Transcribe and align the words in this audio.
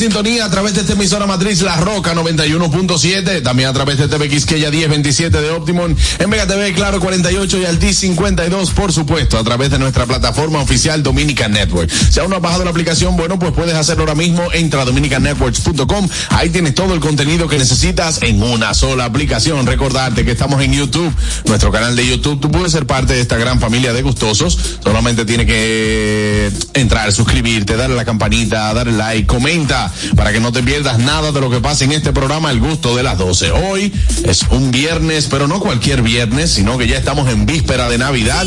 sintonía 0.00 0.46
a 0.46 0.50
través 0.50 0.72
de 0.72 0.80
esta 0.80 0.94
emisora 0.94 1.26
matriz 1.26 1.60
La 1.60 1.76
Roca 1.76 2.14
91.7, 2.14 3.42
también 3.42 3.68
a 3.68 3.74
través 3.74 3.98
de 3.98 4.08
TV 4.08 4.30
Quisqueya 4.30 4.70
1027 4.70 5.42
de 5.42 5.50
Optimum, 5.50 5.94
en 6.18 6.30
Mega 6.30 6.46
TV 6.46 6.72
Claro 6.72 7.00
48 7.00 7.58
y 7.58 7.64
Altis 7.66 7.98
52, 7.98 8.70
por 8.70 8.94
supuesto, 8.94 9.36
a 9.36 9.44
través 9.44 9.70
de 9.70 9.78
nuestra 9.78 10.06
plataforma 10.06 10.58
oficial 10.62 11.02
Dominican 11.02 11.52
Network. 11.52 11.90
Si 11.90 12.18
aún 12.18 12.30
no 12.30 12.36
has 12.36 12.42
bajado 12.42 12.64
la 12.64 12.70
aplicación, 12.70 13.14
bueno, 13.14 13.38
pues 13.38 13.52
puedes 13.52 13.74
hacerlo 13.74 14.04
ahora 14.04 14.14
mismo. 14.14 14.50
Entra 14.54 14.80
a 14.80 14.84
dominicannetworks.com. 14.86 16.08
Ahí 16.30 16.48
tienes 16.48 16.74
todo 16.74 16.94
el 16.94 17.00
contenido 17.00 17.46
que 17.46 17.58
necesitas 17.58 18.22
en 18.22 18.42
una 18.42 18.72
sola 18.72 19.04
aplicación. 19.04 19.66
Recordarte 19.66 20.24
que 20.24 20.30
estamos 20.30 20.62
en 20.62 20.72
YouTube, 20.72 21.12
nuestro 21.44 21.70
canal 21.70 21.94
de 21.94 22.06
YouTube. 22.06 22.40
Tú 22.40 22.50
puedes 22.50 22.72
ser 22.72 22.86
parte 22.86 23.12
de 23.12 23.20
esta 23.20 23.36
gran 23.36 23.60
familia 23.60 23.92
de 23.92 24.00
gustosos. 24.00 24.58
Solamente 24.82 25.26
tienes 25.26 25.44
que 25.44 26.50
entrar, 26.72 27.12
suscribirte, 27.12 27.76
darle 27.76 27.96
a 27.96 27.98
la 27.98 28.04
campanita, 28.06 28.72
darle 28.72 28.94
like, 28.94 29.26
comenta 29.26 29.89
para 30.16 30.32
que 30.32 30.40
no 30.40 30.52
te 30.52 30.62
pierdas 30.62 30.98
nada 30.98 31.32
de 31.32 31.40
lo 31.40 31.50
que 31.50 31.60
pasa 31.60 31.84
en 31.84 31.92
este 31.92 32.12
programa 32.12 32.50
El 32.50 32.60
Gusto 32.60 32.96
de 32.96 33.02
las 33.02 33.18
12. 33.18 33.50
Hoy 33.52 33.92
es 34.24 34.42
un 34.50 34.70
viernes, 34.70 35.28
pero 35.30 35.48
no 35.48 35.60
cualquier 35.60 36.02
viernes, 36.02 36.50
sino 36.50 36.78
que 36.78 36.86
ya 36.86 36.96
estamos 36.96 37.28
en 37.28 37.46
víspera 37.46 37.88
de 37.88 37.98
Navidad. 37.98 38.44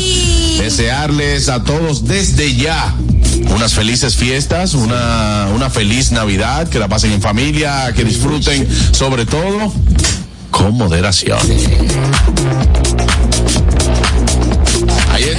Desearles 0.58 1.48
a 1.48 1.64
todos 1.64 2.06
desde 2.06 2.54
ya 2.54 2.94
unas 3.54 3.74
felices 3.74 4.16
fiestas, 4.16 4.74
una, 4.74 5.48
una 5.54 5.70
feliz 5.70 6.12
Navidad, 6.12 6.68
que 6.68 6.78
la 6.78 6.88
pasen 6.88 7.12
en 7.12 7.22
familia, 7.22 7.92
que 7.94 8.04
disfruten 8.04 8.68
sobre 8.92 9.26
todo 9.26 9.72
con 10.50 10.74
moderación. 10.76 11.38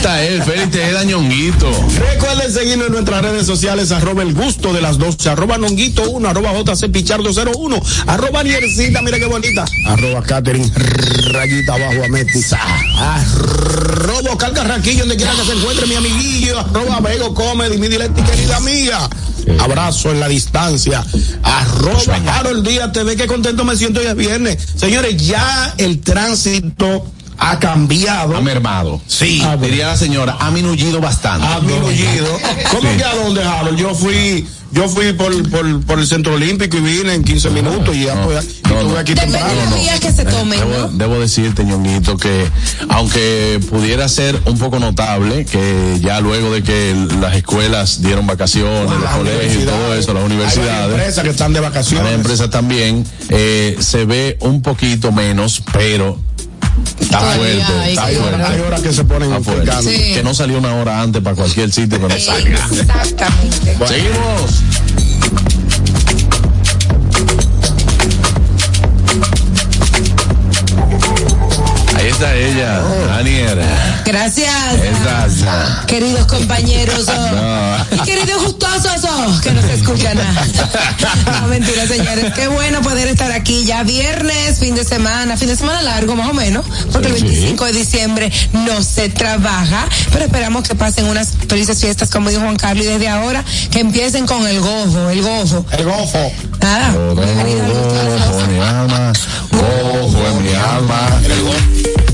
Está 0.06 0.24
él, 0.24 0.44
Félix 0.44 0.70
Tejeda 0.70 1.04
Ñonguito. 1.04 1.68
Recuerden 2.12 2.54
seguirnos 2.54 2.86
en 2.86 2.94
nuestras 2.94 3.24
redes 3.24 3.48
sociales, 3.48 3.92
arroba 3.92 4.22
el 4.22 4.36
gusto 4.36 4.72
de 4.72 4.80
las 4.80 5.00
12, 5.00 5.30
arroba 5.32 5.58
nonguito 5.58 6.08
1, 6.12 6.30
arroba 6.30 6.54
jc 6.54 6.92
pichardo 6.92 7.32
01, 7.32 7.82
arroba 8.06 8.44
niercita, 8.44 9.02
mira 9.02 9.18
qué 9.18 9.26
bonita, 9.26 9.66
arroba 9.88 10.22
Catherine, 10.22 10.72
rayita 11.32 11.74
abajo 11.74 12.04
a 12.06 12.08
Metisa, 12.10 12.60
arroba 13.00 14.34
Oscar 14.34 14.54
Carraquillo, 14.54 15.00
donde 15.00 15.16
quiera 15.16 15.32
que 15.32 15.44
se 15.44 15.54
encuentre 15.54 15.88
mi 15.88 15.96
amiguillo, 15.96 16.60
arroba 16.60 17.00
Vego 17.00 17.34
Comedy, 17.34 17.80
mi 17.80 17.88
directa 17.88 18.22
y 18.22 18.24
querida 18.26 18.58
amiga. 18.58 19.10
Abrazo 19.60 20.12
en 20.12 20.20
la 20.20 20.28
distancia. 20.28 21.04
Arroba 21.42 22.16
Harold 22.28 22.68
Díaz 22.68 22.92
TV, 22.92 23.16
qué 23.16 23.26
contento 23.26 23.64
me 23.64 23.76
siento 23.76 24.02
hoy 24.02 24.06
es 24.06 24.16
viernes. 24.16 24.58
Señores, 24.76 25.18
ya 25.18 25.74
el 25.78 26.02
tránsito 26.02 27.06
ha 27.38 27.60
cambiado. 27.60 28.36
Ha 28.38 28.42
mermado. 28.42 29.02
Sí. 29.08 29.44
Diría 29.62 29.88
la 29.88 29.98
señora, 29.98 30.38
ha 30.40 30.52
minullido 30.52 31.00
bastante. 31.02 31.46
Ha 31.48 31.60
disminuido. 31.60 32.28
¿Cómo 32.72 32.96
que 32.98 33.04
a 33.04 33.16
dónde, 33.16 33.44
Harold? 33.44 33.78
Yo 33.80 33.94
fui, 33.96 34.48
yo 34.72 34.88
fui 34.90 35.14
por, 35.14 35.50
por, 35.50 35.82
por 35.86 36.00
el 36.00 36.08
Centro 36.08 36.34
Olímpico 36.36 36.78
y 36.78 36.82
vine 36.82 37.14
en 37.14 37.24
15 37.24 37.50
minutos 37.52 37.96
y 37.96 38.04
ya 38.06 38.16
no, 38.16 38.24
pues, 38.26 38.46
y 38.66 38.68
no, 38.70 38.84
no. 38.84 38.98
aquí 38.98 39.14
Depende 39.14 39.38
temprano. 39.38 39.62
de 39.62 39.70
los 39.70 39.80
días 39.80 40.00
que 40.00 40.12
se 40.12 40.26
tomen, 40.26 40.60
Debo, 40.60 40.72
¿no? 40.78 40.88
debo 40.90 41.20
decirte, 41.20 41.64
ñonguito, 41.64 42.18
que 42.18 42.50
aunque 42.90 43.60
pudiera 43.70 44.08
ser 44.10 44.40
un 44.46 44.58
poco 44.58 44.80
notable 44.80 45.46
que 45.46 46.00
ya 46.02 46.20
luego 46.20 46.52
de 46.52 46.64
que 46.64 46.96
las 47.22 47.36
escuelas 47.36 48.02
dieron 48.02 48.26
vacaciones, 48.28 48.90
los 48.90 49.02
Las 49.02 49.16
colegios 49.16 49.64
y 49.64 49.66
todo 49.66 49.94
eso, 49.96 50.14
las 50.14 50.24
Hay 50.24 50.26
universidades, 50.32 50.68
varias 50.72 50.90
empresas 50.92 51.24
que 51.24 51.30
están 51.30 51.54
de 51.54 51.62
las 51.62 51.70
vacaciones. 51.72 52.14
empresas 52.14 52.50
también, 52.50 53.06
eh, 53.30 53.76
se 53.80 54.06
ve 54.06 54.38
un 54.42 54.62
poquito 54.62 55.12
menos, 55.12 55.62
pero 55.72 56.18
está 57.00 57.20
fuerte, 57.20 57.64
hay 57.82 57.90
está 57.92 58.02
fuerte. 58.04 58.20
horas, 58.20 58.50
hay 58.50 58.60
horas 58.62 58.82
que 58.82 58.94
se 58.94 59.04
ponen 59.04 59.44
fuerte. 59.44 59.72
Sí. 59.84 60.14
Que 60.14 60.24
no 60.24 60.34
salió 60.34 60.58
una 60.58 60.74
hora 60.76 61.02
antes 61.02 61.22
para 61.22 61.36
cualquier 61.36 61.72
sitio 61.72 62.00
que 62.00 62.08
no 62.08 62.20
salga. 62.20 62.68
Exactamente. 62.72 63.78
Seguimos. 63.88 64.64
Está 72.16 72.34
ella, 72.34 72.82
Daniel. 73.08 73.60
Gracias. 74.06 74.50
Queridos 75.86 76.26
compañeros 76.28 77.06
oh, 77.10 77.32
No. 77.92 77.96
y 77.98 78.00
queridos 78.06 78.42
gustosos 78.42 79.04
oh, 79.04 79.42
que 79.42 79.52
no 79.52 79.62
se 79.62 79.74
escuchan 79.74 80.18
nada. 80.18 80.46
No, 81.42 81.48
mentira, 81.48 81.86
señores. 81.88 82.34
Qué 82.34 82.48
bueno 82.48 82.82
poder 82.82 83.10
estar 83.10 83.32
aquí 83.34 83.66
ya 83.66 83.84
viernes, 83.84 84.60
fin 84.60 84.76
de 84.76 84.86
semana, 84.86 85.36
fin 85.36 85.50
de 85.50 85.58
semana 85.58 85.82
largo 85.82 86.16
más 86.16 86.30
o 86.30 86.34
menos, 86.34 86.66
porque 86.92 87.10
el 87.10 87.16
Sí. 87.16 87.24
25 87.24 87.66
de 87.66 87.72
diciembre 87.74 88.32
no 88.54 88.82
se 88.82 89.10
trabaja, 89.10 89.86
pero 90.14 90.26
esperamos 90.26 90.68
que 90.68 90.76
pasen 90.76 91.06
unas 91.08 91.30
felices 91.50 91.80
fiestas, 91.80 92.10
como 92.10 92.30
dijo 92.30 92.42
Juan 92.42 92.56
Carlos, 92.56 92.86
y 92.86 92.90
desde 92.90 93.10
ahora 93.10 93.44
que 93.72 93.80
empiecen 93.80 94.26
con 94.26 94.46
el 94.48 94.60
gozo, 94.62 95.10
el 95.10 95.22
gozo. 95.22 95.66
El 95.72 95.84
gofo. 95.86 96.32
Ah, 96.62 96.92
Ojo, 96.94 97.16
bienvenido 97.22 97.64
al 97.66 97.72
gusto 97.74 97.94
de 97.94 98.20
las 98.20 98.28
ojo 98.30 98.34
doce. 98.38 98.46
en 98.46 98.54
mi 98.58 98.60
alma, 98.64 99.14
ojo 99.52 100.28
en 100.28 102.05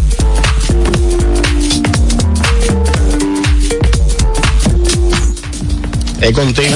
Es 6.21 6.31
contigo. 6.35 6.75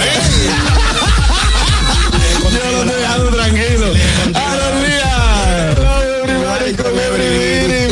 Yo 2.52 2.72
lo 2.72 2.84
estoy 2.84 3.02
dejando 3.02 3.30
tranquilo. 3.32 3.88
Buenos 3.88 4.74
días. 4.86 5.78
Hello, 5.78 6.24
everybody. 6.24 6.72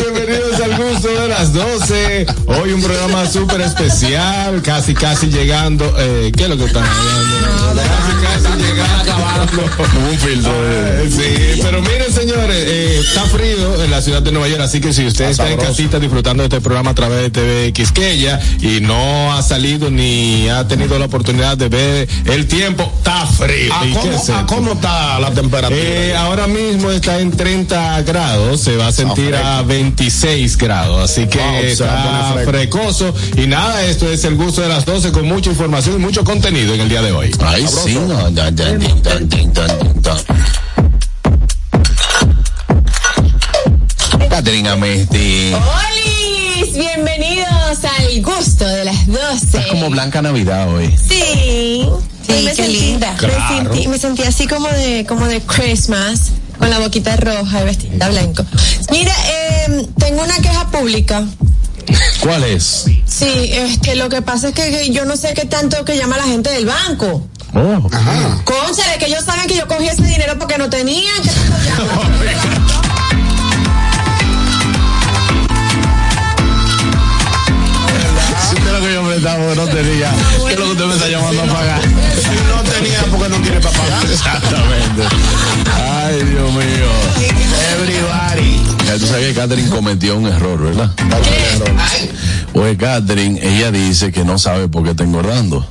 Bienvenidos 0.02 0.60
al 0.62 0.76
gusto 0.78 1.08
de 1.10 1.28
las 1.28 1.54
12. 1.54 2.13
Hoy 2.48 2.74
un 2.74 2.82
programa 2.82 3.26
súper 3.26 3.62
especial, 3.62 4.62
casi 4.62 4.94
casi 4.94 5.28
llegando. 5.28 5.94
Eh, 5.98 6.32
¿Qué 6.36 6.44
es 6.44 6.50
lo 6.50 6.58
que 6.58 6.66
están 6.66 6.84
hablando? 6.84 7.82
Casi 7.82 8.48
casi 8.50 8.62
llegando. 8.62 9.14
Un 10.10 10.18
filtro. 10.18 10.52
sí, 11.10 11.60
pero 11.62 11.82
miren 11.82 12.12
señores, 12.12 12.56
eh, 12.58 13.00
está 13.02 13.22
frío 13.26 13.84
en 13.84 13.92
la 13.92 14.02
ciudad 14.02 14.22
de 14.22 14.32
Nueva 14.32 14.48
York, 14.48 14.62
así 14.62 14.80
que 14.80 14.94
si 14.94 15.06
usted 15.06 15.30
está 15.30 15.50
en 15.50 15.60
casita 15.60 16.00
disfrutando 16.00 16.44
de 16.44 16.48
este 16.48 16.62
programa 16.62 16.92
a 16.92 16.96
través 16.96 17.22
de 17.22 17.30
TV 17.30 17.74
Quisqueya 17.74 18.40
y 18.62 18.80
no 18.82 19.34
ha 19.34 19.42
salido 19.42 19.90
ni 19.90 20.48
ha 20.50 20.68
tenido 20.68 20.98
la 21.00 21.06
oportunidad 21.06 21.58
de 21.58 21.70
ver 21.70 22.10
el 22.26 22.48
tiempo, 22.48 22.92
está 22.98 23.26
frío. 23.26 23.74
¿A 23.74 23.86
¿Y 23.86 23.94
qué 23.94 24.00
cómo, 24.00 24.12
es 24.12 24.30
a 24.30 24.42
esto? 24.42 24.56
cómo 24.56 24.72
está 24.74 25.20
la 25.20 25.32
temperatura? 25.32 25.80
Eh, 25.82 26.16
ahora 26.16 26.48
mismo 26.48 26.92
está 26.92 27.20
en 27.20 27.32
30 27.32 28.02
grados, 28.04 28.62
se 28.62 28.78
va 28.78 28.88
a 28.88 28.92
sentir 28.92 29.36
a 29.36 29.62
26 29.64 30.58
grados, 30.58 31.12
así 31.12 31.28
que 31.28 31.40
Wow, 31.40 31.64
está 31.64 32.13
fresco. 32.34 32.52
frecoso. 32.52 33.14
Y 33.38 33.48
nada, 33.48 33.84
esto 33.84 34.10
es 34.12 34.24
el 34.24 34.36
gusto 34.36 34.62
de 34.62 34.70
las 34.70 34.86
12 34.86 35.12
con 35.12 35.26
mucha 35.28 35.50
información 35.50 35.96
y 35.96 36.00
mucho 36.00 36.24
contenido 36.24 36.74
en 36.74 36.82
el 36.82 36.90
día 36.90 37.02
de 37.02 37.12
hoy. 37.12 37.32
Ay, 37.44 37.66
sí, 37.68 37.96
no, 37.96 38.30
dan, 38.32 38.56
Amesti. 44.68 45.54
¡Holis! 45.54 46.74
Bienvenidos 46.74 47.80
al 47.84 48.22
gusto 48.24 48.66
de 48.68 48.86
las 48.86 49.08
12. 49.08 49.58
Es 49.60 49.66
como 49.68 49.90
Blanca 49.90 50.22
Navidad 50.22 50.74
hoy. 50.74 50.88
Sí. 50.98 51.88
Sí, 52.26 52.44
me 52.44 52.44
qué 52.52 52.56
sentí, 52.56 52.80
linda. 52.80 53.12
Me, 53.12 53.18
Claro. 53.18 53.44
sentí, 53.74 53.88
me 53.88 53.98
sentí 53.98 54.24
así 54.24 54.48
como 54.48 54.68
de, 54.70 55.06
como 55.08 55.28
de 55.28 55.42
Christmas, 55.42 56.32
con 56.58 56.70
la 56.70 56.80
boquita 56.80 57.16
roja 57.18 57.62
y 57.62 57.66
vestida 57.66 58.10
blanco. 58.10 58.44
Mira, 58.90 59.14
eh, 59.28 59.88
tengo 60.00 60.24
una 60.24 60.36
queja 60.38 60.68
pública. 60.72 61.24
¿Cuál 62.22 62.44
es? 62.44 62.86
Sí, 63.06 63.50
este, 63.52 63.96
lo 63.96 64.10
que 64.10 64.22
pasa 64.22 64.50
es 64.50 64.54
que 64.54 64.90
yo 64.92 65.06
no 65.06 65.16
sé 65.18 65.34
qué 65.34 65.46
tanto 65.46 65.84
que 65.86 65.98
llama 65.98 66.18
la 66.18 66.24
gente 66.24 66.50
del 66.50 66.66
banco. 66.66 67.28
Oh, 67.54 67.88
ajá. 67.92 68.42
Cónchale, 68.46 68.98
que 68.98 69.06
ellos 69.06 69.24
saben 69.24 69.48
que 69.48 69.56
yo 69.56 69.68
cogí 69.68 69.88
ese 69.88 70.04
dinero 70.04 70.38
porque 70.40 70.58
no 70.58 70.70
tenían. 70.70 71.22
¿Qué 71.22 71.30
tanto 78.60 78.82
que 78.88 78.94
yo 78.94 79.04
me 79.04 79.16
estaba, 79.16 79.56
no 79.56 79.68
tenía. 79.68 80.12
¿Qué 80.48 80.54
es 80.54 80.60
lo 80.60 80.66
que 80.66 80.72
usted 80.72 80.86
me 80.86 80.94
está 80.96 81.08
llamando 81.10 81.44
a 81.44 81.46
pagar? 81.46 81.82
porque 83.14 83.30
no 83.30 83.38
tiene 83.38 83.60
para. 83.60 84.02
Exactamente. 84.12 85.04
Ay, 85.72 86.24
Dios 86.24 86.52
mío. 86.52 86.90
Everybody. 87.74 88.62
Ya 88.86 88.98
tú 88.98 89.08
sabes 89.08 89.28
que 89.28 89.34
Catherine 89.40 89.70
cometió 89.70 90.18
un 90.18 90.28
error, 90.28 90.62
¿verdad? 90.62 90.92
Pues 92.52 92.78
Catherine, 92.78 93.40
ella 93.42 93.72
dice 93.72 94.12
que 94.12 94.24
no 94.24 94.38
sabe 94.38 94.68
por 94.68 94.84
qué 94.84 94.92
está 94.92 95.04
engordando. 95.04 95.68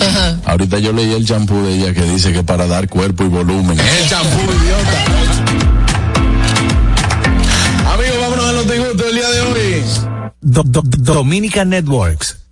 Ajá. 0.00 0.36
Ahorita 0.44 0.78
yo 0.78 0.92
leí 0.92 1.12
el 1.12 1.26
champú 1.26 1.62
de 1.62 1.74
ella 1.74 1.94
que 1.94 2.02
dice 2.02 2.32
que 2.32 2.42
para 2.42 2.66
dar 2.66 2.88
cuerpo 2.88 3.24
y 3.24 3.28
volumen. 3.28 3.78
El 3.78 4.08
champú, 4.08 4.38
idiota. 4.40 5.04
Amigos, 7.94 8.16
vámonos 8.20 8.44
a 8.44 8.52
los 8.52 8.70
disgustos 8.70 9.06
del 9.06 9.14
día 9.14 9.30
de 9.30 9.40
hoy. 9.40 9.84
Do, 10.40 10.62
Dominica 10.64 11.64
Networks 11.64 12.41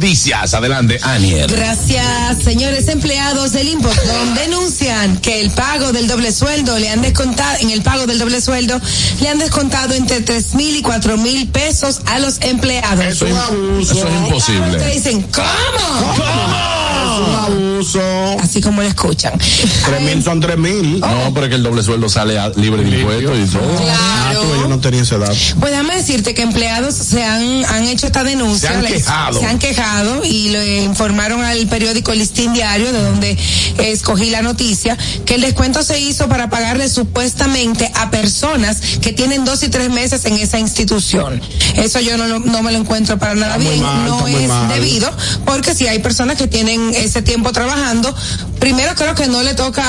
Noticias. 0.00 0.54
Adelante, 0.54 0.98
Aniel. 1.02 1.46
Gracias, 1.50 2.42
señores 2.42 2.88
empleados 2.88 3.52
del 3.52 3.68
Impostón 3.68 4.34
denuncian 4.34 5.18
que 5.18 5.40
el 5.40 5.50
pago 5.50 5.92
del 5.92 6.06
doble 6.06 6.32
sueldo 6.32 6.78
le 6.78 6.88
han 6.88 7.02
descontado, 7.02 7.58
en 7.60 7.68
el 7.70 7.82
pago 7.82 8.06
del 8.06 8.18
doble 8.18 8.40
sueldo 8.40 8.80
le 9.20 9.28
han 9.28 9.38
descontado 9.38 9.92
entre 9.92 10.22
tres 10.22 10.54
mil 10.54 10.74
y 10.74 10.80
cuatro 10.80 11.18
mil 11.18 11.46
pesos 11.48 12.00
a 12.06 12.18
los 12.18 12.40
empleados. 12.40 13.04
Eso 13.04 13.26
es, 13.26 13.34
eso 13.34 13.52
es 13.80 13.90
Ustedes 13.90 14.22
imposible. 14.24 14.90
dicen, 14.94 15.22
¿cómo? 15.34 16.14
Es 17.02 17.48
un 17.50 17.69
Así 18.40 18.60
como 18.60 18.82
lo 18.82 18.88
escuchan. 18.88 19.32
Tres 19.38 20.00
mil 20.02 20.22
son 20.22 20.40
tres 20.40 20.58
mil. 20.58 21.00
No, 21.00 21.32
pero 21.34 21.46
es 21.46 21.50
que 21.50 21.56
el 21.56 21.62
doble 21.62 21.82
sueldo 21.82 22.08
sale 22.08 22.38
a- 22.38 22.50
libre 22.50 22.82
de 22.84 22.98
impuestos 22.98 23.38
y 23.38 23.46
todo. 23.52 23.62
Ah, 23.90 24.32
tú, 24.34 24.60
yo 24.60 24.68
no 24.68 24.78
tenía 24.80 25.02
esa 25.02 25.16
edad. 25.16 25.32
Pues 25.58 25.72
déjame 25.72 25.96
decirte 25.96 26.34
que 26.34 26.42
empleados 26.42 26.94
se 26.94 27.22
han, 27.24 27.64
han 27.66 27.84
hecho 27.88 28.06
esta 28.06 28.24
denuncia. 28.24 28.70
Se 28.70 28.76
han 28.76 28.82
les- 28.84 28.92
quejado. 29.04 29.40
se 29.40 29.46
han 29.46 29.58
quejado 29.58 30.24
y 30.24 30.48
le 30.50 30.82
informaron 30.82 31.42
al 31.44 31.66
periódico 31.66 32.12
Listín 32.14 32.52
Diario, 32.52 32.92
de 32.92 33.02
donde 33.02 33.38
escogí 33.78 34.30
la 34.30 34.42
noticia, 34.42 34.96
que 35.24 35.34
el 35.36 35.40
descuento 35.42 35.82
se 35.82 36.00
hizo 36.00 36.28
para 36.28 36.50
pagarle 36.50 36.88
supuestamente 36.88 37.90
a 37.94 38.10
personas 38.10 38.80
que 39.00 39.12
tienen 39.12 39.44
dos 39.44 39.62
y 39.62 39.68
tres 39.68 39.90
meses 39.90 40.24
en 40.24 40.34
esa 40.34 40.58
institución. 40.58 41.40
Eso 41.76 42.00
yo 42.00 42.16
no, 42.16 42.26
lo- 42.26 42.40
no 42.40 42.62
me 42.62 42.72
lo 42.72 42.78
encuentro 42.78 43.18
para 43.18 43.34
nada 43.34 43.56
Está 43.56 43.68
bien. 43.70 43.82
mal, 43.82 44.06
no 44.06 44.26
es 44.26 44.48
mal. 44.48 44.68
debido, 44.68 45.10
porque 45.44 45.74
si 45.74 45.86
hay 45.86 45.98
personas 46.00 46.36
que 46.36 46.46
tienen 46.46 46.92
ese 46.94 47.22
tiempo 47.22 47.52
trabajando, 47.52 47.69
primero 48.58 48.94
creo 48.94 49.14
que 49.14 49.26
no 49.26 49.42
le 49.42 49.54
toca, 49.54 49.84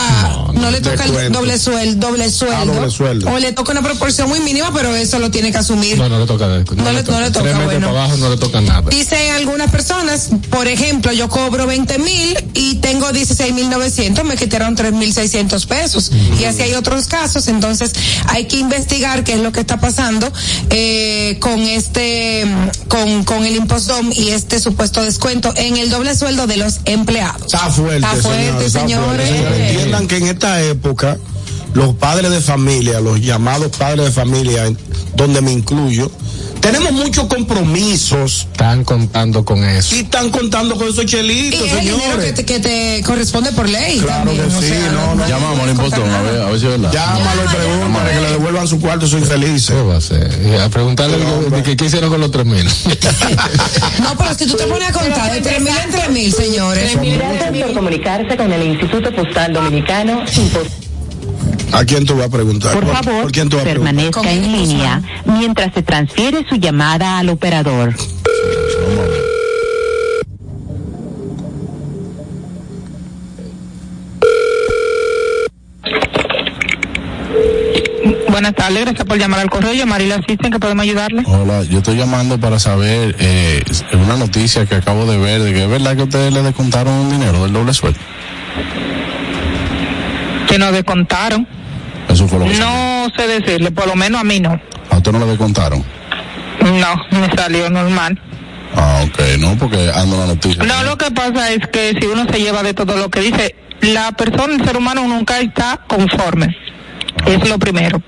no, 0.53 0.71
le 0.71 0.81
toca 0.81 1.03
el 1.05 1.31
doble 1.31 1.57
sueldo, 1.59 2.07
doble 2.07 2.29
sueldo. 2.31 2.73
doble 2.73 2.89
sueldo. 2.89 3.29
O 3.31 3.37
le 3.39 3.51
toca 3.51 3.71
una 3.71 3.81
proporción 3.81 4.29
muy 4.29 4.39
mínima, 4.39 4.71
pero 4.73 4.95
eso 4.95 5.19
lo 5.19 5.29
tiene 5.31 5.51
que 5.51 5.57
asumir. 5.57 5.97
No, 5.97 6.07
no 6.09 6.19
le 6.19 6.25
toca. 6.25 6.47
No, 6.47 6.57
No 6.75 6.91
le- 6.91 7.03
no 7.03 7.21
le 7.21 7.31
toca, 7.31 7.43
Tres 7.43 7.55
meses 7.55 7.65
bueno. 7.65 7.87
para 7.87 8.03
abajo 8.03 8.17
no 8.17 8.29
le 8.29 8.37
toca 8.37 8.61
nada. 8.61 8.81
Dicen 8.89 9.31
algunas 9.31 9.69
personas, 9.71 10.29
por 10.49 10.67
ejemplo, 10.67 11.11
yo 11.11 11.29
cobro 11.29 11.67
20 11.67 11.97
mil 11.99 12.37
y 12.53 12.75
tengo 12.75 13.11
16 13.11 13.53
mil 13.53 13.69
900, 13.69 14.23
me 14.25 14.35
quitaron 14.37 14.75
3 14.75 14.93
mil 14.93 15.13
600 15.13 15.65
pesos. 15.65 16.11
Y 16.39 16.45
así 16.45 16.61
hay 16.61 16.73
otros 16.73 17.07
casos, 17.07 17.47
entonces 17.47 17.93
hay 18.27 18.45
que 18.45 18.57
investigar 18.57 19.23
qué 19.23 19.33
es 19.33 19.39
lo 19.41 19.51
que 19.51 19.59
está 19.61 19.79
pasando 19.79 20.31
eh, 20.69 21.37
con 21.39 21.59
este, 21.61 22.45
con, 22.87 23.23
con 23.23 23.45
el 23.45 23.55
impostón 23.55 24.11
y 24.13 24.29
este 24.29 24.59
supuesto 24.59 25.01
descuento 25.03 25.53
en 25.55 25.77
el 25.77 25.89
doble 25.89 26.15
sueldo 26.15 26.47
de 26.47 26.57
los 26.57 26.79
empleados. 26.85 27.45
Está 27.53 27.70
fuerte, 27.71 27.95
Está 27.97 28.15
fuerte, 28.17 28.69
señores, 28.69 29.29
señores. 29.29 29.59
Entiendan 29.71 30.07
que 30.07 30.17
en 30.17 30.27
esta 30.27 30.61
época, 30.61 31.17
los 31.73 31.93
padres 31.95 32.31
de 32.31 32.41
familia, 32.41 32.99
los 32.99 33.19
llamados 33.21 33.75
padres 33.77 34.05
de 34.05 34.11
familia, 34.11 34.71
donde 35.15 35.41
me 35.41 35.51
incluyo, 35.51 36.11
tenemos 36.61 36.91
muchos 36.91 37.25
compromisos 37.25 38.47
Están 38.51 38.83
contando 38.83 39.43
con 39.43 39.63
eso. 39.63 39.95
y 39.95 40.01
están 40.01 40.29
contando 40.29 40.75
con 40.75 40.87
esos 40.89 41.05
Y 41.05 41.07
chelitos, 41.07 41.59
es 41.59 41.73
el 41.73 41.79
dinero 41.79 41.97
que 41.97 42.03
señores. 42.03 42.35
te, 42.35 42.45
que 42.45 42.59
te 42.59 43.01
corresponde 43.03 43.51
por 43.53 43.67
ley. 43.67 43.97
Claro 43.99 44.25
también, 44.29 44.47
que 44.47 44.55
o 44.55 44.61
sí, 44.61 44.67
sea, 44.67 44.91
no, 44.91 45.15
no. 45.15 45.27
Llamamos 45.27 45.59
al 45.59 45.69
impostón, 45.71 46.07
a 46.11 46.21
ver, 46.21 46.41
a 46.41 46.45
ver 46.51 46.59
si 46.59 46.65
es 46.67 46.71
verdad. 46.71 46.91
Llámalo 46.93 47.41
y 47.43 47.47
pregúntale 47.47 48.11
que 48.13 48.21
le 48.21 48.29
devuelvan 48.29 48.67
su 48.67 48.79
cuarto, 48.79 49.07
soy 49.07 49.21
feliz. 49.21 49.65
¿Qué 49.67 49.81
va 49.81 49.95
a 49.95 49.97
hacer? 49.97 50.39
Y 50.45 50.55
a 50.59 50.69
preguntarle 50.69 51.17
que, 51.63 51.75
qué 51.75 51.85
hicieron 51.85 52.11
con 52.11 52.21
los 52.21 52.29
tres 52.29 52.45
mil. 52.45 52.67
No, 54.03 54.15
pero 54.17 54.33
si 54.37 54.45
tú 54.45 54.55
te 54.55 54.65
pones 54.67 54.89
a 54.89 54.91
contar 54.91 55.33
de 55.33 55.41
3 55.41 55.61
mil 55.61 55.73
en 55.83 55.91
3 55.91 56.09
mil, 56.11 56.31
señores. 56.33 56.95
Gracias 57.01 57.63
por 57.65 57.73
comunicarse 57.73 58.35
con 58.37 58.51
el 58.51 58.63
Instituto 58.67 59.11
Postal 59.15 59.53
Dominicano. 59.53 60.23
¿A 61.71 61.85
quién 61.85 62.05
tú 62.05 62.15
vas 62.17 62.27
a 62.27 62.29
preguntar? 62.29 62.73
Por 62.73 62.85
favor, 62.87 63.21
¿Por 63.23 63.31
quién 63.31 63.49
tú 63.49 63.57
vas 63.57 63.65
a 63.65 63.69
preguntar? 63.69 63.95
permanezca 63.95 64.31
en 64.31 64.51
línea 64.51 65.01
mientras 65.25 65.73
se 65.73 65.81
transfiere 65.83 66.45
su 66.49 66.55
llamada 66.55 67.19
al 67.19 67.29
operador. 67.29 67.93
Buenas 78.29 78.55
tardes, 78.55 78.81
gracias 78.81 79.05
por 79.05 79.17
llamar 79.17 79.41
al 79.41 79.49
correo. 79.49 79.85
Marila 79.85 80.15
Asisten, 80.15 80.51
que 80.51 80.59
podemos 80.59 80.83
ayudarle. 80.83 81.23
Hola, 81.27 81.63
yo 81.63 81.79
estoy 81.79 81.97
llamando 81.97 82.39
para 82.39 82.59
saber 82.59 83.15
eh, 83.19 83.61
una 83.93 84.15
noticia 84.17 84.65
que 84.65 84.75
acabo 84.75 85.05
de 85.05 85.17
ver 85.17 85.41
de 85.41 85.53
que 85.53 85.63
es 85.63 85.69
verdad 85.69 85.95
que 85.95 86.03
ustedes 86.03 86.33
le 86.33 86.41
descontaron 86.41 86.93
un 86.93 87.11
dinero 87.11 87.43
del 87.43 87.53
doble 87.53 87.73
sueldo. 87.73 87.99
Que 90.51 90.59
nos 90.59 90.73
descontaron. 90.73 91.47
Eso 92.09 92.27
fue 92.27 92.39
lo 92.39 92.45
que 92.45 92.55
No 92.57 93.07
sé 93.15 93.25
decirle, 93.25 93.71
por 93.71 93.87
lo 93.87 93.95
menos 93.95 94.19
a 94.19 94.23
mí 94.25 94.41
no. 94.41 94.59
a 94.89 94.97
usted 94.97 95.13
no 95.13 95.19
le 95.19 95.25
descontaron. 95.27 95.81
No, 96.61 97.19
me 97.19 97.33
salió 97.37 97.69
normal. 97.69 98.19
Ah, 98.75 99.01
ok, 99.05 99.19
no, 99.39 99.55
porque 99.57 99.89
ando 99.95 100.17
la 100.17 100.25
noticia. 100.27 100.61
No, 100.63 100.83
lo 100.83 100.97
que 100.97 101.09
pasa 101.11 101.51
es 101.51 101.65
que 101.67 101.97
si 101.99 102.05
uno 102.05 102.25
se 102.29 102.39
lleva 102.39 102.63
de 102.63 102.73
todo 102.73 102.97
lo 102.97 103.09
que 103.09 103.21
dice, 103.21 103.55
la 103.79 104.11
persona, 104.11 104.53
el 104.55 104.65
ser 104.65 104.75
humano 104.75 105.07
nunca 105.07 105.39
está 105.39 105.79
conforme. 105.87 106.53
Es 107.25 107.47
lo 107.47 107.57
primero. 107.57 108.01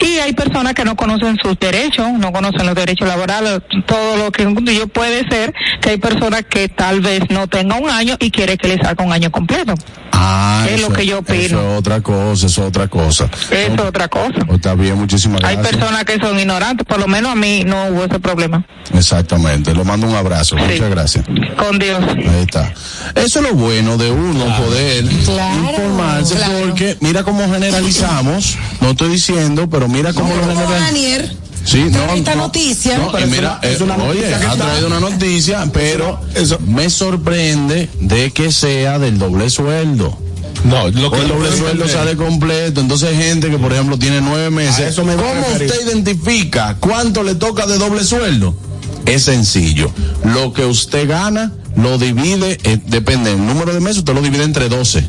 Y 0.00 0.18
hay 0.18 0.32
personas 0.32 0.74
que 0.74 0.84
no 0.84 0.96
conocen 0.96 1.36
sus 1.42 1.58
derechos, 1.58 2.06
no 2.18 2.32
conocen 2.32 2.66
los 2.66 2.74
derechos 2.74 3.06
laborales, 3.08 3.60
todo 3.86 4.16
lo 4.16 4.32
que 4.32 4.44
yo 4.74 4.86
puede 4.88 5.26
ser 5.28 5.52
que 5.80 5.90
hay 5.90 5.96
personas 5.98 6.44
que 6.48 6.68
tal 6.68 7.00
vez 7.00 7.22
no 7.30 7.46
tenga 7.48 7.76
un 7.76 7.88
año 7.90 8.16
y 8.20 8.30
quiere 8.30 8.56
que 8.56 8.68
le 8.68 8.78
salga 8.78 9.04
un 9.04 9.12
año 9.12 9.30
completo. 9.30 9.74
Ah, 10.18 10.64
es 10.68 10.80
eso- 10.80 10.88
lo 10.88 10.94
que 10.94 11.06
yo 11.06 11.18
opino. 11.18 11.38
Eso 11.38 11.72
es 11.72 11.78
otra 11.78 12.00
cosa, 12.00 12.46
eso 12.46 12.62
es 12.62 12.68
otra 12.68 12.88
cosa. 12.88 13.28
Eso 13.50 13.74
es 13.74 13.80
otra 13.80 14.08
cosa. 14.08 14.38
Está 14.50 14.74
bien, 14.74 14.96
muchísimas 14.98 15.42
Hay 15.44 15.56
gracias. 15.56 15.76
personas 15.76 16.04
que 16.04 16.18
son 16.18 16.38
ignorantes, 16.38 16.86
por 16.86 16.98
lo 16.98 17.06
menos 17.06 17.32
a 17.32 17.34
mí 17.34 17.64
no 17.66 17.86
hubo 17.88 18.04
ese 18.04 18.18
problema. 18.18 18.64
Exactamente, 18.94 19.74
le 19.74 19.84
mando 19.84 20.06
un 20.06 20.14
abrazo, 20.14 20.56
muchas 20.56 20.88
gracias. 20.90 21.24
Con 21.58 21.78
Dios. 21.78 22.00
Ahí 22.02 22.42
está. 22.42 22.72
Eso 23.14 23.40
es 23.40 23.44
lo 23.50 23.54
bueno 23.54 23.96
de 23.98 24.10
uno 24.10 24.44
poder 24.56 25.04
informarse 25.04 26.36
porque 26.62 26.96
mira 27.00 27.22
cómo 27.22 27.40
generalizamos, 27.52 28.56
no 28.80 28.90
estoy 28.90 29.10
diciendo, 29.10 29.45
pero 29.70 29.88
mira 29.88 30.12
cómo 30.12 30.28
lo 30.34 30.40
generalizamos. 30.40 30.80
Daniel, 30.80 31.36
Sí, 31.64 31.84
no, 31.90 32.14
esta 32.14 32.34
no, 32.36 32.42
noticia. 32.42 32.96
no, 32.98 33.18
y 33.18 33.26
mira, 33.26 33.58
es 33.62 33.80
eh, 33.80 33.84
una 33.84 33.96
oye, 33.96 34.20
noticia 34.20 34.36
ha 34.36 34.52
está- 34.52 34.64
traído 34.66 34.86
una 34.86 35.00
noticia, 35.00 35.66
pero 35.72 36.20
me 36.66 36.88
sorprende 36.90 37.88
de 38.00 38.30
que 38.32 38.52
sea 38.52 38.98
del 39.00 39.18
doble 39.18 39.50
sueldo. 39.50 40.16
No, 40.64 40.88
lo 40.90 41.08
O 41.08 41.10
que 41.10 41.20
el 41.22 41.28
doble 41.28 41.50
sueldo 41.56 41.88
sale 41.88 42.16
completo. 42.16 42.80
Entonces 42.80 43.08
hay 43.10 43.16
gente 43.16 43.50
que, 43.50 43.58
por 43.58 43.72
ejemplo, 43.72 43.98
tiene 43.98 44.20
nueve 44.20 44.50
meses. 44.50 44.78
A 44.78 44.88
eso 44.88 45.04
me 45.04 45.14
¿Cómo 45.16 45.28
referir. 45.34 45.70
usted 45.70 45.86
identifica 45.86 46.76
cuánto 46.80 47.22
le 47.22 47.34
toca 47.34 47.66
de 47.66 47.78
doble 47.78 48.04
sueldo? 48.04 48.56
Es 49.04 49.24
sencillo. 49.24 49.90
Lo 50.24 50.52
que 50.52 50.64
usted 50.64 51.08
gana, 51.08 51.52
lo 51.76 51.98
divide, 51.98 52.58
eh, 52.64 52.78
depende 52.86 53.30
del 53.30 53.44
número 53.46 53.72
de 53.74 53.80
meses, 53.80 53.98
usted 53.98 54.14
lo 54.14 54.22
divide 54.22 54.44
entre 54.44 54.68
12. 54.68 55.04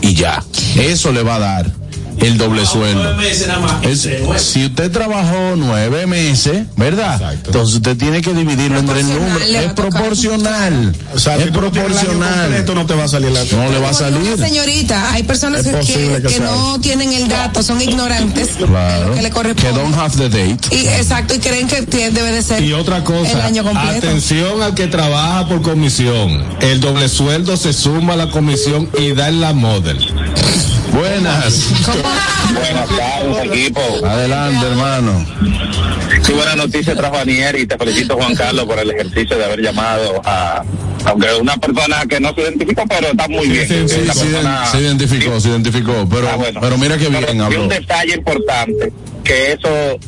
Y 0.00 0.14
ya. 0.14 0.42
Eso 0.76 1.12
le 1.12 1.22
va 1.22 1.36
a 1.36 1.38
dar 1.38 1.72
el 2.22 2.38
doble 2.38 2.64
sueldo. 2.66 3.20
Es- 3.82 4.08
si 4.42 4.66
usted 4.66 4.90
trabajó 4.90 5.54
nueve 5.56 6.06
meses, 6.06 6.66
¿verdad? 6.76 7.34
Entonces 7.44 7.76
usted 7.76 7.96
tiene 7.96 8.20
que 8.22 8.32
dividirlo 8.32 8.78
entre 8.78 9.00
el 9.00 9.06
número. 9.08 9.38
Es 9.44 9.72
proporcional. 9.72 10.94
O 11.14 11.18
sea, 11.18 11.34
es 11.36 11.42
si 11.42 11.46
el 11.48 11.52
proporcional. 11.52 12.40
completo, 12.42 12.74
no 12.74 12.86
te 12.86 12.94
va 12.94 13.04
a 13.04 13.08
salir 13.08 13.30
la 13.30 13.44
No 13.44 13.70
le 13.70 13.78
va 13.78 13.90
a 13.90 13.94
salir. 13.94 14.36
señorita, 14.38 15.12
hay 15.12 15.22
personas 15.24 15.62
que, 15.62 15.70
que, 15.72 16.22
que 16.28 16.40
no 16.40 16.80
tienen 16.80 17.12
el 17.12 17.28
dato, 17.28 17.62
son 17.62 17.80
ignorantes 17.80 18.58
de 18.58 18.66
Claro. 18.66 19.08
lo 19.08 19.14
que 19.14 19.22
le 19.22 19.28
Que 19.28 19.34
corresponde. 19.34 19.80
don't 19.82 19.94
have 19.96 20.16
the 20.16 20.28
date. 20.28 20.74
Y, 20.74 20.86
exacto, 20.86 21.34
y 21.34 21.38
creen 21.38 21.66
que 21.66 21.82
debe 22.10 22.30
de 22.32 22.42
ser 22.42 22.62
Y 22.62 22.72
otra 22.72 22.98
el 22.98 23.04
cosa, 23.04 23.44
año 23.44 23.62
completo. 23.64 24.06
atención 24.06 24.62
al 24.62 24.74
que 24.74 24.86
trabaja 24.86 25.48
por 25.48 25.62
comisión. 25.62 26.42
El 26.60 26.80
doble 26.80 27.08
sueldo 27.08 27.56
se 27.56 27.72
suma 27.72 28.14
a 28.14 28.16
la 28.16 28.30
comisión 28.30 28.88
y 28.98 29.12
da 29.12 29.28
en 29.28 29.40
la 29.40 29.52
model. 29.52 29.98
Buenas. 30.92 31.54
Buenas 32.54 32.88
tardes, 32.88 33.44
equipo. 33.52 33.80
Adelante, 34.06 34.66
hermano. 34.66 35.26
Sí, 36.22 36.32
buena 36.32 36.54
noticia 36.54 36.94
trajo 36.94 37.16
Anier 37.18 37.58
y 37.58 37.66
te 37.66 37.76
felicito, 37.76 38.16
Juan 38.16 38.34
Carlos, 38.34 38.64
por 38.66 38.78
el 38.78 38.90
ejercicio 38.90 39.36
de 39.36 39.44
haber 39.44 39.60
llamado 39.60 40.20
a, 40.24 40.62
aunque 41.06 41.26
una 41.40 41.56
persona 41.56 42.04
que 42.08 42.20
no 42.20 42.32
se 42.34 42.42
identifica, 42.42 42.84
pero 42.86 43.08
está 43.08 43.26
muy 43.28 43.48
bien. 43.48 43.66
Sí, 43.66 43.74
sí, 43.88 43.96
sí, 44.12 44.18
persona- 44.20 44.66
se 44.66 44.78
identificó, 44.80 45.40
se 45.40 45.48
identificó, 45.48 46.06
pero, 46.08 46.28
Ah, 46.28 46.36
bueno. 46.36 46.60
pero 46.60 46.78
mira 46.78 46.96
qué 46.98 47.08
bien 47.08 47.24
Y 47.36 47.40
habló. 47.40 47.62
un 47.62 47.68
detalle 47.68 48.14
importante, 48.14 48.92
que 49.24 49.52
eso 49.52 49.98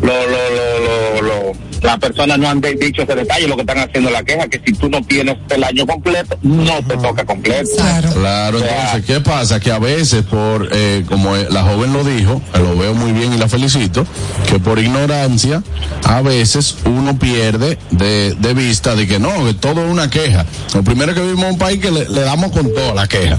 lo, 0.00 0.06
lo, 0.26 0.50
lo, 0.50 0.80
lo, 0.80 1.22
lo- 1.22 1.67
las 1.82 1.98
personas 1.98 2.38
no 2.38 2.48
han 2.48 2.60
de- 2.60 2.74
dicho 2.74 3.02
ese 3.02 3.14
detalle, 3.14 3.48
lo 3.48 3.54
que 3.56 3.62
están 3.62 3.78
haciendo 3.78 4.10
la 4.10 4.22
queja, 4.22 4.48
que 4.48 4.60
si 4.64 4.72
tú 4.72 4.88
no 4.88 5.02
tienes 5.02 5.36
el 5.50 5.64
año 5.64 5.86
completo, 5.86 6.38
no 6.42 6.82
te 6.86 6.96
toca 6.96 7.24
completo. 7.24 7.70
Claro, 8.14 8.58
O 8.58 8.60
sea, 8.60 8.92
entonces, 8.92 9.04
¿qué 9.06 9.20
pasa? 9.20 9.60
Que 9.60 9.72
a 9.72 9.78
veces, 9.78 10.22
por 10.24 10.68
eh, 10.72 11.04
como 11.08 11.36
la 11.36 11.62
joven 11.62 11.92
lo 11.92 12.04
dijo, 12.04 12.40
eh, 12.54 12.58
lo 12.58 12.76
veo 12.76 12.94
muy 12.94 13.12
bien 13.12 13.32
y 13.32 13.38
la 13.38 13.48
felicito, 13.48 14.06
que 14.48 14.58
por 14.58 14.78
ignorancia, 14.78 15.62
a 16.04 16.20
veces 16.22 16.76
uno 16.84 17.18
pierde 17.18 17.78
de, 17.90 18.34
de 18.34 18.54
vista 18.54 18.94
de 18.94 19.06
que 19.06 19.18
no, 19.18 19.44
que 19.44 19.54
todo 19.54 19.84
es 19.84 19.90
una 19.90 20.10
queja. 20.10 20.44
Lo 20.74 20.82
primero 20.82 21.14
que 21.14 21.20
vivimos 21.20 21.44
en 21.44 21.52
un 21.52 21.58
país 21.58 21.80
que 21.80 21.90
le, 21.90 22.08
le 22.08 22.20
damos 22.22 22.52
con 22.52 22.72
toda 22.72 22.94
la 22.94 23.06
queja. 23.06 23.38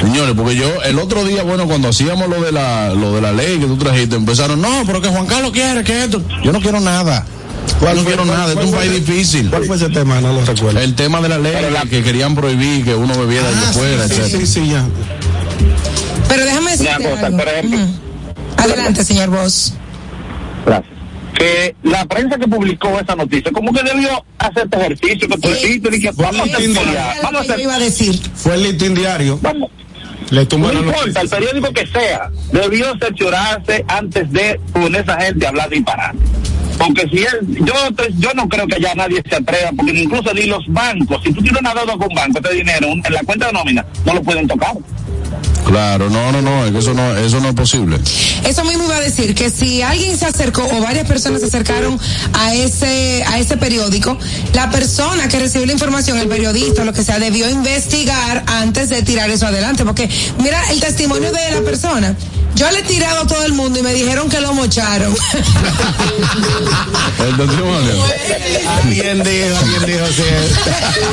Señores, 0.00 0.34
porque 0.36 0.56
yo, 0.56 0.82
el 0.84 0.98
otro 0.98 1.24
día, 1.24 1.42
bueno, 1.42 1.66
cuando 1.66 1.88
hacíamos 1.88 2.28
lo 2.28 2.40
de 2.40 2.52
la, 2.52 2.90
lo 2.94 3.14
de 3.14 3.20
la 3.20 3.32
ley 3.32 3.58
que 3.58 3.66
tú 3.66 3.76
trajiste, 3.76 4.16
empezaron, 4.16 4.60
no, 4.60 4.82
pero 4.86 5.00
que 5.00 5.08
Juan 5.08 5.26
Carlos 5.26 5.50
quiere 5.52 5.82
que 5.84 6.04
esto. 6.04 6.22
Yo 6.42 6.52
no 6.52 6.60
quiero 6.60 6.80
nada. 6.80 7.24
Yo 7.80 7.94
no 7.94 8.04
quiero 8.04 8.24
nada, 8.24 8.52
es 8.52 8.56
un 8.66 8.72
país 8.72 8.92
difícil. 8.92 9.50
¿Cuál 9.50 9.64
fue 9.64 9.76
ese 9.76 9.88
tema? 9.90 10.20
No 10.20 10.32
lo 10.32 10.44
recuerdo. 10.44 10.80
El 10.80 10.94
tema 10.94 11.20
de 11.20 11.28
la 11.28 11.38
ley, 11.38 11.54
que 11.90 12.02
querían 12.02 12.34
prohibir 12.34 12.84
que 12.84 12.94
uno 12.94 13.16
bebiera 13.18 13.46
Ah, 13.48 13.66
de 13.66 13.72
fuera, 13.72 14.08
sí, 14.08 14.14
etcétera. 14.14 14.40
sí, 14.40 14.46
sí, 14.46 14.68
ya. 14.70 14.84
Pero 16.28 16.44
déjame 16.44 16.70
decirte 16.72 16.96
Una 16.98 17.10
cosa, 17.10 17.26
algo. 17.26 17.38
por 17.38 17.48
ejemplo. 17.48 17.78
Adelante, 18.56 19.04
señor 19.04 19.30
Vos. 19.30 19.74
Gracias. 20.64 20.92
Que 21.38 21.76
la 21.82 22.06
prensa 22.06 22.38
que 22.38 22.48
publicó 22.48 22.98
esa 22.98 23.14
noticia, 23.14 23.52
como 23.52 23.72
que 23.72 23.82
debió 23.82 24.24
hacer 24.38 24.64
este 24.64 24.76
ejercicio 24.78 25.28
que 25.28 25.38
tú 25.38 25.48
dijiste, 25.48 25.96
y 25.96 26.00
que 26.00 26.10
vamos 26.12 26.40
a 26.48 26.56
hacer 26.56 26.70
vamos 27.22 27.40
a 27.40 27.44
hacer, 27.44 27.60
iba 27.60 27.74
a 27.74 27.78
decir. 27.78 28.20
Fue 28.34 28.54
el 28.54 28.62
listín 28.62 28.94
diario. 28.94 29.38
vamos, 29.42 29.70
Le 30.30 30.46
no 30.50 30.72
importa, 30.72 31.20
el 31.20 31.28
periódico 31.28 31.72
que 31.74 31.86
sea, 31.86 32.30
debió 32.52 32.86
cerciorarse 32.98 33.84
antes 33.86 34.32
de 34.32 34.58
con 34.72 34.94
esa 34.94 35.20
gente 35.20 35.44
a 35.44 35.50
hablar 35.50 35.68
disparate. 35.68 36.18
Porque 36.78 37.08
si 37.08 37.18
él, 37.18 37.64
yo, 37.64 37.74
yo 38.18 38.34
no 38.34 38.48
creo 38.48 38.66
que 38.66 38.80
ya 38.80 38.94
nadie 38.94 39.22
se 39.28 39.36
atreva, 39.36 39.70
porque 39.76 39.92
incluso 39.92 40.32
ni 40.34 40.44
los 40.44 40.64
bancos, 40.68 41.22
si 41.24 41.32
tú 41.32 41.42
tienes 41.42 41.60
una 41.60 41.74
deuda 41.74 41.96
con 41.96 42.08
banco, 42.14 42.38
este 42.38 42.54
dinero 42.54 42.88
en 42.88 43.12
la 43.12 43.22
cuenta 43.22 43.46
de 43.46 43.52
nómina, 43.52 43.84
no 44.04 44.14
lo 44.14 44.22
pueden 44.22 44.46
tocar. 44.46 44.74
Claro, 45.66 46.08
no, 46.10 46.30
no, 46.30 46.42
no, 46.42 46.64
es 46.64 46.72
que 46.72 46.78
eso 46.78 46.94
no, 46.94 47.16
eso 47.16 47.40
no 47.40 47.48
es 47.48 47.54
posible. 47.54 47.98
Eso 48.44 48.64
mismo 48.64 48.84
iba 48.84 48.96
a 48.96 49.00
decir 49.00 49.34
que 49.34 49.50
si 49.50 49.82
alguien 49.82 50.16
se 50.16 50.24
acercó 50.24 50.62
o 50.62 50.80
varias 50.80 51.06
personas 51.08 51.40
se 51.40 51.48
acercaron 51.48 51.98
a 52.34 52.54
ese 52.54 53.24
a 53.26 53.38
ese 53.40 53.56
periódico, 53.56 54.16
la 54.54 54.70
persona 54.70 55.26
que 55.28 55.40
recibió 55.40 55.66
la 55.66 55.72
información, 55.72 56.18
el 56.18 56.28
periodista, 56.28 56.84
lo 56.84 56.92
que 56.92 57.02
sea, 57.02 57.18
debió 57.18 57.50
investigar 57.50 58.44
antes 58.46 58.90
de 58.90 59.02
tirar 59.02 59.28
eso 59.30 59.46
adelante, 59.46 59.84
porque 59.84 60.08
mira 60.38 60.62
el 60.70 60.78
testimonio 60.80 61.32
de 61.32 61.50
la 61.50 61.60
persona. 61.62 62.14
Yo 62.56 62.70
le 62.70 62.78
he 62.78 62.82
tirado 62.84 63.20
a 63.20 63.26
todo 63.26 63.44
el 63.44 63.52
mundo 63.52 63.78
y 63.78 63.82
me 63.82 63.92
dijeron 63.92 64.30
que 64.30 64.40
lo 64.40 64.54
mocharon. 64.54 65.14
El 67.18 67.36
testimonio. 67.36 68.02
Alguien 68.82 69.22
dijo, 69.22 69.58
alguien 69.58 69.84
dijo, 69.84 70.06
sí. 70.06 70.22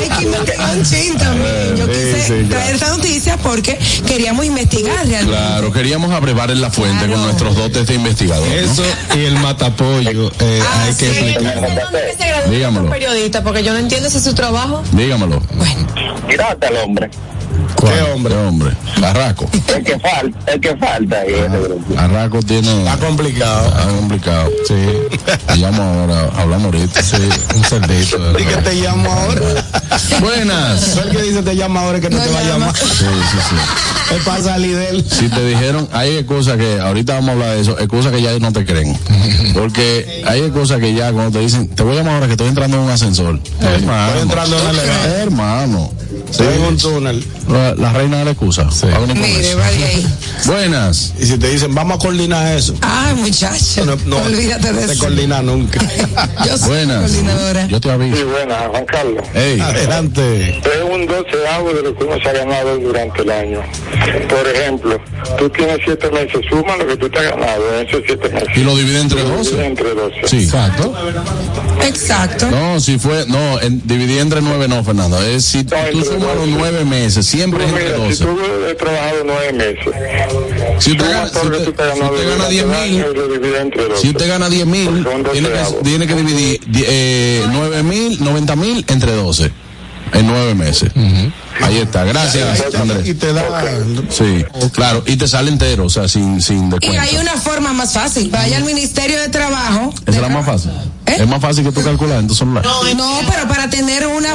Hay 0.00 0.08
que 0.08 0.26
un 0.26 0.82
chin 0.82 1.18
también. 1.18 1.76
Yo 1.76 1.86
quise 1.86 2.26
sí, 2.26 2.48
traer 2.48 2.74
esta 2.76 2.88
noticia 2.96 3.36
porque 3.36 3.78
queríamos 4.04 4.44
investigar 4.44 4.94
realmente. 5.06 5.26
Claro, 5.26 5.72
queríamos 5.72 6.12
abrevar 6.12 6.50
en 6.50 6.60
la 6.60 6.70
fuente 6.70 6.98
Claro. 7.06 7.12
con 7.14 7.22
nuestros 7.22 7.56
dotes 7.56 7.86
de 7.86 7.94
investigador. 7.94 8.46
¿no? 8.46 8.54
Eso 8.54 8.82
y 9.16 9.24
el 9.24 9.34
matapollo, 9.38 10.30
eh, 10.40 10.60
Ah, 10.62 10.82
hay 10.84 10.94
que 10.94 11.10
sí. 11.12 11.18
explicar. 11.26 11.54
¿Dónde 11.54 12.00
que 12.10 12.16
se 12.22 12.28
gradúa 12.28 12.50
Dígamelo. 12.50 12.90
periodista? 12.90 13.42
Porque 13.42 13.62
yo 13.62 13.72
no 13.72 13.78
entiendo 13.78 14.08
ese 14.08 14.18
es 14.18 14.24
su 14.24 14.34
trabajo. 14.34 14.82
Dígamelo. 14.92 15.42
Mirate 16.28 16.66
al 16.66 16.76
hombre, 16.78 17.10
¿Qué 17.78 18.12
hombre? 18.12 18.34
hombre? 18.36 18.70
Carraco. 19.00 19.48
el 19.74 19.84
que 19.84 19.98
falta, 19.98 20.52
el 20.52 20.60
que 20.60 20.76
falta 20.76 21.20
ahí 21.20 21.32
grupo. 21.32 21.94
Carraco 21.94 22.42
tiene. 22.42 22.78
Está 22.84 22.96
complicado. 23.06 23.68
Está 23.68 23.84
complicado. 23.84 24.50
Sí. 24.66 24.74
Te 25.46 25.56
llamo 25.56 25.82
ahora, 25.82 26.30
hablamos 26.36 26.64
ahorita. 26.66 27.02
Sí, 27.02 27.16
un 27.54 27.64
cerdito. 27.64 28.38
¿Y 28.38 28.44
que 28.44 28.56
te 28.62 28.74
llamo 28.74 29.10
ahora? 29.12 29.40
Buenas. 30.20 30.90
¿Cuál 30.94 31.10
que 31.10 31.22
dice 31.22 31.42
te 31.42 31.56
llama 31.56 31.80
ahora 31.82 32.00
que 32.00 32.08
no, 32.10 32.16
No 32.16 32.22
te 32.22 32.30
va 32.30 32.38
a 32.38 32.42
llama. 32.42 32.66
llamar? 32.66 32.76
Sí, 32.76 32.86
sí, 33.30 33.38
sí. 33.50 33.56
Es 34.14 34.22
para 34.22 34.42
salir 34.42 34.76
de 34.76 34.90
él. 34.90 35.04
Si 35.10 35.28
te 35.30 35.44
dijeron, 35.46 35.88
hay 35.92 36.22
cosas 36.24 36.58
que, 36.58 36.78
ahorita 36.78 37.14
vamos 37.14 37.30
a 37.30 37.32
hablar 37.32 37.54
de 37.54 37.62
eso, 37.62 37.76
hay 37.80 37.86
cosas 37.86 38.12
que 38.12 38.20
ya 38.20 38.38
no 38.38 38.52
te 38.52 38.64
creen. 38.66 38.96
Porque 39.54 40.22
hay 40.26 40.50
cosas 40.50 40.78
que 40.78 40.92
ya 40.94 41.10
cuando 41.10 41.32
te 41.32 41.40
dicen, 41.40 41.68
te 41.68 41.82
voy 41.82 41.94
a 41.94 41.96
llamar 42.00 42.14
ahora 42.16 42.26
que 42.26 42.32
estoy 42.32 42.48
entrando 42.48 42.76
en 42.76 42.82
un 42.82 42.90
ascensor. 42.90 43.40
Hermano. 43.60 44.08
Estoy 44.08 44.22
entrando 44.22 44.58
en 44.58 44.66
el 44.68 44.78
elevador. 44.78 45.18
Hermano. 45.20 45.90
Estoy 46.30 46.46
en 46.48 46.60
un 46.64 46.76
túnel. 46.76 47.26
La, 47.48 47.74
la 47.74 47.92
reina 47.92 48.18
de 48.18 48.24
la 48.26 48.30
excusa. 48.30 48.64
Con 48.64 49.08
Mire, 49.14 49.40
eso. 49.50 49.58
va 49.58 49.70
de 49.70 49.84
ahí. 49.84 50.06
Buenas. 50.46 51.12
Y 51.20 51.26
si 51.26 51.38
te 51.38 51.50
dicen, 51.50 51.74
vamos 51.74 51.96
a 51.96 51.98
coordinar 51.98 52.56
eso. 52.56 52.74
Ay, 52.80 53.14
muchacho. 53.16 53.84
No, 53.84 53.96
no, 54.06 54.16
Olvídate 54.22 54.72
de 54.72 54.86
se 54.86 54.92
eso. 54.92 55.00
coordina 55.04 55.42
nunca. 55.42 55.78
Yo 56.46 56.56
soy 56.58 56.68
Buenas. 56.68 57.00
coordinadora. 57.10 57.66
Yo 57.68 57.80
te 57.80 57.90
aviso. 57.90 58.26
buena, 58.28 58.56
Juan 58.70 58.84
Carlos. 58.86 59.24
Ey. 59.34 59.60
Adelante. 59.60 60.58
Es 60.58 60.64
un 60.90 61.06
doceavo 61.06 61.72
de 61.74 61.82
lo 61.82 61.96
que 61.96 62.04
uno 62.04 62.16
se 62.22 62.28
ha 62.28 62.32
ganado 62.32 62.78
durante 62.78 63.22
el 63.22 63.30
año. 63.30 63.60
Por 64.28 64.46
ejemplo, 64.54 65.00
tú 65.38 65.48
tienes 65.50 65.78
siete 65.84 66.10
meses, 66.10 66.40
suma 66.48 66.76
lo 66.76 66.86
que 66.86 66.96
tú 66.96 67.08
te 67.10 67.18
has 67.18 67.30
ganado 67.30 67.78
en 67.78 67.86
esos 67.86 68.02
siete 68.06 68.28
meses. 68.30 68.48
Y 68.56 68.60
lo 68.60 68.76
divide 68.76 69.00
entre 69.00 69.22
12. 69.22 69.66
Entre 69.66 69.94
12. 69.94 70.14
Sí. 70.28 70.36
Exacto. 70.44 70.94
Exacto. 71.82 72.50
No, 72.50 72.80
si 72.80 72.98
fue, 72.98 73.26
no, 73.28 73.60
en, 73.60 73.86
dividí 73.86 74.18
entre 74.18 74.40
nueve 74.40 74.68
no, 74.68 74.82
Fernando. 74.84 75.20
Es 75.22 75.44
si 75.44 75.64
tú 75.64 75.74
entre 75.74 76.04
sumas 76.04 76.20
los 76.36 76.36
doce. 76.46 76.50
nueve 76.50 76.84
meses, 76.84 77.26
siempre 77.34 77.64
es 77.64 77.70
entre 77.70 77.84
Mira, 77.84 77.96
si 77.96 78.24
12. 78.24 78.24
tú 78.24 78.38
has 78.70 78.76
trabajado 78.76 79.16
nueve 79.24 79.52
meses, 79.52 79.94
Si 80.78 80.90
usted 80.92 81.10
gana, 81.10 81.28
si 81.28 81.38
usted, 81.38 81.64
si 81.64 81.70
usted 81.70 81.86
gana 81.88 82.08
durante 82.10 82.48
10 82.50 82.62
el 82.62 82.68
mil, 82.68 82.76
año 82.78 83.10
y 83.10 83.14
lo 83.16 83.28
divides 83.28 83.60
entre 83.60 83.84
12. 83.88 84.00
si 84.02 84.08
usted 84.10 84.28
gana 84.28 84.48
10 84.48 84.66
mil, 84.66 85.06
tiene 85.32 85.48
que, 85.48 85.64
tiene 85.84 86.06
que 86.06 86.14
dividir 86.14 86.60
di- 86.66 86.84
eh, 86.86 87.44
9 87.50 87.82
mil, 87.82 88.22
90 88.24 88.56
mil 88.56 88.84
entre 88.88 89.12
12. 89.12 89.50
En 90.12 90.28
nueve 90.28 90.54
meses. 90.54 90.90
Ahí 91.60 91.78
está. 91.78 92.04
Gracias, 92.04 92.62
Y 92.72 92.76
Andrés. 92.76 93.18
te 93.18 93.32
da. 93.32 93.64
Sí, 94.10 94.44
claro. 94.72 95.02
Y 95.06 95.16
te 95.16 95.26
sale 95.26 95.50
entero, 95.50 95.86
o 95.86 95.90
sea, 95.90 96.06
sin, 96.06 96.40
sin 96.40 96.68
Y 96.68 96.70
descuento. 96.70 97.00
hay 97.00 97.16
una 97.16 97.32
forma 97.36 97.72
más 97.72 97.94
fácil. 97.94 98.28
Vaya 98.30 98.58
al 98.58 98.64
Ministerio 98.64 99.18
de 99.20 99.28
Trabajo. 99.28 99.92
Esa 100.06 100.16
es 100.16 100.22
la 100.22 100.28
más 100.28 100.46
fácil. 100.46 100.70
¿Eh? 101.14 101.22
Es 101.22 101.28
más 101.28 101.40
fácil 101.40 101.64
que 101.64 101.72
tú 101.72 101.82
calculas 101.82 102.20
en 102.20 102.28
tu 102.28 102.34
celular. 102.34 102.64
No, 102.96 103.20
pero 103.30 103.48
para 103.48 103.68
tener 103.70 104.06
una 104.06 104.34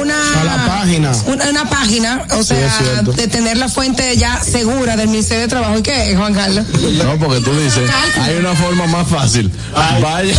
una 0.00 0.40
A 0.40 0.44
la 0.44 0.66
página. 0.66 1.12
una, 1.26 1.48
una 1.50 1.64
página, 1.68 2.26
o 2.32 2.42
sea, 2.42 3.02
de 3.02 3.28
tener 3.28 3.56
la 3.56 3.68
fuente 3.68 4.16
ya 4.16 4.40
segura 4.42 4.96
del 4.96 5.08
Ministerio 5.08 5.42
de 5.42 5.48
Trabajo. 5.48 5.78
¿Y 5.78 5.82
qué 5.82 6.10
es, 6.12 6.16
Juan 6.16 6.34
Carlos? 6.34 6.64
No, 7.04 7.16
porque 7.18 7.40
tú 7.40 7.52
dices, 7.58 7.88
hay 8.20 8.36
una 8.36 8.54
forma 8.54 8.86
más 8.86 9.08
fácil. 9.08 9.50
Vaya. 9.74 10.34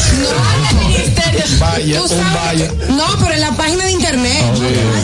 Vaya, 1.60 1.98
Tú 1.98 2.04
un 2.04 2.10
sabes 2.10 2.34
vaya. 2.34 2.68
que- 2.70 2.94
no, 2.94 3.04
pero 3.20 3.34
en 3.34 3.42
la 3.42 3.52
página 3.52 3.86
de 3.86 3.92
internet. 3.92 4.44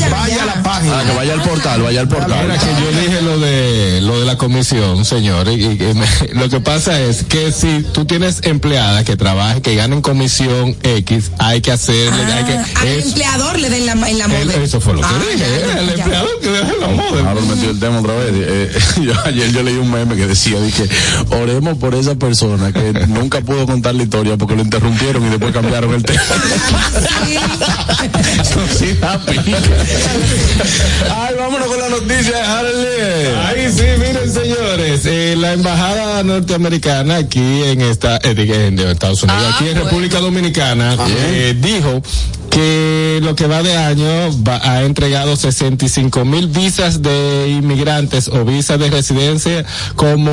Vaya 0.10 0.44
a 0.44 0.46
la 0.46 0.64
página. 0.64 1.00
Ah, 1.00 1.04
que 1.06 1.16
vaya 1.16 1.34
al 1.34 1.42
portal, 1.44 1.82
vaya 1.82 2.00
al 2.02 2.08
portal. 2.08 2.40
Mira 2.44 2.58
que 2.58 2.66
yo 2.66 3.02
dije 3.02 3.22
lo 3.22 3.40
de 3.40 4.02
lo 4.02 4.20
de 4.20 4.26
la 4.26 4.38
comisión, 4.38 5.06
señor, 5.06 5.48
y, 5.48 5.52
y- 5.54 5.66
y 5.84 5.94
me- 5.94 6.34
lo 6.40 6.50
que 6.50 6.60
pasa 6.60 7.00
es 7.00 7.24
que 7.24 7.52
si 7.52 7.84
tú 7.94 8.06
tienes 8.06 8.40
empleadas 8.44 9.04
que 9.04 9.16
trabajen, 9.18 9.62
que 9.62 9.76
ganen 9.76 10.02
comisión 10.02 10.61
X, 10.84 11.32
hay 11.40 11.62
que 11.62 11.72
hacerle, 11.72 12.24
hay 12.34 12.44
que 12.46 12.52
Ah, 12.54 12.66
al 12.82 12.88
empleador 12.88 13.60
le 13.60 13.70
den 13.70 13.86
la, 13.86 13.94
en 13.94 14.18
la 14.18 14.28
moda. 14.28 14.54
eso 14.64 14.80
fue 14.82 14.94
lo 14.94 15.02
que 15.02 15.08
Ah, 15.08 15.20
dije, 15.32 15.38
ya, 15.40 15.48
era 15.48 15.80
el 15.80 15.88
ya. 15.96 16.04
empleador 16.04 16.40
que 16.42 16.50
deja 16.50 16.72
la 16.80 16.88
moda. 16.88 17.30
Ahora 17.30 17.42
metió 17.42 17.70
el 17.72 17.80
tema 17.80 18.00
otra 18.00 18.16
vez. 18.16 18.32
Eh, 18.34 18.80
yo, 19.04 19.14
ayer 19.26 19.52
yo 19.52 19.64
leí 19.64 19.76
un 19.78 19.92
meme 19.92 20.16
que 20.16 20.28
decía, 20.28 20.60
dije, 20.62 20.88
oremos 21.42 21.78
por 21.78 21.96
esa 21.96 22.16
persona 22.16 22.72
que 22.72 22.94
nunca 23.08 23.42
pudo 23.42 23.66
contar 23.66 23.96
la 23.96 24.04
historia 24.04 24.38
porque 24.38 24.56
lo 24.56 24.62
interrumpieron 24.64 25.26
y 25.26 25.30
después 25.30 25.52
cambiaron 25.54 25.94
el 25.94 26.04
tema. 26.04 26.22
Sí. 28.78 28.98
Ay, 31.14 31.36
vámonos 31.38 31.68
con 31.68 31.80
la 31.80 31.90
noticia, 31.90 32.60
Harley. 32.60 33.36
Ahí 33.46 33.72
sí, 33.72 33.84
miren 34.00 34.32
señores, 34.32 35.02
eh, 35.06 35.36
la 35.38 35.54
embajada 35.54 36.24
norteamericana 36.24 37.18
aquí 37.18 37.40
en 37.64 37.82
esta, 37.82 38.18
eh, 38.18 38.36
en 38.68 38.80
Estados 38.80 39.24
Unidos, 39.24 39.42
Ah, 39.46 39.52
aquí 39.56 39.66
en 39.68 39.74
bueno. 39.74 39.86
República 39.90 40.20
Dominicana, 40.20 40.51
eh, 41.20 41.56
dijo 41.60 42.02
que 42.50 43.20
lo 43.24 43.36
que 43.36 43.48
va 43.48 43.64
de 43.64 43.78
año 43.78 44.08
va- 44.44 44.60
ha 44.64 44.84
entregado 44.84 45.36
65 45.36 46.26
mil 46.26 46.48
visas 46.48 47.02
de 47.02 47.48
inmigrantes 47.50 48.28
o 48.28 48.44
visas 48.44 48.78
de 48.80 48.90
residencia 48.90 49.66
como 49.96 50.32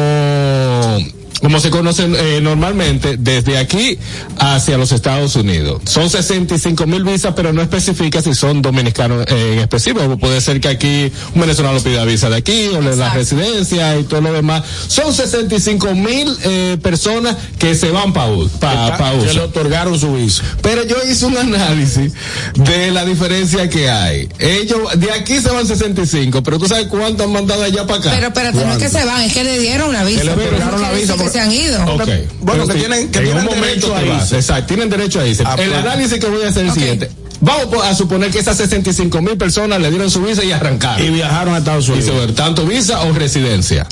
como 1.40 1.60
se 1.60 1.70
conocen 1.70 2.14
eh, 2.16 2.40
normalmente, 2.42 3.16
desde 3.16 3.58
aquí 3.58 3.98
hacia 4.38 4.76
los 4.76 4.92
Estados 4.92 5.36
Unidos. 5.36 5.82
Son 5.84 6.10
65 6.10 6.86
mil 6.86 7.04
visas, 7.04 7.32
pero 7.36 7.52
no 7.52 7.62
especifica 7.62 8.20
si 8.22 8.34
son 8.34 8.60
dominicanos 8.62 9.24
eh, 9.28 9.52
en 9.54 9.58
específico. 9.60 10.18
Puede 10.18 10.40
ser 10.40 10.60
que 10.60 10.68
aquí 10.68 11.12
un 11.34 11.40
venezolano 11.40 11.80
pida 11.80 12.04
visa 12.04 12.28
de 12.28 12.36
aquí 12.36 12.68
o 12.68 12.82
da 12.82 12.90
Exacto. 12.90 13.18
residencia 13.18 13.98
y 13.98 14.04
todo 14.04 14.20
lo 14.20 14.32
demás. 14.32 14.64
Son 14.88 15.14
65 15.14 15.94
mil 15.94 16.36
eh, 16.44 16.76
personas 16.82 17.36
que 17.58 17.74
se 17.74 17.90
van 17.90 18.12
para 18.12 18.32
pa, 18.60 18.96
pa 18.96 19.12
Que 19.18 19.32
le 19.32 19.40
otorgaron 19.40 19.98
su 19.98 20.14
visa. 20.14 20.42
Pero 20.62 20.84
yo 20.84 20.96
hice 21.08 21.26
un 21.26 21.36
análisis 21.36 22.12
de 22.54 22.90
la 22.90 23.04
diferencia 23.04 23.68
que 23.68 23.88
hay. 23.88 24.28
Ellos, 24.38 24.78
de 24.96 25.12
aquí 25.12 25.40
se 25.40 25.50
van 25.50 25.66
65, 25.66 26.42
pero 26.42 26.58
tú 26.58 26.66
sabes 26.66 26.86
cuánto 26.86 27.24
han 27.24 27.32
mandado 27.32 27.62
allá 27.62 27.86
para 27.86 28.00
acá. 28.00 28.10
Pero 28.12 28.26
espérate, 28.28 28.64
no 28.64 28.72
es 28.72 28.78
que 28.78 28.88
se 28.88 29.04
van, 29.04 29.22
es 29.22 29.32
que 29.32 29.44
le 29.44 29.58
dieron 29.58 29.90
una 29.90 30.04
visa. 30.04 30.20
Que 30.20 30.26
le 30.26 30.32
otorgaron 30.32 30.80
la 30.80 30.88
quiere 30.90 31.17
que 31.24 31.30
se 31.30 31.40
han 31.40 31.52
ido. 31.52 31.84
Ok. 31.94 32.08
Bueno, 32.40 32.66
que 32.66 32.72
sí, 32.74 32.78
tienen- 32.80 33.10
que 33.10 33.18
en 33.18 33.24
tienen 33.24 33.38
un 33.48 33.54
momento 33.54 33.94
derecho 33.94 33.96
a 33.96 34.02
irse. 34.02 34.36
Exacto, 34.36 34.66
tienen 34.66 34.90
derecho 34.90 35.20
a 35.20 35.26
irse. 35.26 35.42
Ah, 35.46 35.54
el 35.58 35.68
pues. 35.70 35.80
análisis 35.84 36.18
que 36.18 36.26
voy 36.26 36.42
a 36.42 36.48
hacer 36.48 36.64
es 36.66 36.68
el 36.72 36.74
siguiente. 36.80 37.10
Vamos 37.40 37.66
po- 37.66 37.80
a 37.82 37.94
suponer 37.94 38.32
que 38.32 38.40
esas 38.40 38.56
65 38.56 39.22
mil 39.22 39.36
personas 39.38 39.80
le 39.80 39.90
dieron 39.90 40.10
su 40.10 40.20
visa 40.20 40.42
y 40.42 40.50
arrancaron. 40.50 41.06
Y 41.06 41.10
viajaron 41.10 41.54
a 41.54 41.58
Estados 41.58 41.84
Y 41.84 41.86
se 41.86 41.92
Unidos. 41.92 42.14
fueron, 42.16 42.34
tanto 42.34 42.64
visa 42.66 43.00
o 43.02 43.12
residencia. 43.12 43.86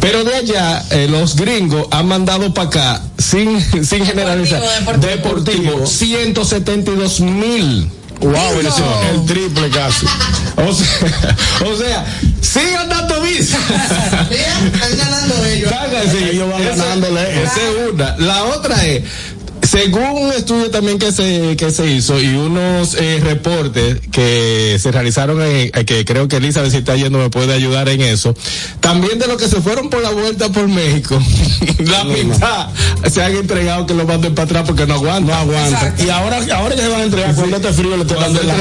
Pero 0.00 0.22
de 0.22 0.34
allá, 0.34 0.84
eh, 0.90 1.08
los 1.10 1.34
gringos 1.34 1.86
han 1.92 2.06
mandado 2.08 2.52
para 2.52 2.68
acá, 2.68 3.02
sin, 3.16 3.58
sin 3.86 4.04
generalizar, 4.04 4.60
deportivo, 5.00 5.86
172 5.86 7.20
mil. 7.20 7.90
Wow, 8.20 8.34
el, 8.60 8.66
el 9.14 9.24
triple 9.24 9.70
casi. 9.70 10.04
O 10.56 10.74
sea, 10.74 11.36
o 11.72 11.76
sea, 11.78 12.04
visa. 12.42 12.99
Esa- 17.42 17.60
es 17.70 17.92
una. 17.92 18.16
La 18.18 18.44
otra 18.44 18.86
es, 18.86 19.02
según 19.70 20.02
un 20.02 20.32
estudio 20.32 20.68
también 20.68 20.98
que 20.98 21.12
se, 21.12 21.56
que 21.56 21.70
se 21.70 21.86
hizo 21.86 22.20
y 22.20 22.26
unos 22.34 22.94
eh, 22.94 23.20
reportes 23.22 24.00
que 24.10 24.76
se 24.80 24.90
realizaron, 24.90 25.40
en, 25.42 25.70
eh, 25.72 25.84
que 25.84 26.04
creo 26.04 26.26
que 26.26 26.38
Elizabeth 26.38 26.72
si 26.72 26.78
está 26.78 26.96
yendo 26.96 27.18
me 27.18 27.30
puede 27.30 27.54
ayudar 27.54 27.88
en 27.88 28.00
eso, 28.00 28.34
también 28.80 29.20
de 29.20 29.28
los 29.28 29.36
que 29.36 29.46
se 29.46 29.60
fueron 29.60 29.88
por 29.88 30.02
la 30.02 30.10
vuelta 30.10 30.48
por 30.48 30.66
México, 30.66 31.22
la 31.84 32.02
mitad 32.02 32.70
se 33.08 33.22
han 33.22 33.36
entregado 33.36 33.86
que 33.86 33.94
lo 33.94 34.04
manden 34.06 34.34
para 34.34 34.46
atrás 34.46 34.64
porque 34.66 34.88
no 34.88 34.94
aguantan. 34.94 35.26
No 35.26 35.34
aguanta. 35.34 35.94
Y 36.04 36.10
ahora, 36.10 36.40
ahora 36.52 36.74
que 36.74 36.82
se 36.82 36.88
van 36.88 37.00
a 37.02 37.04
entregar, 37.04 37.34
cuando 37.36 37.56
este 37.56 37.72
frío 37.72 37.96
le 37.96 38.02
estoy 38.02 38.18
dando 38.18 38.42
la 38.42 38.54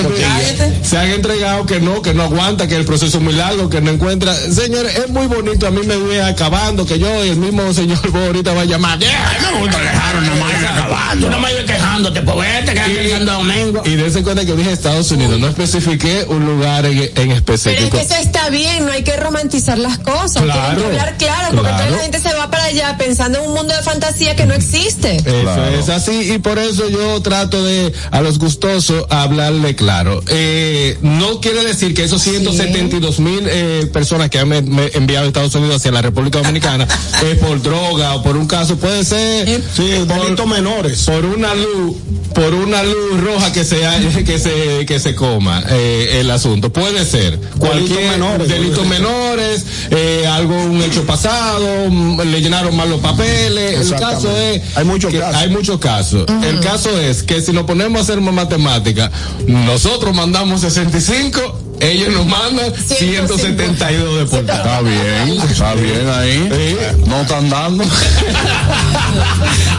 se 0.84 0.98
han 0.98 1.10
entregado 1.10 1.66
que 1.66 1.80
no, 1.80 2.04
que 2.04 2.14
no 2.14 2.24
aguanta, 2.24 2.68
que 2.68 2.76
el 2.76 2.86
proceso 2.86 3.18
es 3.18 3.24
muy 3.24 3.34
largo, 3.34 3.68
que 3.68 3.82
no 3.82 3.90
encuentra. 3.90 4.36
Señores, 4.36 4.96
es 4.96 5.10
muy 5.10 5.26
bonito, 5.26 5.66
a 5.66 5.72
mí 5.72 5.82
me 5.88 5.96
voy 5.98 6.18
acabando, 6.18 6.86
que 6.86 7.00
yo 7.00 7.26
y 7.26 7.30
el 7.30 7.38
mismo 7.38 7.74
señor 7.74 8.00
ahorita 8.14 8.54
va 8.54 8.62
a 8.62 8.66
llamar. 8.66 9.00
No, 9.00 9.66
no 9.66 9.78
dejaron 9.80 10.26
nomás 10.28 10.99
ir 11.00 11.26
acabando. 11.26 11.30
No 11.30 11.40
me 11.40 11.52
iba 11.52 11.64
quejándote, 11.64 12.22
pues 12.22 12.38
vete, 12.38 12.74
que 12.74 13.04
en 13.06 13.10
Santo 13.18 13.32
Domingo. 13.34 13.82
Y 13.86 13.96
dense 13.96 14.24
cuenta 14.24 14.46
que 14.46 14.54
dije 14.54 14.72
Estados 14.72 15.12
Unidos, 15.12 15.40
no 15.40 15.48
especifiqué 15.48 16.26
un 16.28 16.46
lugar 16.46 16.86
en, 16.86 16.98
en 16.98 17.12
Pero 17.14 17.32
es 17.32 17.38
específico. 17.38 17.98
que 17.98 18.04
eso 18.04 18.16
está 18.16 18.50
bien, 18.50 18.86
no 18.86 18.92
hay 18.92 19.04
que 19.04 19.16
romantizar 19.18 19.78
las 19.78 20.00
cosas. 20.00 20.44
Claro, 20.44 20.76
Tienen 20.82 20.92
que 20.96 21.00
hablar 21.00 21.18
claro, 21.18 21.48
porque 21.56 21.62
claro. 21.70 21.78
toda 21.86 21.90
la 21.98 22.04
gente 22.04 22.20
se 22.20 22.34
va 22.34 22.50
para 22.50 22.64
allá 22.66 22.96
pensando 22.98 23.40
en 23.40 23.46
un 23.50 23.54
mundo 23.56 23.74
de 23.76 23.82
fantasía 23.84 24.36
que 24.36 24.46
no 24.46 24.54
existe. 24.54 25.18
Eso 25.18 25.66
es 25.80 25.90
así 25.90 26.34
y 26.34 26.38
por 26.40 26.58
eso 26.60 26.90
yo 26.90 27.22
trato 27.22 27.64
de 27.64 27.94
a 28.12 28.22
los 28.22 28.40
gustosos 28.40 29.06
hablarle 29.10 29.76
claro. 29.76 30.24
Eh, 30.28 30.98
no 31.02 31.40
quiere 31.42 31.64
decir 31.64 31.94
que 31.94 32.04
esos 32.04 32.22
172 32.22 33.20
mil 33.20 33.42
eh, 33.48 33.90
personas 33.92 34.30
que 34.30 34.40
han 34.40 34.48
me- 34.50 34.62
me 34.62 34.88
enviado 34.94 35.26
a 35.26 35.28
Estados 35.28 35.56
Unidos 35.56 35.78
hacia 35.78 35.92
la 35.92 36.02
República 36.02 36.40
Dominicana 36.40 36.88
es 37.32 37.38
por 37.40 37.62
droga 37.62 38.16
o 38.16 38.24
por 38.24 38.38
un 38.38 38.48
caso 38.48 38.78
puede 38.78 39.04
ser 39.04 39.62
Sí, 39.76 39.84
delitos 40.06 40.48
menores. 40.48 40.89
Por 41.06 41.26
una 41.26 41.54
luz 41.56 41.98
por 42.34 42.54
una 42.54 42.84
luz 42.84 43.20
roja 43.22 43.52
que 43.52 43.64
se 43.64 43.80
que 44.26 44.40
se 44.40 44.86
que 44.86 45.00
se 45.00 45.16
coma 45.16 45.64
eh, 45.70 46.20
el 46.20 46.32
asunto. 46.32 46.72
Puede 46.72 47.06
ser 47.06 47.40
cualquier 47.58 48.12
menores, 48.12 48.48
delitos 48.48 48.86
menores 48.88 49.66
eh, 49.92 50.26
algo 50.28 50.56
un 50.56 50.82
hecho 50.82 51.06
pasado 51.06 51.90
mm, 51.90 52.22
le 52.22 52.42
llenaron 52.42 52.76
mal 52.76 52.90
los 52.90 53.00
papeles. 53.00 53.92
El 53.92 54.00
caso 54.00 54.36
es 54.38 54.62
Hay 54.76 54.86
muchos 54.86 55.12
que 55.12 55.20
casos. 55.20 55.36
hay 55.36 55.50
muchos 55.50 55.80
casos. 55.80 56.26
El 56.44 56.60
caso 56.60 56.98
es 57.00 57.24
que 57.24 57.42
si 57.42 57.52
nos 57.52 57.64
ponemos 57.64 58.00
a 58.00 58.04
hacer 58.04 58.22
matemática 58.22 59.12
nosotros 59.48 60.16
mandamos 60.16 60.62
65 60.62 61.69
ellos 61.80 62.10
nos 62.14 62.26
mandan 62.26 62.74
172 62.76 64.20
deportados 64.20 64.60
Está 64.66 64.82
bien, 64.82 65.42
está 65.50 65.74
bien 65.76 66.10
ahí. 66.10 66.78
No 67.08 67.22
están 67.22 67.50
dando. 67.50 67.84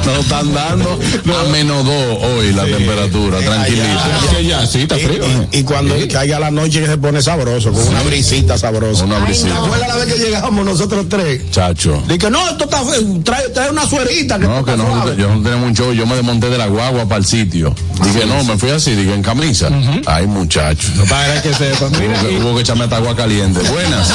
no 0.07 0.13
están 0.21 0.53
dando. 0.55 0.99
A 1.41 1.49
menos 1.51 1.85
dos 1.85 2.19
hoy 2.23 2.53
la 2.53 2.65
temperatura, 2.65 3.39
tranquilito. 3.39 3.85
Es 4.25 4.37
que 4.37 4.45
ya 4.45 4.67
sí 4.67 4.83
está 4.83 4.97
frío 4.97 5.27
¿no? 5.29 5.49
Y, 5.53 5.59
y 5.59 5.65
cuando 5.65 5.95
caiga 6.11 6.39
la 6.41 6.51
noche 6.51 6.81
que 6.81 6.87
se 6.87 6.99
pone 6.99 7.23
sabroso, 7.23 7.73
con 7.73 7.87
una 7.89 8.03
brisita 8.03 8.59
sabrosa. 8.59 9.05
Una 9.05 9.17
¿Te 9.19 9.23
brisita. 9.25 9.57
acuerdas 9.57 9.89
la 9.89 9.97
vez 9.97 10.15
que 10.15 10.19
llegamos 10.21 10.65
nosotros 10.65 11.07
tres? 11.09 11.51
Chacho. 11.51 12.03
Dije, 12.09 12.31
no, 12.31 12.49
esto 12.49 12.65
está, 12.65 12.83
trae, 13.25 13.49
trae 13.51 13.71
una 13.71 13.87
suerita. 13.89 14.39
Que 14.39 14.47
No, 14.47 14.65
que 14.65 14.77
no, 14.77 14.87
suave". 14.87 15.17
yo 15.17 15.29
no 15.35 15.43
tenemos 15.43 15.69
un 15.69 15.75
show, 15.77 15.93
yo 15.93 16.07
me 16.07 16.15
desmonté 16.17 16.49
de 16.51 16.59
la 16.59 16.67
guagua 16.67 17.05
para 17.07 17.19
el 17.19 17.25
sitio. 17.27 17.75
Dije, 18.03 18.27
no, 18.27 18.43
me 18.45 18.57
fui 18.59 18.71
así, 18.71 18.95
dije, 18.95 19.15
en 19.15 19.23
camisa. 19.23 19.69
Ay, 20.07 20.27
muchacho. 20.27 20.89
para 21.09 21.43
que 21.43 21.53
sepan 21.55 21.90
mira, 21.99 22.21
Hubo 22.21 22.29
que, 22.29 22.33
y- 22.33 22.41
hubo 22.43 22.55
que 22.57 22.61
echarme 22.63 22.85
hasta 22.85 22.97
agua 22.97 23.17
caliente. 23.17 23.61
Buenas. 23.71 24.09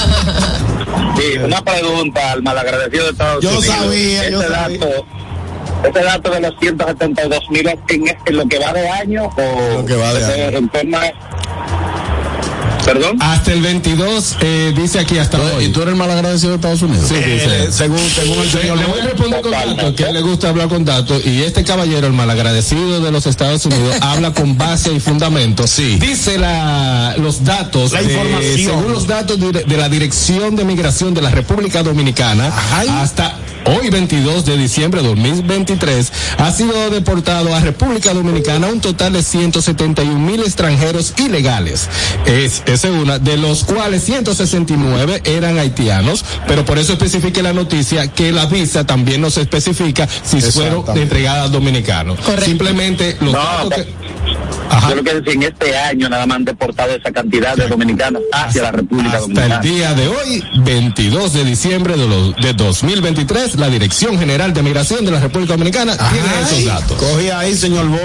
Sí, 1.18 1.38
una 1.44 1.62
pregunta 1.64 2.32
al 2.32 2.44
malagradecido 2.44 3.06
de 3.06 3.12
Estados 3.12 3.44
Yo 3.44 3.50
Unidos. 3.58 3.66
sabía, 3.66 4.30
yo 4.30 4.42
Ese 4.42 4.54
sabía. 4.54 4.80
dato, 4.80 5.06
ese 5.84 6.04
dato 6.06 6.30
de 6.32 6.40
los 6.42 6.54
172 6.60 7.40
mil 7.50 7.68
es 7.68 7.76
en, 7.90 8.18
en 8.26 8.38
lo 8.38 8.48
que 8.48 8.60
va 8.60 8.74
de 8.74 8.90
año 8.90 9.26
o 9.36 9.80
Lo 9.82 9.86
que 9.86 9.96
va 9.96 10.14
de 10.14 10.26
año. 10.26 10.58
el 10.58 10.70
tema 10.70 11.00
Perdón. 12.86 13.18
hasta 13.20 13.52
el 13.52 13.62
22 13.62 14.38
eh, 14.42 14.74
dice 14.78 15.00
aquí 15.00 15.18
hasta 15.18 15.38
¿Y 15.38 15.42
hoy 15.58 15.70
tú 15.70 15.82
eres 15.82 15.94
el 15.94 15.98
mal 15.98 16.12
agradecido 16.12 16.52
de 16.52 16.56
Estados 16.58 16.82
Unidos? 16.84 17.08
Sí, 17.08 17.16
Eh, 17.16 17.42
dice. 17.66 17.72
según, 17.72 17.98
según 18.00 18.38
el 18.44 18.50
señor. 18.52 18.78
le 18.78 18.86
voy 18.86 19.00
a 19.00 19.04
responder 19.06 19.42
con 19.42 19.52
datos, 19.52 19.94
que 19.96 20.12
le 20.14 20.22
gusta 20.22 20.50
hablar 20.50 20.68
con 20.70 20.86
datos, 20.86 21.26
y 21.26 21.42
este 21.42 21.64
caballero, 21.64 22.06
el 22.08 22.14
malagradecido 22.14 23.02
de 23.02 23.12
los 23.12 23.26
Estados 23.26 23.66
Unidos, 23.66 23.96
habla 24.02 24.34
con 24.34 24.58
base 24.58 24.94
y 24.94 25.00
fundamento. 25.00 25.66
Sí. 25.68 25.98
Dice 26.00 26.38
la, 26.38 27.16
los 27.18 27.44
datos, 27.44 27.92
La 27.92 28.02
de- 28.02 28.14
información. 28.14 28.56
según 28.80 28.94
los 28.94 29.08
datos 29.08 29.40
de, 29.40 29.64
de 29.64 29.78
la 29.78 29.90
Dirección 29.90 30.56
de 30.56 30.64
Migración 30.64 31.14
de 31.14 31.22
la 31.22 31.32
República 31.32 31.82
Dominicana, 31.84 32.52
Ay. 32.74 32.88
hasta 32.90 33.38
hoy 33.66 33.90
22 33.90 34.46
de 34.46 34.58
diciembre 34.58 35.02
de 35.02 35.08
2023, 35.08 36.12
ha 36.38 36.52
sido 36.52 36.92
deportado 36.92 37.54
a 37.56 37.60
República 37.62 38.14
Dominicana 38.14 38.68
un 38.68 38.80
total 38.80 39.14
de 39.14 39.24
171 39.24 40.20
mil 40.20 40.42
extranjeros 40.42 41.14
ilegales. 41.18 41.90
Es, 42.28 42.62
esa 42.76 42.88
es 42.90 42.94
una, 42.94 43.20
de 43.20 43.38
los 43.38 43.64
cuales 43.64 44.04
169 44.04 45.22
eran 45.26 45.58
haitianos, 45.58 46.24
pero 46.48 46.64
por 46.66 46.78
eso 46.78 46.94
especifica 46.94 47.42
la 47.42 47.54
noticia 47.54 48.08
que 48.12 48.32
la 48.32 48.46
visa 48.46 48.86
también 48.86 49.22
nos 49.22 49.38
especifica 49.38 50.08
si 50.24 50.40
fueron 50.42 50.84
entregadas 50.98 51.46
a 51.46 51.50
dominicanos. 51.50 52.20
Simplemente 52.44 53.18
los 53.22 53.34
No, 53.34 53.40
datos 53.40 53.70
pero- 53.76 53.86
que... 53.86 54.06
Ajá. 54.68 54.90
Yo 54.90 54.96
lo 54.96 55.04
que 55.04 55.14
decía, 55.14 55.34
en 55.34 55.44
este 55.44 55.78
año 55.78 56.10
nada 56.10 56.26
más 56.26 56.38
han 56.38 56.46
deportado 56.46 56.92
esa 56.96 57.12
cantidad 57.12 57.56
de 57.56 57.68
dominicanos 57.68 58.24
hacia 58.34 58.64
la 58.64 58.72
República 58.72 59.10
Hasta 59.18 59.22
Dominicana. 59.22 59.56
el 59.58 59.62
día 59.62 59.94
de 59.94 60.08
hoy, 60.08 60.44
22 60.66 61.34
de 61.34 61.46
diciembre 61.46 61.96
de, 61.96 62.08
los, 62.08 62.36
de 62.38 62.54
2023, 62.54 63.56
la 63.58 63.70
Dirección 63.70 64.18
General 64.18 64.54
de 64.54 64.64
Migración 64.64 65.06
de 65.06 65.12
la 65.12 65.20
República 65.20 65.54
Dominicana 65.54 65.96
tiene 65.96 66.28
esos 66.44 66.66
datos. 66.66 66.98
Cogí 66.98 67.30
ahí, 67.30 67.56
señor 67.56 67.88
Bo. 67.88 67.98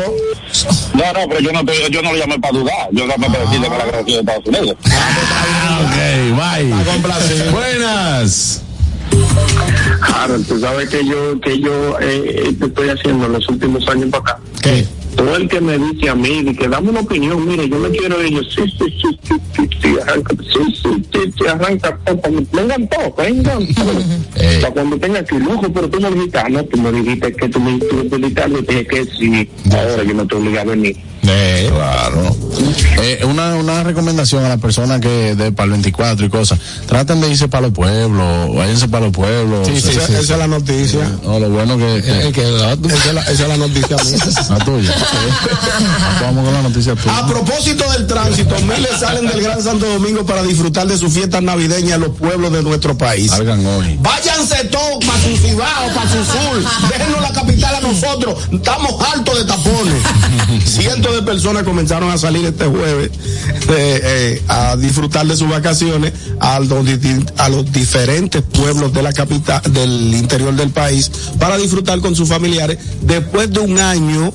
No, 0.95 1.05
no, 1.13 1.29
pero 1.29 1.41
yo 1.41 1.53
no, 1.53 1.63
yo 1.91 2.03
no 2.03 2.13
lo 2.13 2.19
llamé 2.19 2.39
para 2.39 2.59
dudar. 2.59 2.89
Yo 2.93 3.07
llamé 3.07 3.27
para 3.29 3.45
decirle 3.45 3.69
para 3.69 3.85
agradecido 3.85 4.17
de 4.17 4.21
Estados 4.33 4.47
Unidos. 4.47 4.60
Ah, 4.61 5.81
ok, 5.85 5.97
bye. 6.37 7.51
Buenas. 7.51 8.63
Harold, 10.03 10.47
tú 10.47 10.61
sabes 10.61 10.89
que 10.89 11.07
yo, 11.07 11.41
que 11.41 11.61
yo 11.61 11.99
eh, 12.01 12.55
te 12.59 12.67
estoy 12.67 12.89
haciendo 12.91 13.27
en 13.27 13.33
los 13.33 13.49
últimos 13.49 13.87
años 13.89 14.11
para 14.11 14.23
acá. 14.23 14.41
¿Qué? 14.63 14.87
Todo 15.17 15.37
el 15.37 15.49
que 15.49 15.61
me 15.61 15.77
dice 15.77 16.09
a 16.09 16.15
mí, 16.15 16.43
de 16.43 16.55
que 16.55 16.69
dame 16.69 16.91
una 16.91 17.01
opinión, 17.01 17.47
mire, 17.47 17.69
yo 17.69 17.79
me 17.79 17.91
quiero 17.91 18.23
ir, 18.25 18.35
yo, 18.35 18.43
sí, 18.45 18.63
sí, 18.79 18.85
sí, 19.03 19.19
sí, 19.23 19.35
sí, 19.57 19.69
sí, 19.83 19.97
arranca, 20.01 20.35
sí, 20.41 20.75
sí, 20.83 21.03
sí, 21.13 21.33
sí, 21.37 21.47
arranca, 21.49 21.99
todo, 22.05 22.21
vengan 22.53 22.89
todos, 22.89 23.17
vengan 23.17 23.67
todos. 23.75 24.05
Eh. 24.37 24.59
Para 24.63 24.73
cuando 24.73 24.99
tenga 24.99 25.23
que 25.25 25.39
lujo, 25.39 25.71
pero 25.73 25.91
tú 25.91 26.01
me 26.01 26.11
dijiste, 26.11 26.39
ah, 26.39 26.49
no, 26.49 26.65
tú 26.65 26.81
me 26.81 26.93
dijiste 26.93 27.33
que 27.35 27.49
tú 27.49 27.61
me 27.61 27.73
dijiste 27.73 28.19
te 28.19 28.19
dije 28.19 28.87
que 28.87 29.05
sí, 29.05 29.51
ahora 29.71 30.05
yo 30.05 30.15
no 30.15 30.27
te 30.27 30.37
obligo 30.37 30.61
a 30.61 30.65
venir. 30.65 30.97
Eh, 31.23 31.69
Claro. 31.71 32.37
Eh, 33.03 33.21
una, 33.25 33.55
una 33.55 33.83
recomendación 33.83 34.45
a 34.45 34.49
las 34.49 34.61
personas 34.61 35.01
que 35.01 35.35
de 35.35 35.53
para 35.53 35.65
el 35.67 35.71
24 35.73 36.27
y 36.27 36.31
cosas. 36.31 36.59
Traten 36.87 37.21
de 37.21 37.29
irse 37.31 37.49
para 37.49 37.63
los 37.63 37.73
pueblos, 37.73 38.55
váyanse 38.55 38.89
para 38.89 39.07
los 39.07 39.15
pueblos. 39.15 39.67
Sí, 39.67 39.81
sí, 39.81 39.91
Esa, 39.91 40.07
sí, 40.07 40.13
esa 40.15 40.33
es 40.35 40.39
la 40.39 40.47
noticia. 40.47 41.01
No, 41.23 41.39
lo 41.39 41.49
bueno 41.51 41.77
que. 41.79 42.03
que- 42.03 42.29
eh, 42.29 42.33
que 42.33 42.43
la- 42.45 42.73
Esa 42.73 43.09
es 43.09 43.15
la, 43.15 43.21
esa 43.23 43.33
es 43.45 43.49
la 43.49 43.57
noticia 43.57 43.97
mía. 43.97 44.19
la 44.51 44.59
tuya. 44.65 44.95
Vamos 46.23 46.45
con 46.45 46.55
la 46.55 46.63
noticia 46.63 46.95
tuya. 46.97 47.19
A 47.19 47.27
propósito 47.27 47.91
del 47.93 48.07
tránsito, 48.07 48.55
miles 48.61 48.91
salen 48.99 49.27
del 49.27 49.43
Gran 49.43 49.63
Santo 49.63 49.87
Domingo 49.87 50.25
para 50.27 50.43
disfrutar 50.43 50.87
de 50.87 50.99
sus 50.99 51.13
fiestas 51.13 51.43
navideñas 51.43 51.93
en 51.95 52.01
los 52.03 52.17
pueblos 52.17 52.53
de 52.53 52.63
nuestro 52.63 52.97
país. 52.99 53.31
Salgan 53.31 53.65
hoy. 53.67 53.99
Váyanse 54.01 54.65
todos 54.65 55.05
para 55.05 55.21
su 55.23 55.37
cibao, 55.37 55.89
para 55.95 56.11
su 56.11 56.25
sur. 56.25 56.91
Déjenos 56.91 57.21
la 57.23 57.33
capital 57.33 57.75
a 57.77 57.81
nosotros. 57.81 58.35
Estamos 58.53 58.93
hartos 59.13 59.39
de 59.39 59.45
tapones. 59.45 59.95
Cientos 61.11 61.27
de 61.27 61.33
personas 61.33 61.63
comenzaron 61.65 62.09
a 62.11 62.19
salir 62.19 62.45
este 62.45 62.67
jueves 62.67 63.11
eh, 63.69 64.01
eh, 64.03 64.43
a 64.49 64.77
disfrutar 64.77 65.27
de 65.27 65.37
sus 65.37 65.49
vacaciones 65.49 66.13
a 66.39 66.61
los, 66.61 66.87
a 67.39 67.49
los 67.49 67.73
diferentes 67.73 68.43
pueblos 68.43 68.93
de 68.93 69.03
la 69.03 69.13
capital, 69.13 69.61
del 69.73 70.15
interior 70.15 70.55
del 70.55 70.71
país, 70.71 71.11
para 71.41 71.57
disfrutar 71.57 72.01
con 72.01 72.15
sus 72.15 72.29
familiares 72.29 72.79
después 73.03 73.51
de 73.51 73.59
un 73.59 73.79
año 73.81 74.33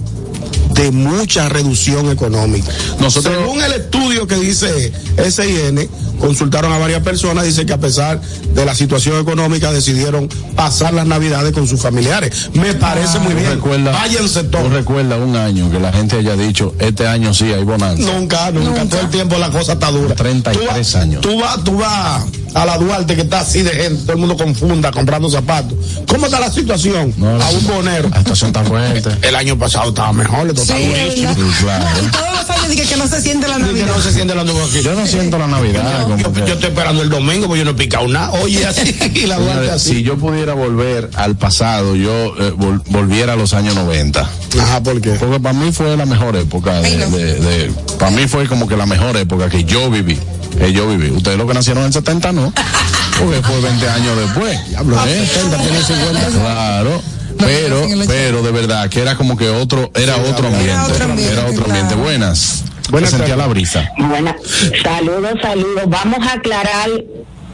de 0.74 0.92
mucha 0.92 1.48
reducción 1.48 2.10
económica. 2.12 2.70
Nosotros- 3.00 3.34
Según 3.38 3.64
el 3.64 3.72
estudio 3.74 4.28
que 4.28 4.36
dice 4.36 4.92
SIN, 5.30 5.90
consultaron 6.26 6.74
a 6.74 6.80
varias 6.80 7.04
personas, 7.04 7.44
dice 7.46 7.68
que 7.68 7.74
a 7.74 7.78
pesar 7.78 8.20
de 8.20 8.66
la 8.66 8.74
situación 8.74 9.22
económica 9.22 9.72
decidieron 9.72 10.28
pasar 10.56 10.92
las 10.92 11.06
navidades 11.06 11.54
con 11.54 11.68
sus 11.68 11.80
familiares. 11.80 12.50
Me 12.54 12.74
parece 12.74 13.20
muy 13.20 13.36
bien. 13.36 13.52
Recuerda, 13.52 13.92
Váyanse 13.92 14.44
¿Tú 14.46 14.50
todos. 14.50 14.74
recuerdas 14.74 15.20
un 15.20 15.36
año 15.36 15.70
que 15.70 15.80
la 15.80 15.94
gente 15.94 16.18
haya 16.18 16.36
dicho, 16.36 16.74
este 16.80 17.08
año 17.08 17.32
sí 17.32 17.54
hay 17.54 17.64
bonanza? 17.64 18.12
Nunca, 18.12 18.50
nunca, 18.50 18.86
todo 18.86 19.02
el 19.02 19.10
tiempo 19.10 19.38
la 19.38 19.52
cosa 19.52 19.74
está 19.74 19.92
dura. 19.92 20.16
33 20.16 20.92
tú 20.92 20.98
años. 20.98 21.22
Tú 21.22 21.40
vas, 21.40 21.64
tú 21.64 21.78
vas 21.78 22.24
a 22.56 22.66
la 22.66 22.78
Duarte 22.78 23.16
que 23.16 23.22
está 23.22 23.42
así 23.42 23.62
de 23.62 23.72
gente, 23.72 24.02
todo 24.04 24.14
el 24.14 24.20
mundo 24.20 24.36
confunda 24.38 24.90
comprando 24.90 25.30
zapatos. 25.30 25.78
¿Cómo 26.08 26.26
está 26.26 26.40
la 26.40 26.52
situación? 26.52 27.14
a 27.22 27.50
un 27.50 27.68
bonero. 27.68 28.10
La 28.10 28.20
situación 28.20 28.48
está 28.50 28.64
fuerte. 28.64 29.10
El 29.28 29.36
año 29.36 29.60
pasado 29.60 29.90
estaba 29.90 30.12
mejor, 30.14 30.48
esto 30.48 30.62
está 30.62 30.76
Sí. 30.76 30.92
Sí, 31.16 31.26
claro. 31.62 31.86
No, 31.86 32.08
y 32.08 32.12
todos 32.12 32.32
los 32.32 32.50
años 32.50 32.70
dije 32.70 32.84
que 32.84 32.96
no 32.98 33.08
se 33.08 33.22
siente 33.22 33.48
la 33.48 33.56
Y 33.56 33.58
que 33.60 33.66
Navidad. 33.66 33.88
no 33.96 34.02
se 34.02 34.12
siente 34.12 34.36
la 34.36 34.42
aquí. 34.42 34.82
Yo 34.82 34.96
no 34.96 35.06
siento 35.06 35.38
la 35.38 35.48
Navidad. 35.48 36.08
Yo, 36.18 36.54
estoy 36.54 36.70
esperando 36.70 37.02
el 37.02 37.10
domingo 37.10 37.48
porque 37.48 37.60
yo 37.60 37.66
no 37.66 37.72
he 37.72 37.76
picado 37.76 38.08
nada. 38.08 38.32
Oye, 38.42 38.66
así, 38.66 38.96
y 39.16 39.26
la 39.26 39.38
Señores, 39.38 39.70
así. 39.72 39.90
Si 39.90 40.04
yo 40.04 40.18
pudiera 40.18 40.54
volver 40.54 41.10
al 41.16 41.36
pasado, 41.36 41.96
yo 41.96 42.12
eh, 42.40 42.54
vol- 42.58 42.82
volviera 42.88 43.34
a 43.34 43.36
los 43.36 43.54
años 43.54 43.76
90. 43.76 44.30
Ajá, 44.62 44.82
¿por 44.82 45.00
qué? 45.02 45.12
Porque 45.12 45.40
para 45.40 45.54
mí 45.58 45.72
fue 45.72 45.96
la 45.98 46.06
mejor 46.06 46.36
época. 46.36 46.82
De, 46.82 46.88
Ay, 46.88 46.98
no. 46.98 47.10
de- 47.18 47.40
de- 47.40 47.72
para 48.00 48.12
mí 48.12 48.28
fue 48.28 48.48
como 48.48 48.68
que 48.68 48.76
la 48.78 48.86
mejor 48.86 49.16
época 49.18 49.50
que 49.50 49.64
yo 49.64 49.90
viví. 49.90 50.18
Que 50.58 50.72
yo 50.72 50.88
viví. 50.88 51.10
Ustedes 51.12 51.38
los 51.38 51.48
que 51.48 51.54
nacieron 51.54 51.84
en 51.84 51.88
el 51.88 51.94
70 51.94 52.32
no. 52.32 52.54
Porque 53.20 53.42
fue 53.44 53.60
20 53.62 53.90
años 53.90 54.18
después. 54.18 54.70
Diablo, 54.70 54.98
¿Eh? 55.08 55.28
70, 55.34 55.58
tiene 55.58 55.84
50. 55.84 56.28
Claro. 56.40 57.02
Pero, 57.38 57.84
en 57.84 57.92
el 57.92 58.02
80. 58.02 58.14
pero 58.14 58.42
de 58.44 58.52
verdad 58.52 58.90
que 58.90 59.02
era 59.02 59.16
como 59.18 59.36
que 59.36 59.50
otro, 59.50 59.92
era 59.94 60.16
otro 60.16 60.48
ambiente. 60.48 60.72
Era 60.72 60.86
otro 60.86 61.04
ambiente, 61.06 61.34
Era 61.34 61.46
otro 61.48 61.66
ambiente. 61.66 61.88
claro. 61.94 62.04
Buenas. 62.04 62.64
Buenas 62.90 63.10
Se 63.12 63.18
sentía 63.18 63.36
tardes. 63.36 63.48
la 63.48 63.54
brisa. 63.54 63.92
Buena. 63.98 64.36
Saludos, 64.84 65.34
saludos. 65.42 65.84
Vamos 65.88 66.20
a 66.28 66.34
aclarar 66.34 66.90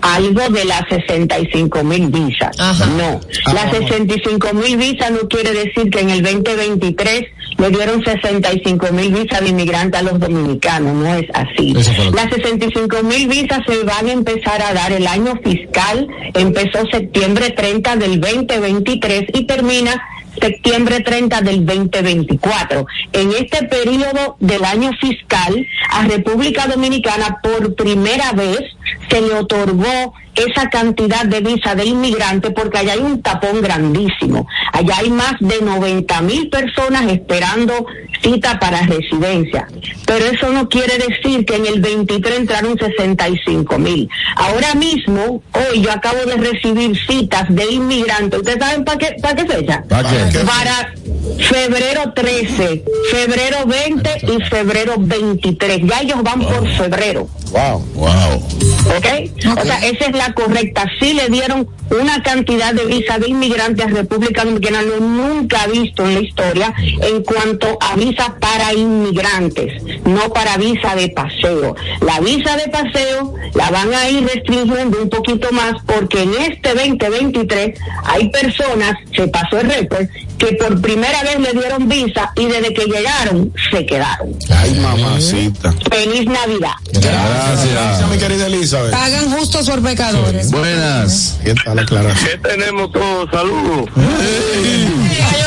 algo 0.02 0.50
de 0.50 0.66
las 0.66 0.82
65 0.90 1.84
mil 1.84 2.08
visas. 2.10 2.58
No, 2.98 3.20
las 3.54 3.72
65 3.72 4.54
mil 4.54 4.78
visas 4.78 5.12
no 5.12 5.28
quiere 5.30 5.52
decir 5.54 5.90
que 5.92 6.00
en 6.00 6.10
el 6.10 6.24
2023 6.24 7.24
le 7.60 7.70
dieron 7.70 8.04
65 8.04 8.92
mil 8.94 9.14
visas 9.14 9.42
de 9.42 9.50
inmigrantes 9.50 10.00
a 10.00 10.04
los 10.04 10.20
dominicanos, 10.20 10.96
no 10.96 11.14
es 11.14 11.26
así. 11.34 11.74
Las 12.14 12.30
65 12.34 13.04
mil 13.04 13.28
visas 13.28 13.60
se 13.68 13.84
van 13.84 14.08
a 14.08 14.12
empezar 14.12 14.62
a 14.64 14.74
dar 14.74 14.92
el 14.92 15.06
año 15.06 15.34
fiscal, 15.44 16.08
empezó 16.34 16.80
septiembre 16.92 17.52
30 17.52 17.98
del 17.98 18.20
2023 18.20 19.26
y 19.36 19.44
termina 19.46 20.02
septiembre 20.40 21.02
30 21.02 21.42
del 21.42 21.66
2024. 21.66 22.86
En 23.14 23.32
este 23.32 23.66
periodo 23.68 24.38
del 24.40 24.64
año 24.64 24.92
fiscal, 25.00 25.68
a 25.90 26.06
República 26.06 26.68
Dominicana 26.68 27.40
por 27.42 27.76
primera 27.76 28.32
vez 28.34 28.62
se 29.10 29.22
le 29.22 29.34
otorgó 29.34 30.14
esa 30.36 30.70
cantidad 30.70 31.26
de 31.26 31.42
visa 31.42 31.76
de 31.76 31.86
inmigrante 31.86 32.52
porque 32.52 32.80
allá 32.80 32.94
hay 32.94 33.00
un 33.00 33.22
tapón 33.22 33.62
grandísimo. 33.62 34.48
Allá 34.72 34.98
hay 34.98 35.10
más 35.10 35.36
de 35.40 35.62
90 35.62 36.22
mil 36.22 36.50
personas 36.50 37.12
esperando 37.12 37.86
cita 38.22 38.60
para 38.60 38.82
residencia. 38.82 39.68
Pero 40.06 40.26
eso 40.26 40.50
no 40.52 40.70
quiere 40.70 40.98
decir 40.98 41.46
que 41.46 41.56
en 41.56 41.66
el 41.66 41.82
23 41.82 42.40
entraron 42.40 42.78
65 42.78 43.80
mil. 43.80 44.10
Ahora 44.36 44.74
mismo, 44.76 45.42
hoy 45.54 45.82
yo 45.82 45.92
acabo 45.92 46.20
de 46.26 46.36
recibir 46.36 46.98
citas 47.08 47.46
de 47.50 47.66
inmigrantes. 47.72 48.40
¿Ustedes 48.40 48.60
saben 48.60 48.84
para 48.84 48.98
qué, 48.98 49.16
para 49.22 49.36
qué 49.36 49.46
fecha? 49.46 49.84
¿Para 49.88 50.10
qué? 50.10 50.40
Para 50.40 50.94
febrero 51.40 52.14
13, 52.14 52.84
febrero 53.12 53.66
20 53.66 54.10
y 54.24 54.44
febrero 54.50 54.96
23. 54.98 55.82
Ya 55.86 56.02
ellos 56.02 56.24
van 56.24 56.42
por 56.42 56.68
febrero. 56.70 57.28
Wow. 57.52 57.86
Wow. 57.96 58.36
¿Ok? 58.98 59.58
O 59.58 59.66
sea, 59.66 59.86
esa 59.86 60.06
es 60.06 60.16
la 60.16 60.21
correcta. 60.34 60.86
Sí 61.00 61.14
le 61.14 61.30
dieron 61.30 61.68
una 61.90 62.22
cantidad 62.24 62.74
de 62.74 62.86
visa 62.86 63.20
de 63.20 63.30
inmigrantes 63.30 63.86
a 63.86 63.90
República 63.90 64.44
Dominicana, 64.44 64.82
lo 64.82 65.00
nunca 65.00 65.68
visto 65.68 66.06
en 66.06 66.14
la 66.14 66.20
historia 66.22 66.74
en 67.02 67.24
cuanto 67.24 67.78
a 67.82 67.96
visa 67.96 68.36
para 68.40 68.74
inmigrantes, 68.74 69.84
no 70.06 70.32
para 70.32 70.58
visa 70.58 70.96
de 70.96 71.10
paseo. 71.10 71.76
La 72.02 72.20
visa 72.20 72.56
de 72.56 72.70
paseo 72.70 73.36
la 73.54 73.70
van 73.72 73.94
a 73.94 74.10
ir 74.10 74.26
restringiendo 74.26 75.02
un 75.02 75.10
poquito 75.10 75.52
más 75.52 75.74
porque 75.86 76.24
en 76.24 76.34
este 76.36 76.74
2023 76.74 77.78
hay 78.06 78.30
personas, 78.30 78.94
se 79.16 79.28
pasó 79.28 79.60
el 79.60 79.70
récord, 79.70 80.08
que 80.42 80.54
por 80.56 80.82
primera 80.82 81.22
vez 81.22 81.40
le 81.40 81.54
dieron 81.54 81.88
visa 81.88 82.32
y 82.36 82.48
desde 82.48 82.74
que 82.74 82.86
llegaron 82.86 83.54
se 83.70 83.86
quedaron. 83.86 84.36
Ay, 84.50 84.74
mamacita. 84.74 85.72
Feliz 85.92 86.26
Navidad. 86.26 86.74
Gracias, 86.94 87.72
Gracias. 87.72 88.10
mi 88.10 88.18
querida 88.18 88.48
Elizabeth. 88.48 88.92
Pagan 88.92 89.30
justos 89.30 89.70
por 89.70 89.84
pecadores. 89.84 90.50
Buenas. 90.50 91.38
¿Qué 91.44 91.54
tal 91.54 91.76
la? 91.76 91.86
¿Qué 91.86 92.38
tenemos 92.42 92.92
todos? 92.92 93.30
Saludos. 93.30 93.90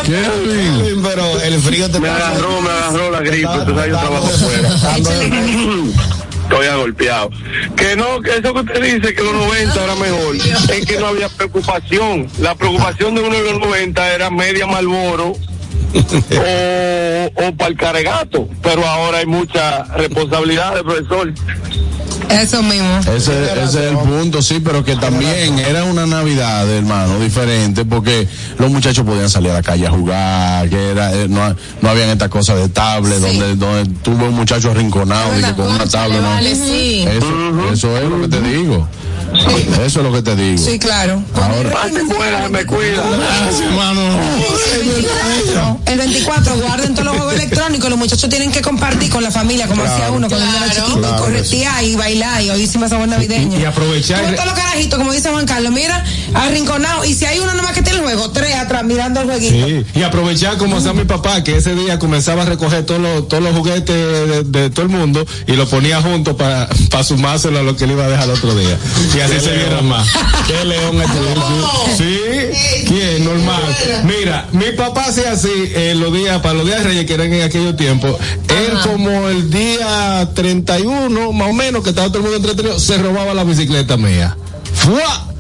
Kevin, 0.05 1.03
pero 1.03 1.41
el 1.41 1.61
frío 1.61 1.91
te 1.91 1.99
Me 1.99 2.09
agarró, 2.09 2.61
me 2.61 2.71
agarró 2.71 3.11
la 3.11 3.21
gripe. 3.21 3.43
Sabes, 3.49 3.89
yo 3.89 3.99
trabajo 3.99 4.27
afuera. 4.27 4.69
Estoy 6.55 6.69
agolpeado. 6.69 7.31
Que 7.77 7.97
no, 7.97 8.21
que 8.21 8.37
eso 8.37 8.55
que 8.55 8.61
usted 8.61 8.83
dice 8.83 9.15
que 9.15 9.23
los 9.23 9.35
90 9.35 9.85
era 9.85 9.95
mejor, 9.97 10.37
es 10.37 10.87
que 10.87 10.99
no 11.01 11.09
había 11.09 11.29
preocupación. 11.29 12.29
La 12.39 12.55
preocupación 12.55 13.17
de 13.17 13.23
uno 13.23 13.35
de 13.35 13.53
los 13.53 13.61
90 13.61 14.15
era 14.15 14.31
media 14.31 14.67
Malboro 14.67 15.35
o, 15.95 17.47
o 17.49 17.57
para 17.57 17.71
el 17.71 17.77
caregato. 17.77 18.49
Pero 18.63 18.87
ahora 18.87 19.19
hay 19.19 19.27
mucha 19.27 19.85
responsabilidad 19.97 20.75
del 20.75 20.85
profesor. 20.85 21.33
Eso 22.31 22.63
mismo. 22.63 22.99
Ese, 23.01 23.45
ese 23.53 23.65
es 23.65 23.75
el 23.75 23.99
punto, 23.99 24.41
sí, 24.43 24.61
pero 24.65 24.85
que 24.85 24.97
también 24.97 25.59
era 25.59 25.85
una 25.85 26.07
Navidad, 26.07 26.69
hermano, 26.69 27.21
diferente, 27.21 27.85
porque 27.85 28.27
los 28.59 28.71
muchachos 28.71 29.05
podían 29.05 29.29
salir 29.29 29.51
a 29.51 29.55
la 29.55 29.63
calle 29.63 29.87
a 29.87 29.91
jugar, 29.91 30.69
que 30.69 30.91
era, 30.91 31.13
eh, 31.15 31.29
no, 31.29 31.55
no 31.83 31.89
habían 31.89 32.09
esta 32.09 32.29
cosa 32.31 32.55
de 32.55 32.69
tablet, 32.71 33.19
donde, 33.19 33.57
donde 33.57 33.91
tuvo 34.03 34.27
un 34.27 34.35
muchacho 34.35 34.71
arrinconado 34.71 35.39
y 35.39 35.43
que 35.43 35.53
con 35.53 35.67
una 35.69 35.87
tablet, 35.87 36.21
¿no? 36.21 36.31
Vale, 36.31 36.55
sí. 36.55 37.05
Eso, 37.07 37.73
eso 37.73 37.99
es 37.99 38.05
lo 38.09 38.21
que 38.23 38.29
te 38.29 38.41
digo. 38.41 38.89
Eso 39.85 40.01
es 40.01 40.07
lo 40.07 40.13
que 40.13 40.23
te 40.23 40.37
digo. 40.37 40.59
Sí, 40.59 40.79
claro. 40.79 41.23
Ahora, 41.35 41.71
Pase 41.71 42.05
fuera, 42.07 42.49
me 42.49 42.65
cuida. 42.65 43.03
hermano. 43.65 44.19
El 45.87 45.99
24 45.99 46.57
guarden 46.61 46.95
todos 46.95 47.05
los 47.07 47.17
juegos 47.17 47.35
electrónicos, 47.35 47.91
los 47.91 47.99
muchachos 47.99 48.29
tienen 48.31 48.51
que 48.53 48.61
compartir 48.63 49.11
con 49.11 49.23
la 49.23 49.31
familia, 49.31 49.67
como 49.67 49.83
hacía 49.85 50.11
uno 50.11 50.29
cuando 50.29 50.47
uno 50.47 50.57
era 50.65 50.75
chiquito, 50.75 51.01
y 51.17 51.21
corretear 51.21 51.85
y 51.85 51.95
bailar 51.97 52.43
y 52.43 52.51
oír 52.51 52.69
sabor 52.89 53.09
navideño. 53.09 53.59
Y- 53.59 53.63
y 53.63 53.65
aprovechar- 53.65 54.35
todos 54.35 54.47
los 54.47 54.55
carajitos, 54.55 54.99
como 54.99 55.13
dice 55.13 55.31
Juan 55.31 55.47
Carlos, 55.47 55.73
mira, 55.73 56.03
arrinconado, 56.35 57.05
y 57.05 57.15
si 57.15 57.25
hay 57.25 57.39
uno 57.39 57.55
nomás 57.55 57.73
que 57.73 57.83
tiene 57.83 57.99
el 57.99 58.05
juego, 58.05 58.31
tres 58.31 58.55
atrás 58.55 58.85
mirando 58.85 59.21
el 59.21 59.27
jueguito. 59.27 59.67
Sí, 59.67 59.85
y 59.95 60.03
aprovechar 60.03 60.57
como 60.59 60.77
hacía 60.77 60.93
mi 60.93 61.05
papá, 61.05 61.43
que 61.45 61.57
ese 61.57 61.75
día 61.75 61.99
comenzaba 61.99 62.43
a 62.43 62.47
recoger 62.47 62.85
todos 62.85 63.01
los, 63.01 63.29
todos 63.29 63.43
los 63.43 63.55
juguetes 63.57 63.87
de, 63.87 64.43
de 64.45 64.71
todo 64.71 64.83
el 64.83 64.91
mundo 64.91 65.25
y 65.47 65.53
lo 65.53 65.69
ponía 65.69 66.03
junto 66.03 66.37
para 66.37 66.69
sumárselo 67.05 67.59
a 67.59 67.63
lo 67.63 67.77
que 67.77 67.87
le 67.87 67.93
iba 67.93 68.05
a 68.05 68.09
dejar 68.09 68.25
el 68.25 68.31
otro 68.33 68.55
día. 68.55 68.79
Y 69.15 69.21
así 69.21 69.41
se 69.41 69.53
viera 69.53 69.81
más. 69.83 70.09
Qué 70.47 70.65
león 70.65 71.01
es 71.01 71.07
tú. 71.07 71.97
Sí, 71.97 72.85
¿quién? 72.87 73.25
Normal. 73.25 73.63
Mira, 74.05 74.47
mi 74.53 74.73
papá 74.77 75.07
hacía 75.07 75.33
así 75.33 75.51
eh, 75.75 75.95
los 75.97 76.13
días, 76.13 76.41
para 76.41 76.55
los 76.55 76.67
días 76.67 76.79
de 76.79 76.85
Reyes 76.85 77.07
que 77.07 77.15
eran 77.15 77.33
en 77.33 77.43
aquellos 77.43 77.77
tiempos, 77.77 78.17
él 78.49 78.79
como 78.83 79.29
el 79.29 79.51
día 79.51 80.29
31, 80.35 81.33
más 81.33 81.49
o 81.49 81.53
menos, 81.53 81.83
que 81.83 81.91
estaba 81.91 82.09
todo 82.09 82.19
el 82.19 82.25
mundo 82.25 82.37
entretenido, 82.37 82.79
se 82.79 82.99
robaba 82.99 83.35
la 83.35 83.45
bicicleta 83.45 83.97
mía. 83.97 84.37
¡Fua! 84.75 85.34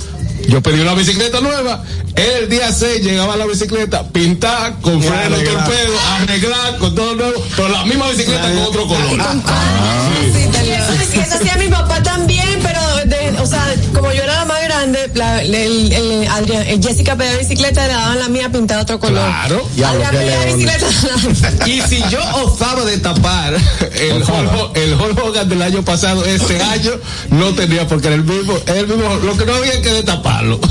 Yo 0.49 0.61
pedí 0.63 0.81
una 0.81 0.95
bicicleta 0.95 1.41
nueva. 1.41 1.83
Él 2.17 2.45
el 2.45 2.49
día 2.49 2.71
6 2.73 3.03
llegaba 3.03 3.37
la 3.37 3.47
bicicleta, 3.47 4.07
pintar, 4.09 4.75
con 4.81 5.03
freno, 5.03 5.37
torpedo, 5.37 5.95
arreglar, 6.21 6.79
con 6.79 6.95
todo 6.95 7.15
nuevo, 7.15 7.43
pero 7.57 7.69
la 7.69 7.85
misma 7.85 8.09
bicicleta 8.11 8.43
con 8.51 8.59
otro 8.59 8.87
color. 8.87 9.21
Sí, 11.11 11.19
eso 11.21 11.35
hacía 11.37 11.57
mi 11.57 11.69
papá 11.69 12.03
también, 12.03 12.61
pero 12.63 12.81
de- 13.07 13.41
o 13.41 13.47
sea, 13.47 13.75
como 13.95 14.13
yo 14.13 14.23
era 14.23 14.37
la 14.37 14.45
más 14.45 14.63
grande, 14.75 15.11
la, 15.15 15.43
el, 15.43 15.93
el- 15.93 16.29
Adrián- 16.29 16.67
el 16.67 16.83
Jessica 16.83 17.17
pedía 17.17 17.37
bicicleta, 17.39 17.87
le 17.87 17.93
daban 17.93 18.19
la 18.19 18.29
mía 18.29 18.51
pintada 18.51 18.79
de 18.81 18.83
otro 18.85 18.99
color. 19.01 19.25
Claro. 19.25 19.69
Adrián 19.87 20.11
pedía 20.11 20.45
bicicleta. 20.47 20.87
Y 21.67 21.81
si 21.83 22.03
yo 22.11 22.19
osaba 22.45 22.85
de 22.85 22.99
tapar 22.99 23.55
el 23.55 24.23
Hulk, 24.23 24.77
el 24.77 24.95
Hogan 24.95 25.49
del 25.49 25.63
año 25.63 25.83
pasado, 25.85 26.25
este 26.25 26.61
año 26.75 26.93
no 27.31 27.55
tenía 27.55 27.87
porque 27.87 28.09
era 28.09 28.17
el 28.17 28.25
mismo, 28.25 28.59
el 28.67 28.87
mismo, 28.87 29.15
lo 29.25 29.37
que 29.37 29.47
no 29.47 29.55
había 29.55 29.81
que 29.81 29.91
destaparlo. 29.91 30.61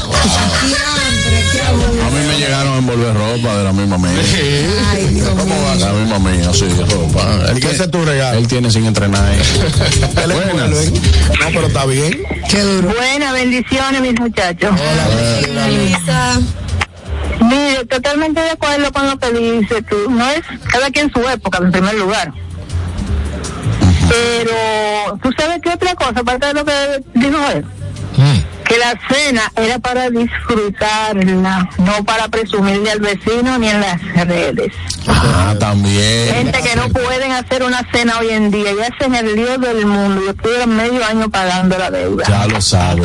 A 1.64 2.10
mí 2.10 2.20
me 2.28 2.38
llegaron 2.38 2.74
a 2.74 2.78
envolver 2.78 3.14
ropa 3.14 3.58
de 3.58 3.64
la 3.64 3.72
misma 3.72 3.98
mía. 3.98 4.12
Ay, 4.92 5.06
Dios 5.08 5.30
¿Cómo 5.30 5.56
va? 5.64 5.76
La 5.76 5.94
misma 5.94 6.20
mía, 6.20 6.50
sí, 6.54 6.66
ropa. 6.90 7.22
¿Y 7.52 7.54
qué 7.56 7.68
tiene- 7.70 7.84
es 7.84 7.92
tu 7.92 8.04
regalo? 8.06 8.38
Él 8.38 8.48
tiene 8.48 8.70
sin 8.72 8.86
entrenar 8.86 9.24
ahí. 9.26 9.40
¿Qué 10.16 10.28
le 10.28 10.34
Buenas. 10.36 10.70
No, 10.70 11.48
pero 11.54 11.68
está 11.68 11.86
bien. 11.86 12.22
Qué 12.50 12.62
duro. 12.62 12.94
Buenas 12.96 13.34
bendiciones, 13.34 14.02
mis 14.04 14.20
muchachos. 14.20 14.72
Lisa. 15.70 16.40
Mire, 17.42 17.86
totalmente 17.86 18.42
de 18.42 18.52
acuerdo 18.52 18.92
con 18.92 19.10
lo 19.10 19.18
que 19.18 19.32
dice 19.32 19.82
tú. 19.84 20.10
No 20.10 20.30
es 20.30 20.42
cada 20.72 20.92
quien 20.92 21.12
su 21.12 21.20
época, 21.28 21.60
en 21.60 21.72
primer 21.72 21.96
lugar. 21.96 22.34
Pero, 24.10 25.18
¿tú 25.22 25.32
sabes 25.38 25.60
qué 25.62 25.70
otra 25.70 25.96
cosa? 25.96 26.20
Aparte 26.20 26.48
de 26.48 26.54
lo 26.54 26.66
que 26.66 27.04
dijo 27.14 27.38
él. 27.56 27.66
Que 28.74 28.80
la 28.80 29.00
cena 29.08 29.52
era 29.56 29.78
para 29.78 30.10
disfrutarla, 30.10 31.70
no 31.78 32.04
para 32.06 32.28
presumirle 32.28 32.90
al 32.90 33.02
vecino 33.02 33.60
ni 33.60 33.68
en 33.68 33.82
las 33.82 34.02
redes. 34.26 34.74
Ah, 35.08 35.54
también. 35.60 36.34
Gente 36.34 36.60
que 36.64 36.76
no 36.76 36.90
pueden 36.90 37.34
hacer 37.34 37.62
una 37.62 37.88
cena 37.92 38.18
hoy 38.18 38.30
en 38.30 38.50
día 38.50 38.72
y 38.72 38.80
hacen 38.82 39.14
el 39.14 39.36
lío 39.36 39.60
del 39.60 39.86
mundo. 39.86 40.24
Yo 40.26 40.32
estuve 40.32 40.66
medio 40.66 41.06
año 41.06 41.30
pagando 41.30 41.78
la 41.78 41.92
deuda. 41.92 42.26
Ya 42.28 42.48
lo 42.48 42.60
sabe. 42.62 43.02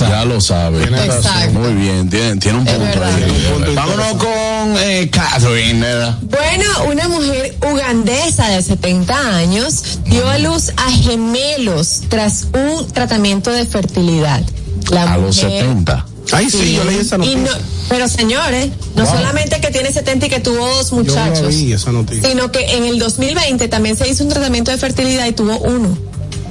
Ya 0.00 0.24
lo 0.24 0.40
sabe. 0.40 0.82
Exacto. 0.82 1.60
Muy 1.60 1.74
bien, 1.74 2.10
tiene, 2.10 2.40
tiene 2.40 2.58
un 2.58 2.64
punto 2.64 3.04
ahí. 3.04 3.74
Vámonos 3.76 4.14
con 4.14 4.78
eh, 4.78 5.08
Catherine. 5.12 5.80
¿verdad? 5.80 6.18
Bueno, 6.22 6.64
una 6.90 7.06
mujer 7.06 7.54
ugandesa 7.70 8.48
de 8.48 8.62
70 8.62 9.36
años 9.36 10.00
dio 10.06 10.28
a 10.28 10.38
luz 10.38 10.72
a 10.76 10.90
gemelos 10.90 12.02
tras 12.08 12.48
un 12.52 12.90
tratamiento 12.90 13.52
de 13.52 13.64
fertilidad. 13.64 14.42
La 14.90 15.12
A 15.12 15.16
los 15.18 15.36
mujer- 15.36 15.50
70. 15.60 16.06
Ay, 16.32 16.50
sí, 16.50 16.74
yo 16.74 16.84
leí 16.84 16.96
esa 16.98 17.16
noticia. 17.18 17.38
no- 17.40 17.48
pero 17.88 18.06
señores, 18.08 18.68
no 18.94 19.04
Wow. 19.04 19.12
solamente 19.14 19.60
que 19.60 19.70
tiene 19.70 19.90
70 19.92 20.26
y 20.26 20.28
que 20.28 20.40
tuvo 20.40 20.66
dos 20.68 20.90
Yo 20.90 20.96
no 20.96 21.02
muchachos, 21.04 21.48
vi 21.48 21.72
esa 21.72 21.90
noticia. 21.90 22.28
sino 22.28 22.52
que 22.52 22.76
en 22.76 22.84
el 22.84 22.98
2020 22.98 23.66
también 23.68 23.96
se 23.96 24.06
hizo 24.08 24.24
un 24.24 24.30
tratamiento 24.30 24.70
de 24.70 24.76
fertilidad 24.76 25.26
y 25.26 25.32
tuvo 25.32 25.58
uno. 25.58 25.96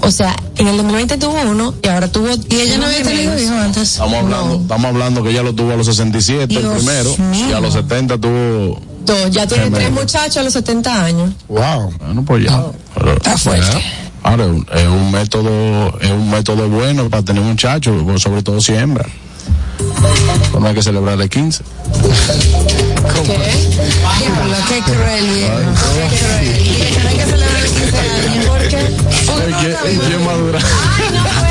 O 0.02 0.12
sea, 0.12 0.36
en 0.56 0.68
el 0.68 0.78
2020 0.78 1.18
tuvo 1.18 1.40
uno 1.42 1.74
y 1.84 1.88
ahora 1.88 2.08
tuvo. 2.12 2.28
Y 2.50 2.56
ella 2.56 2.78
no 2.78 2.86
había 2.86 3.04
tenido 3.04 3.38
hijos 3.40 3.52
antes. 3.56 3.92
Estamos 3.94 4.16
hablando, 4.16 4.56
estamos 4.62 4.86
hablando 4.86 5.24
que 5.24 5.30
ella 5.32 5.44
lo 5.44 5.54
tuvo 5.54 5.74
a 5.74 5.76
los 5.76 5.86
67 5.88 6.44
el 6.56 6.62
Dios 6.62 6.76
primero 6.78 7.16
mío. 7.32 7.50
y 7.50 7.54
a 7.54 7.60
los 7.60 7.74
70 7.74 8.18
tuvo. 8.18 8.80
Dos, 9.06 9.32
ya 9.32 9.48
tiene 9.48 9.70
tres 9.72 9.90
muchachos 9.92 10.38
a 10.38 10.44
los 10.44 10.54
70 10.54 11.04
años. 11.06 11.32
Wow. 11.48 11.94
Bueno, 12.00 12.26
pues 12.26 12.44
ya. 12.46 12.64
Pero, 12.96 13.14
Está 13.14 13.38
fuerte. 13.38 13.84
Ahora, 14.24 14.46
es 14.76 14.88
un- 14.88 15.12
método, 15.12 15.98
es 16.00 16.10
un 16.12 16.30
método 16.30 16.68
bueno 16.70 17.10
para 17.10 17.24
tener 17.24 17.42
muchachos, 17.44 18.22
sobre 18.22 18.44
todo 18.44 18.60
si 18.62 18.74
hembra. 18.74 19.06
No 20.60 20.68
hay 20.68 20.74
que 20.76 20.82
celebrar 20.84 21.18
de 21.18 21.30
15. 21.30 21.64
Diablo, 24.20 24.56
qué 24.68 24.82
cruel, 24.82 25.26
viejo. 25.34 25.58
Qué 26.10 26.18
cruel. 26.18 26.64
Viejo, 26.64 27.08
hay 27.08 27.16
que 27.16 27.26
celebrar 27.26 27.64
15 27.64 27.98
años. 28.00 28.46
¿Por 28.46 28.68
qué? 28.68 28.78
Porque 29.26 29.46
no 29.56 29.68
está 29.68 29.84
vivo. 29.84 30.04
¿Quién 30.08 30.26
madura? 30.26 30.60
Ay, 30.60 31.10
no 31.14 31.47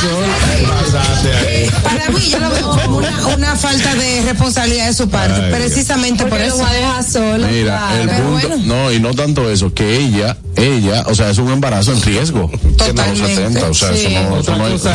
Tú 0.00 0.08
no 0.66 0.90
sabes. 0.90 1.72
Para 1.82 2.08
mí, 2.10 2.20
yo 2.30 2.38
lo 2.38 2.50
veo 2.50 2.70
como 2.70 2.96
una, 2.98 3.26
una 3.28 3.56
falta 3.56 3.94
de 3.94 4.22
responsabilidad 4.22 4.86
de 4.86 4.94
su 4.94 5.08
parte, 5.08 5.40
Ay, 5.40 5.52
precisamente 5.52 6.26
por 6.26 6.40
eso. 6.40 6.56
lo 6.58 6.62
va 6.62 6.70
a 6.70 6.74
dejar 6.74 7.04
solo. 7.04 7.46
Mira, 7.48 7.88
claro. 7.88 8.02
el 8.02 8.08
punto, 8.22 8.48
bueno. 8.48 8.56
no, 8.64 8.92
y 8.92 9.00
no 9.00 9.14
tanto 9.14 9.50
eso, 9.50 9.72
que 9.74 9.96
ella, 9.98 10.36
ella, 10.56 11.04
o 11.06 11.14
sea, 11.14 11.30
es 11.30 11.38
un 11.38 11.50
embarazo 11.50 11.92
en 11.92 12.02
riesgo. 12.02 12.50
Totalmente, 12.76 13.34
70, 13.36 13.68
o 13.70 13.74
sea, 13.74 13.92
sí. 13.94 14.06
eso 14.06 14.22
no, 14.30 14.38
eso 14.40 14.56
no 14.56 14.66
eso 14.68 14.90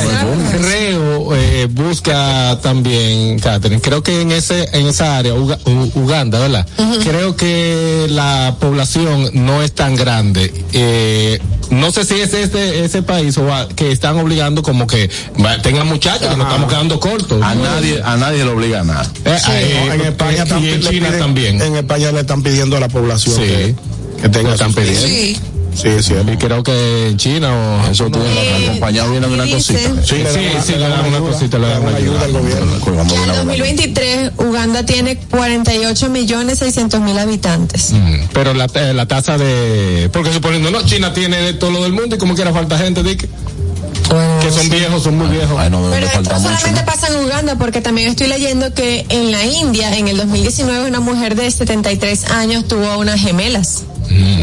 creo, 0.52 1.36
eh, 1.36 1.68
busca 1.70 2.58
también, 2.62 3.40
Catherine, 3.40 3.82
creo 3.82 4.02
que 4.04 4.22
en 4.22 4.32
ese 4.32 4.70
en 4.74 4.88
esa 4.88 5.18
área, 5.18 5.34
Uga- 5.34 5.60
U- 5.66 5.92
Uganda, 6.00 6.40
¿verdad? 6.40 6.68
Creo 7.04 7.36
que 7.36 8.06
la 8.10 8.56
población 8.60 9.30
no 9.34 9.62
es 9.62 9.74
tan 9.82 9.96
grande. 9.96 10.54
Eh, 10.74 11.40
no 11.72 11.92
sé 11.92 12.06
si 12.06 12.14
es 12.22 12.32
este 12.36 12.86
ese 12.86 13.02
país 13.02 13.36
o 13.40 13.52
a- 13.52 13.68
que 13.68 13.92
están 13.92 14.16
obligando 14.20 14.62
como 14.62 14.86
que 14.86 15.10
va, 15.44 15.60
tengan 15.60 15.88
muchachos, 15.88 16.28
que 16.30 16.38
nos 16.38 16.46
estamos 16.46 16.70
quedando 16.70 17.00
cortos. 17.00 17.42
A 17.42 17.56
nadie, 17.56 18.00
a 18.06 18.16
nadie 18.16 18.46
le 18.46 18.52
obliga 18.52 18.82
a 18.82 18.84
nada. 18.84 19.12
Eh, 19.26 19.38
eh, 19.50 19.84
No, 19.88 19.94
en 19.94 20.02
España 20.02 20.44
y 20.46 20.50
también 20.50 20.74
en 20.76 20.82
China 20.82 21.08
piden- 21.10 21.18
también. 21.20 21.62
En 21.64 21.76
España 21.78 22.12
le 22.12 22.20
están 22.20 22.44
pidiendo 22.44 22.78
a 22.78 22.80
la 22.80 22.90
población 22.90 23.36
Sí. 23.38 23.42
que, 23.42 23.76
que 24.22 24.30
tenga 24.30 24.50
Lo 24.50 24.54
están 24.54 24.72
sus- 24.72 24.84
pidiendo. 24.84 25.08
Sí. 25.08 25.40
Sí, 25.74 25.90
sí. 26.02 26.14
Y 26.32 26.38
creo 26.38 26.64
que 26.64 27.08
en 27.10 27.18
China 27.18 27.54
o 27.54 27.92
Eso 27.92 28.10
tú 28.10 28.20
acompañado 28.66 29.12
viene 29.12 29.28
de 29.28 29.34
una 29.34 29.48
cosita. 29.50 29.80
Sí, 30.04 30.16
sí, 30.32 30.40
sí, 30.66 30.72
le 30.74 30.88
dan 30.90 31.06
una 31.06 31.20
cosita, 31.20 31.58
le 31.58 31.68
dan 31.68 31.82
una 31.84 31.98
ayuda. 31.98 32.22
al 32.24 32.32
gobierno. 32.32 32.76
En 32.86 32.94
una 32.94 33.04
buena- 33.04 33.34
2023, 33.38 34.32
Uganda 34.38 34.86
tiene 34.86 35.18
48 35.18 36.10
millones 36.10 36.60
600 36.60 37.00
mil 37.02 37.18
habitantes. 37.18 37.92
Mm, 37.94 38.16
Pero 38.34 38.54
la, 38.54 38.68
eh, 38.74 38.94
la 38.94 39.06
tasa 39.08 39.38
de. 39.38 40.10
Porque 40.12 40.32
suponiendo, 40.34 40.72
no, 40.72 40.84
China 40.86 41.14
tiene 41.14 41.38
de 41.42 41.54
todo 41.54 41.72
lo 41.72 41.84
del 41.84 41.94
mundo 41.94 42.16
y 42.16 42.20
como 42.20 42.36
quiera 42.36 42.52
falta 42.54 42.78
gente, 42.78 43.04
Dick. 43.04 43.28
Que 44.42 44.52
son 44.52 44.70
viejos, 44.70 45.04
son 45.04 45.18
muy 45.18 45.28
viejos. 45.28 45.58
Ay, 45.60 45.70
no 45.70 45.90
Pero 45.92 46.06
esto 46.06 46.20
mucho. 46.22 46.40
solamente 46.40 46.84
pasa 46.84 47.08
en 47.08 47.16
Uganda 47.26 47.56
porque 47.56 47.82
también 47.82 48.10
estoy 48.10 48.28
leyendo 48.28 48.74
que 48.74 49.06
en 49.10 49.32
la 49.32 49.44
India, 49.46 49.96
en 49.98 50.08
el 50.08 50.18
2019, 50.18 50.88
una 50.90 51.00
mujer 51.00 51.36
de 51.36 51.50
73 51.50 52.32
años 52.32 52.68
tuvo 52.68 52.98
unas 52.98 53.20
gemelas. 53.20 53.84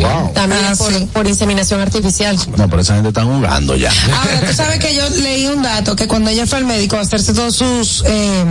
Wow. 0.01 0.33
También 0.33 0.63
Ah, 0.67 0.75
por, 0.79 0.93
sí. 0.95 1.09
por 1.13 1.27
inseminación 1.27 1.81
artificial. 1.81 2.39
No, 2.57 2.69
pero 2.71 2.81
esa 2.83 2.95
gente 2.95 3.09
está 3.09 3.25
jugando 3.25 3.77
ya. 3.77 3.91
Ahora, 4.17 4.41
tú 4.49 4.55
sabes 4.55 4.79
que 4.79 4.95
yo 4.95 5.03
leí 5.21 5.47
un 5.47 5.63
dato 5.63 5.95
que 5.95 6.09
cuando 6.09 6.31
ella 6.31 6.47
fue 6.47 6.59
al 6.59 6.65
médico 6.65 6.97
a 6.97 7.01
hacerse 7.01 7.35
todos 7.35 7.57
sus 7.57 8.03
eh, 8.07 8.45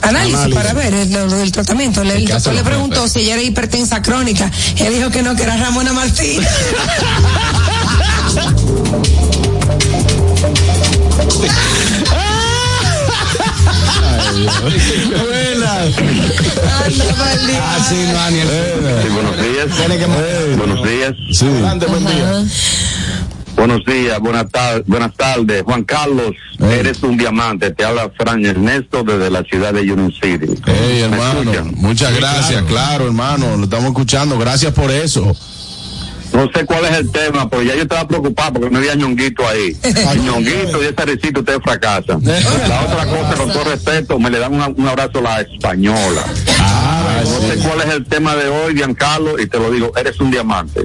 análisis, 0.00 0.36
Análisis. 0.38 0.54
para 0.54 0.72
ver 0.72 0.94
el, 0.94 1.12
lo 1.12 1.26
del 1.36 1.52
tratamiento, 1.52 2.02
le- 2.02 2.16
el 2.16 2.28
doctor 2.28 2.54
le 2.54 2.62
preguntó 2.62 3.06
si 3.08 3.20
ella 3.20 3.34
era 3.34 3.42
hipertensa 3.42 4.00
crónica. 4.00 4.50
Ella 4.76 4.90
dijo 4.90 5.10
que 5.10 5.22
no, 5.22 5.36
que 5.36 5.42
era 5.42 5.56
Ramona 5.58 5.92
Martín. 5.92 6.40
Así 17.76 17.96
no, 18.12 18.20
Aniel. 18.20 18.48
Sí, 19.02 19.08
buenos 19.12 19.36
días. 19.36 19.66
Tiene 19.76 19.98
que- 19.98 20.56
Buenos 20.56 20.88
días. 20.88 21.12
Sí. 21.32 21.46
Adelante, 21.46 21.86
buen 21.86 22.06
día. 22.06 22.44
Buenos 23.56 23.84
días, 23.84 24.18
buenas, 24.20 24.50
tar- 24.50 24.82
buenas 24.86 25.14
tardes. 25.14 25.62
Juan 25.62 25.84
Carlos, 25.84 26.32
Hey. 26.58 26.76
eres 26.80 27.02
un 27.04 27.16
diamante. 27.16 27.70
Te 27.70 27.84
habla 27.84 28.10
Fran 28.18 28.44
Ernesto 28.44 29.04
desde 29.04 29.30
la 29.30 29.42
ciudad 29.44 29.72
de 29.72 29.80
Union 29.82 30.12
City. 30.12 30.46
Hey, 30.66 30.74
¿Me 30.98 31.00
hermano, 31.02 31.40
escuchan? 31.42 31.72
muchas 31.76 32.16
gracias, 32.16 32.62
claro. 32.64 33.06
hermano, 33.06 33.56
lo 33.56 33.64
estamos 33.64 33.86
escuchando, 33.86 34.38
gracias 34.38 34.72
por 34.72 34.90
eso. 34.90 35.34
No 36.34 36.50
sé 36.52 36.66
cuál 36.66 36.84
es 36.86 36.92
el 36.98 37.10
tema, 37.12 37.48
pero 37.48 37.62
ya 37.62 37.74
yo 37.76 37.82
estaba 37.82 38.08
preocupado 38.08 38.54
porque 38.54 38.70
no 38.70 38.78
había 38.78 38.94
ñonguito 38.96 39.46
ahí. 39.48 39.76
Ñonguito 40.24 40.82
y 40.82 40.86
ese 40.86 41.04
recito 41.04 41.40
ustedes 41.40 41.60
fracasan. 41.62 42.20
La 42.68 42.82
otra 42.82 43.06
cosa, 43.06 43.34
con 43.36 43.52
todo 43.52 43.64
respeto, 43.64 44.18
me 44.18 44.30
le 44.30 44.40
dan 44.40 44.52
una- 44.52 44.66
un 44.68 44.88
abrazo 44.88 45.18
a 45.18 45.22
la 45.22 45.40
española. 45.42 46.24
no 47.24 47.40
sé 47.48 47.56
cuál 47.66 47.80
es 47.88 47.94
el 47.94 48.04
tema 48.06 48.34
de 48.34 48.48
hoy, 48.48 48.74
Giancarlo, 48.74 49.38
y 49.40 49.46
te 49.46 49.58
lo 49.58 49.70
digo, 49.70 49.92
eres 49.96 50.18
un 50.20 50.30
diamante. 50.32 50.82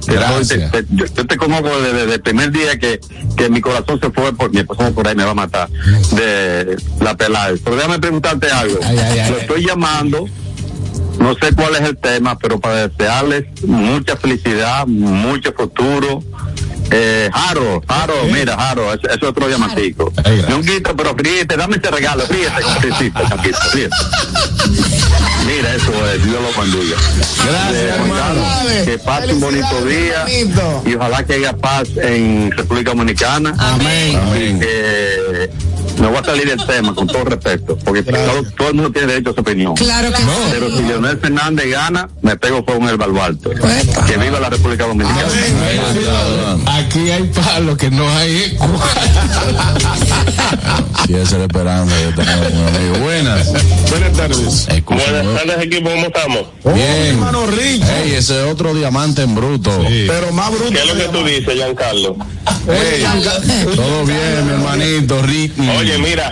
Te 0.71 0.85
yo, 0.91 1.05
yo 1.07 1.25
te 1.25 1.35
conozco 1.37 1.69
desde, 1.81 1.93
desde 2.01 2.13
el 2.15 2.21
primer 2.21 2.51
día 2.51 2.77
que, 2.77 2.99
que 3.35 3.49
mi 3.49 3.59
corazón 3.59 3.99
se 3.99 4.11
fue, 4.11 4.31
por 4.33 4.51
mi 4.51 4.59
esposa 4.59 4.91
por 4.91 5.07
ahí 5.07 5.15
me 5.15 5.23
va 5.23 5.31
a 5.31 5.35
matar, 5.35 5.67
de 6.11 6.77
la 7.01 7.17
pelada. 7.17 7.53
Pero 7.63 7.75
déjame 7.75 7.97
preguntarte 7.99 8.51
algo. 8.51 8.77
Ay, 8.83 8.97
ay, 8.99 9.19
ay. 9.19 9.31
Lo 9.31 9.37
estoy 9.39 9.65
llamando 9.65 10.25
no 11.19 11.33
sé 11.35 11.53
cuál 11.55 11.75
es 11.75 11.81
el 11.81 11.97
tema, 11.97 12.37
pero 12.37 12.59
para 12.59 12.87
desearles 12.87 13.45
mucha 13.65 14.15
felicidad, 14.17 14.87
mucho 14.87 15.53
futuro. 15.53 16.23
Eh, 16.91 17.29
Jaro, 17.31 17.83
Jaro, 17.87 18.15
mira, 18.33 18.57
Jaro, 18.57 18.91
ese 18.91 19.07
es 19.13 19.21
otro 19.21 19.47
diamantico. 19.47 20.11
Ñonguito, 20.49 20.95
pero 20.95 21.13
ríete, 21.13 21.55
dame 21.55 21.77
ese 21.77 21.91
regalo, 21.91 22.23
ríete, 22.27 22.51
hiciste, 22.89 23.21
Ñonguito, 23.29 23.59
ríete. 23.73 23.95
Mira, 25.45 25.75
eso 25.75 25.91
es, 26.11 26.23
Dios 26.23 26.37
lo 26.41 26.61
bendiga. 26.61 26.97
Gracias, 27.45 27.73
Eh, 27.73 27.91
hermano. 27.95 28.41
Que 28.85 28.97
pase 28.99 29.33
un 29.33 29.39
bonito 29.39 29.85
día 29.85 30.25
y 30.85 30.95
ojalá 30.95 31.23
que 31.23 31.33
haya 31.33 31.55
paz 31.55 31.89
en 32.01 32.51
República 32.51 32.91
Dominicana. 32.91 33.53
Amén. 33.57 34.19
Y 34.35 34.59
que 34.59 35.28
me 35.99 36.07
voy 36.07 36.17
a 36.17 36.23
salir 36.23 36.47
del 36.47 36.65
tema 36.65 36.95
con 36.95 37.07
todo 37.07 37.25
respeto, 37.25 37.77
porque 37.83 38.03
todo, 38.03 38.43
todo 38.57 38.69
el 38.69 38.73
mundo 38.75 38.91
tiene 38.91 39.07
derecho 39.07 39.31
a 39.31 39.33
su 39.33 39.41
opinión. 39.41 39.75
Claro 39.75 40.11
que 40.11 40.23
Pero 40.51 40.75
si 40.75 40.83
Leonel 40.83 41.17
Fernández 41.19 41.69
gana, 41.69 42.09
me 42.21 42.37
pego 42.37 42.63
fuego 42.63 42.81
en 42.83 42.89
el 42.89 42.97
baluarte. 42.97 43.51
Epa. 43.51 44.05
Que 44.05 44.17
viva 44.17 44.39
la 44.39 44.49
República 44.49 44.85
Dominicana. 44.85 45.27
Aquí 46.67 47.11
hay 47.11 47.23
palo 47.23 47.77
que 47.77 47.91
no 47.91 48.09
hay 48.09 48.43
eco. 48.43 48.79
Sí, 51.05 51.15
esa 51.15 51.47
tener 51.47 51.67
un 51.67 52.67
amigo. 52.67 52.97
Buenas. 53.01 53.51
Buenas 53.89 54.13
tardes. 54.13 54.67
Escúchame. 54.69 55.33
tardes, 55.33 55.65
equipo, 55.65 55.89
¿cómo 55.89 56.05
estamos? 56.05 56.45
Bien. 56.75 57.07
hermano 57.07 57.47
Rich. 57.47 57.83
Ey, 57.83 58.13
ese 58.13 58.45
es 58.45 58.51
otro 58.51 58.73
diamante 58.73 59.23
en 59.23 59.35
bruto. 59.35 59.71
Pero 59.87 60.31
más 60.33 60.51
bruto. 60.51 61.23
dices, 61.23 61.53
Giancarlo? 61.55 62.15
Ey, 62.67 63.03
todo 63.75 64.05
bien, 64.05 64.45
mi 64.45 64.53
hermanito, 64.53 65.21
Ricky. 65.23 65.61
Mira, 65.97 66.31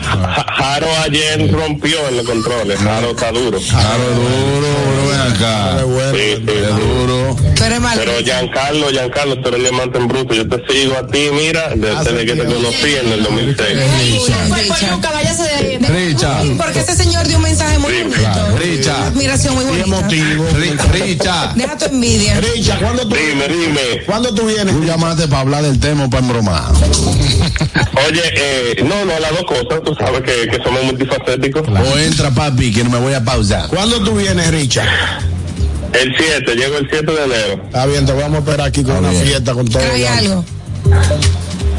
Jaro 0.57 0.87
ayer 1.03 1.51
rompió 1.51 2.07
en 2.09 2.17
los 2.17 2.25
controles. 2.25 2.79
Jaro 2.79 3.11
está 3.11 3.31
duro. 3.31 3.57
Es 3.57 3.71
duro, 3.71 4.67
pero 4.85 5.07
ven 5.09 5.21
acá. 5.33 5.79
Es 6.15 6.45
duro. 6.45 7.35
tú 7.55 7.63
eres 7.63 7.79
mal. 7.79 7.99
Giancarlo, 8.23 8.89
Giancarlo, 8.89 9.41
tú 9.41 9.49
eres 9.49 9.61
diamante 9.61 9.97
en 9.97 10.07
bruto. 10.07 10.33
Yo 10.33 10.47
te 10.47 10.63
sigo 10.67 10.97
a 10.97 11.07
ti, 11.07 11.29
mira, 11.33 11.69
desde 11.75 12.25
que 12.25 12.33
te 12.33 12.45
conocí 12.45 12.95
en 13.03 13.11
el 13.13 13.23
2006. 13.23 13.77
Cuerpo 14.47 14.75
yuca, 14.91 15.11
váyase 15.11 15.43
de 15.43 15.49
ahí. 15.49 15.77
Richa. 15.77 16.39
Porque 16.57 16.79
ese 16.79 16.95
señor 16.95 17.27
dio 17.27 17.37
un 17.37 17.43
mensaje 17.43 17.77
muy 17.79 17.93
bonito. 18.03 18.57
Richa. 18.57 19.11
Mira, 19.15 19.37
celebración 19.37 19.55
muy 19.55 19.65
bonita. 19.65 19.85
emotivo. 19.85 20.45
Richa. 20.93 21.53
Deja 21.55 21.77
tu 21.77 21.85
envidia. 21.85 22.39
Richa, 22.39 22.77
¿cuándo 22.79 23.07
tú, 23.07 23.15
Dime, 23.15 23.47
dime. 23.47 24.03
¿cuándo 24.05 24.33
tú 24.33 24.45
vienes? 24.45 24.73
Tú 24.75 24.83
llamaste 24.83 25.27
para 25.27 25.41
hablar 25.41 25.63
del 25.63 25.79
tema 25.79 26.05
o 26.05 26.09
para 26.09 26.25
embromar. 26.25 26.63
Oye, 28.07 28.21
eh, 28.35 28.83
no, 28.83 29.05
no, 29.05 29.19
las 29.19 29.31
dos 29.31 29.43
cosas. 29.47 29.81
Tú 29.83 29.95
sabes 29.95 30.21
que, 30.21 30.47
que 30.47 30.63
somos 30.63 30.83
multifacéticos. 30.83 31.67
O 31.67 31.97
entra, 31.97 32.29
papi, 32.31 32.71
que 32.71 32.83
no 32.83 32.91
me 32.91 32.99
voy 32.99 33.13
a 33.13 33.23
pausar. 33.23 33.67
¿Cuándo 33.69 34.03
tú 34.03 34.15
vienes, 34.15 34.51
Richa? 34.51 34.83
El 35.93 36.15
7, 36.15 36.55
llego 36.55 36.77
el 36.77 36.87
7 36.89 37.11
de 37.11 37.23
enero. 37.23 37.63
Está 37.65 37.85
bien, 37.87 38.05
te 38.05 38.11
vamos 38.13 38.35
a 38.35 38.39
esperar 38.39 38.67
aquí 38.67 38.83
con 38.83 38.97
una 38.97 39.09
bien. 39.09 39.23
fiesta 39.23 39.53
con 39.53 39.67
todo. 39.67 39.81
Trae 39.81 40.01
ya. 40.01 40.17
algo. 40.17 40.45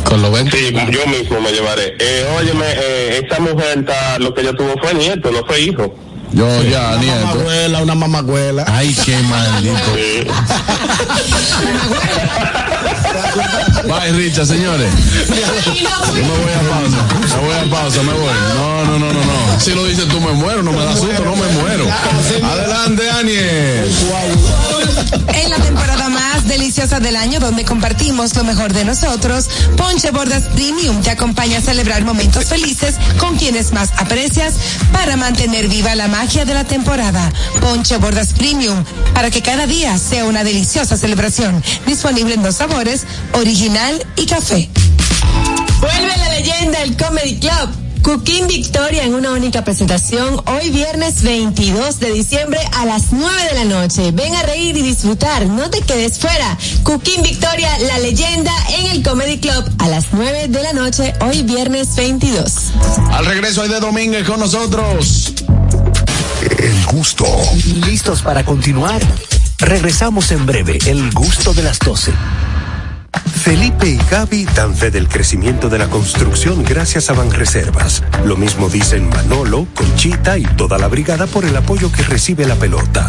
Con 0.05 0.23
los 0.23 0.33
20. 0.33 0.57
Sí, 0.57 0.73
yo 0.73 1.07
mismo 1.07 1.41
me 1.41 1.53
llevaré. 1.53 1.95
Eh, 1.99 2.27
óyeme, 2.39 2.65
eh, 2.67 3.23
esa 3.25 3.39
mujer, 3.41 3.79
está, 3.79 4.19
lo 4.19 4.33
que 4.35 4.41
ella 4.41 4.55
tuvo 4.55 4.75
fue 4.83 4.95
nieto, 4.95 5.31
no 5.31 5.45
fue 5.47 5.61
hijo. 5.61 5.95
Yo 6.39 6.63
ya, 6.63 6.91
Una 6.91 6.97
nieto. 6.99 7.27
mamacuela, 7.27 7.83
una 7.83 7.95
mamacuela. 7.97 8.65
Ay, 8.69 8.95
qué 9.05 9.17
maldito. 9.23 9.77
Sí. 9.97 10.23
Bye, 13.89 14.13
Richa, 14.13 14.45
señores. 14.47 14.93
Yo 15.27 15.35
me 15.35 16.29
voy 16.29 16.53
a 16.53 16.61
pausa. 16.71 17.07
Me 17.37 17.43
voy 17.47 17.57
a 17.57 17.65
pausa, 17.71 18.03
me 18.03 18.13
voy. 18.13 18.33
No, 18.57 18.85
no, 18.85 18.99
no, 18.99 19.13
no, 19.13 19.21
no. 19.25 19.61
Si 19.61 19.73
lo 19.75 19.85
dices 19.87 20.07
tú, 20.09 20.21
me 20.21 20.33
muero. 20.33 20.63
No 20.63 20.73
me 20.73 20.85
da 20.85 20.95
susto, 20.97 21.25
no 21.25 21.35
me 21.35 21.47
muero. 21.61 21.87
Adelante, 22.45 23.11
Aniel. 23.11 23.91
En 25.35 25.51
la 25.51 25.57
temporada 25.57 26.09
más 26.09 26.47
deliciosa 26.47 27.01
del 27.01 27.17
año, 27.17 27.41
donde 27.41 27.65
compartimos 27.65 28.35
lo 28.35 28.45
mejor 28.45 28.73
de 28.73 28.85
nosotros, 28.85 29.49
Ponche 29.77 30.11
Bordas 30.11 30.45
Premium 30.55 31.01
te 31.03 31.11
acompaña 31.11 31.59
a 31.59 31.61
celebrar 31.61 32.05
momentos 32.05 32.47
felices 32.47 32.97
con 33.19 33.37
quienes 33.37 33.73
más 33.73 33.91
aprecias 33.97 34.55
para 34.93 35.17
mantener 35.17 35.69
viva 35.69 35.95
la 35.95 36.09
magia 36.09 36.45
de 36.45 36.55
la 36.55 36.65
temporada. 36.65 37.33
Ponche 37.61 37.97
Bordas 37.99 38.33
Premium, 38.33 38.85
para 39.15 39.31
que 39.31 39.43
cada 39.43 39.67
día 39.67 39.97
sea 39.99 40.25
una 40.25 40.45
deliciosa 40.45 40.97
celebración. 40.97 41.63
Disponible 41.87 42.35
en 42.35 42.43
dos 42.43 42.57
sabores, 42.57 43.07
original 43.33 44.05
y 44.17 44.27
café. 44.27 44.69
Vuelve 45.81 46.17
la 46.17 46.29
leyenda 46.31 46.81
del 46.81 46.97
Comedy 46.97 47.39
Club. 47.39 47.88
Cooking 48.03 48.47
Victoria 48.47 49.05
en 49.05 49.15
una 49.15 49.33
única 49.33 49.65
presentación 49.65 50.41
hoy 50.47 50.71
viernes 50.71 51.23
22 51.23 52.01
de 52.01 52.13
diciembre 52.13 52.61
a 52.77 52.87
las 52.87 53.13
9 53.13 53.33
de 53.51 53.55
la 53.55 53.65
noche. 53.65 54.11
Ven 54.13 54.35
a 54.35 54.43
reír 54.43 54.77
y 54.77 54.83
disfrutar, 54.83 55.47
no 55.47 55.69
te 55.71 55.81
quedes 55.83 56.19
fuera. 56.19 56.57
Cooking 56.83 57.23
Victoria, 57.23 57.71
la 57.81 57.99
leyenda 57.99 58.53
en 58.79 58.87
el 58.93 59.03
Comedy 59.03 59.39
Club 59.39 59.65
a 59.79 59.89
las 59.89 60.07
9 60.13 60.49
de 60.49 60.63
la 60.63 60.73
noche 60.73 61.13
hoy 61.21 61.43
viernes 61.43 61.97
22. 61.97 62.53
Al 63.13 63.27
regreso 63.27 63.63
hay 63.63 63.69
de 63.69 63.81
Domínguez 63.81 64.27
con 64.27 64.41
nosotros. 64.41 65.33
El 66.59 66.87
gusto. 66.87 67.27
¿Listos 67.87 68.23
para 68.23 68.45
continuar? 68.45 69.01
Regresamos 69.59 70.31
en 70.31 70.47
breve. 70.47 70.79
El 70.87 71.11
gusto 71.13 71.53
de 71.53 71.63
las 71.63 71.79
12. 71.79 72.13
Felipe 73.49 73.89
y 73.89 73.97
Gaby 74.11 74.45
dan 74.55 74.75
fe 74.75 74.91
del 74.91 75.09
crecimiento 75.09 75.71
de 75.71 75.79
la 75.79 75.89
construcción 75.89 76.63
gracias 76.65 77.09
a 77.09 77.15
Banreservas. 77.15 78.05
Lo 78.27 78.37
mismo 78.37 78.69
dicen 78.69 79.09
Manolo, 79.09 79.67
Conchita 79.75 80.37
y 80.37 80.43
toda 80.45 80.77
la 80.77 80.87
brigada 80.87 81.27
por 81.27 81.47
el 81.47 81.57
apoyo 81.57 81.91
que 81.91 82.03
recibe 82.03 82.45
la 82.45 82.57
pelota. 82.57 83.09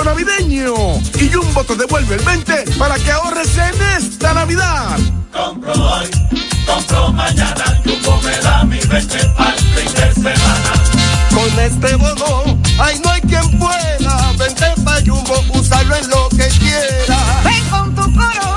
Navideño 0.00 0.74
y 1.20 1.30
Jumbo 1.32 1.62
te 1.64 1.76
devuelve 1.76 2.16
el 2.16 2.24
20 2.24 2.64
para 2.76 2.96
que 2.96 3.12
ahorres 3.12 3.56
en 3.56 4.02
esta 4.02 4.34
Navidad. 4.34 4.98
Compro 5.32 5.72
hoy, 5.72 6.10
compro 6.66 7.12
mañana, 7.12 7.80
Jumbo 7.84 8.20
me 8.22 8.36
da 8.38 8.64
mi 8.64 8.78
20 8.78 9.18
al 9.38 9.54
fin 9.54 9.94
de 9.94 10.14
semana. 10.14 10.72
Con 11.30 11.60
este 11.60 11.94
bono, 11.96 12.58
ay 12.80 13.00
no 13.04 13.10
hay 13.10 13.20
quien 13.20 13.58
pueda. 13.58 14.32
Vente 14.38 14.66
pa' 14.82 15.00
Jumbo, 15.06 15.40
úsalo 15.54 15.94
en 15.94 16.08
lo 16.08 16.28
que 16.30 16.48
quiera. 16.58 17.40
Ven 17.44 17.64
con 17.70 17.94
tu 17.94 18.02
coro, 18.14 18.51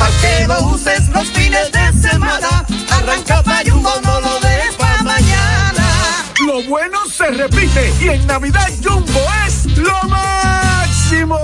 Pa' 0.00 0.10
que 0.22 0.46
lo 0.46 0.60
uses 0.68 1.08
los 1.10 1.28
fines 1.28 1.70
de 1.72 2.08
semana, 2.08 2.64
arranca 2.90 3.42
pa' 3.42 3.60
Jumbo, 3.66 3.92
no 4.02 4.20
lo 4.20 4.40
dejes 4.40 4.74
pa' 4.76 5.02
mañana. 5.02 6.24
Lo 6.46 6.62
bueno 6.62 6.98
se 7.06 7.30
repite 7.30 7.92
y 8.00 8.08
en 8.08 8.26
Navidad 8.26 8.66
Jumbo 8.82 9.20
es 9.46 9.66
lo 9.76 10.02
máximo. 10.08 11.38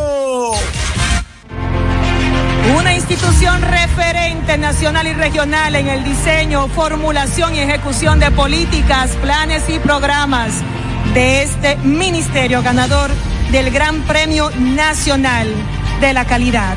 Una 2.79 2.95
institución 2.95 3.61
referente 3.61 4.57
nacional 4.57 5.07
y 5.07 5.13
regional 5.13 5.77
en 5.77 5.89
el 5.89 6.03
diseño, 6.03 6.67
formulación 6.69 7.55
y 7.55 7.61
ejecución 7.61 8.19
de 8.21 8.31
políticas, 8.31 9.11
planes 9.21 9.69
y 9.69 9.79
programas 9.79 10.63
de 11.13 11.43
este 11.43 11.77
ministerio 11.77 12.63
ganador 12.63 13.11
del 13.53 13.71
Gran 13.71 14.01
Premio 14.05 14.51
Nacional 14.59 15.47
de 16.01 16.13
la 16.15 16.25
Calidad. 16.25 16.77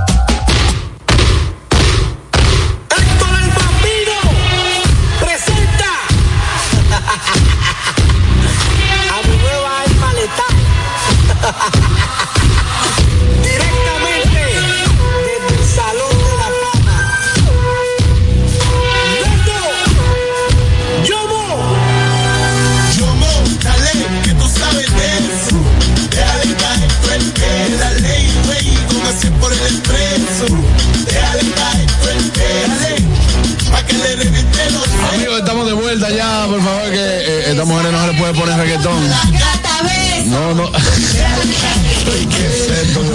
No, 40.31 40.53
no. 40.53 40.69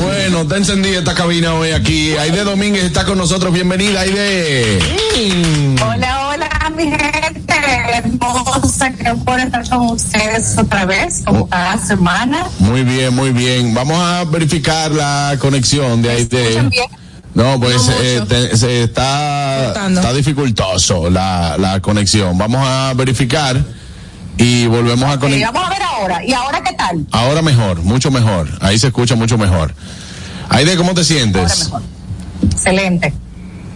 Bueno, 0.03 0.43
está 0.43 0.57
encendida 0.59 0.99
esta 0.99 1.15
cabina 1.15 1.55
hoy 1.55 1.71
aquí. 1.73 2.13
Aide 2.17 2.45
Domínguez 2.45 2.85
está 2.85 3.05
con 3.05 3.19
nosotros. 3.19 3.53
Bienvenida, 3.53 4.01
Aide. 4.01 4.79
Hola, 5.83 6.29
hola, 6.29 6.49
mi 6.77 6.85
gente 6.85 7.55
hermosa, 7.95 8.91
que 8.93 9.15
por 9.25 9.41
estar 9.41 9.69
con 9.69 9.91
ustedes 9.91 10.57
otra 10.59 10.85
vez, 10.85 11.23
como 11.25 11.49
cada 11.49 11.79
semana. 11.79 12.47
Muy 12.59 12.83
bien, 12.85 13.15
muy 13.15 13.31
bien. 13.31 13.73
Vamos 13.75 13.99
a 13.99 14.25
verificar 14.25 14.91
la 14.93 15.37
conexión 15.41 16.03
de 16.03 16.11
Aide. 16.11 16.71
No, 17.35 17.59
pues 17.61 17.91
eh, 18.01 18.23
te- 18.29 18.57
se 18.57 18.85
está, 18.85 19.89
está 19.89 20.13
dificultoso 20.15 21.11
la, 21.11 21.57
la 21.59 21.81
conexión. 21.81 22.37
Vamos 22.39 22.61
a 22.67 22.93
verificar 22.95 23.63
y 24.39 24.67
volvemos 24.67 25.05
a 25.15 25.19
conectar. 25.19 25.53
Ahora. 26.07 26.25
¿Y 26.25 26.33
ahora 26.33 26.63
qué 26.63 26.73
tal? 26.75 27.07
Ahora 27.11 27.43
mejor, 27.43 27.83
mucho 27.83 28.11
mejor. 28.11 28.49
Ahí 28.61 28.79
se 28.79 28.89
escucha 28.89 29.15
mucho 29.17 29.39
mejor. 29.39 29.75
Aide, 30.49 30.77
¿cómo 30.77 30.95
te 30.95 31.05
sientes? 31.05 31.71
Excelente. 32.43 33.13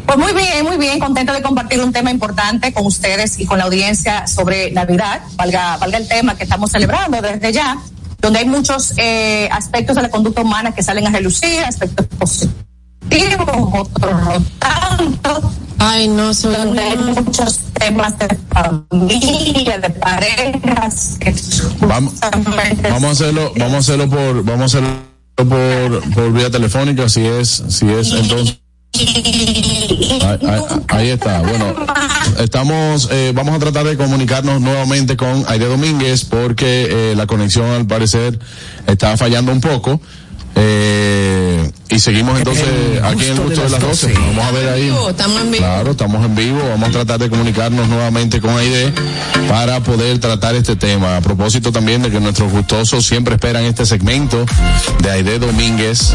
Pues 0.07 0.19
muy 0.19 0.33
bien, 0.33 0.65
muy 0.65 0.77
bien, 0.77 0.99
contenta 0.99 1.33
de 1.33 1.43
compartir 1.43 1.81
un 1.81 1.93
tema 1.93 2.11
importante 2.11 2.73
con 2.73 2.87
ustedes 2.87 3.39
y 3.39 3.47
con 3.47 3.59
la 3.59 3.65
audiencia 3.65 4.27
sobre 4.27 4.73
Navidad, 4.73 5.21
valga, 5.37 5.77
valga 5.77 5.99
el 5.99 6.09
tema 6.09 6.37
que 6.37 6.45
estamos 6.45 6.73
celebrando 6.73 7.21
desde 7.23 7.53
ya, 7.53 7.79
donde 8.21 8.41
hay 8.41 8.45
muchos 8.47 8.95
eh, 8.97 9.49
aspectos 9.53 9.95
de 9.95 10.03
la 10.03 10.11
conducta 10.11 10.43
humana 10.43 10.73
que 10.73 10.83
salen 10.83 11.07
a 11.07 11.11
relucir, 11.11 11.61
aspectos 11.61 12.07
positivos, 12.19 13.49
otros 13.73 14.13
no 14.25 14.43
tanto. 14.59 15.53
Ay, 15.83 16.09
no, 16.09 16.33
donde 16.35 16.79
hay 16.83 16.97
muchos 16.99 17.59
temas 17.73 18.19
de 18.19 18.29
familia, 18.53 19.79
de 19.79 19.91
parejas, 19.91 21.17
que 21.19 21.35
Vamos, 21.81 22.15
vamos 22.83 23.05
a 23.05 23.11
hacerlo, 23.13 23.53
vamos 23.57 23.75
a 23.75 23.79
hacerlo 23.79 24.09
por, 24.11 24.45
vamos 24.45 24.63
a 24.75 24.79
hacerlo 24.79 24.91
por, 25.37 26.15
por 26.15 26.33
vía 26.35 26.51
telefónica, 26.51 27.09
si 27.09 27.25
es, 27.27 27.63
si 27.69 27.89
es, 27.89 28.13
entonces. 28.13 28.59
Ahí, 30.23 30.39
ahí- 30.47 30.63
ahí 30.89 31.09
está. 31.11 31.41
Bueno, 31.41 31.75
estamos, 32.39 33.09
eh, 33.11 33.33
vamos 33.35 33.55
a 33.55 33.59
tratar 33.59 33.87
de 33.87 33.97
comunicarnos 33.97 34.61
nuevamente 34.61 35.17
con 35.17 35.45
Aide 35.49 35.67
Domínguez 35.67 36.25
porque 36.25 36.89
eh, 36.91 37.15
la 37.17 37.27
conexión 37.27 37.67
al 37.71 37.87
parecer 37.87 38.39
está 38.87 39.17
fallando 39.17 39.53
un 39.53 39.61
poco. 39.63 40.01
Eh, 40.57 41.71
y 41.91 41.99
seguimos 41.99 42.39
entonces 42.39 42.65
aquí 43.03 43.25
en 43.27 43.33
el 43.33 43.41
gusto 43.41 43.63
de 43.63 43.71
las 43.71 43.81
12. 43.81 44.13
Vamos 44.15 44.45
a 44.45 44.51
ver 44.53 44.69
ahí. 44.69 44.95
Estamos 45.09 45.41
en 45.43 45.51
vivo. 45.51 45.65
Claro, 45.65 45.91
estamos 45.91 46.25
en 46.25 46.35
vivo. 46.35 46.61
Vamos 46.71 46.89
a 46.89 46.93
tratar 46.93 47.19
de 47.21 47.29
comunicarnos 47.31 47.89
nuevamente 47.89 48.41
con 48.41 48.57
Aide 48.57 48.93
para 49.49 49.81
poder 49.81 50.19
tratar 50.19 50.55
este 50.55 50.77
tema. 50.77 51.17
A 51.17 51.21
propósito 51.21 51.73
también 51.73 52.03
de 52.03 52.11
que 52.11 52.21
nuestros 52.21 52.51
gustosos 52.53 53.05
siempre 53.05 53.35
esperan 53.35 53.65
este 53.65 53.85
segmento 53.87 54.45
de 55.03 55.11
Aide 55.11 55.39
Domínguez. 55.39 56.13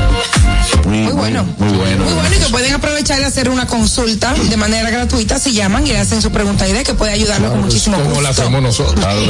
Muy, 0.85 0.99
muy 0.99 1.11
bueno. 1.13 1.43
Muy, 1.57 1.73
bueno. 1.77 2.03
Muy 2.05 2.13
bueno 2.13 2.35
y 2.35 2.39
que 2.39 2.49
pueden 2.49 2.73
aprovechar 2.73 3.19
y 3.19 3.23
hacer 3.23 3.49
una 3.49 3.67
consulta 3.67 4.33
de 4.33 4.57
manera 4.57 4.89
gratuita 4.89 5.39
si 5.39 5.51
llaman 5.53 5.85
y 5.85 5.89
le 5.91 5.99
hacen 5.99 6.21
su 6.21 6.31
pregunta 6.31 6.67
idea 6.67 6.83
que 6.83 6.93
puede 6.93 7.11
ayudarlos 7.11 7.51
con 7.51 7.61
muchísimo 7.61 7.97
gusto. 7.97 8.09
Como 8.09 8.21
la 8.21 8.29
hacemos 8.29 8.61
nosotros. 8.61 8.95
Claro. 8.95 9.21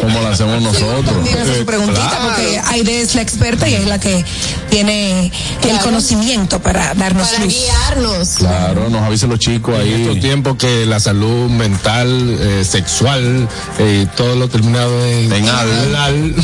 Como 0.00 0.20
la 0.20 0.30
hacemos 0.30 0.62
nosotros. 0.62 1.04
También 1.04 1.38
su 1.58 1.64
preguntita 1.64 2.08
Claro. 2.08 2.24
porque 2.28 2.60
Aide 2.66 3.00
es 3.00 3.14
la 3.14 3.22
experta 3.22 3.68
y 3.68 3.74
es 3.74 3.86
la 3.86 3.98
que 3.98 4.24
tiene 4.70 5.32
el 5.70 5.78
conocimiento 5.80 6.60
para 6.60 6.94
darnos 6.94 7.28
Para 7.28 7.44
luz. 7.44 7.54
guiarnos. 7.54 8.28
Claro, 8.36 8.88
nos 8.90 9.02
avisen 9.02 9.30
los 9.30 9.38
chicos 9.38 9.78
ahí. 9.78 9.92
En 9.94 10.00
estos 10.02 10.20
tiempos 10.20 10.56
que 10.56 10.86
la 10.86 11.00
salud 11.00 11.48
mental, 11.50 12.36
eh, 12.40 12.64
sexual, 12.64 13.48
eh, 13.78 14.06
todo 14.16 14.34
lo 14.36 14.48
terminado 14.48 15.04
en, 15.06 15.32
En 15.32 15.48
al. 15.48 15.94
al, 15.96 16.34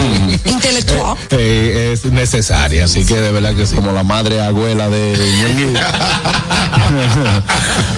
Intelectual. 0.44 1.16
eh, 1.30 1.90
es 1.94 2.04
necesaria, 2.06 2.84
así 2.84 3.04
que 3.04 3.14
de 3.20 3.30
verdad 3.32 3.54
que 3.54 3.66
sí. 3.66 3.74
Como 3.74 3.92
la 3.92 4.02
madre 4.02 4.40
abuela 4.40 4.88
de 4.88 5.14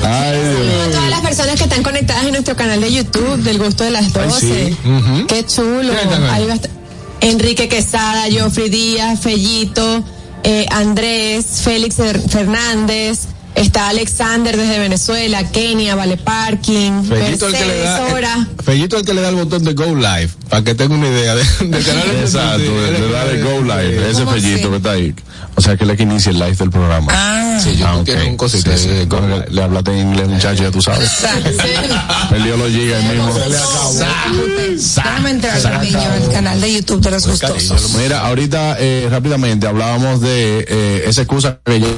Ay, 0.02 0.38
Saludos 0.40 0.86
a 0.86 0.90
todas 0.90 1.10
las 1.10 1.20
personas 1.20 1.54
que 1.56 1.62
están 1.64 1.82
conectadas 1.82 2.24
en 2.24 2.32
nuestro 2.32 2.56
canal 2.56 2.80
de 2.80 2.92
YouTube 2.92 3.36
del 3.42 3.58
gusto 3.58 3.84
de 3.84 3.90
las 3.90 4.12
12. 4.12 4.76
Ujú. 4.84 5.26
Qué 5.26 5.44
chulo. 5.46 5.80
¿Quiénes 5.80 6.02
están 6.04 6.22
ahí? 6.24 6.30
Ahí 6.42 6.46
va 6.46 6.52
a 6.52 6.56
estar 6.56 6.70
Enrique 7.20 7.68
Quesada, 7.68 8.24
Joffrey 8.32 8.68
Díaz, 8.70 9.20
Fellito, 9.20 10.02
eh, 10.42 10.66
Andrés, 10.72 11.60
Félix 11.62 11.96
Fer- 11.96 12.20
Fernández. 12.28 13.18
Está 13.56 13.88
Alexander 13.88 14.56
desde 14.56 14.78
Venezuela, 14.78 15.50
Kenia, 15.50 15.94
Vale 15.94 16.16
Parking, 16.16 17.02
Fellito 17.04 17.48
el 17.48 17.52
que 17.54 17.66
le 17.66 17.78
da, 17.80 18.08
Sora. 18.08 18.48
Fellito 18.64 18.96
el 18.96 19.04
que 19.04 19.12
le 19.12 19.20
da 19.20 19.28
el 19.30 19.34
botón 19.34 19.64
de 19.64 19.74
Go 19.74 19.94
Live, 19.94 20.30
para 20.48 20.62
que 20.64 20.74
tenga 20.74 20.94
una 20.94 21.08
idea 21.08 21.34
de, 21.34 21.42
del 21.66 21.84
canal 21.84 22.10
de 22.10 22.20
Exacto, 22.20 22.58
YouTube. 22.64 22.80
de, 22.80 23.00
de 23.00 23.10
darle 23.12 23.42
go 23.42 23.60
live, 23.62 24.10
ese 24.10 24.20
¿Cómo 24.20 24.32
fellito 24.32 24.60
así? 24.60 24.68
que 24.70 24.76
está 24.76 24.90
ahí. 24.92 25.14
O 25.56 25.60
sea, 25.60 25.76
que 25.76 25.84
es 25.84 25.90
el 25.90 25.96
que 25.96 26.02
inicia 26.04 26.30
el 26.30 26.38
live 26.38 26.54
del 26.54 26.70
programa. 26.70 27.12
Ah. 27.14 27.58
Sí, 27.62 27.76
yo 27.76 27.86
Ah, 27.86 28.00
quiero 28.04 28.26
un 28.26 28.36
cosito. 28.38 28.70
Sí, 28.76 28.84
sí. 28.84 28.88
le, 28.88 29.54
le 29.54 29.62
hablaste 29.62 29.90
en 29.92 30.06
inglés, 30.08 30.28
muchacho, 30.28 30.62
ya 30.62 30.70
tú 30.70 30.80
sabes. 30.80 31.10
Perdió 32.30 32.56
los 32.56 32.68
gigas 32.70 33.04
ahí 33.04 33.16
mismo. 33.16 33.34
Déjame 34.94 35.30
entrar 35.30 35.60
también 35.60 35.92
yo 35.94 36.00
al 36.12 36.32
canal 36.32 36.60
de 36.60 36.72
YouTube 36.72 37.00
de 37.02 37.10
los 37.10 37.26
gustosos. 37.26 37.94
Mira, 37.94 38.20
ahorita 38.26 38.76
eh, 38.78 39.08
rápidamente 39.10 39.66
hablábamos 39.66 40.20
de 40.20 40.64
eh, 40.68 41.04
esa 41.06 41.22
excusa 41.22 41.58
que 41.64 41.80
ya 41.80 41.88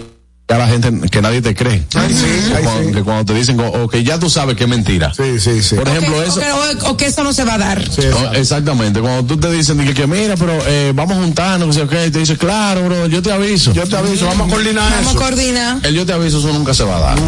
ya 0.48 0.58
la 0.58 0.68
gente, 0.68 1.08
que 1.08 1.22
nadie 1.22 1.40
te 1.40 1.54
cree. 1.54 1.82
Que 1.88 2.60
cuando, 2.62 2.92
que 2.92 3.02
cuando 3.02 3.24
te 3.24 3.34
dicen, 3.38 3.58
o 3.58 3.88
que 3.88 4.04
ya 4.04 4.18
tú 4.18 4.28
sabes 4.28 4.54
que 4.54 4.64
es 4.64 4.68
mentira. 4.70 5.12
Sí, 5.14 5.40
sí, 5.40 5.62
sí. 5.62 5.76
Por 5.76 5.88
ejemplo, 5.88 6.22
eso. 6.22 6.40
que, 6.40 6.50
o- 6.52 6.90
o 6.90 6.96
que 6.96 7.06
eso 7.06 7.24
no 7.24 7.32
se 7.32 7.44
va 7.44 7.54
a 7.54 7.58
dar. 7.58 7.82
Oh, 8.14 8.32
Exactamente, 8.34 9.00
cuando 9.00 9.24
tú 9.24 9.38
te 9.40 9.50
dicen 9.50 9.78
que, 9.84 9.94
que 9.94 10.06
mira, 10.06 10.34
pero 10.36 10.52
eh, 10.66 10.92
vamos 10.94 11.16
a 11.16 11.20
juntarnos, 11.22 11.68
que 11.68 11.72
sé 11.74 11.78
yo 11.80 11.88
qué, 11.88 12.06
y 12.06 12.10
te 12.10 12.18
dice, 12.18 12.36
claro, 12.36 12.84
bro, 12.84 13.06
yo 13.06 13.22
te 13.22 13.32
aviso. 13.32 13.72
Yo 13.72 13.86
te 13.88 13.96
aviso, 13.96 14.26
vamos 14.26 14.48
a 14.48 14.50
coordinar 14.50 14.90
Vamos 14.90 15.06
a 15.06 15.10
eso. 15.10 15.18
coordinar. 15.18 15.78
El 15.84 15.94
yo 15.94 16.04
te 16.04 16.12
aviso, 16.12 16.38
eso 16.38 16.52
nunca 16.52 16.74
se 16.74 16.84
va 16.84 16.96
a 16.98 17.00
dar. 17.00 17.18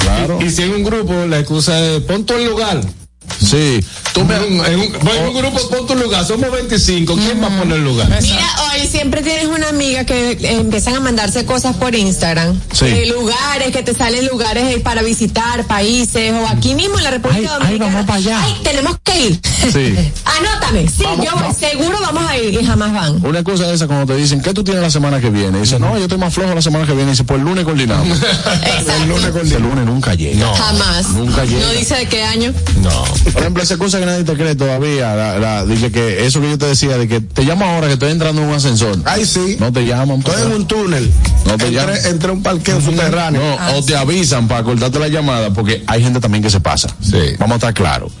Claro. 0.00 0.38
Y 0.42 0.50
si 0.50 0.62
en 0.62 0.72
un 0.74 0.84
grupo 0.84 1.12
la 1.26 1.38
excusa 1.40 1.78
es 1.78 2.00
pon 2.02 2.24
tu 2.24 2.34
lugar. 2.38 2.80
Sí. 3.40 3.84
Tú 4.12 4.24
me, 4.24 4.36
En 4.36 4.42
un, 4.42 4.66
en 4.66 4.78
un- 4.80 5.08
en 5.08 5.28
un 5.28 5.34
grupo 5.34 5.68
pon 5.70 5.86
tu 5.86 5.94
lugar, 5.94 6.24
somos 6.26 6.50
25, 6.50 7.14
¿quién 7.16 7.42
va 7.42 7.46
a 7.46 7.58
poner 7.58 7.78
el 7.78 7.84
lugar? 7.84 8.08
Mira, 8.20 8.46
hoy 8.72 8.86
siempre 8.86 9.22
tienes 9.22 9.46
una 9.46 9.68
amiga 9.68 10.04
que 10.04 10.32
eh, 10.32 10.38
empiezan 10.60 10.94
a 10.96 11.00
mandarse 11.00 11.44
cosas 11.46 11.76
por 11.76 11.94
Instagram. 11.94 12.58
Sí. 12.72 12.86
Eh, 12.86 13.06
lugares, 13.06 13.70
que 13.72 13.82
te 13.82 13.94
salen 13.94 14.26
lugares 14.26 14.76
eh, 14.76 14.80
para 14.80 15.02
visitar, 15.02 15.64
países, 15.66 16.32
o 16.32 16.46
aquí 16.48 16.74
mismo 16.74 16.98
en 16.98 17.04
la 17.04 17.10
República 17.12 17.40
Ay, 17.40 17.46
ay, 17.50 17.58
Dominicana. 17.78 17.92
vamos 17.92 18.06
para 18.06 18.18
allá. 18.18 18.40
Ay, 18.44 18.56
tenemos 18.62 18.96
que 19.02 19.18
ir. 19.20 19.40
Sí. 19.72 20.12
Anótame, 20.24 20.88
sí, 20.88 21.02
Vamos, 21.04 21.24
yo 21.26 21.32
vamos. 21.34 21.56
seguro 21.56 21.98
vamos 22.00 22.24
a 22.28 22.36
ir 22.38 22.54
y 22.60 22.64
jamás 22.64 22.92
van. 22.92 23.24
Una 23.24 23.42
cosa 23.44 23.66
de 23.68 23.74
esa 23.74 23.86
cuando 23.86 24.06
te 24.12 24.16
dicen, 24.20 24.40
¿qué 24.40 24.52
tú 24.52 24.62
tienes 24.64 24.82
la 24.82 24.90
semana 24.90 25.20
que 25.20 25.30
viene? 25.30 25.58
Y 25.58 25.60
dice, 25.62 25.78
no, 25.78 25.96
yo 25.96 26.02
estoy 26.04 26.18
más 26.18 26.34
flojo 26.34 26.54
la 26.54 26.62
semana 26.62 26.84
que 26.86 26.92
viene. 26.92 27.08
Y 27.10 27.12
dice, 27.12 27.24
pues 27.24 27.38
el 27.38 27.44
lunes 27.46 27.64
coordinamos. 27.64 28.06
el 28.98 29.08
lunes 29.08 29.30
coordinamos. 29.30 29.52
El 29.52 29.62
lunes 29.62 29.86
nunca 29.86 30.14
llega. 30.14 30.54
Jamás. 30.54 31.08
Nunca 31.10 31.44
llega. 31.44 31.60
No 31.66 31.72
dice 31.72 31.94
de 31.96 32.06
qué 32.08 32.22
año. 32.24 32.52
No. 32.82 33.04
Por 33.32 33.42
ejemplo, 33.42 33.62
esa 33.62 33.76
cosa 33.78 33.98
que 34.00 34.06
nadie 34.06 34.24
te 34.24 34.34
cree 34.34 34.54
todavía, 34.54 35.14
la, 35.14 35.38
la- 35.38 35.66
dice 35.66 35.90
que 35.90 36.26
eso 36.26 36.40
que 36.40 36.50
yo 36.50 36.58
te 36.58 36.66
decía, 36.66 36.96
de 36.98 37.08
que 37.08 37.20
te 37.20 37.42
llamo 37.44 37.64
ahora 37.64 37.86
que 37.86 37.94
estoy 37.94 38.10
entrando 38.12 38.42
en 38.42 38.48
un 38.48 38.54
ascensor. 38.54 38.98
Ay, 39.04 39.24
sí. 39.24 39.56
No 39.60 39.72
te 39.72 39.86
llaman. 39.86 40.18
Estoy 40.18 40.42
en 40.42 40.52
un 40.52 40.66
túnel. 40.66 41.10
No 41.46 41.56
te 41.56 41.66
Entré- 41.66 41.70
llaman. 41.72 41.96
Entré 42.06 42.28
a 42.28 42.32
un 42.32 42.42
parqueo 42.42 42.80
subterráneo. 42.80 43.40
No, 43.40 43.78
o 43.78 43.84
te 43.84 43.96
avisan 43.96 44.48
para 44.48 44.62
cortarte 44.64 44.98
la 44.98 45.08
llamada, 45.08 45.52
porque 45.52 45.82
hay 45.86 46.02
gente 46.02 46.20
también 46.20 46.42
que 46.42 46.50
se 46.50 46.60
pasa. 46.60 46.88
Vamos 47.38 47.52
a 47.52 47.56
estar 47.56 47.74
claros. 47.74 48.12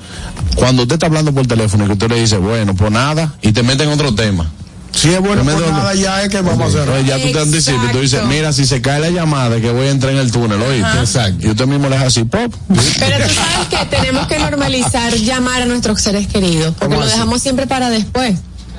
Cuando 0.54 0.82
usted 0.82 0.94
está 0.94 1.06
hablando 1.06 1.32
por 1.32 1.46
teléfono 1.46 1.84
y 1.84 1.86
que 1.88 1.92
usted 1.92 2.08
le 2.10 2.20
dice, 2.20 2.36
bueno, 2.36 2.74
pues 2.74 2.90
nada, 2.90 3.34
y 3.42 3.52
te 3.52 3.62
meten 3.62 3.88
en 3.88 3.94
otro 3.94 4.14
tema. 4.14 4.50
Si 4.92 5.08
es 5.08 5.20
bueno, 5.20 5.42
pues 5.44 5.56
nada, 5.58 5.94
ya 5.94 6.22
es 6.22 6.28
que 6.28 6.40
vamos 6.42 6.60
a 6.60 6.66
hacer. 6.66 6.80
Entonces 6.80 7.06
ya 7.06 7.16
tú 7.26 7.32
te 7.32 7.40
anticipas 7.40 7.88
y 7.88 7.92
tú 7.92 7.98
dices, 8.00 8.24
mira, 8.26 8.52
si 8.52 8.66
se 8.66 8.82
cae 8.82 9.00
la 9.00 9.10
llamada, 9.10 9.60
que 9.60 9.70
voy 9.70 9.86
a 9.86 9.90
entrar 9.90 10.12
en 10.12 10.18
el 10.18 10.30
túnel, 10.30 10.60
oíste. 10.60 10.98
Exacto. 10.98 11.46
Y 11.46 11.50
usted 11.50 11.66
mismo 11.66 11.88
le 11.88 11.94
deja 11.94 12.06
así, 12.06 12.24
pop. 12.24 12.52
Pero 12.98 13.26
tú 13.26 13.34
sabes 13.34 13.68
que 13.70 13.96
tenemos 13.96 14.26
que 14.26 14.38
normalizar 14.38 15.14
llamar 15.14 15.62
a 15.62 15.66
nuestros 15.66 16.00
seres 16.02 16.26
queridos, 16.26 16.74
porque 16.78 16.94
¿Cómo 16.94 17.00
lo 17.00 17.06
así? 17.06 17.12
dejamos 17.12 17.40
siempre 17.40 17.66
para 17.66 17.88
después. 17.88 18.34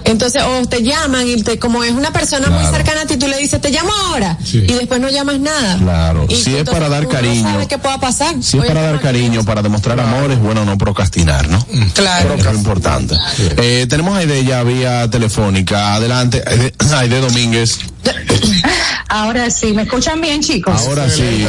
Entonces, 0.06 0.42
o 0.44 0.66
te 0.68 0.84
llaman 0.84 1.28
y 1.28 1.42
te, 1.44 1.60
como 1.60 1.84
es 1.84 1.92
una 1.92 2.12
persona 2.12 2.50
muy 2.50 2.60
Claro. 2.60 2.76
cercana 2.76 3.02
a 3.02 3.06
ti, 3.06 3.18
tú 3.18 3.28
le 3.28 3.38
dices, 3.38 3.60
te 3.62 3.70
llamo 3.72 3.92
ahora. 4.08 4.38
Sí. 4.44 4.58
Y 4.68 4.74
después 4.74 5.00
no 5.00 5.10
llamas 5.10 5.40
nada. 5.40 5.78
Claro. 5.78 6.26
Y 6.30 6.36
Si 6.36 6.56
es 6.56 6.64
para 6.70 6.90
dar 6.90 7.04
no 7.04 7.10
cariño. 7.10 7.68
qué 7.68 7.78
pueda 7.78 8.00
pasar. 8.00 8.36
Si 8.42 8.58
es 8.58 8.64
Oye, 8.64 8.68
para 8.68 8.82
dar 8.82 9.00
cariño, 9.02 9.44
para 9.44 9.62
demostrar 9.62 10.00
amor, 10.00 10.32
es 10.32 10.40
bueno 10.40 10.66
no 10.66 10.78
procrastinar, 10.78 11.48
¿no? 11.50 11.66
Claro. 11.94 12.26
Creo 12.26 12.36
que 12.36 12.42
es 12.42 12.54
lo 12.54 12.58
importante. 12.60 13.16
Eh, 13.58 13.86
tenemos 13.90 14.16
a 14.16 14.20
Aide 14.20 14.44
ya 14.46 14.64
vía 14.64 15.10
telefónica. 15.10 15.96
Adelante, 15.96 16.44
Aide, 16.46 16.74
Aide 16.96 17.20
Domínguez. 17.22 17.80
Ahora 19.10 19.50
sí, 19.50 19.74
¿me 19.74 19.82
escuchan 19.84 20.22
bien, 20.22 20.42
chicos? 20.42 20.88
Ahora 20.88 21.10
sí. 21.10 21.46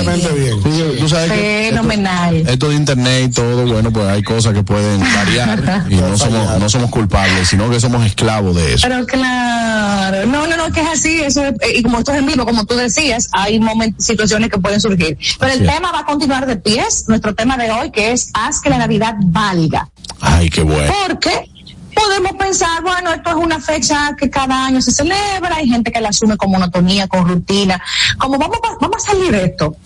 Tú, 0.62 0.70
tú 0.98 1.08
sabes 1.08 1.30
que 1.30 1.68
Fenomenal. 1.70 2.36
esto, 2.36 2.50
esto 2.50 2.68
de 2.70 2.74
internet 2.74 3.24
y 3.30 3.32
todo, 3.32 3.66
bueno, 3.66 3.92
pues 3.92 4.06
hay 4.08 4.22
cosas 4.22 4.52
que 4.52 4.62
pueden 4.64 5.00
variar 5.00 5.86
y 5.90 5.94
no 5.94 6.16
somos, 6.18 6.58
no 6.58 6.68
somos 6.68 6.90
culpables, 6.90 7.48
sino 7.48 7.70
que 7.70 7.78
somos 7.78 8.04
esclavos 8.04 8.56
de 8.56 8.74
eso. 8.74 8.88
Pero 8.88 9.06
claro, 9.06 10.26
no, 10.26 10.46
no, 10.48 10.56
no, 10.56 10.72
que 10.72 10.80
es 10.80 10.88
así, 10.88 11.20
eso 11.20 11.44
es- 11.44 11.54
y 11.78 11.82
como 11.82 11.98
esto 12.00 12.12
es 12.12 12.18
en 12.18 12.26
vivo, 12.26 12.44
como 12.44 12.64
tú 12.66 12.74
decías, 12.74 13.28
hay 13.32 13.60
momentos, 13.60 14.04
situaciones 14.04 14.50
que 14.50 14.58
pueden 14.58 14.80
surgir. 14.80 15.16
Pero 15.38 15.52
el 15.52 15.64
es. 15.64 15.72
tema 15.72 15.92
va 15.92 16.00
a 16.00 16.04
continuar 16.04 16.46
de 16.46 16.56
pies, 16.56 17.04
nuestro 17.08 17.34
tema 17.34 17.56
de 17.56 17.70
hoy, 17.70 17.90
que 17.92 18.10
es 18.12 18.30
haz 18.34 18.60
que 18.60 18.70
la 18.70 18.78
Navidad 18.78 19.14
valga. 19.20 19.88
Ay, 20.20 20.50
qué 20.50 20.62
bueno. 20.62 20.92
Porque 21.08 21.48
podemos 21.94 22.32
pensar, 22.32 22.82
bueno, 22.82 23.12
esto 23.12 23.30
es 23.30 23.36
una 23.36 23.60
fecha 23.60 24.14
que 24.18 24.28
cada 24.30 24.66
año 24.66 24.80
se 24.82 24.90
celebra, 24.92 25.56
hay 25.56 25.68
gente 25.68 25.90
que 25.92 26.00
la 26.00 26.08
asume 26.10 26.36
con 26.36 26.50
monotonía, 26.50 27.06
con 27.08 27.26
rutina, 27.28 27.80
como 28.18 28.38
vamos, 28.38 28.58
a- 28.64 28.76
vamos 28.80 28.96
a 29.06 29.10
salir 29.12 29.30
de 29.32 29.44
esto 29.44 29.76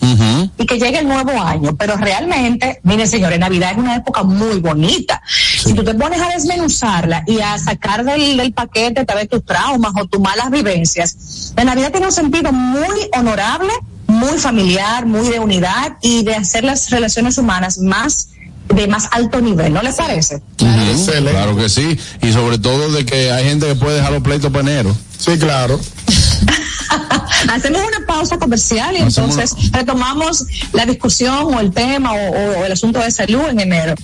y 0.57 0.65
que 0.65 0.79
llegue 0.79 0.99
el 0.99 1.07
nuevo 1.07 1.31
año, 1.41 1.75
pero 1.77 1.95
realmente, 1.97 2.79
miren 2.83 3.07
señores, 3.07 3.39
Navidad 3.39 3.71
es 3.71 3.77
una 3.77 3.95
época 3.95 4.23
muy 4.23 4.59
bonita. 4.59 5.21
Si 5.27 5.73
tú 5.73 5.83
te 5.83 5.93
pones 5.93 6.21
a 6.21 6.29
desmenuzarla 6.29 7.23
y 7.27 7.39
a 7.41 7.57
sacar 7.57 8.03
del, 8.03 8.37
del 8.37 8.53
paquete 8.53 9.05
tal 9.05 9.17
vez 9.17 9.29
tus 9.29 9.45
traumas 9.45 9.93
o 9.99 10.05
tus 10.07 10.19
malas 10.21 10.49
vivencias, 10.49 11.53
la 11.55 11.63
Navidad 11.65 11.91
tiene 11.91 12.07
un 12.07 12.11
sentido 12.13 12.51
muy 12.51 13.09
honorable, 13.17 13.71
muy 14.07 14.37
familiar, 14.37 15.05
muy 15.05 15.27
de 15.29 15.39
unidad 15.39 15.97
y 16.01 16.23
de 16.23 16.35
hacer 16.35 16.63
las 16.63 16.89
relaciones 16.89 17.37
humanas 17.37 17.77
más 17.77 18.29
de 18.73 18.87
más 18.87 19.07
alto 19.11 19.39
nivel, 19.41 19.73
¿no 19.73 19.81
les 19.81 19.95
parece? 19.95 20.35
Ujú, 20.61 21.11
Claro 21.31 21.55
que 21.55 21.69
sí. 21.69 21.97
Y 22.21 22.31
sobre 22.31 22.57
todo 22.59 22.91
de 22.91 23.05
que 23.05 23.31
hay 23.31 23.45
gente 23.45 23.65
que 23.67 23.75
puede 23.75 23.95
dejar 23.97 24.11
los 24.11 24.21
pleitos 24.23 24.51
para 24.51 24.61
enero. 24.69 24.95
Sí, 25.17 25.37
claro. 25.37 25.79
Hacemos 27.51 27.81
una 27.81 28.05
pausa 28.05 28.37
comercial 28.37 28.95
y 28.95 29.01
Hacemos 29.01 29.37
entonces 29.37 29.71
retomamos 29.71 30.45
la 30.73 30.85
discusión 30.85 31.53
o 31.53 31.59
el 31.59 31.71
tema 31.71 32.13
o, 32.13 32.15
o 32.59 32.65
el 32.65 32.71
asunto 32.71 32.99
de 32.99 33.11
salud 33.11 33.47
en 33.49 33.59
enero. 33.59 33.95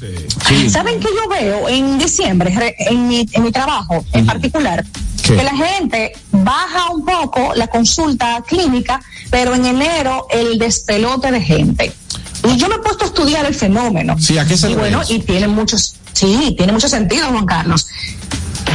Sí. 0.48 0.70
¿Saben 0.70 1.00
qué 1.00 1.08
yo 1.16 1.30
veo 1.30 1.70
en 1.70 1.98
diciembre, 1.98 2.54
re- 2.56 2.76
en 2.80 3.08
mi, 3.08 3.26
en 3.32 3.44
mi 3.44 3.52
trabajo 3.52 4.04
en 4.14 4.26
particular? 4.26 4.86
¿Qué? 5.24 5.36
Que 5.38 5.44
la 5.44 5.56
gente 5.56 6.12
baja 6.32 6.90
un 6.92 7.06
poco 7.06 7.54
la 7.56 7.68
consulta 7.68 8.44
clínica, 8.46 9.00
pero 9.32 9.56
en 9.56 9.66
enero 9.66 10.28
el 10.30 10.58
despelote 10.60 11.32
de 11.32 11.42
gente. 11.42 11.94
Y 12.52 12.58
yo 12.58 12.68
me 12.68 12.76
he 12.76 12.80
puesto 12.80 13.06
a 13.06 13.08
estudiar 13.08 13.46
el 13.46 13.56
fenómeno. 13.56 14.18
Sí, 14.20 14.38
¿a 14.38 14.46
qué 14.46 14.58
se 14.58 14.70
y 14.72 14.76
bueno, 14.76 15.02
eso? 15.02 15.14
y 15.14 15.20
tiene 15.20 15.48
muchos, 15.48 15.96
sí, 16.12 16.54
tiene 16.58 16.74
mucho 16.74 16.90
sentido, 16.90 17.28
Juan 17.30 17.46
Carlos. 17.46 17.88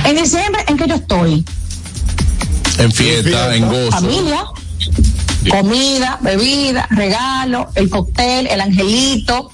En 0.05 0.17
diciembre, 0.17 0.65
¿en 0.69 0.77
qué 0.77 0.87
yo 0.87 0.95
estoy? 0.95 1.45
En 2.79 2.93
fiesta, 2.93 3.55
en 3.55 3.69
gozo. 3.69 3.91
familia, 3.91 4.45
comida, 5.51 6.19
bebida, 6.23 6.87
regalo, 6.91 7.69
el 7.75 7.91
cóctel, 7.91 8.47
el 8.47 8.61
angelito. 8.61 9.51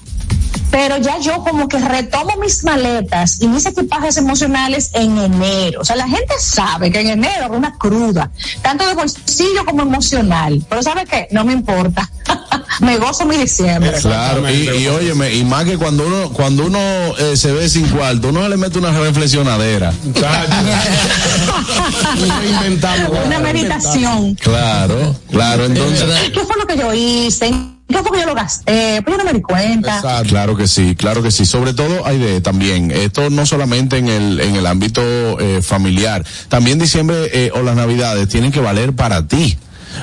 Pero 0.75 0.97
ya 0.97 1.17
yo 1.19 1.41
como 1.41 1.69
que 1.69 1.79
retomo 1.79 2.35
mis 2.35 2.65
maletas 2.65 3.39
y 3.39 3.47
mis 3.47 3.65
equipajes 3.65 4.17
emocionales 4.17 4.89
en 4.91 5.17
enero. 5.17 5.79
O 5.79 5.85
sea, 5.85 5.95
la 5.95 6.05
gente 6.05 6.33
sabe 6.37 6.91
que 6.91 6.99
en 6.99 7.11
enero 7.11 7.45
es 7.45 7.51
una 7.51 7.77
cruda, 7.77 8.29
tanto 8.61 8.85
de 8.85 8.93
bolsillo 8.93 9.63
como 9.63 9.83
emocional. 9.83 10.61
Pero 10.67 10.83
¿sabe 10.83 11.05
qué? 11.05 11.29
No 11.31 11.45
me 11.45 11.53
importa. 11.53 12.11
me 12.81 12.97
gozo 12.97 13.25
mi 13.25 13.37
diciembre. 13.37 13.93
Claro, 14.01 14.49
y, 14.49 14.69
y 14.69 14.87
óyeme, 14.89 15.33
y 15.33 15.45
más 15.45 15.63
que 15.63 15.77
cuando 15.77 16.07
uno, 16.07 16.33
cuando 16.33 16.65
uno 16.65 16.79
eh, 17.19 17.37
se 17.37 17.53
ve 17.53 17.69
sin 17.69 17.87
cuarto, 17.87 18.27
uno 18.27 18.49
le 18.49 18.57
mete 18.57 18.77
una 18.77 18.91
reflexionadera. 18.91 19.93
una 23.25 23.39
meditación. 23.39 24.35
Claro, 24.35 25.15
claro, 25.31 25.67
entonces. 25.67 26.31
¿Qué 26.33 26.41
fue 26.41 26.57
lo 26.57 26.67
que 26.67 26.77
yo 26.77 26.93
hice? 26.93 27.74
¿Qué 27.87 27.97
fue 28.01 28.11
que 28.11 28.19
yo 28.19 28.25
lo 28.25 28.35
gasté? 28.35 29.01
Pues 29.03 29.15
yo 29.15 29.23
no 29.23 29.29
me 29.29 29.33
di 29.33 29.41
cuenta. 29.41 29.97
Exacto. 29.97 30.29
Claro 30.29 30.57
que 30.57 30.67
sí, 30.67 30.95
claro 30.95 31.21
que 31.21 31.31
sí. 31.31 31.45
Sobre 31.45 31.73
todo 31.73 32.05
hay 32.05 32.17
de 32.17 32.41
también, 32.41 32.91
esto 32.91 33.29
no 33.29 33.45
solamente 33.45 33.97
en 33.97 34.07
el, 34.07 34.39
en 34.39 34.55
el 34.55 34.65
ámbito 34.65 35.01
eh, 35.39 35.61
familiar, 35.61 36.25
también 36.49 36.79
diciembre 36.79 37.29
eh, 37.31 37.51
o 37.53 37.61
las 37.61 37.75
navidades 37.75 38.27
tienen 38.27 38.51
que 38.51 38.59
valer 38.59 38.93
para 38.93 39.27
ti. 39.27 39.57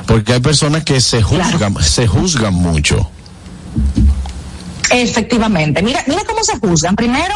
Porque 0.07 0.33
hay 0.33 0.41
personas 0.41 0.85
que 0.85 1.01
se 1.01 1.23
juzgan, 1.23 1.83
se 1.83 2.07
juzgan 2.07 2.55
mucho. 2.55 3.11
Efectivamente. 4.91 5.83
Mira, 5.83 6.03
mira 6.07 6.23
cómo 6.25 6.43
se 6.45 6.59
juzgan. 6.59 6.97
Primero, 6.97 7.35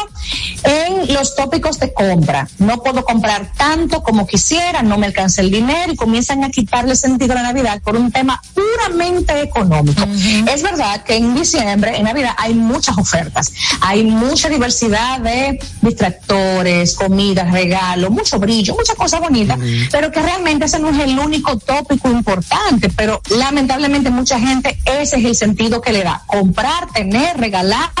en 0.63 1.13
los 1.13 1.35
tópicos 1.35 1.79
de 1.79 1.93
compra. 1.93 2.47
No 2.59 2.81
puedo 2.81 3.03
comprar 3.05 3.51
tanto 3.57 4.01
como 4.03 4.27
quisiera, 4.27 4.81
no 4.81 4.97
me 4.97 5.07
alcanza 5.07 5.41
el 5.41 5.51
dinero 5.51 5.93
y 5.93 5.95
comienzan 5.95 6.43
a 6.43 6.49
quitarle 6.49 6.95
sentido 6.95 7.33
a 7.33 7.35
la 7.35 7.43
Navidad 7.43 7.81
por 7.81 7.95
un 7.95 8.11
tema 8.11 8.41
puramente 8.53 9.41
económico. 9.41 10.03
Es 10.51 10.63
verdad 10.63 11.03
que 11.03 11.15
en 11.15 11.35
diciembre, 11.35 11.97
en 11.97 12.03
Navidad, 12.03 12.31
hay 12.37 12.53
muchas 12.53 12.97
ofertas. 12.97 13.51
Hay 13.81 14.03
mucha 14.03 14.49
diversidad 14.49 15.19
de 15.19 15.59
distractores, 15.81 16.95
comidas, 16.95 17.51
regalos, 17.51 18.11
mucho 18.11 18.39
brillo, 18.39 18.75
muchas 18.75 18.95
cosas 18.95 19.19
bonitas, 19.19 19.59
pero 19.91 20.11
que 20.11 20.21
realmente 20.21 20.65
ese 20.65 20.79
no 20.79 20.89
es 20.89 20.99
el 20.99 21.17
único 21.17 21.57
tópico 21.57 22.09
importante. 22.09 22.89
Pero 22.89 23.21
lamentablemente 23.37 24.09
mucha 24.09 24.39
gente, 24.39 24.79
ese 24.85 25.17
es 25.17 25.25
el 25.25 25.35
sentido 25.35 25.81
que 25.81 25.91
le 25.91 26.03
da. 26.03 26.23
Comprar, 26.25 26.91
tener, 26.93 27.37
regalar 27.37 27.91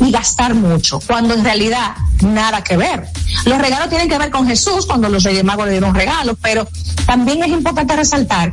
y 0.00 0.10
gastar 0.10 0.54
mucho, 0.54 1.00
cuando 1.06 1.34
en 1.34 1.44
realidad 1.44 1.94
nada 2.22 2.62
que 2.62 2.76
ver. 2.76 3.06
Los 3.44 3.58
regalos 3.58 3.88
tienen 3.88 4.08
que 4.08 4.18
ver 4.18 4.30
con 4.30 4.46
Jesús 4.46 4.86
cuando 4.86 5.08
los 5.08 5.22
Reyes 5.22 5.44
Magos 5.44 5.66
le 5.66 5.72
dieron 5.72 5.94
regalos, 5.94 6.36
pero 6.42 6.68
también 7.06 7.42
es 7.42 7.48
importante 7.48 7.96
resaltar 7.96 8.52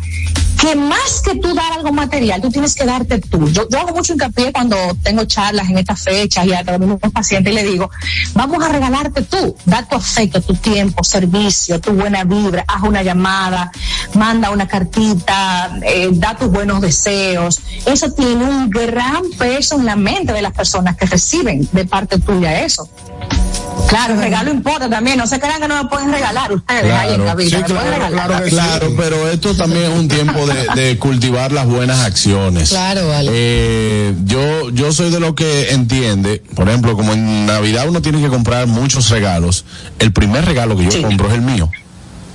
que 0.55 0.75
más 0.75 1.21
que 1.23 1.35
tú 1.35 1.53
dar 1.53 1.73
algo 1.73 1.91
material, 1.91 2.41
tú 2.41 2.49
tienes 2.49 2.75
que 2.75 2.85
darte 2.85 3.19
tú. 3.19 3.49
Yo, 3.49 3.67
yo 3.69 3.79
hago 3.79 3.93
mucho 3.93 4.13
hincapié 4.13 4.51
cuando 4.51 4.75
tengo 5.03 5.25
charlas 5.25 5.69
en 5.69 5.77
estas 5.77 6.01
fechas 6.03 6.45
y 6.45 6.53
a 6.53 6.63
todos 6.63 6.79
mis 6.79 6.99
pacientes 7.11 7.51
y 7.51 7.55
le 7.55 7.63
digo, 7.63 7.89
vamos 8.33 8.63
a 8.63 8.69
regalarte 8.69 9.21
tú, 9.23 9.55
da 9.65 9.83
tu 9.83 9.95
afecto, 9.95 10.41
tu 10.41 10.55
tiempo, 10.55 11.03
servicio, 11.03 11.79
tu 11.79 11.91
buena 11.91 12.23
vibra, 12.23 12.63
haz 12.67 12.83
una 12.83 13.03
llamada, 13.03 13.71
manda 14.13 14.49
una 14.49 14.67
cartita, 14.67 15.77
eh, 15.83 16.09
da 16.13 16.35
tus 16.35 16.49
buenos 16.49 16.81
deseos. 16.81 17.61
Eso 17.85 18.11
tiene 18.11 18.45
un 18.45 18.69
gran 18.69 19.23
peso 19.37 19.75
en 19.75 19.85
la 19.85 19.95
mente 19.95 20.33
de 20.33 20.41
las 20.41 20.53
personas 20.53 20.95
que 20.95 21.05
reciben 21.05 21.67
de 21.71 21.85
parte 21.85 22.19
tuya 22.19 22.63
eso. 22.63 22.89
Claro, 23.87 24.15
el 24.15 24.19
regalo 24.19 24.51
importa 24.51 24.89
también. 24.89 25.17
No 25.17 25.27
se 25.27 25.39
crean 25.39 25.61
que 25.61 25.67
no 25.67 25.83
me 25.83 25.89
pueden 25.89 26.11
regalar 26.11 26.51
ustedes 26.51 26.91
ahí 26.91 27.13
en 27.13 27.23
cabina. 27.23 27.49
sí, 27.49 27.55
me 27.55 27.79
pueden 27.79 27.93
claro, 27.93 28.09
regalar. 28.09 28.27
claro, 28.27 28.49
claro, 28.49 28.93
pero 28.97 29.29
esto 29.29 29.55
también 29.55 29.91
es 29.91 29.97
un 29.97 30.07
tiempo 30.07 30.44
de, 30.45 30.81
de 30.81 30.97
cultivar 30.97 31.51
las 31.51 31.65
buenas 31.65 31.99
acciones. 31.99 32.69
Claro, 32.69 33.07
vale. 33.07 33.31
Eh, 33.33 34.13
yo, 34.25 34.69
yo 34.71 34.91
soy 34.91 35.09
de 35.11 35.19
lo 35.19 35.35
que 35.35 35.71
entiende, 35.71 36.41
por 36.55 36.67
ejemplo, 36.69 36.95
como 36.95 37.13
en 37.13 37.45
Navidad 37.45 37.87
uno 37.87 38.01
tiene 38.01 38.21
que 38.21 38.27
comprar 38.29 38.67
muchos 38.67 39.09
regalos, 39.09 39.65
el 39.99 40.11
primer 40.11 40.45
regalo 40.45 40.75
que 40.77 40.85
yo 40.85 41.01
compro 41.01 41.27
es 41.29 41.33
el 41.35 41.41
mío. 41.41 41.69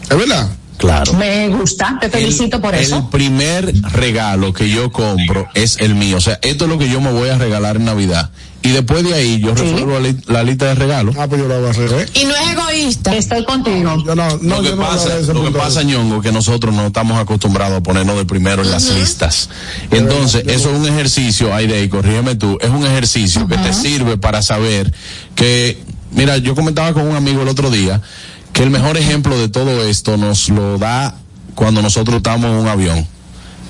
¿Es 0.08 0.16
verdad? 0.16 0.50
Claro. 0.76 1.12
Me 1.12 1.48
gusta, 1.50 1.98
te 2.00 2.08
felicito 2.08 2.58
por 2.60 2.74
El 2.74 2.80
eso. 2.82 3.10
primer 3.10 3.70
regalo 3.92 4.54
que 4.54 4.70
yo 4.70 4.90
compro 4.90 5.46
es 5.52 5.76
el 5.78 5.94
mío. 5.94 6.16
O 6.16 6.20
sea, 6.20 6.38
esto 6.40 6.64
es 6.64 6.70
lo 6.70 6.78
que 6.78 6.88
yo 6.88 7.02
me 7.02 7.12
voy 7.12 7.28
a 7.28 7.36
regalar 7.36 7.76
en 7.76 7.84
Navidad. 7.84 8.30
Y 8.62 8.68
después 8.70 9.02
de 9.04 9.14
ahí 9.14 9.40
yo 9.40 9.54
resuelvo 9.54 9.92
la, 9.92 10.00
li- 10.00 10.16
la 10.26 10.42
lista 10.42 10.66
de 10.66 10.74
regalos. 10.74 11.16
Ah, 11.18 11.26
pues 11.28 11.40
yo 11.40 11.48
lo 11.48 11.54
hago 11.54 11.68
al 11.68 11.74
revés. 11.74 12.10
Y 12.14 12.24
no 12.24 12.34
es 12.36 12.50
egoísta. 12.52 13.14
Estoy 13.16 13.44
contigo. 13.44 14.02
Yo 14.06 14.14
no, 14.14 14.36
no, 14.38 14.56
lo 14.56 14.62
que 14.62 14.68
yo 14.68 14.76
no 14.76 14.82
pasa, 14.82 15.16
ese 15.18 15.32
lo 15.32 15.44
que 15.44 15.50
pasa, 15.50 15.82
ñongo, 15.82 16.20
que 16.20 16.30
nosotros 16.30 16.74
no 16.74 16.86
estamos 16.86 17.18
acostumbrados 17.18 17.78
a 17.78 17.82
ponernos 17.82 18.16
de 18.16 18.24
primero 18.26 18.62
en 18.62 18.70
las 18.70 18.84
listas. 18.94 19.48
Entonces, 19.90 20.44
eso 20.46 20.70
es 20.72 20.78
un 20.78 20.86
ejercicio, 20.86 21.54
Aide, 21.54 21.82
y 21.82 21.88
corrígeme 21.88 22.34
tú, 22.34 22.58
es 22.60 22.70
un 22.70 22.86
ejercicio 22.86 23.46
que 23.48 23.56
te 23.56 23.72
sirve 23.72 24.18
para 24.18 24.42
saber 24.42 24.92
que, 25.34 25.82
mira, 26.12 26.36
yo 26.36 26.54
comentaba 26.54 26.92
con 26.92 27.06
un 27.08 27.16
amigo 27.16 27.42
el 27.42 27.48
otro 27.48 27.70
día 27.70 28.00
que 28.52 28.62
el 28.62 28.70
mejor 28.70 28.96
ejemplo 28.98 29.38
de 29.38 29.48
todo 29.48 29.84
esto 29.84 30.16
nos 30.16 30.48
lo 30.50 30.76
da 30.76 31.16
cuando 31.54 31.82
nosotros 31.82 32.16
estamos 32.18 32.46
en 32.50 32.56
un 32.56 32.68
avión. 32.68 33.06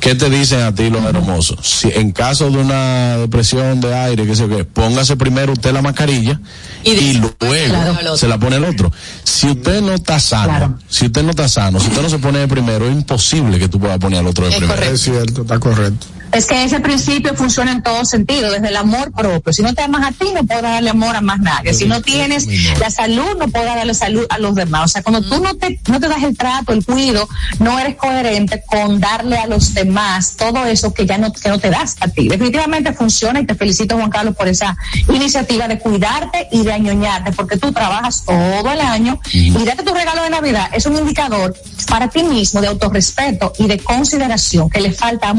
¿Qué 0.01 0.15
te 0.15 0.31
dicen 0.31 0.61
a 0.63 0.75
ti 0.75 0.89
los 0.89 1.05
hermosos? 1.05 1.59
Si 1.63 1.89
en 1.89 2.13
caso 2.13 2.51
de 2.51 2.57
una 2.59 3.19
depresión 3.19 3.81
de 3.81 3.95
aire, 3.95 4.27
que 4.27 4.35
sé 4.35 4.49
yo 4.49 4.57
qué, 4.57 4.65
póngase 4.65 5.17
primero 5.17 5.53
usted 5.53 5.73
la 5.73 5.83
mascarilla 5.83 6.41
y, 6.83 7.15
luego 7.15 7.37
Claro. 7.39 8.17
se 8.17 8.27
la 8.27 8.39
pone 8.39 8.57
el 8.57 8.65
otro. 8.65 8.91
Si 9.25 9.47
usted 9.49 9.83
no 9.83 9.93
está 9.93 10.19
sano, 10.19 10.79
si 10.89 11.07
usted 11.07 11.23
no 11.23 11.31
está 11.31 11.49
sano, 11.49 11.79
si 11.81 11.89
usted 11.89 12.03
no 12.03 12.09
se 12.09 12.19
pone 12.19 12.39
de 12.39 12.49
primero, 12.49 12.87
es 12.87 12.93
imposible 12.93 13.59
que 13.59 13.69
tú 13.69 13.79
puedas 13.79 13.99
poner 13.99 14.21
al 14.21 14.27
otro 14.27 14.49
de 14.49 14.57
primero. 14.57 14.83
Es 14.83 15.03
cierto, 15.03 15.43
está 15.43 15.59
correcto. 15.59 16.07
Es 16.33 16.47
que 16.47 16.65
ese 16.65 16.81
principio 16.81 17.35
funciona 17.35 17.73
en 17.73 17.83
todo 17.83 18.05
sentido, 18.05 18.53
desde 18.53 18.69
el 18.69 18.77
amor 18.77 19.13
propio. 19.13 19.53
Si 19.53 19.63
no 19.63 19.75
te 19.75 19.83
amas 19.83 20.07
a 20.07 20.13
ti, 20.13 20.31
no 20.33 20.45
podrás 20.45 20.75
darle 20.75 20.91
amor 20.91 21.17
a 21.17 21.21
más 21.21 21.41
nadie. 21.41 21.75
Si 21.75 21.87
no 21.87 22.03
tienes 22.03 22.47
la 22.79 22.91
salud, 22.91 23.37
no 23.39 23.49
podrás 23.49 23.77
darle 23.77 23.95
salud 23.95 24.27
a 24.31 24.39
los 24.39 24.55
demás. 24.55 24.85
O 24.85 24.89
sea, 24.89 25.03
cuando 25.03 25.29
tú 25.29 25.43
no 25.43 25.57
te, 25.57 25.81
no 25.89 25.99
te 25.99 26.09
das 26.09 26.23
el 26.23 26.37
trato, 26.37 26.73
el 26.73 26.85
cuido, 26.85 27.29
no 27.59 27.79
eres 27.79 27.97
coherente 27.97 28.63
con 28.67 29.01
darle 29.01 29.39
a 29.39 29.47
los 29.47 29.75
demás 29.75 30.37
todo 30.37 30.65
eso 30.67 30.95
que 30.95 31.05
ya 31.05 31.19
no, 31.19 31.33
que 31.33 31.49
no 31.49 31.59
te 31.59 31.71
das 31.71 31.97
a 32.01 32.09
ti. 32.09 32.29
Definitivamente 32.29 32.93
funciona 32.93 33.41
y 33.41 33.47
te 33.47 33.55
felicito, 33.55 33.97
Juan 33.97 34.11
Carlos, 34.11 34.37
por 34.37 34.47
esa 34.47 34.77
iniciativa 35.09 35.67
de 35.67 35.79
cuidarte 35.79 36.49
y 36.53 36.63
de 36.63 36.73
añoñarte, 36.73 37.33
porque 37.33 37.57
tú 37.57 37.73
trabajas 37.73 38.25
todo 38.25 38.71
el 38.71 38.81
año 38.81 39.21
y 39.33 39.65
date 39.65 39.83
tu 39.83 39.93
regalo 39.93 40.23
de 40.23 40.31
Navidad. 40.31 40.71
Es 40.73 40.87
un 40.87 40.97
indicador 40.97 41.55
para 41.89 42.09
ti 42.09 42.23
mismo 42.23 42.61
de 42.61 42.69
autorrespeto 42.69 43.53
y 43.59 43.67
de 43.67 43.79
consideración 43.79 44.71
que 44.71 44.81
le 44.81 44.93
falta 44.93 45.31
a 45.31 45.35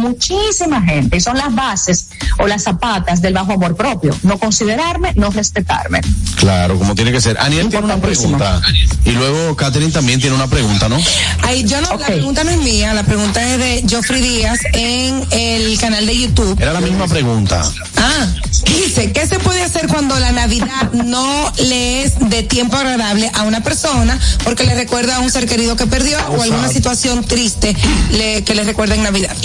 gente. 0.82 1.17
Y 1.17 1.21
son 1.21 1.38
las 1.38 1.53
bases 1.53 2.07
o 2.39 2.47
las 2.47 2.63
zapatas 2.63 3.21
del 3.21 3.34
bajo 3.34 3.53
amor 3.53 3.75
propio. 3.75 4.15
No 4.23 4.38
considerarme, 4.38 5.13
no 5.15 5.29
respetarme. 5.32 6.01
Claro, 6.36 6.77
como 6.77 6.95
tiene 6.95 7.11
que 7.11 7.21
ser. 7.21 7.38
Aniel 7.39 7.69
tiene 7.69 7.86
una 7.86 7.97
pregunta. 7.97 8.61
Y 9.05 9.11
luego 9.11 9.55
Catherine 9.55 9.91
también 9.91 10.19
tiene 10.19 10.36
una 10.36 10.47
pregunta, 10.47 10.89
¿no? 10.89 10.97
Ay, 11.43 11.63
yo 11.65 11.79
no, 11.82 11.97
la 11.97 12.05
pregunta 12.07 12.43
no 12.43 12.51
es 12.51 12.57
mía, 12.57 12.93
la 12.93 13.03
pregunta 13.03 13.41
es 13.43 13.57
de 13.59 13.86
Joffrey 13.95 14.21
Díaz 14.21 14.59
en 14.73 15.25
el 15.32 15.77
canal 15.79 16.05
de 16.05 16.17
YouTube. 16.17 16.59
Era 16.61 16.73
la 16.73 16.82
misma 16.82 17.07
pregunta. 17.07 17.61
Ah, 17.97 18.27
dice, 18.65 19.11
¿qué 19.11 19.27
se 19.27 19.39
puede 19.39 19.61
hacer 19.63 19.88
cuando 19.88 20.17
la 20.19 20.32
Navidad 20.32 20.91
no 20.93 21.51
le 21.59 22.03
es 22.03 22.13
de 22.29 22.43
tiempo 22.43 22.75
agradable 22.77 23.29
a 23.34 23.43
una 23.43 23.61
persona 23.61 24.17
porque 24.43 24.63
le 24.63 24.75
recuerda 24.75 25.17
a 25.17 25.19
un 25.19 25.29
ser 25.32 25.45
querido 25.47 25.75
que 25.75 25.88
perdió 25.88 26.17
o 26.29 26.41
alguna 26.41 26.67
situación 26.69 27.23
triste 27.23 27.75
le- 28.11 28.43
que 28.43 28.55
le 28.55 28.63
recuerda 28.63 28.95
en 28.95 29.03
Navidad? 29.03 29.36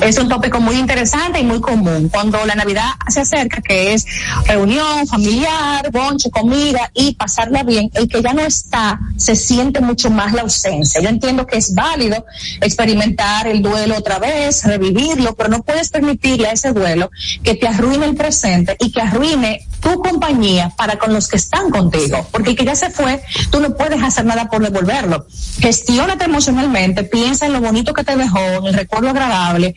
Es 0.00 0.16
un 0.18 0.28
tópico 0.28 0.60
muy 0.60 0.76
interesante 0.76 1.40
y 1.40 1.44
muy 1.44 1.60
común. 1.60 2.08
Cuando 2.08 2.44
la 2.46 2.54
Navidad 2.54 2.88
se 3.08 3.20
acerca, 3.20 3.60
que 3.60 3.92
es 3.92 4.06
reunión 4.46 5.06
familiar, 5.06 5.90
bonche, 5.92 6.30
comida 6.30 6.90
y 6.94 7.14
pasarla 7.14 7.62
bien, 7.62 7.90
el 7.94 8.08
que 8.08 8.22
ya 8.22 8.32
no 8.32 8.40
está 8.40 8.98
se 9.16 9.36
siente 9.36 9.80
mucho 9.80 10.10
más 10.10 10.32
la 10.32 10.42
ausencia. 10.42 11.02
Yo 11.02 11.10
entiendo 11.10 11.46
que 11.46 11.58
es 11.58 11.74
válido 11.74 12.24
experimentar 12.62 13.46
el 13.46 13.60
duelo 13.60 13.98
otra 13.98 14.18
vez, 14.18 14.64
revivirlo, 14.64 15.34
pero 15.34 15.50
no 15.50 15.62
puedes 15.62 15.90
permitirle 15.90 16.48
a 16.48 16.52
ese 16.52 16.72
duelo 16.72 17.10
que 17.42 17.54
te 17.54 17.68
arruine 17.68 18.06
el 18.06 18.16
presente 18.16 18.76
y 18.80 18.90
que 18.90 19.02
arruine 19.02 19.66
tu 19.80 20.00
compañía 20.00 20.70
para 20.76 20.98
con 20.98 21.12
los 21.12 21.28
que 21.28 21.36
están 21.36 21.70
contigo. 21.70 22.26
Porque 22.30 22.50
el 22.50 22.56
que 22.56 22.64
ya 22.64 22.74
se 22.74 22.90
fue, 22.90 23.22
tú 23.50 23.60
no 23.60 23.74
puedes 23.74 24.02
hacer 24.02 24.24
nada 24.24 24.48
por 24.48 24.62
devolverlo. 24.62 25.26
Gestiónate 25.58 26.24
emocionalmente, 26.24 27.04
piensa 27.04 27.46
en 27.46 27.52
lo 27.52 27.60
bonito 27.60 27.92
que 27.92 28.04
te 28.04 28.16
dejó, 28.16 28.38
en 28.38 28.66
el 28.66 28.74
recuerdo 28.74 29.10
agradable, 29.10 29.74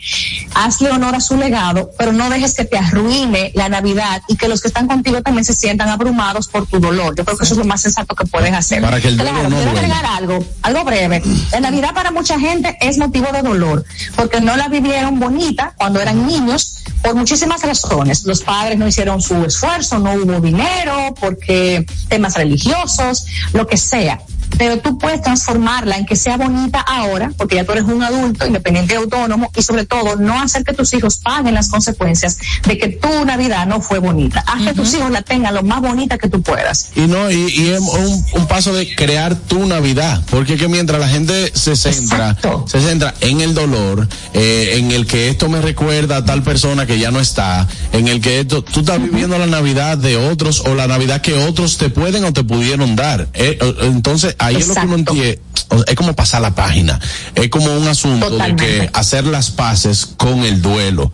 hazle 0.54 0.92
honor 0.92 1.16
a 1.16 1.20
su 1.20 1.36
legado, 1.38 1.92
pero 1.98 2.12
no 2.12 2.30
dejes 2.30 2.54
que 2.54 2.66
te 2.66 2.78
arruine 2.78 3.52
la 3.56 3.70
Navidad 3.70 4.22
y 4.28 4.36
que 4.36 4.48
los 4.48 4.62
que 4.62 4.68
están 4.68 4.88
contigo 4.88 5.22
también 5.22 5.46
se 5.46 5.54
sientan 5.54 5.90
abrumados 5.90 6.48
por 6.48 6.68
tu 6.68 6.80
dolor. 6.80 7.16
Yo 7.16 7.26
creo 7.26 7.38
que 7.38 7.44
eso 7.44 7.54
es 7.54 7.58
lo 7.58 7.66
más 7.66 7.82
sensato 7.82 8.16
que 8.16 8.26
puedes 8.26 8.54
hacer. 8.54 8.82
Para 8.82 9.00
que 9.00 9.10
el 9.10 9.18
claro, 9.18 9.50
no 9.50 9.56
quiero 9.56 9.72
agregar 9.72 10.06
algo, 10.06 10.46
algo 10.62 10.84
breve. 10.84 11.22
La 11.52 11.60
Navidad 11.60 11.94
para 11.94 12.12
mucha 12.12 12.40
gente 12.40 12.78
es 12.82 12.98
motivo 12.98 13.32
de 13.32 13.42
dolor, 13.42 13.86
porque 14.16 14.42
no 14.42 14.56
la 14.56 14.68
vivieron 14.68 15.20
bonita 15.20 15.74
cuando 15.78 16.02
eran 16.02 16.26
niños 16.28 16.78
por 17.02 17.16
muchísimas 17.16 17.62
razones. 17.62 18.24
Los 18.24 18.42
padres 18.42 18.78
no 18.78 18.88
hicieron 18.88 19.22
su 19.22 19.36
esfuerzo, 19.46 20.00
no 20.00 20.14
hubo 20.14 20.40
dinero, 20.40 21.14
porque 21.20 21.86
temas 22.08 22.36
religiosos, 22.36 23.26
lo 23.54 23.68
que 23.68 23.78
sea. 23.78 24.22
Pero 24.58 24.80
tú 24.80 24.98
puedes 24.98 25.22
transformarla 25.22 25.98
en 25.98 26.06
que 26.06 26.16
sea 26.16 26.38
bonita 26.38 26.80
ahora, 26.80 27.32
porque 27.38 27.56
ya 27.56 27.66
tú 27.66 27.72
eres 27.74 27.86
un 27.86 28.04
adulto 28.04 28.46
independiente 28.46 28.94
y 28.94 28.98
autónomo, 28.98 29.52
y 29.56 29.62
sobre 29.62 29.86
todo 29.86 30.16
no 30.16 30.42
hacer 30.42 30.64
que 30.64 30.74
tus 30.74 30.94
hijos 30.94 31.18
paguen 31.18 31.54
las 31.54 31.70
consecuencias 31.70 32.38
de 32.66 32.78
que 32.78 32.90
tu 32.90 33.26
Navidad 33.26 33.66
no 33.68 33.82
fue 33.82 34.00
bonita. 34.00 34.44
Haz 34.48 34.64
que 34.64 34.74
tus 34.74 34.94
hijos 34.94 35.12
la 35.12 35.22
tengan 35.22 35.54
lo 35.54 35.64
más 35.64 35.82
bonita 35.82 36.18
que 36.18 36.30
tú 36.30 36.42
puedas. 36.42 36.92
Y 36.96 37.02
no, 37.02 37.32
y, 37.32 37.50
y 37.50 37.70
es 37.70 37.82
un, 37.82 38.26
un 38.34 38.48
paso 38.48 38.74
de 38.74 38.94
crear 38.96 39.36
tu 39.36 39.66
Navidad, 39.66 40.22
porque 40.30 40.58
que 40.58 40.68
mientras 40.68 41.00
la 41.00 41.08
gente 41.08 41.52
se 41.54 41.76
centra, 41.76 42.38
se 42.66 42.82
centra 42.82 43.14
en 43.22 43.42
el 43.42 43.54
dolor, 43.54 44.08
eh, 44.34 44.76
en 44.78 44.92
el 44.92 45.06
que 45.06 45.30
esto 45.30 45.50
me 45.50 45.62
recuerda 45.62 46.18
a 46.18 46.26
tal 46.26 46.44
persona 46.44 46.86
que 46.86 47.00
ya 47.00 47.12
no 47.12 47.20
está, 47.20 47.68
en 47.92 48.08
el 48.08 48.22
que 48.22 48.40
esto, 48.40 48.64
tú 48.64 48.82
estás 48.82 49.02
viviendo 49.02 49.38
la 49.38 49.48
Navidad 49.48 49.98
de 49.98 50.18
otros 50.18 50.62
o 50.62 50.76
la 50.76 50.88
Navidad 50.88 51.22
que 51.22 51.34
otros 51.34 51.78
te 51.78 51.90
pueden 51.90 52.24
o 52.26 52.34
te 52.34 52.44
pudieron 52.44 52.96
dar. 52.96 53.28
Eh, 53.34 53.58
entonces 53.82 54.36
ahí 54.46 54.56
es 54.58 54.68
lo 54.68 54.76
que 54.76 54.82
uno 54.82 54.96
entiende, 54.96 55.42
es 55.88 55.96
como 55.96 56.14
pasar 56.14 56.42
la 56.42 56.54
página, 56.54 57.00
es 57.36 57.50
como 57.50 57.76
un 57.76 57.88
asunto 57.88 58.30
de 58.30 58.38
que 58.38 58.38
Totalmente. 58.38 58.90
hacer 58.94 59.26
las 59.26 59.52
paces 59.52 60.06
con 60.06 60.44
el 60.44 60.62
duelo 60.62 61.12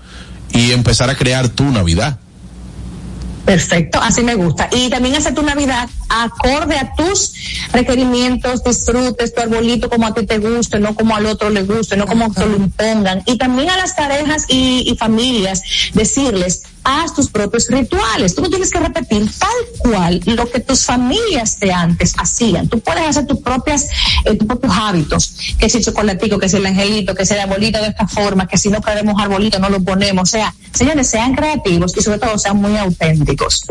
y 0.52 0.72
empezar 0.72 1.10
a 1.10 1.16
crear 1.16 1.50
tu 1.50 1.66
Navidad. 1.66 2.20
Perfecto, 3.46 4.00
así 4.00 4.22
me 4.22 4.36
gusta. 4.36 4.70
Y 4.72 4.90
también 4.90 5.16
hacer 5.16 5.34
tu 5.34 5.42
Navidad 5.42 5.90
acorde 6.08 6.78
a 6.78 6.94
tus 6.94 7.34
requerimientos, 7.74 8.64
disfrutes 8.64 9.34
tu 9.34 9.42
arbolito 9.42 9.90
como 9.90 10.06
a 10.06 10.14
ti 10.14 10.24
te 10.26 10.38
guste, 10.38 10.80
no 10.80 10.94
como 10.94 11.16
al 11.16 11.26
otro 11.26 11.50
le 11.50 11.64
guste, 11.64 11.98
no 11.98 12.06
como 12.06 12.32
te 12.32 12.46
lo 12.46 12.58
impongan. 12.58 13.24
Y 13.26 13.38
también 13.40 13.72
a 13.72 13.78
las 13.78 13.94
parejas 13.94 14.46
y, 14.50 14.84
y 14.88 14.96
familias 14.98 15.64
decirles, 15.94 16.62
haz 16.84 17.14
tus 17.14 17.30
propios 17.30 17.68
rituales. 17.70 18.36
Tú 18.36 18.42
no 18.42 18.50
tienes 18.50 18.72
que 18.72 18.80
repetir 18.80 19.30
tal 19.38 19.50
cual 19.80 20.22
lo 20.26 20.50
que 20.50 20.60
tus 20.60 20.86
familias 20.86 21.60
de 21.60 21.72
antes 21.72 22.14
hacían. 22.18 22.68
Tú 22.68 22.80
puedes 22.80 23.04
hacer 23.04 23.28
tus 23.28 23.40
propias, 23.40 23.88
eh, 24.26 24.36
tus 24.36 24.48
propios 24.48 24.74
hábitos, 24.76 25.36
que 25.58 25.70
si 25.70 25.78
el 25.78 25.86
chocolatico, 25.86 26.38
que 26.40 26.50
si 26.50 26.58
el 26.58 26.66
angelito, 26.66 27.16
que 27.16 27.26
si 27.26 27.34
el 27.34 27.40
arbolito 27.42 27.82
de 27.82 27.88
esta 27.90 28.08
forma, 28.08 28.48
que 28.48 28.58
si 28.58 28.70
no 28.70 28.82
queremos 28.82 29.22
arbolito 29.22 29.60
no 29.60 29.70
lo 29.70 29.82
ponemos. 29.82 30.24
O 30.24 30.32
sea, 30.32 30.56
señores, 30.74 31.08
sean 31.08 31.36
creativos 31.36 31.94
y 31.98 32.02
sobre 32.02 32.20
todo 32.20 32.38
sean 32.38 32.58
muy 32.58 32.76
auténticos. 32.78 33.66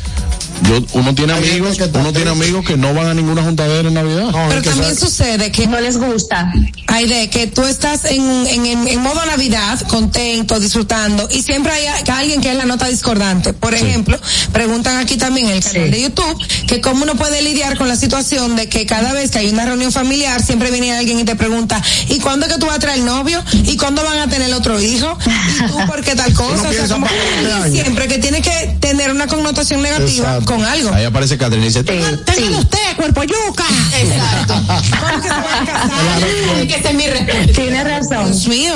Yo, 0.63 0.83
uno 0.95 1.15
tiene 1.15 1.33
amigos, 1.33 1.79
uno 1.95 2.13
tiene 2.13 2.31
amigos 2.31 2.65
que 2.65 2.77
no 2.77 2.93
van 2.95 3.07
a 3.07 3.15
ninguna 3.15 3.43
juntadera 3.43 3.89
en 3.89 3.95
Navidad. 3.95 4.31
Pero 4.49 4.63
también 4.63 4.97
sucede 4.97 5.51
que 5.53 5.67
no 5.67 5.81
les 5.81 5.99
gusta. 5.99 6.53
Hay 6.87 7.07
de 7.07 7.31
que 7.31 7.47
tú 7.47 7.63
estás 7.65 8.05
en, 8.07 8.23
en, 8.47 8.67
en, 8.67 8.89
en 8.89 9.01
modo 9.03 9.25
Navidad, 9.27 9.81
contento, 9.89 10.59
disfrutando, 10.59 11.29
y 11.31 11.43
siempre 11.43 11.73
hay 11.73 11.87
alguien 12.09 12.41
que 12.41 12.51
es 12.51 12.57
la 12.57 12.65
nota 12.65 12.87
discordante. 12.89 13.53
Por 13.53 13.75
ejemplo, 13.75 14.19
preguntan 14.53 14.97
aquí 14.97 15.17
también 15.17 15.49
en 15.49 15.55
el 15.55 15.63
canal 15.63 15.91
de 15.91 16.03
YouTube 16.03 16.39
que 16.67 16.81
cómo 16.81 17.05
uno 17.05 17.15
puede 17.15 17.43
lidiar 17.43 17.77
con 17.79 17.89
la 17.89 17.97
situación 17.97 18.57
de 18.57 18.69
que 18.69 18.87
cada 18.87 19.13
vez 19.13 19.31
que 19.31 19.39
hay 19.39 19.49
una 19.49 19.65
reunión 19.65 19.93
familiar, 19.93 20.43
siempre 20.43 20.71
viene 20.71 20.93
alguien 20.93 21.19
y 21.19 21.25
te 21.25 21.37
pregunta, 21.37 21.83
¿y 22.09 22.19
cuándo 22.19 22.47
es 22.47 22.53
que 22.53 22.59
tú 22.59 22.67
vas 22.67 22.77
a 22.77 22.81
traer 22.81 23.01
novio? 23.01 23.43
¿Y 23.65 23.77
cuándo 23.77 24.03
van 24.03 24.19
a 24.19 24.29
tener 24.29 24.53
otro 24.55 24.81
hijo? 24.81 25.17
¿Y 25.27 25.69
tú 25.69 25.77
por 25.87 26.03
qué 26.03 26.15
tal 26.15 26.33
cosa? 26.35 26.69
O 26.69 26.73
sea, 26.73 26.89
como 26.89 27.07
que 27.07 27.71
siempre 27.71 28.09
que 28.09 28.19
tiene 28.19 28.43
que 28.43 28.77
tener 28.81 29.11
una 29.11 29.27
connotación 29.27 29.83
negativa 29.83 30.41
con 30.49 30.65
algo. 30.65 30.93
Ahí 30.93 31.05
aparece 31.05 31.37
Catherine 31.37 31.67
y 31.67 31.69
dice, 31.69 31.85
Tengan 31.85 32.15
usted, 32.15 32.97
cuerpo 32.97 33.23
yuca. 33.23 33.65
Exacto. 34.01 34.55
que 36.67 36.75
ese 36.75 36.89
es 36.89 36.95
mi 36.95 37.07
respeto. 37.07 37.53
Tiene 37.53 37.85
razón. 37.85 38.25
Dios 38.25 38.49
mío. 38.49 38.75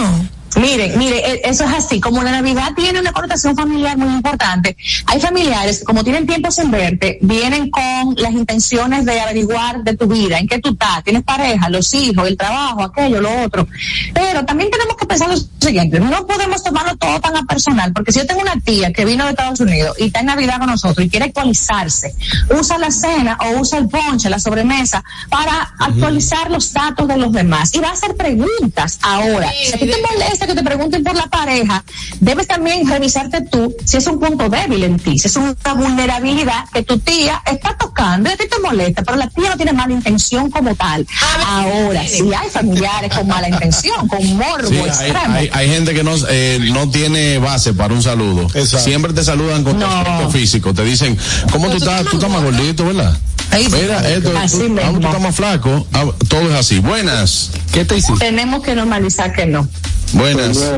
Mire, 0.57 0.97
mire, 0.97 1.49
eso 1.49 1.65
es 1.65 1.73
así. 1.73 2.01
Como 2.01 2.23
la 2.23 2.31
Navidad 2.31 2.73
tiene 2.77 3.01
una 3.01 3.13
connotación 3.13 3.57
familiar 3.57 3.97
muy 3.97 4.13
importante, 4.13 4.77
hay 5.07 5.21
familiares 5.21 5.81
que 5.81 5.85
como 5.85 6.05
tienen 6.05 6.27
tiempo 6.27 6.51
sin 6.51 6.71
verte, 6.71 7.19
vienen 7.23 7.71
con 7.71 8.15
las 8.17 8.33
intenciones 8.33 9.05
de 9.05 9.21
averiguar 9.21 9.83
de 9.83 9.97
tu 9.97 10.07
vida, 10.07 10.39
en 10.39 10.49
qué 10.49 10.59
tú 10.59 10.71
estás, 10.71 11.05
tienes 11.05 11.23
pareja, 11.23 11.69
los 11.69 11.93
hijos, 11.95 12.29
el 12.29 12.37
trabajo, 12.37 12.83
aquello, 12.83 13.21
lo 13.21 13.43
otro. 13.43 13.67
Pero 14.13 14.45
también 14.45 14.71
tenemos 14.71 14.97
que 14.97 15.07
pensar 15.07 15.31
lo 15.31 15.37
siguiente, 15.61 16.01
no 16.01 16.27
podemos 16.27 16.63
tomarlo 16.63 16.97
todo 16.97 17.21
tan 17.21 17.37
a 17.37 17.43
personal, 17.45 17.93
porque 17.93 18.13
si 18.13 18.19
yo 18.19 18.27
tengo 18.27 18.43
una 18.43 18.61
tía 18.61 18.93
que 18.93 19.05
vino 19.05 19.25
de 19.25 19.31
Estados 19.31 19.61
Unidos 19.61 19.97
y 19.99 20.07
está 20.07 20.21
en 20.21 20.27
Navidad 20.27 20.59
con 20.59 20.69
nosotros 20.69 21.07
y 21.07 21.09
quiere 21.11 21.27
actualizarse, 21.27 22.15
usa 22.59 22.79
la 22.79 22.91
cena 22.91 23.39
o 23.41 23.61
usa 23.61 23.79
el 23.79 23.89
ponche, 23.89 24.29
la 24.29 24.39
sobremesa, 24.39 25.03
para 25.31 25.75
actualizar 25.79 26.51
los 26.51 26.73
datos 26.73 27.09
de 27.09 27.17
los 27.17 27.33
demás 27.33 27.75
y 27.75 27.81
va 27.81 27.89
a 27.89 27.93
hacer 27.93 28.17
preguntas 28.17 28.99
ahora. 29.03 29.51
Si 29.51 29.75
a 29.75 29.79
ti 29.79 29.87
te 29.87 29.97
molesta 30.01 30.42
que 30.47 30.55
te 30.55 30.63
pregunten 30.63 31.03
por 31.05 31.15
la 31.15 31.27
pareja, 31.27 31.85
debes 32.21 32.47
también 32.47 32.87
revisarte 32.89 33.41
tú 33.43 33.75
si 33.85 33.97
es 33.99 34.07
un 34.07 34.19
punto 34.21 34.49
débil 34.49 34.85
en 34.85 34.99
ti, 34.99 35.19
si 35.19 35.29
es 35.29 35.37
una 35.37 35.55
vulnerabilidad 35.75 36.65
que 36.73 36.83
tu 36.83 36.99
tía 36.99 37.43
está 37.51 37.77
tocando 37.77 38.31
y 38.31 38.33
a 38.33 38.37
ti 38.37 38.45
te 38.49 38.59
molesta, 38.61 39.03
pero 39.03 39.17
la 39.17 39.29
tía 39.29 39.51
no 39.51 39.57
tiene 39.57 39.73
mala 39.73 39.93
intención 39.93 40.51
como 40.51 40.75
tal. 40.75 41.07
Ahora, 41.47 42.07
si 42.07 42.33
hay 42.33 42.49
familiares 42.51 43.15
con 43.15 43.27
mala 43.29 43.49
intención, 43.49 44.09
con 44.09 44.37
morbo 44.37 44.69
Sí, 44.69 44.77
hay, 44.77 44.87
extremo, 44.89 45.35
hay- 45.35 45.51
hay 45.53 45.69
gente 45.69 45.95
que 45.95 46.03
no, 46.05 46.15
eh, 46.29 46.59
no 46.73 46.89
tiene 46.91 47.39
base 47.39 47.73
para 47.75 47.95
un 47.95 48.03
saludo. 48.03 48.49
Siempre 48.65 49.13
te 49.13 49.25
saludan 49.25 49.65
con 49.65 49.79
tu 49.79 49.85
aspecto 49.87 50.31
físico. 50.31 50.75
Te 50.75 50.85
dicen, 50.85 51.17
¿cómo 51.51 51.69
tú 51.71 51.77
estás? 51.77 52.05
Tú 52.07 52.17
estás 52.17 52.31
más 52.31 52.43
gordito, 52.43 52.85
¿verdad? 52.87 53.17
Mira, 53.53 54.09
esto, 54.09 54.33
Así 54.39 54.59
tú, 54.59 54.63
mismo. 54.71 54.81
ah, 54.83 54.91
tú 54.99 55.07
estás 55.07 55.21
más 55.21 55.35
flaco. 55.35 55.87
Ah, 55.93 56.07
todo 56.29 56.49
es 56.51 56.55
así. 56.55 56.79
Buenas. 56.79 57.51
¿Qué 57.73 57.85
te 57.85 57.97
hiciste? 57.99 58.25
tenemos 58.25 58.63
que 58.63 58.75
normalizar 58.75 59.33
que 59.35 59.45
no. 59.47 59.69
Buenas. 60.13 60.73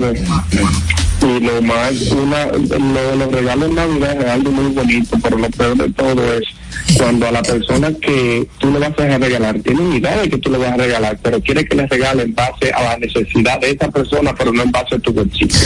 Y 1.23 1.41
lo 1.41 1.63
más, 1.63 1.93
una, 2.11 2.47
lo, 2.47 3.17
los 3.17 3.33
regalos 3.33 3.69
en 3.71 3.75
Navidad 3.75 4.21
es 4.21 4.27
algo 4.27 4.51
muy 4.51 4.73
bonito, 4.73 5.17
pero 5.23 5.39
lo 5.39 5.51
peor 5.51 5.77
de 5.77 5.91
todo 5.91 6.35
es 6.35 6.45
cuando 6.97 7.27
a 7.27 7.33
la 7.33 7.43
persona 7.43 7.93
que 8.01 8.47
tú 8.59 8.71
le 8.71 8.79
vas 8.79 8.93
a 8.99 9.19
regalar 9.19 9.59
tiene 9.61 9.81
una 9.81 9.97
idea 9.97 10.17
de 10.23 10.29
que 10.29 10.39
tú 10.39 10.51
le 10.51 10.59
vas 10.59 10.73
a 10.73 10.77
regalar, 10.77 11.19
pero 11.23 11.41
quiere 11.41 11.67
que 11.67 11.77
le 11.77 11.87
regale 11.87 12.23
en 12.23 12.35
base 12.35 12.73
a 12.73 12.83
la 12.83 12.99
necesidad 12.99 13.61
de 13.61 13.71
esa 13.71 13.91
persona, 13.91 14.35
pero 14.37 14.53
no 14.53 14.63
en 14.63 14.73
base 14.73 14.97
a 14.97 14.99
tu 14.99 15.13
bolsillo. 15.13 15.57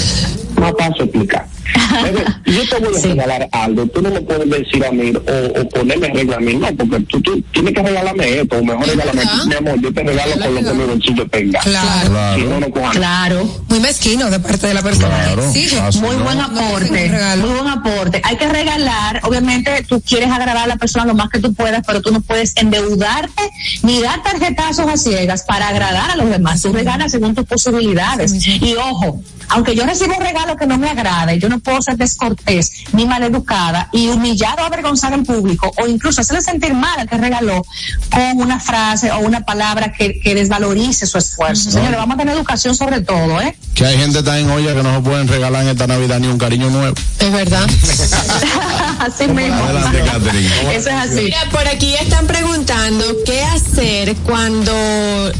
No 0.58 0.74
paso 0.74 1.02
a 1.02 1.04
explicar. 1.04 1.46
Yo 2.46 2.68
te 2.68 2.76
voy 2.78 2.96
a 2.96 3.02
regalar 3.02 3.48
algo, 3.52 3.86
tú 3.86 4.02
no 4.02 4.10
me 4.10 4.20
puedes 4.20 4.48
decir 4.48 4.84
a 4.84 4.90
mí 4.90 5.12
o, 5.14 5.60
o 5.60 5.68
ponerme 5.68 6.08
regla 6.08 6.36
a 6.36 6.40
mí, 6.40 6.54
no, 6.54 6.66
porque 6.74 7.00
tú, 7.00 7.20
tú 7.20 7.42
tienes 7.52 7.74
que 7.74 7.82
regalarme 7.82 8.40
esto, 8.40 8.56
o 8.56 8.64
mejor 8.64 8.86
regálame, 8.86 9.22
mi 9.46 9.54
amor, 9.54 9.80
yo 9.80 9.92
te 9.92 10.02
regalo 10.02 10.32
con 10.32 10.54
lo 10.54 10.60
que 10.62 10.74
mi 10.74 10.84
bolsillo 10.84 11.28
tenga. 11.28 11.60
Claro. 11.60 12.36
Si 12.36 12.42
no. 12.42 12.90
Claro. 12.90 13.48
Muy 13.68 13.80
mezquino 13.80 14.30
de 14.30 14.40
parte 14.40 14.66
de 14.66 14.74
la 14.74 14.82
persona. 14.82 15.32
exige. 15.32 15.80
Muy 16.00 16.16
buen 16.16 16.40
aporte, 16.40 17.10
muy 17.38 17.50
buen 17.50 17.68
aporte. 17.68 18.20
Hay 18.24 18.36
que 18.36 18.48
regalar, 18.48 19.20
obviamente 19.24 19.84
tú 19.88 20.00
quieres 20.00 20.30
agradar 20.30 20.64
a 20.64 20.66
la 20.66 20.76
persona 20.76 21.07
lo 21.08 21.14
más 21.14 21.28
que 21.30 21.40
tú 21.40 21.52
puedas, 21.54 21.82
pero 21.86 22.00
tú 22.00 22.12
no 22.12 22.20
puedes 22.20 22.52
endeudarte 22.56 23.50
ni 23.82 24.00
dar 24.00 24.22
tarjetazos 24.22 24.86
a 24.86 24.96
ciegas 24.96 25.42
para 25.42 25.68
agradar 25.68 26.12
a 26.12 26.16
los 26.16 26.30
demás. 26.30 26.62
Tú 26.62 26.72
regalas 26.72 27.10
según 27.10 27.34
tus 27.34 27.46
posibilidades. 27.46 28.32
Y 28.46 28.76
ojo, 28.76 29.20
aunque 29.48 29.74
yo 29.74 29.84
recibo 29.84 30.14
un 30.16 30.24
regalo 30.24 30.56
que 30.56 30.66
no 30.66 30.78
me 30.78 30.88
agrade, 30.88 31.38
yo 31.38 31.48
no 31.48 31.58
puedo 31.58 31.80
ser 31.82 31.96
descortés 31.96 32.84
ni 32.92 33.06
maleducada 33.06 33.88
y 33.92 34.08
humillar 34.08 34.60
o 34.60 34.64
avergonzar 34.64 35.12
en 35.12 35.24
público 35.24 35.72
o 35.78 35.86
incluso 35.86 36.20
hacerle 36.20 36.42
sentir 36.42 36.74
mal 36.74 36.98
al 36.98 37.08
que 37.08 37.16
regaló 37.16 37.64
con 38.10 38.38
una 38.38 38.60
frase 38.60 39.10
o 39.12 39.20
una 39.20 39.44
palabra 39.44 39.92
que, 39.92 40.20
que 40.20 40.34
desvalorice 40.34 41.06
su 41.06 41.18
esfuerzo. 41.18 41.70
Señores, 41.70 41.96
vamos 41.96 42.14
a 42.14 42.18
tener 42.18 42.34
educación 42.34 42.74
sobre 42.74 43.00
todo, 43.00 43.40
¿eh? 43.40 43.56
Que 43.74 43.86
hay 43.86 43.96
gente 43.96 44.22
tan 44.22 44.38
en 44.38 44.50
olla 44.50 44.74
que 44.74 44.82
no 44.82 44.94
se 44.94 45.00
pueden 45.02 45.28
regalar 45.28 45.62
en 45.62 45.68
esta 45.70 45.86
Navidad 45.86 46.20
ni 46.20 46.28
un 46.28 46.38
cariño 46.38 46.70
nuevo. 46.70 46.94
Es 47.18 47.32
verdad. 47.32 47.68
así 49.00 49.28
mismo. 49.28 49.54
Adelante, 49.54 50.02
Catherine. 50.04 50.48
Eso 50.76 50.90
es 50.90 50.94
así. 50.94 51.24
Mira, 51.24 51.38
por 51.50 51.66
aquí 51.66 51.94
están 51.94 52.26
preguntando 52.26 53.04
qué 53.24 53.42
hacer 53.42 54.14
cuando 54.16 54.72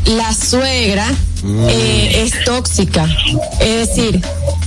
la 0.07 0.33
suegra 0.35 1.07
eh, 1.45 2.23
es 2.25 2.45
tóxica. 2.45 3.09
Es 3.61 3.89
decir, 3.89 4.21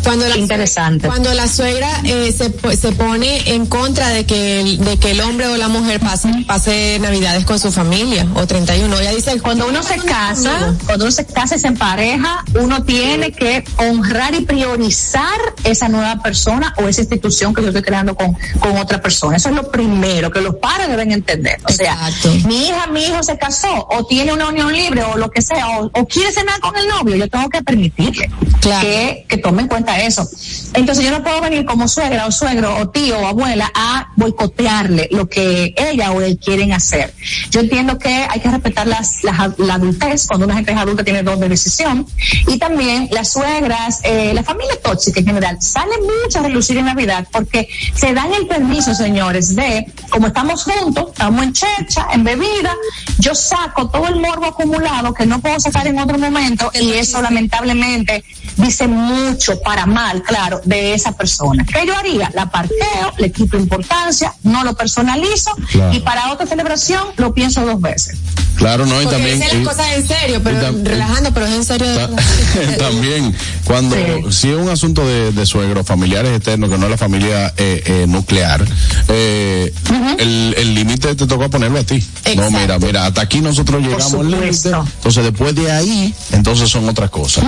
cuando 0.04 0.28
la, 0.28 0.38
Interesante. 0.38 1.08
cuando 1.08 1.34
la 1.34 1.48
suegra 1.48 1.90
eh, 2.04 2.34
se, 2.36 2.78
se 2.78 2.92
pone 2.94 3.54
en 3.54 3.66
contra 3.66 4.10
de 4.10 4.26
que, 4.26 4.62
el, 4.62 4.84
de 4.84 4.98
que 4.98 5.12
el 5.12 5.22
hombre 5.22 5.48
o 5.48 5.58
la 5.58 5.68
mujer 5.68 6.00
pase, 6.00 6.30
pase 6.48 7.00
Navidades 7.00 7.46
con 7.46 7.60
su 7.60 7.72
familia 7.72 8.28
o 8.36 8.46
31. 8.46 9.00
Ella 9.00 9.12
dice, 9.12 9.40
Cuando 9.42 9.68
uno 9.68 9.84
se 9.84 9.98
casa, 9.98 10.76
cuando 10.86 11.06
uno 11.06 11.12
se 11.12 11.26
casa 11.26 11.56
y 11.56 11.60
se 11.60 11.68
empareja, 11.68 12.44
uno 12.60 12.84
tiene 12.84 13.32
que 13.32 13.64
honrar 13.78 14.34
y 14.36 14.42
priorizar 14.42 15.40
esa 15.64 15.90
nueva 15.90 16.22
persona 16.22 16.74
o 16.78 16.88
esa 16.88 17.02
institución 17.02 17.54
que 17.54 17.62
yo 17.62 17.70
estoy 17.70 17.84
creando 17.84 18.16
con, 18.16 18.36
con 18.60 18.78
otra 18.78 19.02
persona. 19.02 19.38
Eso 19.38 19.50
es 19.50 19.56
lo 19.56 19.72
primero 19.72 20.32
que 20.32 20.42
los 20.42 20.56
padres 20.56 20.90
deben 20.90 21.12
entender. 21.12 21.60
O 21.66 21.72
sea, 21.72 21.98
mi 22.46 22.68
hija, 22.68 22.88
mi 22.88 23.04
hijo 23.06 23.24
se 23.24 23.38
casó 23.38 23.88
o 23.90 24.06
tiene 24.06 24.34
una 24.34 24.48
unión 24.48 24.72
libre 24.72 25.04
o 25.04 25.18
lo 25.18 25.30
que 25.30 25.42
sea, 25.42 25.80
o, 25.80 25.92
o 25.94 26.08
quiere 26.08 26.32
cenar 26.32 26.60
con 26.60 26.76
el 26.76 26.88
novio, 26.88 27.16
yo 27.16 27.30
tengo 27.30 27.50
que 27.50 27.62
permitirle 27.62 28.30
que, 28.62 29.26
que 29.28 29.38
tome 29.38 29.64
en 29.64 29.68
cuenta 29.68 29.91
eso. 30.00 30.28
Entonces 30.74 31.04
yo 31.04 31.12
no 31.12 31.24
puedo 31.24 31.42
venir 31.42 31.66
como 31.66 31.88
suegra 31.88 32.26
o 32.26 32.32
suegro 32.32 32.78
o 32.78 32.90
tío 32.90 33.20
o 33.20 33.28
abuela 33.28 33.72
a 33.76 34.08
boicotearle 34.16 35.10
lo 35.12 35.28
que 35.28 35.74
ella 35.78 36.12
o 36.12 36.22
él 36.22 36.40
quieren 36.44 36.72
hacer. 36.74 37.14
Yo 37.50 37.60
entiendo 37.60 37.98
que 37.98 38.10
hay 38.30 38.40
que 38.40 38.50
respetar 38.50 38.88
las, 38.88 39.24
las- 39.24 39.58
la 39.60 39.76
adultez, 39.76 40.28
cuando 40.28 40.46
una 40.46 40.56
gente 40.56 40.72
es 40.72 40.78
adulta 40.78 41.04
tiene 41.04 41.24
dos 41.24 41.40
de 41.40 41.50
decisión, 41.50 42.08
y 42.48 42.58
también 42.58 43.10
las 43.12 43.32
suegras, 43.32 44.00
eh, 44.04 44.32
la 44.34 44.44
familia 44.44 44.80
tóxica 44.82 45.20
en 45.20 45.26
general, 45.28 45.58
sale 45.62 45.94
mucho 46.02 46.40
a 46.40 46.44
relucir 46.44 46.78
en 46.78 46.86
Navidad 46.86 47.28
porque 47.32 47.68
se 47.96 48.14
dan 48.14 48.34
el 48.34 48.48
permiso, 48.48 48.94
señores, 48.94 49.56
de, 49.56 49.86
como 50.10 50.28
estamos 50.28 50.64
juntos, 50.64 51.08
estamos 51.12 51.44
en 51.44 51.54
checha, 51.54 52.08
en 52.14 52.24
bebida, 52.24 52.74
yo 53.20 53.36
saco 53.36 53.90
todo 53.90 54.08
el 54.08 54.16
morbo 54.16 54.46
acumulado 54.46 55.14
que 55.14 55.26
no 55.26 55.40
puedo 55.40 55.60
sacar 55.60 55.88
en 55.88 56.00
otro 56.00 56.18
momento 56.18 56.72
y 56.74 56.92
eso 56.94 57.22
lamentablemente 57.22 58.24
dice 58.58 58.88
mucho 58.88 59.60
para 59.62 59.81
mal, 59.86 60.22
claro, 60.24 60.62
de 60.66 60.94
esa 60.94 61.12
persona. 61.14 61.66
¿Qué 61.66 61.86
yo 61.86 61.96
haría? 61.96 62.30
La 62.34 62.50
parqueo, 62.50 63.14
le 63.18 63.32
quito 63.32 63.58
importancia, 63.58 64.34
no 64.44 64.64
lo 64.64 64.76
personalizo 64.76 65.52
Claro. 65.72 65.94
y 65.94 66.00
para 66.00 66.32
otra 66.32 66.46
celebración 66.48 67.04
lo 67.18 67.34
pienso 67.34 67.66
dos 67.66 67.80
veces. 67.82 68.18
Claro, 68.56 68.86
no, 68.86 69.02
y 69.02 69.06
porque 69.06 69.18
también. 69.18 69.40
dicen 69.40 69.62
y- 69.62 69.64
las 69.64 69.74
cosas 69.76 69.94
en 69.96 70.08
serio, 70.08 70.42
pero 70.44 70.60
tam- 70.62 70.84
relajando, 70.84 71.34
pero 71.34 71.46
es 71.48 71.54
en 71.54 71.64
serio. 71.64 71.88
también 72.78 73.36
cuando 73.64 73.96
si 74.32 74.50
es 74.50 74.58
un 74.58 74.70
asunto 74.70 75.06
de, 75.08 75.32
de 75.32 75.46
suegros 75.46 75.86
familiares 75.86 76.32
externos 76.36 76.70
que 76.70 76.78
no 76.78 76.86
es 76.86 76.92
la 76.92 76.98
familia 76.98 77.54
eh, 77.58 77.84
eh, 77.86 78.06
nuclear 78.08 78.66
eh, 79.08 79.74
el 80.18 80.56
el 80.58 80.74
límite 80.76 81.16
te 81.16 81.26
toca 81.28 81.48
ponerlo 81.50 81.80
a 81.80 81.84
ti 81.84 82.04
no 82.36 82.52
mira 82.52 82.78
mira 82.80 83.06
hasta 83.06 83.22
aquí 83.22 83.40
nosotros 83.40 83.82
llegamos 83.82 84.14
al 84.14 84.30
límite 84.32 84.70
entonces 84.98 85.24
después 85.24 85.56
de 85.56 85.72
ahí 85.72 86.14
entonces 86.32 86.70
son 86.70 86.88
otras 86.90 87.10
cosas 87.10 87.44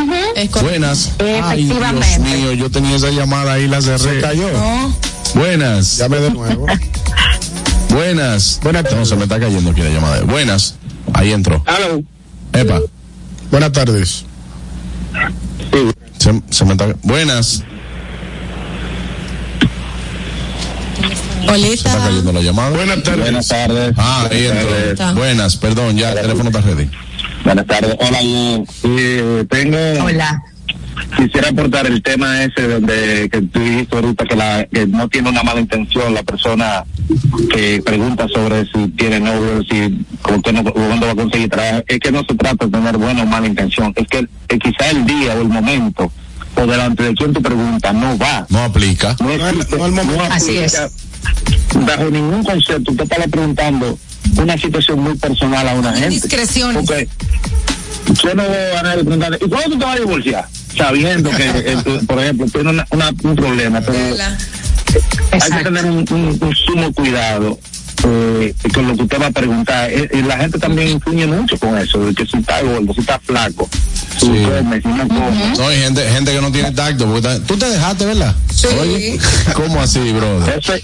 buenas 0.61 1.11
ay 1.19 1.65
Dios 1.65 1.77
Efectivamente. 1.77 2.22
Mío 2.23 2.53
yo 2.53 2.69
tenía 2.69 2.95
esa 2.95 3.09
llamada 3.11 3.53
ahí 3.53 3.67
la 3.67 3.81
cerré 3.81 4.15
Se 4.15 4.21
cayó. 4.21 4.47
buenas 5.35 5.97
Llame 5.97 6.17
de 6.17 6.29
nuevo. 6.31 6.65
buenas 7.89 8.59
buenas 8.63 8.83
no 8.95 9.05
se 9.05 9.15
me 9.15 9.23
está 9.23 9.39
cayendo 9.39 9.71
aquí 9.71 9.81
la 9.81 9.89
llamada 9.89 10.21
buenas 10.21 10.75
ahí 11.13 11.31
entró 11.31 11.63
Epa. 12.53 12.79
Buenas 13.49 13.71
tardes. 13.71 14.25
Se, 16.19 16.41
se 16.51 16.65
me 16.65 16.71
está... 16.73 16.87
Buenas. 17.01 17.63
Se 21.55 21.73
está 21.73 21.97
cayendo 21.97 22.31
la 22.31 22.41
llamada. 22.41 22.69
Buenas 22.69 23.03
tardes. 23.03 23.21
Buenas 23.23 23.47
tardes. 23.47 23.93
Ah, 23.97 24.27
ahí 24.31 24.43
Buenas 24.47 24.63
entró. 24.63 24.95
tardes. 24.95 25.15
Buenas, 25.15 25.55
perdón, 25.57 25.97
ya 25.97 26.11
el 26.11 26.21
teléfono 26.21 26.49
está 26.49 26.61
ready. 26.61 26.89
Buenas 27.43 27.65
tardes. 27.67 27.95
Hola, 27.99 28.21
Ian. 28.21 28.65
Eh, 28.83 29.45
tengo. 29.49 29.77
Hola. 30.05 30.43
Quisiera 31.17 31.49
aportar 31.49 31.85
el 31.85 32.01
tema 32.01 32.43
ese 32.43 32.67
donde 32.67 33.29
que 33.31 33.41
tú 33.41 33.59
dijiste 33.59 33.95
ahorita 33.95 34.25
que, 34.25 34.35
la, 34.35 34.65
que 34.65 34.87
no 34.87 35.07
tiene 35.09 35.29
una 35.29 35.43
mala 35.43 35.59
intención 35.59 36.13
la 36.13 36.23
persona 36.23 36.83
que 37.51 37.81
pregunta 37.83 38.27
sobre 38.27 38.65
si 38.65 38.87
tiene 38.89 39.19
novio, 39.19 39.63
si 39.69 40.05
con 40.21 40.41
qué 40.41 40.51
no, 40.53 40.63
cuándo 40.63 41.05
va 41.05 41.11
a 41.11 41.15
conseguir 41.15 41.49
trabajo. 41.49 41.83
Es 41.87 41.99
que 41.99 42.11
no 42.11 42.23
se 42.23 42.35
trata 42.35 42.65
de 42.65 42.71
tener 42.71 42.97
buena 42.97 43.23
o 43.23 43.25
mala 43.25 43.47
intención. 43.47 43.93
Es 43.95 44.07
que 44.07 44.27
eh, 44.49 44.59
quizá 44.59 44.89
el 44.89 45.05
día 45.05 45.35
o 45.35 45.41
el 45.41 45.49
momento 45.49 46.11
o 46.55 46.67
delante 46.67 47.03
de 47.03 47.13
quien 47.13 47.33
tú 47.33 47.41
preguntas 47.41 47.93
no 47.93 48.17
va. 48.17 48.45
No 48.49 48.63
aplica. 48.63 49.15
No, 49.19 49.31
existe, 49.31 49.77
no 49.77 50.23
Así 50.29 50.57
es. 50.57 50.75
aplica. 50.75 51.03
Bajo 51.85 52.09
ningún 52.09 52.43
concepto, 52.43 52.91
usted 52.91 53.03
está 53.03 53.27
preguntando 53.27 53.97
una 54.37 54.57
situación 54.57 54.99
muy 54.99 55.17
personal 55.17 55.67
a 55.67 55.73
una 55.75 55.93
gente. 55.93 56.09
Discreciones. 56.09 56.85
Porque 56.85 57.07
yo 58.23 58.35
no 58.35 58.43
voy 58.43 58.57
a 58.77 58.83
nadie 58.83 59.03
preguntarle, 59.03 59.39
¿y 59.41 59.49
cuándo 59.49 59.69
tú 59.71 59.79
te 59.79 59.85
vas 59.85 59.95
a 59.95 59.99
divorciar? 59.99 60.47
Sabiendo 60.77 61.29
que, 61.31 61.43
eh, 61.47 61.77
por 62.07 62.19
ejemplo, 62.19 62.45
tiene 62.51 62.69
una, 62.71 62.85
una- 62.91 63.11
un 63.23 63.35
problema, 63.35 63.81
pero 63.81 63.97
hay 65.31 65.39
que 65.51 65.63
tener 65.63 65.85
un, 65.85 66.05
un- 66.09 66.37
un 66.41 66.55
sumo 66.55 66.91
cuidado 66.93 67.59
eh, 68.05 68.53
con 68.73 68.87
lo 68.87 68.95
que 68.97 69.03
usted 69.03 69.21
va 69.21 69.27
a 69.27 69.31
preguntar. 69.31 69.89
Eh, 69.89 70.09
eh, 70.11 70.23
la 70.27 70.37
gente 70.37 70.59
también 70.59 70.89
influye 70.89 71.25
mucho 71.25 71.57
con 71.57 71.77
eso, 71.77 71.99
de 72.05 72.13
que 72.13 72.25
si 72.25 72.37
está 72.37 72.61
gordo, 72.61 72.93
si 72.93 72.99
está 72.99 73.17
flaco. 73.19 73.69
comes 74.19 74.83
y 74.83 74.87
no 74.87 75.07
comes. 75.07 75.57
No, 75.59 75.67
hay 75.67 75.79
gente, 75.79 76.03
gente 76.09 76.31
que 76.33 76.41
no 76.41 76.51
tiene 76.51 76.71
tacto. 76.71 77.05
porque 77.05 77.19
está- 77.27 77.39
Tú 77.45 77.55
te 77.57 77.69
dejaste, 77.69 78.05
¿verdad? 78.05 78.35
Sí. 78.53 78.67
Oye, 78.79 79.19
¿cómo 79.53 79.81
así, 79.81 79.99
brother? 80.11 80.59
Eso 80.59 80.73
es 80.73 80.83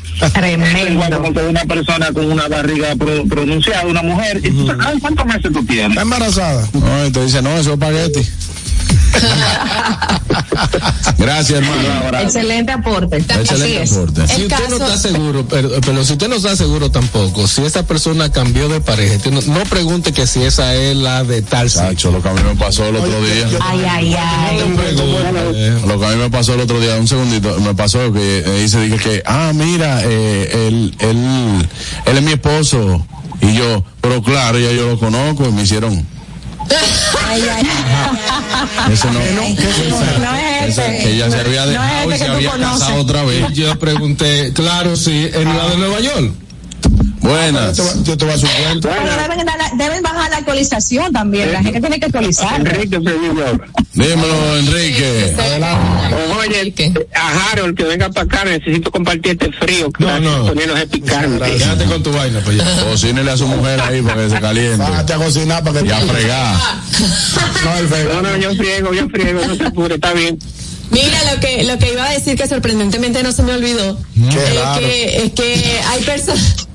igual 0.92 1.12
como 1.18 1.34
que 1.34 1.40
una 1.42 1.64
persona 1.66 2.12
con 2.14 2.32
una 2.32 2.48
barriga 2.48 2.96
pro- 2.96 3.26
pronunciada, 3.26 3.86
una 3.86 4.02
mujer. 4.02 4.40
Y 4.44 4.50
tú, 4.52 4.72
ay, 4.80 5.00
¿Cuántos 5.00 5.26
meses 5.26 5.52
tú 5.52 5.64
tienes? 5.66 5.90
¿Está 5.92 6.02
embarazada? 6.04 6.68
No, 6.74 7.06
y 7.06 7.12
te 7.12 7.26
dice, 7.26 7.42
no, 7.42 7.50
eso 7.58 7.74
es 7.74 7.80
espagueti. 7.80 8.20
Gracias, 11.18 11.60
hermano. 11.60 12.20
Excelente 12.20 12.72
aporte. 12.72 13.18
Excelente 13.18 13.54
Así 13.54 13.76
es. 13.76 13.92
aporte. 13.94 14.28
Si 14.28 14.44
usted 14.44 14.70
no 14.70 14.76
está 14.78 14.98
seguro, 14.98 15.46
pero, 15.48 15.70
pero 15.82 16.04
si 16.04 16.14
usted 16.14 16.28
no 16.28 16.36
está 16.36 16.56
seguro 16.56 16.92
tampoco, 16.92 17.48
si 17.48 17.64
esa 17.64 17.84
persona 17.84 18.32
cambió 18.32 18.70
de 18.70 18.82
pareja, 18.82 19.18
no, 19.30 19.42
no 19.42 19.64
pregunte 19.66 20.12
que 20.14 20.28
si 20.28 20.44
esa 20.44 20.76
es 20.76 20.96
la 20.96 21.24
de 21.24 21.42
tal 21.42 21.70
lo 22.12 22.22
que 22.22 22.30
a 22.30 22.34
mí 22.34 22.42
me 22.44 22.56
pasó 22.56 22.86
el 22.88 22.96
otro 22.96 23.24
día. 23.24 23.50
Ay, 23.62 23.82
ay, 23.88 24.16
ay. 24.18 24.60
Lo 25.88 26.00
que 26.00 26.06
a 26.06 26.10
mí 26.10 26.16
me 26.16 26.30
pasó 26.30 26.54
el 26.54 26.62
otro 26.62 26.80
día, 26.80 26.96
un 26.96 27.08
segundito, 27.08 27.60
me 27.60 27.76
pasó 27.76 28.12
que 28.12 28.40
eh, 28.40 28.62
dice 28.62 28.80
dije 28.82 28.98
que, 28.98 29.24
ah, 29.26 29.52
mira, 29.54 30.02
eh, 30.04 30.68
él, 30.68 30.96
él, 31.00 31.70
él 32.06 32.18
es 32.18 32.24
mi 32.24 32.32
esposo. 32.32 33.06
Y 33.42 33.54
yo, 33.54 33.84
pero 34.02 34.22
claro, 34.22 34.60
ya 34.60 34.72
yo 34.72 34.88
lo 34.88 35.00
conozco 35.00 35.48
y 35.48 35.52
me 35.52 35.64
hicieron. 35.64 36.06
Ese 38.92 39.08
no, 39.08 39.20
No 39.20 40.36
es 40.36 40.70
ese, 40.70 40.98
este. 40.98 41.04
que 41.04 41.12
ella 41.14 41.30
se 41.32 41.40
había 41.40 41.66
No 41.66 41.72
es 41.72 41.78
dejado 41.80 42.12
y 42.12 42.18
se 42.18 42.26
había 42.28 42.52
conoces. 42.52 42.80
casado 42.80 43.02
otra 43.02 43.24
vez. 43.24 43.54
Yo 43.54 43.78
pregunté, 43.80 44.52
claro, 44.54 44.96
sí, 44.96 45.30
en 45.34 45.46
la 45.58 45.68
de 45.70 45.78
Nueva 45.78 46.00
York. 46.00 46.32
Buenas. 47.30 47.78
Yo 48.04 48.18
te 48.18 48.26
voy 48.26 48.34
a 48.34 48.38
su 48.38 48.48
cuenta. 48.48 48.90
Deben, 48.90 49.46
dar 49.46 49.58
la- 49.58 49.72
deben 49.86 50.02
bajar 50.02 50.30
la 50.32 50.38
actualización 50.38 51.14
también. 51.14 51.54
La 51.54 51.62
gente 51.62 51.80
tiene 51.80 52.00
que 52.00 52.06
actualizar. 52.08 52.56
Enrique. 52.60 52.98
Dímelo, 53.94 54.58
Enrique. 54.58 55.36
Oye, 56.40 56.74
a 57.14 57.52
Harold 57.52 57.78
que 57.78 57.84
venga 57.84 58.10
para 58.10 58.26
acá, 58.26 58.46
necesito 58.46 58.90
compartir 58.92 59.34
este 59.34 59.52
frío 59.52 59.92
que 59.92 60.04
No, 60.04 60.20
no. 60.20 60.48
poniéndose 60.48 60.88
picante. 60.88 61.56
Quédate 61.58 61.86
con 61.86 62.02
tu 62.02 62.12
vaina, 62.12 62.40
pues 62.44 62.58
ya. 62.58 62.84
Cocínele 62.84 63.30
a 63.32 63.38
su 63.38 63.48
mujer 63.48 63.80
ahí 63.82 64.02
para 64.02 64.24
que 64.24 64.30
se 64.30 64.40
caliente. 64.40 64.78
Bájate 64.78 65.14
a 65.14 65.18
cocinar 65.18 65.64
para 65.64 65.82
que 65.82 65.88
Y 65.88 65.92
a 65.92 66.00
fregar. 66.00 66.56
No, 67.64 67.78
el 67.78 67.88
feo. 67.88 68.14
No, 68.14 68.22
no, 68.24 68.38
yo 68.38 68.56
friego, 68.56 68.94
yo 68.94 69.08
friego, 69.10 69.42
no 69.46 69.56
se 69.56 69.64
apure, 69.66 69.96
está 69.96 70.14
bien. 70.14 70.40
Mira, 70.92 71.34
lo 71.34 71.40
que, 71.40 71.64
lo 71.64 71.78
que 71.78 71.94
iba 71.94 72.06
a 72.06 72.12
decir 72.12 72.36
que 72.36 72.48
sorprendentemente 72.48 73.22
no 73.22 73.32
se 73.32 73.44
me 73.44 73.54
olvidó. 73.54 73.98
Qué 74.32 74.44
es, 74.56 74.60
raro. 74.60 74.80
que, 74.80 75.18
es 75.26 75.32
que 75.34 75.80
hay 75.88 76.04
personas. 76.04 76.68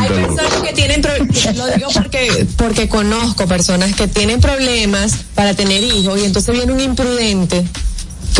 Hay 0.00 0.08
personas 0.08 0.52
que 0.62 0.72
tienen, 0.72 1.02
pro- 1.02 1.12
lo 1.54 1.66
digo 1.68 1.88
porque, 1.94 2.46
porque 2.56 2.88
conozco 2.88 3.46
personas 3.46 3.94
que 3.94 4.08
tienen 4.08 4.40
problemas 4.40 5.12
para 5.34 5.54
tener 5.54 5.82
hijos 5.84 6.20
y 6.20 6.24
entonces 6.24 6.54
viene 6.54 6.72
un 6.72 6.80
imprudente. 6.80 7.64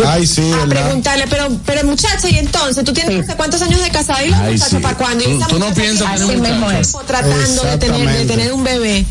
Ay, 0.05 0.25
sí, 0.25 0.49
a 0.53 0.65
verdad. 0.65 0.85
preguntarle, 0.85 1.25
pero, 1.29 1.49
pero 1.65 1.83
muchacha, 1.83 2.29
y 2.29 2.37
entonces 2.37 2.85
tú 2.85 2.93
tienes 2.93 3.17
no 3.19 3.25
sé 3.25 3.35
cuántos 3.35 3.61
años 3.61 3.81
de 3.81 3.89
casada 3.89 4.23
y 4.23 4.29
la 4.29 4.39
Ay, 4.45 4.53
muchacha 4.53 4.77
sí. 4.77 4.81
para 4.81 4.95
cuándo? 4.97 5.23
Y 5.29 5.39
Tú- 5.49 5.59
no 5.59 5.73
piensas 5.73 6.07
tratando 7.05 7.63
de 7.63 7.77
tener, 7.77 8.17
de 8.17 8.25
tener 8.25 8.53
un 8.53 8.63
bebé 8.63 9.05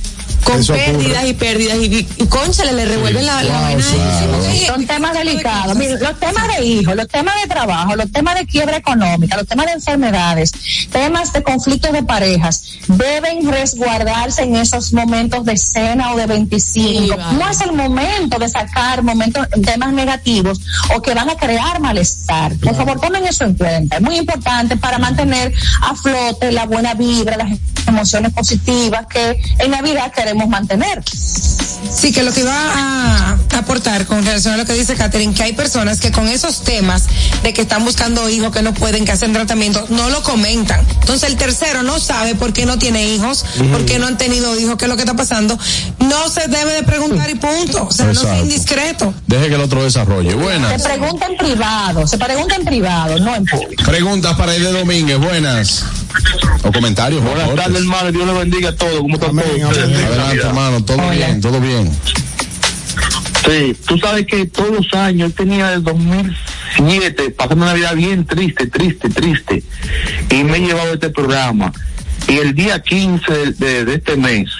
con 0.44 0.60
Eso 0.60 0.72
ocurre. 0.72 0.92
pérdidas 0.92 1.26
y 1.26 1.34
pérdidas 1.34 1.76
y, 1.78 1.84
y, 1.84 2.74
le 2.74 2.84
revuelven 2.84 3.26
la, 3.26 3.42
la 3.42 3.60
vaina. 3.60 3.84
Son 4.66 4.86
temas 4.86 5.12
delicados. 5.14 5.76
Mira, 5.76 5.96
los 5.98 6.18
temas 6.18 6.48
de 6.56 6.64
hijos, 6.64 6.96
los 6.96 7.08
temas 7.08 7.34
de 7.42 7.48
trabajo, 7.48 7.96
los 7.96 8.10
temas 8.10 8.34
de 8.36 8.46
quiebra 8.46 8.76
económica, 8.76 9.36
los 9.36 9.46
temas 9.46 9.66
de 9.66 9.72
enfermedades, 9.72 10.52
temas 10.90 11.32
de 11.32 11.42
conflictos 11.42 11.92
de 11.92 12.02
parejas, 12.02 12.78
deben 12.88 13.50
resguardarse 13.50 14.42
en 14.42 14.56
esos 14.56 14.92
momentos 14.92 15.44
de 15.44 15.56
cena 15.56 16.12
o 16.12 16.16
de 16.16 16.26
25. 16.26 16.58
Sí, 16.60 17.10
vale. 17.10 17.38
No 17.38 17.50
es 17.50 17.60
el 17.60 17.72
momento 17.72 18.38
de 18.38 18.48
sacar 18.48 19.02
momentos, 19.02 19.46
temas 19.64 19.92
negativos 19.92 20.60
o 20.94 21.02
que 21.02 21.14
van 21.14 21.30
a 21.30 21.36
crear 21.36 21.80
malestar. 21.80 22.54
Por 22.56 22.74
favor, 22.74 23.00
tomen 23.00 23.26
eso 23.26 23.44
en 23.44 23.54
cuenta. 23.54 23.96
Es 23.96 24.02
muy 24.02 24.16
importante 24.16 24.76
para 24.76 24.98
mantener 24.98 25.52
a 25.82 25.94
flote 25.94 26.52
la 26.52 26.66
buena 26.66 26.94
vibra, 26.94 27.36
las 27.36 27.58
emociones 27.86 28.32
positivas 28.32 29.06
que 29.06 29.40
en 29.58 29.70
Navidad 29.70 30.12
queremos 30.12 30.27
mantener. 30.34 31.02
Sí, 31.92 32.12
que 32.12 32.22
lo 32.22 32.32
que 32.32 32.40
iba 32.40 32.54
a 32.54 33.38
aportar 33.56 34.06
con 34.06 34.24
relación 34.24 34.54
a 34.54 34.56
lo 34.56 34.64
que 34.64 34.72
dice 34.72 34.94
Catherine, 34.94 35.34
que 35.34 35.42
hay 35.42 35.52
personas 35.52 36.00
que 36.00 36.12
con 36.12 36.28
esos 36.28 36.62
temas 36.62 37.04
de 37.42 37.52
que 37.52 37.62
están 37.62 37.84
buscando 37.84 38.28
hijos, 38.28 38.52
que 38.52 38.62
no 38.62 38.74
pueden, 38.74 39.04
que 39.04 39.12
hacen 39.12 39.32
tratamiento, 39.32 39.84
no 39.88 40.10
lo 40.10 40.22
comentan. 40.22 40.84
Entonces 41.00 41.28
el 41.30 41.36
tercero 41.36 41.82
no 41.82 41.98
sabe 41.98 42.34
por 42.34 42.52
qué 42.52 42.66
no 42.66 42.78
tiene 42.78 43.08
hijos, 43.08 43.44
por 43.72 43.84
qué 43.84 43.98
no 43.98 44.06
han 44.06 44.18
tenido 44.18 44.58
hijos, 44.58 44.76
qué 44.76 44.84
es 44.84 44.88
lo 44.88 44.96
que 44.96 45.02
está 45.02 45.14
pasando. 45.14 45.58
No 45.98 46.28
se 46.28 46.48
debe 46.48 46.72
de 46.74 46.82
preguntar 46.82 47.30
y 47.30 47.34
punto. 47.34 47.86
O 47.86 47.92
sea, 47.92 48.06
no 48.06 48.14
sea 48.14 48.38
indiscreto. 48.38 49.14
Deje 49.26 49.48
que 49.48 49.54
el 49.54 49.60
otro 49.60 49.82
desarrolle. 49.82 50.30
Se 50.30 50.36
Buenas. 50.36 50.82
pregunta 50.82 51.26
en 51.26 51.36
privado, 51.36 52.06
se 52.06 52.18
pregunta 52.18 52.54
en 52.56 52.64
privado, 52.64 53.18
no 53.18 53.34
en 53.34 53.44
público. 53.44 53.84
Preguntas 53.84 54.36
para 54.36 54.52
Aide 54.52 54.70
Domínguez. 54.72 55.18
Buenas. 55.18 55.84
O 56.62 56.72
comentarios. 56.72 57.22
Buenas 57.22 57.54
tardes, 57.54 57.78
hermano, 57.78 58.12
Dios 58.12 58.26
le 58.26 58.32
bendiga 58.32 58.70
a 58.70 58.76
todos. 58.76 59.00
¿Cómo 59.00 59.14
están 59.14 59.36
todos. 59.36 60.17
Adelante, 60.18 60.46
hermano. 60.46 60.84
Todo 60.84 61.10
bien, 61.10 61.40
todo 61.40 61.60
bien. 61.60 61.90
Sí, 63.46 63.76
tú 63.86 63.98
sabes 63.98 64.26
que 64.26 64.46
todos 64.46 64.70
los 64.70 64.94
años, 64.94 65.34
tenía 65.34 65.72
el 65.72 65.82
2007, 65.82 67.30
pasando 67.30 67.64
una 67.64 67.74
vida 67.74 67.92
bien 67.92 68.26
triste, 68.26 68.66
triste, 68.66 69.08
triste, 69.08 69.62
y 70.30 70.44
me 70.44 70.58
he 70.58 70.60
llevado 70.60 70.94
este 70.94 71.08
programa. 71.10 71.72
Y 72.26 72.36
el 72.38 72.54
día 72.54 72.82
15 72.82 73.32
de, 73.32 73.52
de- 73.52 73.84
de 73.86 73.94
este 73.94 74.16
mes, 74.16 74.50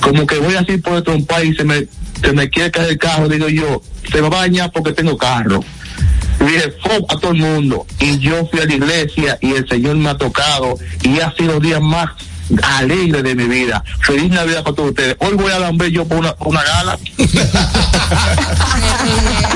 como 0.00 0.26
que 0.26 0.38
voy 0.38 0.54
así 0.54 0.78
por 0.78 0.94
otro 0.94 1.18
país 1.26 1.52
y 1.52 1.56
se 1.56 1.64
me, 1.64 1.86
se 2.22 2.32
me 2.32 2.48
quiere 2.48 2.70
caer 2.70 2.90
el 2.90 2.98
carro, 2.98 3.28
digo 3.28 3.48
yo, 3.48 3.82
se 4.10 4.22
me 4.22 4.28
va 4.30 4.38
a 4.38 4.40
dañar 4.42 4.70
porque 4.72 4.92
tengo 4.92 5.18
carro. 5.18 5.62
Y 6.40 6.44
dije, 6.44 6.72
"Fuck 6.82 7.12
a 7.12 7.18
todo 7.18 7.32
el 7.32 7.38
mundo. 7.38 7.86
Y 7.98 8.18
yo 8.18 8.46
fui 8.50 8.60
a 8.60 8.66
la 8.66 8.74
iglesia 8.74 9.38
y 9.42 9.52
el 9.52 9.68
Señor 9.68 9.96
me 9.96 10.10
ha 10.10 10.16
tocado 10.16 10.78
y 11.02 11.18
ha 11.20 11.32
sido 11.34 11.54
los 11.54 11.62
días 11.62 11.80
más 11.82 12.10
alegres 12.62 13.22
de 13.22 13.34
mi 13.34 13.44
vida. 13.44 13.82
Feliz 14.02 14.30
Navidad 14.30 14.62
para 14.62 14.76
todos 14.76 14.90
ustedes. 14.90 15.16
Hoy 15.20 15.34
voy 15.34 15.52
a 15.52 15.58
lamber 15.58 15.90
yo 15.90 16.06
por 16.06 16.18
una, 16.18 16.34
por 16.34 16.48
una 16.48 16.62
gala. 16.62 16.98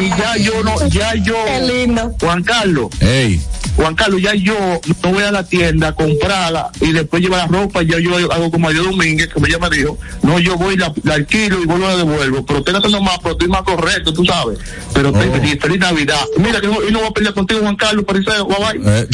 y 0.01 0.09
ya 0.11 0.37
yo 0.37 0.63
no, 0.63 0.87
ya 0.89 1.15
yo, 1.15 1.35
Qué 1.45 1.61
lindo. 1.61 2.15
Juan 2.21 2.43
Carlos, 2.43 2.89
Ey. 3.01 3.41
Juan 3.77 3.95
Carlos, 3.95 4.21
ya 4.21 4.35
yo 4.35 4.81
no 5.03 5.13
voy 5.13 5.23
a 5.23 5.31
la 5.31 5.45
tienda 5.45 5.89
a 5.89 5.93
comprarla 5.95 6.71
y 6.81 6.93
después 6.93 7.23
llevar 7.23 7.41
la 7.51 7.59
ropa, 7.59 7.83
ya 7.83 7.99
yo 7.99 8.15
hago 8.31 8.51
como 8.51 8.67
Mario 8.67 8.83
Domínguez, 8.85 9.29
que 9.29 9.41
ella 9.47 9.59
me 9.59 9.71
dijo, 9.75 9.97
no, 10.23 10.39
yo 10.39 10.57
voy, 10.57 10.77
la, 10.77 10.93
la 11.03 11.15
alquilo 11.15 11.63
y 11.63 11.67
vuelvo 11.67 11.87
a 11.87 11.91
la 11.91 11.97
devuelvo, 11.97 12.45
pero 12.45 12.59
usted 12.59 12.73
no 12.73 13.01
más, 13.01 13.19
pero 13.23 13.33
estoy 13.33 13.49
más 13.49 13.63
correcto, 13.63 14.13
tú 14.13 14.25
sabes. 14.25 14.59
Pero 14.93 15.11
Oh. 15.11 15.61
feliz 15.61 15.79
Navidad. 15.79 16.21
Mira 16.37 16.61
que 16.61 16.67
no, 16.69 16.79
no 16.91 16.99
voy 17.01 17.09
a 17.09 17.11
pelear 17.11 17.35
contigo, 17.35 17.61
Juan 17.63 17.77
Carlos, 17.77 18.05
Pariseo, 18.05 18.47
bye 18.47 18.57
bye. 18.79 19.01
Eh, 19.01 19.09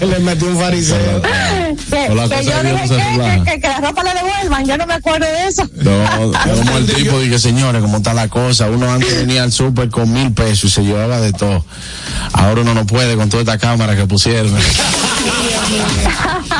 Le 0.06 0.18
metió 0.20 0.48
un 0.48 0.58
fariseo. 0.58 1.22
Que, 1.22 2.06
Hola, 2.10 2.22
que 2.24 2.28
cosa 2.28 2.42
yo 2.42 2.62
que 2.64 2.72
dije 2.72 2.82
no 2.82 2.88
se 2.88 2.96
que, 2.96 3.04
relaja. 3.10 3.44
que, 3.44 3.50
que, 3.50 3.60
que 3.60 3.68
la 3.68 3.80
ropa 3.80 4.02
la 4.02 4.14
devuelvan, 4.14 4.66
yo 4.66 4.76
no 4.76 4.86
me 4.86 4.94
acuerdo 4.94 5.26
de 5.26 5.46
eso. 5.46 5.68
No, 5.74 6.32
como 6.32 6.78
el 6.78 6.86
tipo 6.86 7.20
dije, 7.20 7.38
señores, 7.38 7.82
cómo 7.82 7.98
está 7.98 8.14
la 8.14 8.28
cosa. 8.28 8.68
Uno 8.70 8.92
antes 8.92 9.16
venía 9.16 9.42
al 9.42 9.52
súper 9.52 9.90
con 9.90 10.12
mil 10.12 10.32
pesos 10.32 10.64
y 10.64 10.70
se 10.70 10.82
llevaba 10.82 11.20
de 11.20 11.32
todo. 11.32 11.64
Ahora 12.32 12.62
uno 12.62 12.74
no 12.74 12.86
puede 12.86 13.16
con 13.16 13.28
toda 13.28 13.42
esta 13.42 13.58
cámara 13.58 13.96
que 13.96 14.06
pusieron. 14.06 14.52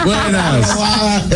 Buenas. 0.05 0.77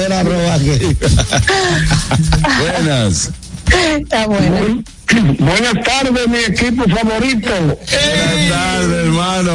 Buenas. 2.61 3.31
Está 3.73 4.27
bueno. 4.27 4.83
Buenas 5.39 5.75
tardes, 5.85 6.29
mi 6.29 6.39
equipo 6.39 6.85
favorito. 6.85 7.51
Buenas 7.51 8.51
tardes, 8.51 9.07
hermano. 9.07 9.53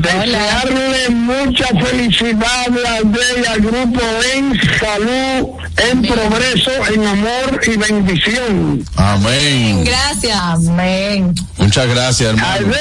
Desearle 0.00 1.08
mucha 1.10 1.66
felicidad 1.84 2.66
a 2.68 3.00
y 3.02 3.46
al 3.46 3.60
grupo 3.60 4.00
en 4.34 4.60
salud, 4.78 5.48
en 5.90 6.02
progreso, 6.02 6.70
en 6.94 7.06
amor 7.06 7.60
y 7.66 7.76
bendición. 7.76 8.84
Amén. 8.96 9.84
Gracias. 9.84 10.36
Amén. 10.40 11.34
Muchas 11.58 11.88
gracias, 11.88 12.30
hermano. 12.30 12.72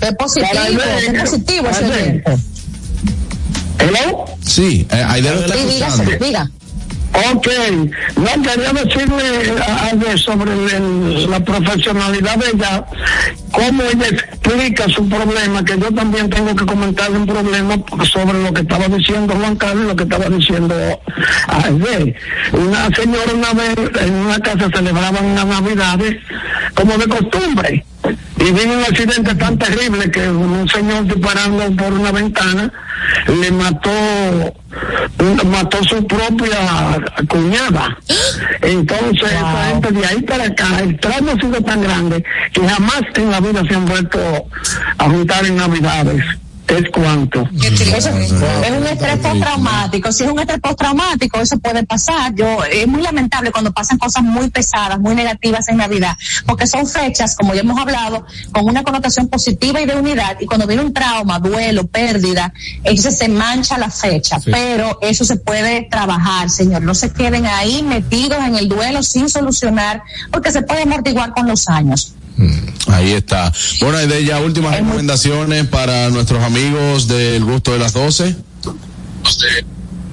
Qué 0.00 0.12
positivo, 0.12 0.82
qué 1.00 1.18
positivo 1.18 1.68
ese 1.70 1.84
evento. 1.86 2.30
¿Hello? 3.80 4.24
Sí, 4.44 4.86
Aide 4.90 5.30
lo 5.34 5.40
está 5.40 5.54
Sí, 5.54 5.60
diga, 5.68 5.86
escuchando. 5.88 6.24
diga. 6.24 6.50
Ok, 7.18 7.48
no 8.16 8.42
quería 8.42 8.72
decirle 8.72 9.24
algo 9.90 10.18
sobre 10.18 11.26
la 11.26 11.40
profesionalidad 11.40 12.36
de 12.36 12.50
ella, 12.50 12.86
cómo 13.50 13.82
ella 13.82 14.06
explica 14.08 14.88
su 14.88 15.08
problema, 15.08 15.64
que 15.64 15.78
yo 15.78 15.92
también 15.92 16.30
tengo 16.30 16.54
que 16.54 16.64
comentar 16.64 17.10
un 17.10 17.26
problema 17.26 17.74
sobre 18.04 18.42
lo 18.42 18.52
que 18.52 18.60
estaba 18.60 18.86
diciendo 18.88 19.34
Juan 19.34 19.56
Carlos 19.56 19.84
y 19.84 19.88
lo 19.88 19.96
que 19.96 20.04
estaba 20.04 20.28
diciendo 20.28 20.74
ayer. 21.48 22.14
Una 22.52 22.88
señora 22.94 23.32
una 23.34 23.52
vez 23.52 23.76
en 24.00 24.14
una 24.14 24.38
casa 24.38 24.68
celebraban 24.72 25.34
las 25.34 25.46
navidades 25.46 26.16
como 26.74 26.96
de 26.98 27.08
costumbre. 27.08 27.84
Y 28.48 28.52
vino 28.52 28.78
un 28.78 28.82
accidente 28.82 29.34
tan 29.34 29.58
terrible 29.58 30.10
que 30.10 30.26
un 30.26 30.66
señor 30.70 31.04
disparando 31.04 31.70
por 31.76 31.92
una 31.92 32.10
ventana 32.10 32.72
le 33.26 33.50
mató 33.50 33.90
mató 35.44 35.84
su 35.84 36.06
propia 36.06 36.56
cuñada. 37.28 37.98
Entonces, 38.62 39.32
esa 39.32 39.64
gente 39.66 39.92
de 39.92 40.06
ahí 40.06 40.22
para 40.22 40.44
acá, 40.44 40.80
el 40.80 40.98
tramo 40.98 41.32
ha 41.32 41.40
sido 41.40 41.60
tan 41.60 41.82
grande 41.82 42.24
que 42.52 42.66
jamás 42.66 43.02
en 43.16 43.30
la 43.30 43.40
vida 43.40 43.62
se 43.68 43.74
han 43.74 43.84
vuelto 43.84 44.18
a 44.96 45.04
juntar 45.04 45.44
en 45.44 45.56
Navidades. 45.56 46.24
Es 46.68 46.90
cuanto. 46.90 47.48
Eso 47.52 48.10
es 48.10 48.70
un 48.70 48.86
estrés 48.86 49.16
postraumático. 49.18 50.12
Si 50.12 50.24
es 50.24 50.30
un 50.30 50.38
estrés 50.38 50.60
postraumático, 50.60 51.40
eso 51.40 51.58
puede 51.58 51.84
pasar. 51.84 52.34
Yo, 52.34 52.62
es 52.64 52.86
muy 52.86 53.02
lamentable 53.02 53.50
cuando 53.50 53.72
pasan 53.72 53.98
cosas 53.98 54.22
muy 54.22 54.50
pesadas, 54.50 54.98
muy 54.98 55.14
negativas 55.14 55.68
en 55.68 55.78
Navidad, 55.78 56.16
porque 56.46 56.66
son 56.66 56.86
fechas, 56.86 57.34
como 57.36 57.54
ya 57.54 57.60
hemos 57.60 57.80
hablado, 57.80 58.26
con 58.52 58.66
una 58.66 58.82
connotación 58.82 59.28
positiva 59.28 59.80
y 59.80 59.86
de 59.86 59.96
unidad, 59.96 60.36
y 60.40 60.46
cuando 60.46 60.66
viene 60.66 60.82
un 60.82 60.92
trauma, 60.92 61.38
duelo, 61.38 61.86
pérdida, 61.86 62.52
entonces 62.84 63.16
se 63.16 63.28
mancha 63.28 63.78
la 63.78 63.90
fecha. 63.90 64.38
Pero 64.44 64.98
eso 65.00 65.24
se 65.24 65.36
puede 65.36 65.88
trabajar, 65.90 66.50
señor. 66.50 66.82
No 66.82 66.94
se 66.94 67.12
queden 67.12 67.46
ahí 67.46 67.82
metidos 67.82 68.38
en 68.44 68.56
el 68.56 68.68
duelo 68.68 69.02
sin 69.02 69.28
solucionar, 69.28 70.02
porque 70.30 70.52
se 70.52 70.62
puede 70.62 70.82
amortiguar 70.82 71.32
con 71.32 71.46
los 71.46 71.68
años. 71.68 72.14
Ahí 72.88 73.12
está. 73.12 73.52
Bueno, 73.80 74.02
y 74.02 74.06
de 74.06 74.24
ya 74.24 74.40
últimas 74.40 74.78
recomendaciones 74.78 75.66
para 75.66 76.10
nuestros 76.10 76.42
amigos 76.42 77.08
del 77.08 77.44
gusto 77.44 77.72
de 77.72 77.78
las 77.78 77.92
12. 77.92 78.36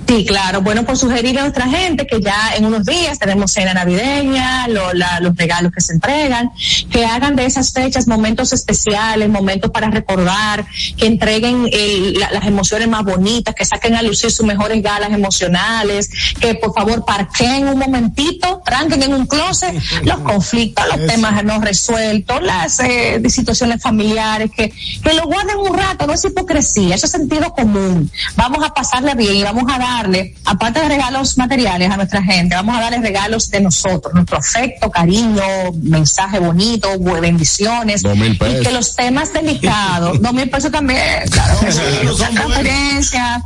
Sí, 0.08 0.24
claro. 0.24 0.62
Bueno, 0.62 0.84
pues 0.86 0.99
sugerir 0.99 1.39
a 1.39 1.41
nuestra 1.41 1.68
gente 1.68 2.06
que 2.06 2.22
ya 2.22 2.53
en 2.56 2.66
unos 2.66 2.86
días 2.86 3.18
tenemos 3.18 3.51
cena 3.51 3.74
navideña, 3.74 4.68
lo- 4.68 4.93
la- 4.93 5.20
los 5.20 5.36
regalos 5.36 5.72
que 5.72 5.82
se 5.82 5.93
entregan, 5.93 6.51
que 6.91 7.06
hagan 7.08 7.36
de 7.36 7.45
esas 7.45 7.74
fechas 7.74 8.08
momentos 8.08 8.53
especiales, 8.53 9.28
momentos 9.30 9.72
para 9.72 9.89
recordar, 9.89 10.64
que 10.95 11.08
entreguen 11.08 11.68
el- 11.74 12.20
la- 12.20 12.30
las 12.30 12.45
emociones 12.45 12.88
más 12.88 13.03
bonitas, 13.03 13.56
que 13.56 13.66
saquen 13.66 13.95
a 13.95 14.03
lucir 14.03 14.30
sus 14.32 14.45
mejores 14.45 14.84
galas 14.84 15.12
emocionales, 15.12 16.10
que 16.39 16.53
por 16.53 16.76
favor 16.76 17.03
parquen 17.03 17.68
un 17.68 17.80
momentito, 17.80 18.62
tranquen 18.64 19.01
en 19.01 19.14
un 19.14 19.26
closet 19.26 19.74
los 20.03 20.20
conflictos, 20.20 20.86
los 20.88 21.08
temas 21.08 21.43
no 21.43 21.60
resueltos, 21.60 22.43
las 22.43 22.80
eh, 22.80 23.20
situaciones 23.28 23.82
familiares, 23.82 24.51
que, 24.56 24.70
que 24.70 25.14
lo 25.16 25.24
guarden 25.24 25.58
un 25.58 25.76
rato, 25.76 26.06
no 26.06 26.14
es 26.14 26.24
hipocresía, 26.26 26.93
eso 26.93 27.08
es 27.08 27.12
sentido 27.12 27.51
común. 27.53 28.12
Vamos 28.36 28.64
a 28.64 28.72
pasarle 28.72 29.16
bien 29.16 29.36
y 29.38 29.43
vamos 29.43 29.64
a 29.74 29.95
darle, 29.96 30.36
aparte 30.46 30.80
de 30.80 30.89
regalos 30.89 31.38
materiales 31.38 31.91
a 31.91 31.98
nuestra 31.98 32.22
gente, 32.22 32.56
vamos 32.56 32.78
a 32.78 32.82
darles 32.82 33.02
regalos 33.02 33.50
de 33.50 33.62
nosotros, 33.62 34.14
nuestro 34.14 34.38
afecto, 34.38 34.89
cariño, 34.89 35.43
mensaje 35.82 36.39
bonito, 36.39 36.88
bendiciones. 37.00 38.02
Dos 38.02 38.18
mil 38.18 38.34
Y 38.34 38.64
que 38.64 38.72
los 38.72 38.96
temas 38.96 39.34
delicados, 39.34 40.22
dos 40.22 40.34
mil 40.34 40.50
pesos 40.50 40.72
también, 40.72 41.00
claro, 41.32 41.60
una 41.62 42.30
transferencia, 42.30 43.43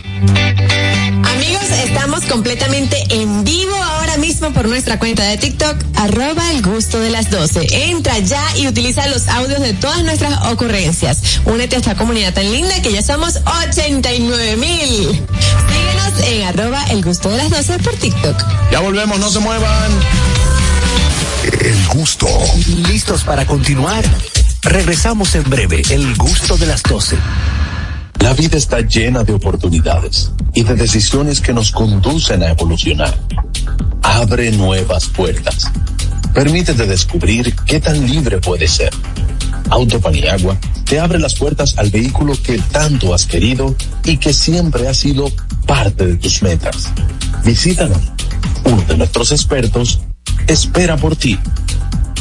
Amigos, 1.36 1.64
estamos 1.86 2.26
completamente 2.26 2.98
en 3.10 3.44
vivo 3.44 3.76
ahora 3.76 4.18
mismo 4.18 4.52
por 4.52 4.68
nuestra 4.68 4.98
cuenta 4.98 5.24
de 5.24 5.38
TikTok, 5.38 5.78
arroba 5.96 6.52
el 6.52 6.64
gusto 6.64 7.00
de 7.00 7.12
las 7.12 7.30
12. 7.30 7.90
Entra 7.90 8.18
ya 8.20 8.44
y 8.58 8.68
utiliza 8.68 9.08
los 9.08 9.28
audios 9.28 9.62
de 9.62 9.74
todas 9.74 10.04
nuestras 10.04 10.44
ocurrencias. 10.52 11.22
Únete 11.46 11.76
a 11.76 11.80
esta 11.80 11.96
comunidad 11.96 12.34
tan 12.34 12.52
linda 12.52 12.82
que 12.82 12.92
ya 12.92 13.04
somos 13.04 13.40
89 13.68 14.58
mil. 14.58 15.22
Síguenos 15.70 16.28
en 16.28 16.44
arroba 16.44 16.84
el 16.90 17.04
gusto 17.04 17.30
de 17.30 17.38
las 17.38 17.50
12 17.52 17.80
por 17.80 17.96
TikTok. 17.96 18.44
Ya 18.72 18.80
volvemos, 18.80 19.20
no 19.20 19.30
se 19.30 19.40
muevan. 19.40 19.92
El 21.44 21.88
gusto. 21.88 22.28
¿Listos 22.88 23.24
para 23.24 23.46
continuar? 23.46 24.04
Regresamos 24.64 25.36
en 25.36 25.44
breve, 25.44 25.82
el 25.90 26.16
gusto 26.16 26.56
de 26.56 26.66
las 26.66 26.84
12. 26.84 27.18
La 28.22 28.34
vida 28.34 28.58
está 28.58 28.80
llena 28.80 29.26
de 29.26 29.34
oportunidades 29.34 30.32
y 30.54 30.64
de 30.64 30.76
decisiones 30.76 31.42
que 31.42 31.52
nos 31.52 31.72
conducen 31.72 32.42
a 32.44 32.52
evolucionar. 32.52 33.14
Abre 34.02 34.52
nuevas 34.54 35.08
puertas. 35.08 35.70
Permítete 36.34 36.88
descubrir 36.88 37.54
qué 37.66 37.82
tan 37.82 38.10
libre 38.10 38.38
puedes 38.40 38.72
ser. 38.72 38.92
Auto 39.70 40.00
Paniagua 40.00 40.58
te 40.86 40.98
abre 40.98 41.20
las 41.20 41.36
puertas 41.36 41.78
al 41.78 41.90
vehículo 41.90 42.34
que 42.42 42.58
tanto 42.58 43.14
has 43.14 43.26
querido 43.26 43.76
y 44.06 44.16
que 44.16 44.32
siempre 44.32 44.88
ha 44.88 44.94
sido 44.94 45.30
parte 45.68 46.06
de 46.06 46.16
tus 46.16 46.42
metas. 46.42 46.90
Visítanos. 47.44 48.00
Uno 48.64 48.82
de 48.84 48.96
nuestros 48.96 49.34
expertos 49.34 50.00
espera 50.48 50.96
por 50.96 51.18
ti. 51.18 51.38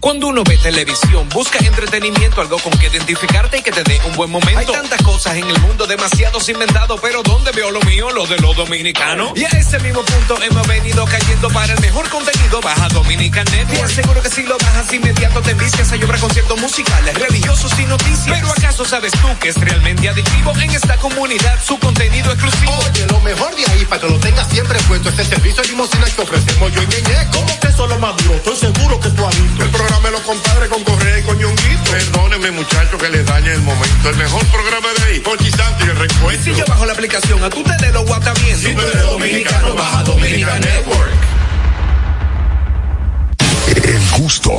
Cuando 0.00 0.28
uno 0.28 0.42
ve 0.44 0.56
televisión, 0.56 1.28
busca 1.28 1.58
entretenimiento, 1.58 2.40
algo 2.40 2.58
con 2.58 2.72
que 2.78 2.86
identificarte 2.86 3.58
y 3.58 3.62
que 3.62 3.70
te 3.70 3.82
dé 3.82 4.00
un 4.06 4.16
buen 4.16 4.30
momento. 4.30 4.58
Hay 4.58 4.66
tantas 4.66 5.02
cosas 5.02 5.36
en 5.36 5.48
el 5.48 5.60
mundo, 5.60 5.86
demasiados 5.86 6.48
inventados, 6.48 6.98
pero 7.02 7.22
¿dónde 7.22 7.52
veo 7.52 7.70
lo 7.70 7.80
mío? 7.82 8.10
Lo 8.10 8.26
de 8.26 8.38
los 8.38 8.56
dominicanos. 8.56 9.32
Y 9.36 9.44
a 9.44 9.48
ese 9.48 9.78
mismo 9.80 10.02
punto 10.02 10.42
hemos 10.42 10.66
venido 10.66 11.04
cayendo 11.04 11.50
para 11.50 11.74
el 11.74 11.80
mejor 11.80 12.08
contenido. 12.08 12.60
Baja 12.62 12.88
Dominican 12.88 13.44
Network. 13.52 13.90
Seguro 13.90 14.22
que 14.22 14.30
si 14.30 14.42
lo 14.44 14.56
bajas 14.56 14.92
inmediato 14.92 15.42
te 15.42 15.50
envicias 15.50 15.92
a 15.92 15.96
llorar 15.96 16.18
conciertos 16.18 16.58
musicales, 16.60 17.14
religiosos 17.18 17.78
y 17.78 17.84
noticias. 17.84 18.38
Pero 18.38 18.50
¿acaso 18.50 18.84
sabes 18.86 19.12
tú 19.12 19.28
que 19.38 19.50
es 19.50 19.56
realmente 19.56 20.08
adictivo 20.08 20.52
en 20.60 20.70
esta 20.70 20.96
comunidad 20.96 21.62
su 21.62 21.78
contenido 21.78 22.32
exclusivo? 22.32 22.72
Oye, 22.90 23.06
lo 23.06 23.20
mejor 23.20 23.54
de 23.54 23.70
ahí 23.70 23.84
para 23.84 24.00
que 24.00 24.08
lo 24.08 24.18
tengas 24.18 24.48
siempre 24.48 24.78
puesto 24.88 25.10
es 25.10 25.18
el 25.18 25.26
servicio 25.26 25.62
de 25.62 25.68
limosina 25.68 26.06
que 26.06 26.22
ofrecemos 26.22 26.72
yo 26.72 26.82
y 26.82 26.86
Ñeñe. 26.86 27.28
¿Cómo 27.32 27.60
que 27.60 27.68
eso 27.68 27.84
es 27.84 27.90
lo 27.90 27.98
más 27.98 28.16
duro? 28.16 28.34
Estoy 28.34 28.56
seguro 28.56 28.98
que 28.98 29.10
tú 29.10 29.26
has 29.26 29.42
visto. 29.42 29.64
El 29.64 29.70
programa 29.90 30.10
los 30.10 30.20
compadres 30.22 30.68
con 30.68 30.84
Correa 30.84 31.18
y 31.18 31.22
con 31.22 31.38
Ñonguito. 31.38 31.90
Perdónenme, 31.90 32.50
muchachos, 32.52 33.00
que 33.00 33.08
les 33.08 33.26
dañe 33.26 33.52
el 33.52 33.62
momento. 33.62 34.10
El 34.10 34.16
mejor 34.16 34.44
programa 34.46 34.88
de 34.98 35.04
ahí, 35.04 35.20
Pochi 35.20 35.50
Santi 35.50 35.84
y 35.84 35.88
el 35.88 35.96
recuento. 35.96 36.44
Si 36.44 36.54
yo 36.54 36.64
bajo 36.66 36.86
la 36.86 36.92
aplicación, 36.92 37.42
a 37.42 37.50
tú 37.50 37.62
te 37.62 37.86
de 37.86 37.92
lo 37.92 38.04
guata 38.04 38.32
bien. 38.34 38.58
Si 38.58 38.72
tú 38.72 38.80
eres 38.80 39.02
dominicano, 39.02 39.74
baja 39.74 40.02
Dominican 40.04 40.60
Network. 40.60 41.10
El 43.82 44.20
gusto. 44.20 44.52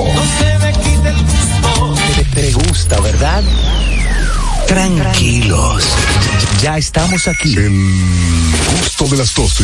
Te, 2.15 2.25
te 2.25 2.51
gusta, 2.51 2.99
¿verdad? 2.99 3.43
Tranquilos. 4.67 5.83
Ya 6.61 6.77
estamos 6.77 7.27
aquí. 7.27 7.55
El 7.55 7.71
gusto 8.79 9.05
de 9.07 9.17
las 9.17 9.33
12. 9.33 9.63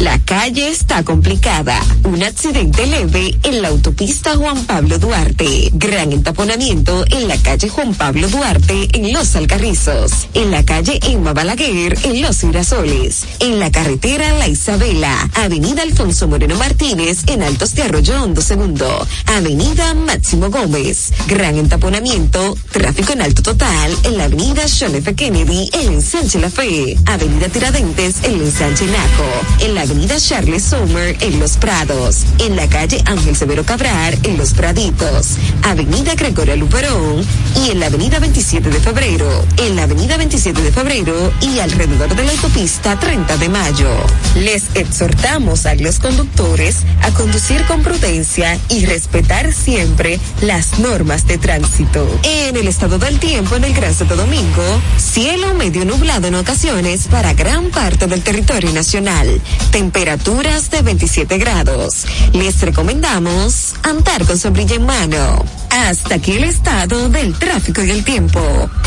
La 0.00 0.18
calle 0.18 0.68
está 0.68 1.04
complicada. 1.04 1.80
Un 2.02 2.20
accidente 2.24 2.84
leve 2.84 3.38
en 3.44 3.62
la 3.62 3.68
autopista 3.68 4.36
Juan 4.36 4.64
Pablo 4.66 4.98
Duarte. 4.98 5.70
Gran 5.72 6.12
entaponamiento 6.12 7.04
en 7.10 7.28
la 7.28 7.36
calle 7.38 7.68
Juan 7.68 7.94
Pablo 7.94 8.28
Duarte 8.28 8.88
en 8.92 9.12
Los 9.12 9.36
Alcarrizos. 9.36 10.26
En 10.34 10.50
la 10.50 10.64
calle 10.64 10.98
Emma 11.04 11.32
Balaguer 11.32 11.96
en 12.02 12.22
Los 12.22 12.40
Girasoles. 12.40 13.24
En 13.38 13.60
la 13.60 13.70
carretera 13.70 14.36
La 14.36 14.48
Isabela. 14.48 15.30
Avenida 15.34 15.82
Alfonso 15.82 16.26
Moreno 16.26 16.56
Martínez 16.56 17.20
en 17.28 17.44
Altos 17.44 17.74
de 17.76 17.84
Arroyo 17.84 18.20
Hondo 18.20 18.42
Segundo. 18.42 19.06
Avenida 19.26 19.94
Máximo 19.94 20.50
Gómez. 20.50 21.12
Gran 21.28 21.56
entaponamiento. 21.56 22.56
Tráfico 22.72 23.12
en 23.12 23.22
alto 23.22 23.42
total 23.42 23.96
en 24.02 24.18
la 24.18 24.24
avenida 24.24 24.64
John 24.68 24.96
F. 24.96 25.14
Kennedy 25.14 25.70
en 25.72 25.94
Ensanche 25.94 26.40
La 26.40 26.50
Fe. 26.50 26.98
Avenida 27.06 27.48
Tiradentes 27.48 28.16
en 28.24 28.40
Ensanche 28.42 28.86
Naco. 28.86 29.64
En 29.64 29.74
la 29.76 29.83
avenida 29.84 30.16
Charles 30.18 30.64
Sommer 30.64 31.16
en 31.20 31.38
Los 31.38 31.56
Prados. 31.58 32.24
En 32.38 32.56
la 32.56 32.66
calle 32.68 33.02
Ángel 33.04 33.36
Severo 33.36 33.64
Cabral 33.64 34.18
en 34.22 34.38
Los 34.38 34.54
Praditos. 34.54 35.36
Avenida 35.62 36.14
Gregorio 36.14 36.56
Luperón 36.56 37.24
y 37.62 37.70
en 37.70 37.80
la 37.80 37.86
avenida 37.86 38.18
27 38.18 38.70
de 38.70 38.80
febrero. 38.80 39.44
En 39.58 39.76
la 39.76 39.82
avenida 39.82 40.16
27 40.16 40.62
de 40.62 40.72
febrero 40.72 41.32
y 41.42 41.58
alrededor 41.58 42.14
de 42.14 42.24
la 42.24 42.32
autopista 42.32 42.98
30 42.98 43.36
de 43.36 43.48
mayo. 43.50 43.90
Les 44.36 44.64
exhortamos 44.74 45.66
a 45.66 45.74
los 45.74 45.98
conductores 45.98 46.78
a 47.02 47.10
conducir 47.10 47.62
con 47.66 47.82
prudencia 47.82 48.58
y 48.70 48.86
respetar 48.86 49.52
siempre 49.52 50.18
las 50.40 50.78
normas 50.78 51.26
de 51.26 51.36
tránsito. 51.36 52.06
En 52.22 52.56
el 52.56 52.68
estado 52.68 52.98
del 52.98 53.18
tiempo 53.18 53.56
en 53.56 53.64
el 53.64 53.74
Gran 53.74 53.94
Santo 53.94 54.16
Domingo, 54.16 54.62
cielo 54.96 55.54
medio 55.54 55.84
nublado 55.84 56.28
en 56.28 56.36
ocasiones 56.36 57.06
para 57.08 57.34
gran 57.34 57.70
parte 57.70 58.06
del 58.06 58.22
territorio 58.22 58.72
nacional. 58.72 59.40
Temperaturas 59.74 60.70
de 60.70 60.82
27 60.82 61.36
grados. 61.36 62.06
Les 62.32 62.60
recomendamos 62.60 63.74
andar 63.82 64.24
con 64.24 64.38
sombrilla 64.38 64.76
en 64.76 64.86
mano. 64.86 65.44
Hasta 65.68 66.14
aquí 66.14 66.34
el 66.34 66.44
estado 66.44 67.08
del 67.08 67.36
tráfico 67.36 67.82
y 67.82 67.90
el 67.90 68.04
tiempo. 68.04 68.40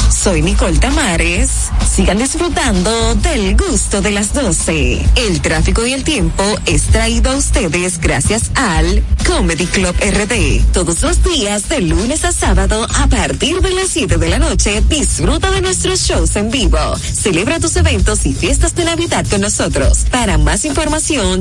Soy 0.10 0.42
Nicole 0.42 0.78
Tamares. 0.78 1.50
Sigan 1.94 2.20
disfrutando 2.20 3.16
del 3.16 3.58
gusto 3.58 4.02
de 4.02 4.12
las 4.12 4.34
12. 4.34 5.06
El 5.16 5.42
tráfico 5.42 5.86
y 5.86 5.92
el 5.92 6.06
tiempo 6.06 6.46
es 6.66 6.84
traído 6.84 7.32
a 7.32 7.36
ustedes 7.36 8.00
gracias 8.00 8.52
al 8.56 9.04
Comedy 9.28 9.66
Club 9.66 9.94
RD. 10.00 10.72
Todos 10.72 11.02
los 11.02 11.22
días 11.22 11.68
de 11.68 11.82
lunes 11.82 12.24
a 12.24 12.32
sábado 12.32 12.88
a 12.96 13.08
partir 13.08 13.60
de 13.60 13.72
las 13.72 13.90
7 13.90 14.18
de 14.18 14.30
la 14.30 14.40
noche 14.40 14.82
disfruta 14.88 15.52
de 15.52 15.60
nuestros 15.60 16.00
shows 16.00 16.38
en 16.38 16.50
vivo. 16.50 16.80
Celebra 16.96 17.60
tus 17.60 17.76
eventos 17.76 18.26
y 18.26 18.34
fiestas 18.34 18.74
de 18.76 18.86
Navidad 18.86 19.26
con 19.30 19.42
nosotros. 19.42 20.06
Para 20.10 20.38
más 20.38 20.64
información 20.64 20.77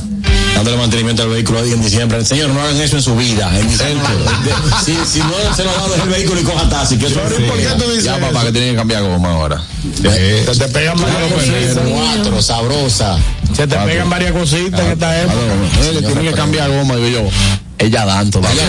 dándole 0.56 0.76
mantenimiento 0.76 1.22
al 1.22 1.28
vehículo 1.28 1.60
ahí 1.60 1.72
en 1.72 1.82
diciembre. 1.82 2.24
Señor, 2.24 2.50
no 2.50 2.60
hagan 2.60 2.80
eso 2.80 2.96
en 2.96 3.02
su 3.02 3.14
vida. 3.14 3.56
En 3.58 3.68
diciembre. 3.68 4.08
si, 4.84 4.96
si 5.06 5.20
no 5.20 5.54
se 5.54 5.62
lo 5.62 5.70
ha 5.70 5.74
dado 5.74 5.94
el 5.94 6.08
vehículo 6.08 6.40
y 6.40 6.44
coja 6.44 6.68
taxi. 6.68 6.98
Que 6.98 7.06
eso 7.06 7.20
es 7.24 8.04
Ya, 8.04 8.18
papá, 8.18 8.44
que 8.44 8.52
tiene 8.52 8.70
que 8.70 8.76
cambiar 8.76 9.04
goma 9.04 9.30
ahora. 9.30 9.62
Se 10.02 10.58
te 10.58 10.68
pegan 10.68 11.00
varias 11.00 11.32
cositas. 11.32 11.78
Cuatro, 11.88 12.42
sabrosa. 12.42 13.18
Se 13.54 13.68
te 13.68 13.76
pegan 13.76 14.10
varias 14.10 14.32
cositas 14.32 14.80
en 14.80 14.92
esta 14.92 15.22
época. 15.22 15.36
Él 15.88 16.04
tiene 16.04 16.22
que 16.22 16.32
cambiar 16.32 16.70
goma, 16.70 16.96
digo 16.96 17.08
yo. 17.08 17.30
Ella 17.78 18.04
dan 18.04 18.30
todavía. 18.30 18.62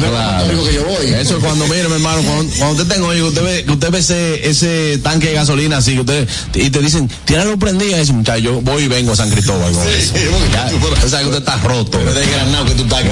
Claro. 0.00 0.44
Eso 1.20 1.36
es 1.36 1.44
cuando, 1.44 1.66
mire, 1.66 1.88
mi 1.88 1.94
hermano, 1.94 2.22
cuando, 2.22 2.52
cuando 2.58 2.82
usted 2.82 2.94
tenga, 2.94 3.08
oye, 3.08 3.22
usted 3.22 3.42
ve, 3.42 3.64
usted 3.72 3.90
ve 3.90 3.98
ese, 3.98 4.48
ese 4.48 4.98
tanque 4.98 5.28
de 5.28 5.34
gasolina 5.34 5.78
así, 5.78 5.94
que 5.94 6.00
usted, 6.00 6.28
y 6.54 6.70
te 6.70 6.80
dicen, 6.80 7.10
tíralo 7.24 7.58
prendido, 7.58 7.96
ese 7.96 8.12
muchacho, 8.12 8.38
yo 8.38 8.60
voy 8.60 8.84
y 8.84 8.88
vengo 8.88 9.12
a 9.12 9.16
San 9.16 9.30
Cristóbal. 9.30 9.72
con 9.72 9.88
eso. 9.88 10.14
Ya, 10.52 10.70
usted 10.74 11.08
sabe 11.08 11.22
que 11.24 11.28
usted 11.30 11.38
está 11.38 11.56
roto. 11.58 11.98
Pero 11.98 12.14
desgranado 12.14 12.64
que 12.66 12.74
tú 12.74 12.82
estás, 12.84 13.04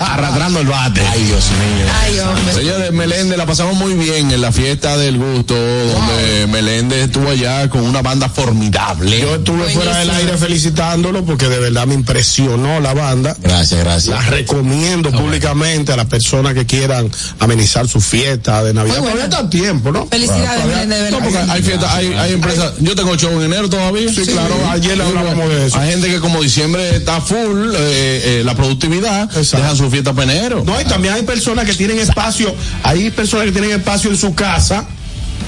arrastrando 0.00 0.60
el 0.60 0.66
bate. 0.66 1.00
Ay, 1.06 1.24
Dios 1.24 1.44
mío. 1.50 1.86
Ay, 2.00 2.18
hombre. 2.20 2.54
Señores, 2.54 2.92
Meléndez 2.92 3.38
la 3.38 3.46
pasamos 3.46 3.74
muy 3.74 3.94
bien 3.94 4.30
en 4.30 4.40
la 4.40 4.52
fiesta 4.52 4.96
del 4.96 5.18
gusto, 5.18 5.54
donde 5.54 6.46
Meléndez 6.48 7.06
estuvo 7.06 7.30
allá 7.30 7.68
con 7.68 7.82
una 7.82 8.02
banda 8.02 8.28
formidable. 8.28 9.20
Yo 9.20 9.36
estuve 9.36 9.68
fuera 9.70 9.98
del 9.98 10.10
aire 10.10 10.36
felicitándolo 10.36 11.24
porque 11.24 11.48
de 11.48 11.58
verdad 11.58 11.86
me 11.86 11.94
impresionó 11.94 12.80
la 12.80 12.94
banda. 12.94 13.36
Gracias, 13.40 13.80
gracias. 13.80 13.97
La 14.06 14.20
recomiendo 14.22 15.10
públicamente 15.10 15.92
a 15.92 15.96
las 15.96 16.06
personas 16.06 16.54
que 16.54 16.66
quieran 16.66 17.10
amenizar 17.38 17.88
su 17.88 18.00
fiesta 18.00 18.62
de 18.62 18.72
Navidad. 18.74 18.96
Muy 18.98 19.04
Todavía 19.08 19.24
está 19.24 19.38
a 19.38 19.50
tiempo, 19.50 19.92
¿no? 19.92 20.06
Felicidades, 20.06 20.62
Todavía- 20.62 20.86
de 20.86 21.10
No, 21.10 21.18
verdad. 21.18 21.18
porque 21.22 21.52
hay 21.52 21.62
fiestas, 21.62 21.92
hay, 21.92 22.06
hay 22.14 22.32
empresas. 22.32 22.72
Yo 22.80 22.94
tengo 22.94 23.16
show 23.16 23.32
en 23.32 23.42
enero 23.42 23.68
todavía. 23.68 24.12
Sí, 24.12 24.22
claro, 24.26 24.54
ayer 24.70 25.00
hablábamos 25.00 25.48
de 25.48 25.66
eso. 25.66 25.78
Hay 25.78 25.90
gente 25.92 26.08
que 26.08 26.20
como 26.20 26.42
diciembre 26.42 26.96
está 26.96 27.20
full, 27.20 27.74
eh, 27.74 27.78
eh, 27.78 28.42
la 28.44 28.54
productividad, 28.54 29.28
dejan 29.30 29.76
su 29.76 29.90
fiesta 29.90 30.12
para 30.12 30.32
enero. 30.32 30.62
No, 30.64 30.80
y 30.80 30.84
también 30.84 31.14
hay 31.14 31.22
personas 31.22 31.64
que 31.66 31.74
tienen 31.74 31.98
espacio, 31.98 32.54
hay 32.82 33.10
personas 33.10 33.46
que 33.46 33.52
tienen 33.52 33.70
espacio 33.72 34.10
en 34.10 34.16
su 34.16 34.34
casa 34.34 34.86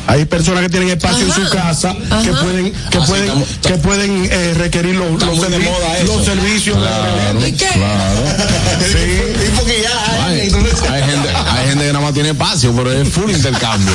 Hay 0.06 0.24
personas 0.24 0.62
que 0.62 0.68
tienen 0.70 0.88
espacio 0.90 1.24
en 1.24 1.32
su 1.32 1.48
casa 1.50 1.94
que 2.24 2.32
pueden 2.32 2.72
que 2.90 2.98
Así 2.98 3.06
pueden 3.06 3.24
estamos- 3.26 3.48
que 3.62 3.74
pueden 3.74 4.28
eh, 4.30 4.54
requerir 4.56 4.96
los, 4.96 5.12
los, 5.22 5.36
muy 5.36 5.48
de 5.48 5.58
servi- 5.58 5.64
moda 5.70 5.98
eso. 5.98 6.16
los 6.16 6.24
servicios. 6.24 6.78
Claro, 6.78 7.46
¿Y 7.46 7.52
qué? 7.52 7.66
claro. 7.66 8.20
Y 9.46 9.50
porque 9.56 9.82
ya 9.82 10.24
Hay, 10.26 10.40
hay 10.40 10.50
gente, 10.50 11.28
hay 11.36 11.68
gente 11.68 11.84
que 11.86 11.92
nada 11.92 12.00
más 12.04 12.14
tiene 12.14 12.30
espacio, 12.30 12.72
pero 12.74 12.90
es 12.92 13.08
full 13.08 13.30
intercambio. 13.30 13.94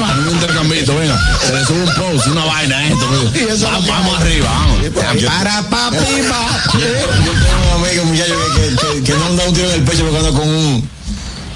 Vaina, 0.00 0.14
un 0.28 0.34
intercambito, 0.34 0.96
venga, 0.96 1.18
se 1.46 1.52
le 1.54 1.64
sube 1.64 1.82
un 1.82 1.94
post, 1.94 2.26
una 2.28 2.44
vaina, 2.44 2.86
esto. 2.88 3.06
pues. 3.32 3.62
Va- 3.64 3.78
vamos 3.86 4.20
arriba, 4.20 4.48
vamos. 4.50 5.24
Para 5.24 5.62
papi, 5.68 5.96
pa. 6.28 6.62
Yo 6.78 6.80
tengo 6.80 7.76
un 7.78 7.84
amigo, 7.84 8.04
muchacho 8.06 8.34
que, 8.56 8.62
que, 8.62 8.94
que, 8.98 9.02
que 9.04 9.12
no 9.18 9.26
anda 9.26 9.44
un 9.48 9.54
tiro 9.54 9.68
en 9.68 9.74
el 9.76 9.82
pecho 9.82 10.02
porque 10.02 10.16
anda 10.18 10.30
con 10.38 10.48
un 10.48 10.90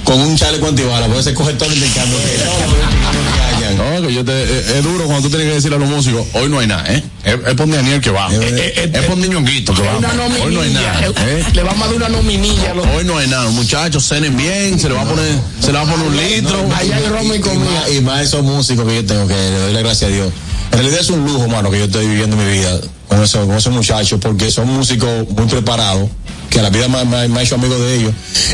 con 0.04 0.20
un 0.20 0.36
chaleco 0.36 0.68
antibala, 0.68 1.06
porque 1.06 1.22
se 1.22 1.34
coge 1.34 1.54
todo 1.54 1.68
el 1.70 1.76
intercambio. 1.76 2.18
que. 2.18 2.24
No, 3.74 4.06
que 4.06 4.14
yo 4.14 4.24
te, 4.24 4.42
es, 4.44 4.70
es 4.70 4.84
duro 4.84 5.04
cuando 5.06 5.22
tú 5.22 5.30
tienes 5.30 5.48
que 5.48 5.54
decirle 5.54 5.76
a 5.76 5.80
los 5.80 5.88
músicos, 5.88 6.24
hoy 6.34 6.48
no 6.48 6.60
hay 6.60 6.66
nada, 6.68 6.84
¿eh? 6.92 7.02
Es, 7.24 7.34
es 7.46 7.54
por 7.54 7.68
Daniel 7.68 8.00
que 8.00 8.10
va. 8.10 8.28
eh, 8.32 8.90
es 8.92 9.02
por 9.04 9.16
Niñonguito 9.16 9.74
que 9.74 9.82
va. 9.82 9.96
Hoy 10.44 10.54
no 10.54 10.60
hay 10.60 10.70
nada. 10.72 11.00
¿eh? 11.26 11.44
Le 11.52 11.62
vamos 11.62 11.82
a 11.82 11.86
dar 11.86 11.94
una 11.96 12.08
nominilla. 12.10 12.70
a 12.70 12.74
los- 12.74 12.86
Hoy 12.86 13.04
no 13.04 13.18
hay 13.18 13.26
nada, 13.26 13.50
muchachos, 13.50 14.04
cenen 14.06 14.36
bien, 14.36 14.78
se 14.78 14.88
le 14.88 14.94
va 14.94 15.02
a 15.02 15.04
poner, 15.06 15.38
se 15.60 15.68
le 15.68 15.72
va 15.72 15.80
a 15.80 15.86
poner 15.90 16.06
un 16.06 16.16
litro. 16.16 16.64
Allá 16.76 16.96
hay 16.96 17.06
romo 17.06 17.34
y 17.34 17.40
comida. 17.40 17.88
y 17.90 18.00
más 18.00 18.20
esos 18.22 18.44
músicos 18.44 18.86
que 18.86 18.94
yo 18.96 19.04
tengo, 19.06 19.26
que 19.26 19.34
le 19.34 19.58
doy 19.58 19.72
la 19.72 19.80
gracia 19.80 20.06
a 20.06 20.10
Dios. 20.10 20.28
En 20.70 20.78
realidad 20.78 21.00
es 21.00 21.10
un 21.10 21.24
lujo, 21.24 21.48
mano, 21.48 21.70
que 21.70 21.78
yo 21.78 21.84
estoy 21.86 22.06
viviendo 22.06 22.36
mi 22.36 22.44
vida 22.52 22.78
con 23.08 23.22
esos, 23.22 23.46
con 23.46 23.56
esos 23.56 23.72
muchachos, 23.72 24.20
porque 24.22 24.50
son 24.52 24.68
músicos 24.68 25.28
muy 25.30 25.46
preparados, 25.46 26.08
que 26.54 26.62
la 26.62 26.70
vida 26.70 26.86
me, 26.88 27.04
me- 27.04 27.28
me 27.28 27.40
ha 27.40 27.42
hecho 27.42 27.56
amigo 27.56 27.76
de 27.78 27.96
ellos. 27.96 28.12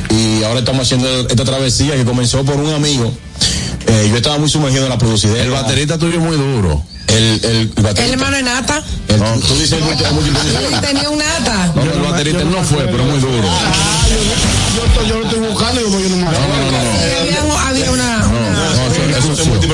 Y 0.09 0.43
ahora 0.43 0.61
estamos 0.61 0.83
haciendo 0.87 1.29
esta 1.29 1.45
travesía 1.45 1.95
que 1.95 2.05
comenzó 2.05 2.43
por 2.45 2.57
un 2.57 2.73
amigo. 2.73 3.13
Eh, 3.87 4.09
yo 4.11 4.17
estaba 4.17 4.39
muy 4.39 4.49
sumergido 4.49 4.85
en 4.85 4.89
la 4.91 4.99
producidera. 4.99 5.43
El 5.45 5.51
baterista 5.51 5.99
tuyo 5.99 6.15
es 6.15 6.21
muy 6.25 6.37
duro. 6.37 6.83
El, 7.09 7.17
el, 7.17 7.45
el 7.45 7.57
El 7.77 7.83
baterista. 7.83 8.05
hermano 8.15 8.37
de 8.37 8.43
Nata. 8.45 8.83
el- 9.09 9.41
tú 9.43 9.55
dices 9.57 9.73
el 9.73 9.83
el. 9.83 9.99
Sí, 9.99 10.77
tenía 10.81 11.11
un 11.11 11.19
Nata. 11.19 11.73
No, 11.75 11.83
el 11.83 12.01
baterista 12.01 12.45
no 12.45 12.63
fue, 12.65 12.85
pero 12.87 13.03
es 13.03 13.09
muy 13.11 13.19
duro. 13.21 13.49
Yo, 14.77 14.85
estoy- 14.87 15.09
yo 15.09 15.19
lo 15.19 15.25
estoy 15.27 15.41
buscando 15.41 15.81
y 15.81 15.85
yo 15.85 15.91
no 16.09 16.17
me 16.17 16.50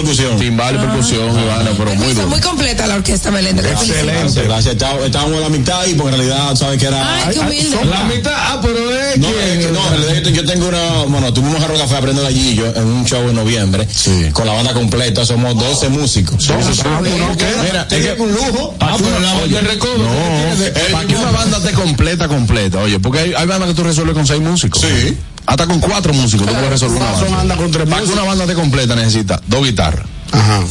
multipercusión. 0.02 0.38
Timbal 0.38 0.74
y 0.74 0.78
percusión, 0.78 1.30
y 1.40 1.46
vaina, 1.46 1.70
pero 1.76 1.94
muy 1.94 2.08
Está 2.08 2.22
duro. 2.22 2.28
muy 2.28 2.40
completa 2.40 2.86
la 2.86 2.94
orquesta 2.96 3.30
Meléndez. 3.30 3.66
Excelente, 3.66 4.42
gracias. 4.42 4.74
Está- 4.74 4.96
Estábamos 5.04 5.38
a 5.38 5.40
la 5.42 5.48
mitad 5.48 5.86
y 5.86 5.94
porque 5.94 6.14
en 6.14 6.20
realidad, 6.20 6.54
¿sabes 6.56 6.78
que 6.78 6.86
era? 6.86 7.24
Ay, 7.26 7.34
qué 7.34 7.40
humilde. 7.40 7.76
La 7.84 8.04
mitad, 8.04 8.32
ah, 8.34 8.58
pero 8.62 8.78
es 8.78 9.18
No, 9.18 9.28
que 9.28 9.68
no, 9.72 9.86
en 9.86 9.90
realidad 10.02 10.14
yo, 10.14 10.22
te- 10.22 10.32
yo 10.32 10.44
tengo 10.44 10.68
una, 10.68 11.04
bueno, 11.08 11.32
tuvimos 11.32 11.62
a 11.62 11.66
Café 11.76 11.96
Aprendo 11.96 12.22
Gallillo 12.22 12.74
en 12.74 12.84
un 12.84 13.04
show 13.04 13.28
en 13.28 13.34
noviembre, 13.36 13.86
con 14.32 14.46
la 14.46 14.52
banda 14.54 14.72
completa, 14.74 15.24
somos 15.24 15.56
12 15.56 15.88
músicos. 15.88 16.48
Mira, 16.48 17.86
es 17.90 18.06
que 18.06 18.22
un 18.22 18.32
lujo. 18.32 18.74
Ah, 18.80 18.96
pero 18.98 19.18
la 19.20 19.34
No, 19.34 20.92
para 20.92 21.06
que 21.06 21.14
una 21.16 21.30
banda 21.30 21.58
esté 21.58 21.72
completa, 21.72 22.28
completa, 22.28 22.78
oye, 22.78 22.98
porque 23.00 23.20
hay, 23.20 23.34
hay 23.34 23.46
bandas 23.46 23.68
que 23.70 23.74
tú 23.74 23.82
resuelves 23.84 24.14
con 24.14 24.26
seis 24.26 24.40
músicos. 24.40 24.82
Sí. 24.82 25.16
Hasta 25.46 25.66
con 25.66 25.80
cuatro 25.80 26.12
músicos 26.12 26.46
tú 26.46 26.52
puedes 26.52 26.70
resolver 26.70 27.00
una 27.00 27.12
banda. 27.12 27.40
anda 27.40 27.56
con 27.56 27.70
tres 27.70 27.88
Para 27.88 28.02
que 28.02 28.12
una 28.12 28.22
banda 28.24 28.44
esté 28.44 28.54
completa 28.56 28.96
necesita 28.96 29.40
dos 29.46 29.64
guitarras. 29.64 30.06
Ajá. 30.32 30.64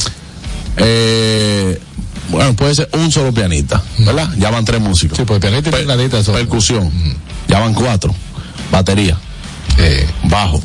Eh, 0.76 1.80
bueno, 2.28 2.54
puede 2.54 2.74
ser 2.74 2.88
un 2.92 3.10
solo 3.10 3.32
pianista, 3.32 3.82
¿verdad? 3.98 4.28
Ya 4.38 4.50
van 4.50 4.64
tres 4.64 4.80
músicos. 4.80 5.16
Sí, 5.16 5.24
pues 5.24 5.40
pianista 5.40 5.68
y 5.68 5.72
Per- 5.72 5.80
tecladista 5.80 6.22
son. 6.22 6.34
Percusión. 6.34 6.90
Ya 7.48 7.60
van 7.60 7.72
cuatro. 7.74 8.14
Batería. 8.70 9.16
Eh, 9.78 10.06
Bajo. 10.24 10.60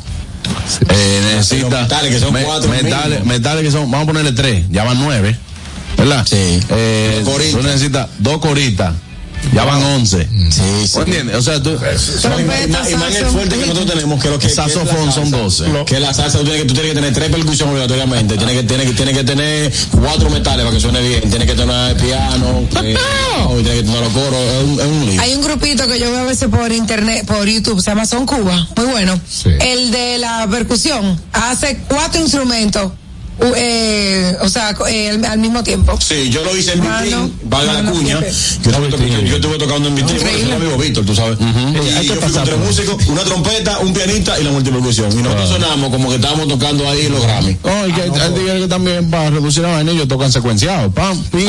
Eh, 0.90 1.22
necesita. 1.36 1.84
metales, 1.84 2.14
que 2.14 2.20
son 2.20 2.34
cuatro 2.44 2.70
Metales, 3.26 3.64
que 3.64 3.72
son, 3.72 3.90
vamos 3.92 4.04
a 4.04 4.08
ponerle 4.08 4.32
tres, 4.34 4.66
ya 4.70 4.84
van 4.84 5.00
nueve. 5.00 5.38
¿Verdad? 5.98 6.26
Sí. 6.28 6.60
Eh, 6.70 7.24
tú 7.52 7.62
necesitas 7.62 8.08
dos 8.18 8.40
coritas, 8.40 8.94
ya 9.54 9.66
van 9.66 9.84
once. 9.84 10.28
Sí, 10.50 10.88
sí. 10.88 11.00
¿Entiendes? 11.00 11.36
O 11.36 11.42
sea, 11.42 11.62
tú. 11.62 11.72
Y 11.72 12.96
más 12.96 13.16
el 13.16 13.26
fuerte 13.28 13.56
que 13.56 13.68
nosotros 13.68 13.86
tenemos 13.86 14.22
que 14.22 14.30
lo 14.30 14.40
que 14.40 14.48
que 14.48 14.54
Saxofón 14.54 15.12
son 15.12 15.30
salsa. 15.30 15.38
12. 15.38 15.86
Que 15.86 16.00
la 16.00 16.14
salsa 16.14 16.40
tú 16.40 16.46
tienes 16.46 16.62
que, 16.62 16.68
tú 16.68 16.74
tienes 16.74 16.92
que 16.92 16.96
tener 16.96 17.14
tres 17.14 17.30
percusiones 17.30 17.74
obligatoriamente. 17.74 18.38
Tienes 18.38 18.56
que, 18.56 18.64
tienes 18.64 18.88
que, 18.88 18.94
tienes 18.94 19.18
que 19.18 19.24
tener 19.24 19.74
cuatro 19.92 20.30
metales 20.30 20.66
para 20.66 20.76
que 20.76 20.82
suene 20.82 21.02
bien. 21.02 21.22
Tienes 21.30 21.48
que 21.48 21.56
tener 21.56 21.98
piano, 21.98 22.62
y 22.72 23.64
tienes 23.64 23.82
que 23.82 23.84
tener 23.84 24.02
los 24.02 24.14
coros. 24.14 24.40
Es 24.40 24.64
un, 24.64 24.80
es 24.80 24.86
un 24.86 25.06
lío. 25.06 25.22
Hay 25.22 25.36
un 25.36 25.44
grupito 25.44 25.88
que 25.88 26.00
yo 26.00 26.12
veo 26.12 26.22
a 26.22 26.26
veces 26.26 26.50
por 26.50 26.72
internet, 26.72 27.26
por 27.26 27.48
YouTube, 27.48 27.82
se 27.82 27.92
llama 27.92 28.06
Son 28.06 28.26
Cuba, 28.26 28.68
muy 28.76 28.86
bueno. 28.88 29.20
El 29.60 29.92
de 29.92 30.18
la 30.18 30.48
percusión 30.50 31.20
hace 31.34 31.80
cuatro 31.88 32.22
instrumentos, 32.22 32.92
eh, 33.56 34.36
o 34.42 34.50
sea, 34.50 34.76
eh, 34.90 35.10
al, 35.10 35.26
al 35.26 35.40
mismo 35.40 35.64
tiempo. 35.64 35.98
Sí, 36.00 36.30
yo 36.30 36.44
lo 36.44 36.56
hice 36.56 36.74
en 36.74 36.80
Mano, 36.84 37.24
Vitín, 37.26 37.40
valga 37.50 37.74
la 37.82 37.92
cuña. 37.92 38.20
Yo 38.22 38.28
estuve, 38.28 38.88
to- 38.90 38.98
yo- 38.98 39.36
estuve 39.36 39.58
tocando 39.58 39.88
en 39.90 39.96
Vitín, 39.96 40.18
bueno, 40.22 40.40
soy 40.40 40.52
amigo 40.52 40.78
Víctor, 40.78 41.06
tú 41.06 41.16
sabes. 41.16 41.38
Y 41.40 42.06
yo 42.06 42.16
fui 42.16 42.32
con 42.32 42.44
tres 42.44 42.58
músicos, 42.60 42.96
una 43.08 43.24
trompeta, 43.24 43.80
un 43.80 43.94
pianista 43.94 44.40
y 44.40 44.44
la 44.44 44.52
multipercusión. 44.52 45.12
Y 45.12 45.22
nosotros 45.24 45.50
sonamos 45.50 45.90
como 45.90 46.10
que 46.10 46.16
estábamos 46.16 46.48
tocando 46.48 46.88
ahí 46.90 47.08
los 47.10 47.22
Grammy. 47.24 47.58
No, 47.64 47.88
y 47.88 47.94
que 47.94 48.02
hay, 48.04 48.10
hay 48.10 48.34
tigres 48.34 48.62
que 48.62 48.68
también 48.68 49.10
para 49.10 49.30
reducir 49.30 49.64
la 49.64 49.70
vaina 49.70 49.92
ellos 49.92 50.08
tocan 50.08 50.32
secuenciado. 50.32 50.92
Pam, 50.92 51.18
pim. 51.32 51.48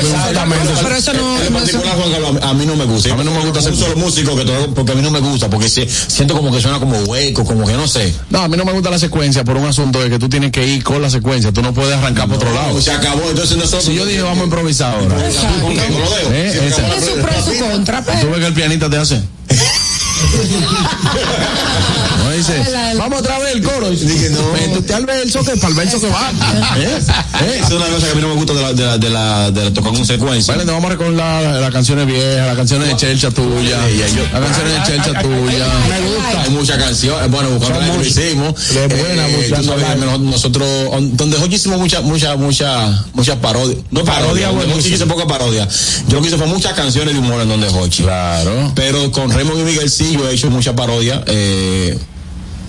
Exactamente. 0.00 0.68
Pero 0.82 0.94
eso 0.96 1.12
no- 1.14 1.38
En 1.42 1.52
no 1.52 1.58
particular, 1.58 1.96
Juan 1.96 2.10
Carlos, 2.12 2.42
a 2.42 2.54
mí 2.54 2.66
no 2.66 2.76
me 2.76 2.84
gusta. 2.84 3.12
A 3.12 3.16
mí 3.16 3.24
no 3.24 3.30
me 3.32 3.44
gusta 3.50 3.68
un 3.68 3.76
solo 3.76 3.96
músico 3.96 4.36
que 4.36 4.44
porque 4.74 4.92
a 4.92 4.94
mí 4.94 5.02
no 5.02 5.10
me 5.10 5.20
gusta, 5.20 5.48
porque 5.48 5.68
se- 5.68 5.88
siento 5.88 6.34
como 6.34 6.52
que 6.52 6.60
suena 6.60 6.78
como 6.78 6.96
hueco, 7.04 7.44
como 7.44 7.66
que 7.66 7.72
no 7.74 7.86
sé. 7.88 8.12
No, 8.30 8.40
a 8.40 8.48
mí 8.48 8.56
no 8.56 8.64
me 8.64 8.72
gusta 8.72 8.90
la 8.90 8.98
secuencia 8.98 9.44
por 9.44 9.56
un 9.56 9.66
asunto 9.66 10.00
de 10.02 10.10
que 10.10 10.18
tú 10.18 10.28
tienes 10.28 10.50
que 10.52 10.66
ir 10.66 10.82
con 10.82 11.00
la 11.00 11.08
secuencia. 11.10 11.29
Tú 11.30 11.62
no 11.62 11.72
puedes 11.72 11.96
arrancar 11.96 12.26
por 12.26 12.38
otro 12.38 12.52
lado. 12.52 12.82
Se 12.82 12.90
acabó, 12.90 13.22
entonces 13.30 13.56
nosotros. 13.56 13.84
Si 13.84 13.94
yo 13.94 14.04
dije 14.04 14.20
vamos 14.20 14.40
a 14.40 14.44
improvisar 14.44 14.96
ahora. 14.96 15.14
¿Eh? 16.32 16.72
Su 17.04 17.20
pro 17.20 17.30
y 17.38 17.42
su 17.42 17.56
contra, 17.64 18.02
¿Tú 18.02 18.30
ves 18.30 18.40
que 18.40 18.46
el 18.46 18.54
pianista 18.54 18.90
te 18.90 18.96
hace? 18.96 19.22
Dice, 22.40 22.96
vamos 22.96 23.20
otra 23.20 23.38
vez 23.38 23.54
el 23.54 23.62
coro. 23.62 23.90
Dije, 23.90 24.30
no. 24.30 24.52
Métete 24.52 24.94
al 24.94 25.06
verso 25.06 25.40
que 25.44 25.56
para 25.56 25.68
el 25.68 25.74
verso 25.74 26.00
que 26.00 26.08
va. 26.08 26.30
¿Eh? 26.78 26.98
¿Eh? 27.42 27.56
Esa 27.58 27.66
es 27.66 27.72
una 27.72 27.86
cosa 27.86 28.06
que 28.06 28.12
a 28.12 28.14
mí 28.14 28.20
no 28.22 28.28
me 28.28 28.34
gusta 28.34 28.52
de 28.54 28.62
la, 28.62 28.72
de 28.72 28.84
la, 28.84 28.98
de 28.98 29.10
la, 29.10 29.50
de 29.50 29.64
la 29.64 29.72
tocar 29.72 29.92
con 29.92 30.06
secuencia. 30.06 30.54
Vale, 30.54 30.64
nos 30.64 30.74
vamos 30.74 30.90
a 30.90 30.92
recordar 30.94 31.42
las 31.42 31.60
las 31.60 31.70
canciones 31.70 32.06
viejas, 32.06 32.46
las 32.46 32.56
canciones 32.56 32.88
de 32.88 32.96
Chelcha 32.96 33.30
tuya, 33.30 33.78
las 34.32 34.40
canciones 34.42 34.72
de 34.74 34.82
Chelcha 34.92 35.20
tuya. 35.22 35.66
Me 35.88 36.00
gusta. 36.08 36.42
Hay 36.42 36.50
muchas 36.50 36.78
canciones. 36.78 37.30
Bueno, 37.30 37.50
buscando 37.50 37.80
la 37.80 37.86
que 37.92 37.98
lo 37.98 38.04
hicimos. 38.04 38.68
de 38.74 38.86
buena, 38.88 39.28
Eh, 39.28 39.50
la- 39.50 40.18
nosotros, 40.18 40.68
on- 40.90 41.16
donde 41.16 41.36
Hochi 41.36 41.54
hicimos 41.56 41.78
muchas, 41.78 42.02
muchas, 42.02 42.36
muchas, 42.38 43.06
muchas 43.12 43.36
parodias. 43.36 43.78
No 43.90 44.04
Parodia 44.04 44.48
parodias. 44.50 44.76
Hochi 44.78 44.94
hizo 44.94 45.06
poca 45.06 45.26
parodia. 45.26 45.68
Yo 46.08 46.16
lo 46.16 46.22
que 46.22 46.28
hice 46.28 46.36
fue 46.38 46.46
muchas 46.46 46.72
canciones 46.72 47.14
de 47.14 47.20
humor 47.20 47.40
en 47.42 47.48
donde 47.48 47.68
Hochi. 47.68 48.02
Claro. 48.02 48.72
Pero 48.74 49.10
con 49.12 49.30
Raymond 49.30 49.60
y 49.60 49.64
Miguel 49.64 49.90
sí, 49.90 50.12
yo 50.18 50.28
he 50.28 50.34
hecho 50.34 50.50
muchas 50.50 50.74
parodias. 50.74 51.20
Eh, 51.26 51.98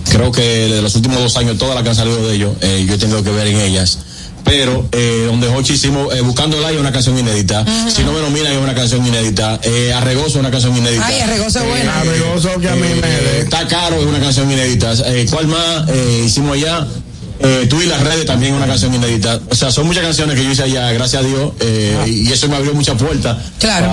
creo 0.09 0.31
que 0.31 0.41
de 0.41 0.81
los 0.81 0.95
últimos 0.95 1.19
dos 1.19 1.37
años, 1.37 1.57
todas 1.57 1.75
las 1.75 1.83
que 1.83 1.89
han 1.89 1.95
salido 1.95 2.27
de 2.27 2.35
ellos, 2.35 2.53
eh, 2.61 2.85
yo 2.87 2.95
he 2.95 2.97
tenido 2.97 3.23
que 3.23 3.31
ver 3.31 3.47
en 3.47 3.57
ellas. 3.59 3.99
Pero 4.43 4.87
eh, 4.91 5.25
donde 5.27 5.47
Hochi 5.47 5.73
hicimos 5.73 6.13
eh, 6.15 6.21
Buscando 6.21 6.57
el 6.57 6.73
es 6.73 6.79
una 6.79 6.91
canción 6.91 7.17
inédita. 7.17 7.65
Si 7.93 8.03
no 8.03 8.11
me 8.11 8.21
nominan 8.21 8.51
es 8.51 8.57
una 8.57 8.73
canción 8.73 9.05
inédita. 9.05 9.59
Eh, 9.63 9.93
Arregoso 9.93 10.27
es 10.29 10.35
una 10.35 10.51
canción 10.51 10.75
inédita. 10.75 11.05
Ay, 11.05 11.19
Arregoso 11.21 11.59
es 11.59 11.65
bueno. 11.67 11.91
Arregoso 11.91 12.49
que 12.59 12.69
a 12.69 12.75
mí 12.75 12.81
me 12.81 13.07
Eh, 13.07 13.39
Está 13.43 13.67
caro, 13.67 13.97
es 13.99 14.05
una 14.05 14.19
canción 14.19 14.51
inédita. 14.51 14.93
Eh, 15.05 15.27
¿Cuál 15.29 15.47
más 15.47 15.87
eh, 15.89 16.23
hicimos 16.25 16.55
allá? 16.57 16.87
Eh, 17.43 17.65
tú 17.67 17.81
y 17.81 17.87
las 17.87 17.99
redes 18.01 18.25
también 18.25 18.53
una 18.53 18.67
canción 18.67 18.93
inédita. 18.93 19.39
O 19.49 19.55
sea, 19.55 19.71
son 19.71 19.87
muchas 19.87 20.03
canciones 20.03 20.35
que 20.35 20.43
yo 20.43 20.51
hice 20.51 20.63
allá, 20.63 20.91
gracias 20.91 21.23
a 21.23 21.25
Dios, 21.27 21.53
eh, 21.59 21.97
y 22.07 22.31
eso 22.31 22.47
me 22.47 22.55
abrió 22.55 22.73
muchas 22.73 22.95
puertas 23.01 23.35
Claro. 23.59 23.87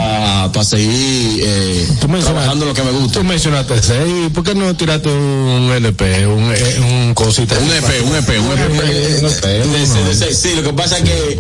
para 0.53 0.65
seguir 0.65 1.41
eh, 1.45 1.87
trabajando 2.23 2.67
lo 2.67 2.75
que 2.75 2.83
me 2.83 2.91
gusta. 2.91 3.19
Tú 3.21 3.25
mencionaste 3.25 3.83
seis, 3.83 4.31
¿por 4.35 4.45
qué 4.45 4.55
no 4.55 4.75
tiraste 4.77 5.09
un 5.09 5.71
LP, 5.75 6.27
un, 6.27 6.53
eh, 6.55 6.81
un 7.07 7.15
cosita? 7.15 7.57
Un 7.59 7.71
EP, 7.71 8.03
un 8.05 8.17
EP, 8.17 8.39
un 8.39 8.53
EP. 8.53 9.27
Ese- 9.27 10.11
ese- 10.11 10.35
sí, 10.35 10.51
lo 10.55 10.63
que 10.63 10.73
pasa 10.75 10.99
es 10.99 11.05
que 11.05 11.39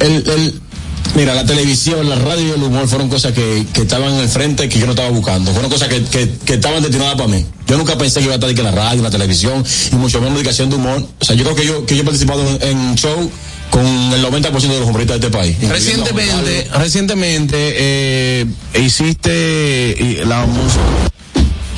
el, 0.00 0.12
el- 0.30 0.60
mira, 1.14 1.34
la 1.34 1.44
televisión, 1.44 2.08
la 2.08 2.16
radio 2.16 2.48
y 2.48 2.50
el 2.52 2.62
humor 2.62 2.88
fueron 2.88 3.08
cosas 3.08 3.32
que, 3.32 3.66
que 3.72 3.82
estaban 3.82 4.14
en 4.14 4.20
el 4.20 4.28
frente 4.28 4.68
que 4.68 4.78
yo 4.78 4.86
no 4.86 4.92
estaba 4.92 5.10
buscando. 5.10 5.52
Fueron 5.52 5.70
cosas 5.70 5.88
que, 5.88 6.02
que, 6.04 6.30
que 6.44 6.54
estaban 6.54 6.80
destinadas 6.82 7.16
para 7.16 7.28
mí. 7.28 7.44
Yo 7.68 7.76
nunca 7.76 7.96
pensé 7.98 8.20
que 8.20 8.24
iba 8.24 8.34
a 8.34 8.36
estar 8.36 8.50
aquí 8.50 8.58
en 8.58 8.64
la 8.64 8.72
radio, 8.72 8.98
en 8.98 9.04
la 9.04 9.10
televisión, 9.10 9.64
y 9.92 9.96
mucho 9.96 10.20
menos 10.20 10.34
dedicación 10.34 10.70
de 10.70 10.76
humor. 10.76 11.06
O 11.20 11.24
sea, 11.24 11.36
yo 11.36 11.44
creo 11.44 11.54
que 11.54 11.66
yo, 11.66 11.86
que 11.86 11.94
yo 11.94 12.02
he 12.02 12.04
participado 12.04 12.42
en, 12.48 12.62
en 12.62 12.94
show 12.96 13.30
con 13.70 13.84
el 13.84 14.24
90% 14.24 14.52
de 14.60 14.80
los 14.80 14.88
humoristas 14.88 15.20
de 15.20 15.26
este 15.26 15.38
país. 15.38 15.56
Recientemente, 15.68 16.68
recientemente 16.74 17.56
eh, 17.76 18.46
hiciste 18.82 20.24
la 20.24 20.46
música. 20.46 20.82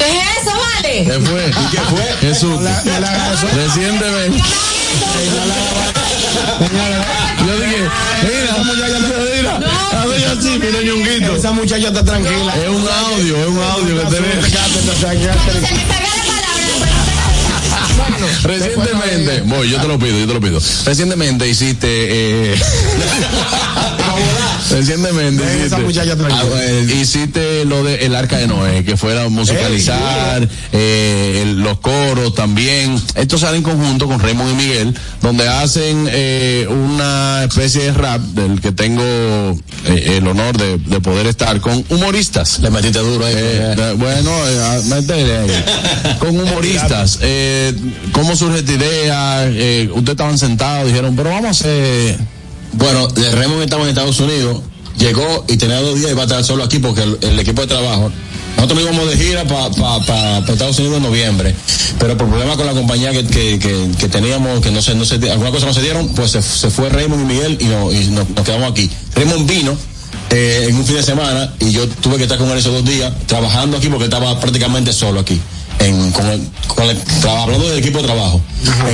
¿Qué 0.01 0.19
es 0.19 0.25
eso, 0.43 0.53
vale? 0.57 1.05
¿Qué 1.05 1.21
fue? 1.21 1.49
¿Y 1.49 1.71
qué 1.71 1.81
fue? 1.91 2.05
Jesús. 2.21 2.59
Recientemente. 3.55 4.43
Yo 7.47 7.57
dije, 7.61 7.89
mira, 8.23 8.45
esa 8.45 8.63
muchacha 8.65 8.99
mira, 8.99 9.59
mira, 9.59 10.19
yo 10.19 10.33
así, 10.33 10.59
mira, 10.59 10.81
ñonguito. 10.83 11.37
Esa 11.37 11.53
muchacha 11.53 11.89
está 11.89 12.05
tranquila. 12.05 12.55
Es 12.57 12.69
un 12.69 12.89
audio, 12.89 13.37
es 13.37 13.49
un 13.49 13.63
audio 13.63 13.97
que 13.97 14.17
tenés. 14.17 14.45
Se 14.47 14.61
me 14.61 14.95
salió 14.97 15.27
la 15.29 15.37
palabra. 16.25 16.81
Recientemente, 18.43 19.43
voy, 19.43 19.71
yo 19.71 19.81
te 19.81 19.89
lo 19.89 19.99
pido, 19.99 20.19
yo 20.19 20.27
te 20.27 20.35
lo 20.35 20.41
pido. 20.41 20.61
Recientemente 20.85 21.49
hiciste, 21.49 22.53
eh, 22.53 22.55
recientemente 24.71 25.43
hiciste, 25.67 25.77
ah, 26.33 26.93
hiciste 27.01 27.65
lo 27.65 27.83
de 27.85 28.07
el 28.07 28.15
arca 28.15 28.39
de 28.39 28.47
Noé, 28.47 28.85
que 28.85 28.97
fuera 28.97 29.29
musicalizar, 29.29 30.49
eh, 30.73 31.41
el- 31.43 31.61
los 31.61 31.79
coros 31.81 32.35
también. 32.35 33.01
Esto 33.15 33.39
sale 33.39 33.57
en 33.57 33.63
conjunto 33.63 34.07
con 34.07 34.21
Raymond 34.21 34.53
y 34.53 34.55
Miguel, 34.55 34.95
donde 35.23 35.49
hacen 35.49 36.09
eh, 36.11 36.67
una 36.69 37.45
especie 37.45 37.83
de 37.85 37.93
rap 37.93 38.21
del 38.21 38.61
que 38.61 38.73
tengo 38.73 39.03
eh, 39.03 40.17
el 40.19 40.27
honor 40.27 40.57
de, 40.57 40.79
de 40.79 41.01
poder 41.01 41.27
estar 41.27 41.61
con 41.61 41.85
humoristas. 41.89 42.59
Le 42.61 42.71
metiste 42.71 42.99
duro 43.01 43.27
ahí. 43.27 43.35
Eh, 43.37 43.75
eh, 43.77 43.95
bueno, 43.97 44.31
eh, 44.49 44.59
ah, 44.63 44.81
ahí. 45.15 46.17
con 46.19 46.39
humoristas. 46.39 47.19
Eh, 47.23 47.75
¿Cómo 48.13 48.37
surge 48.37 48.61
esta 48.61 48.73
idea? 48.73 49.47
Eh, 49.47 49.89
ustedes 49.93 50.11
estaban 50.15 50.39
sentados, 50.39 50.87
dijeron, 50.89 51.17
pero 51.17 51.31
vamos 51.31 51.47
a 51.47 51.51
hacer... 51.51 52.40
De 53.21 53.31
Raymond 53.33 53.63
estaba 53.63 53.83
en 53.85 53.91
Estados 53.91 54.19
Unidos, 54.21 54.61
llegó 54.99 55.45
y 55.49 55.57
tenía 55.57 55.81
dos 55.81 55.99
días 55.99 56.11
y 56.11 56.15
va 56.15 56.23
a 56.23 56.27
estar 56.27 56.45
solo 56.45 56.65
aquí 56.65 56.79
porque 56.79 57.03
el, 57.03 57.19
el 57.21 57.39
equipo 57.39 57.61
de 57.63 57.69
trabajo. 57.69 58.11
Nosotros 58.57 58.83
nos 58.83 58.93
íbamos 58.93 59.11
de 59.11 59.17
gira 59.25 59.45
para 59.45 60.39
Estados 60.53 60.79
Unidos 60.79 60.97
en 60.99 61.03
noviembre, 61.05 61.55
pero 61.99 62.17
por 62.17 62.29
problemas 62.29 62.57
con 62.57 62.67
la 62.67 62.73
compañía 62.73 63.11
que, 63.13 63.25
que, 63.27 63.59
que, 63.59 63.91
que 63.99 64.09
teníamos, 64.09 64.61
que 64.61 64.71
no 64.71 64.83
sé, 64.83 64.95
no 64.95 65.05
sé, 65.05 65.15
algunas 65.31 65.53
cosas 65.53 65.69
no 65.69 65.75
se 65.75 65.83
dieron, 65.83 66.09
pues 66.15 66.33
se, 66.33 66.43
se 66.43 66.71
fue 66.71 66.89
Raymond 66.89 67.23
y 67.23 67.25
Miguel 67.25 67.57
y, 67.61 67.65
no- 67.67 67.93
y 67.93 68.07
nos, 68.09 68.29
nos 68.31 68.45
quedamos 68.45 68.71
aquí. 68.73 68.91
Raymond 69.15 69.49
vino 69.49 69.77
eh, 70.31 70.67
en 70.69 70.77
un 70.77 70.85
fin 70.85 70.97
de 70.97 71.03
semana 71.03 71.55
y 71.61 71.71
yo 71.71 71.89
tuve 71.89 72.17
que 72.17 72.25
estar 72.25 72.39
con 72.39 72.51
él 72.51 72.59
esos 72.59 72.73
dos 72.73 72.85
días 72.85 73.13
trabajando 73.27 73.77
aquí 73.79 73.89
porque 73.89 74.05
estaba 74.05 74.39
prácticamente 74.41 74.93
solo 74.93 75.21
aquí. 75.21 75.41
En, 75.79 76.11
con 76.13 76.27
el, 76.27 76.43
con 76.67 76.85
el, 76.91 76.99
traba- 77.23 77.45
hablando 77.45 77.69
del 77.69 77.79
equipo 77.79 77.99
de 77.99 78.05
trabajo. 78.05 78.41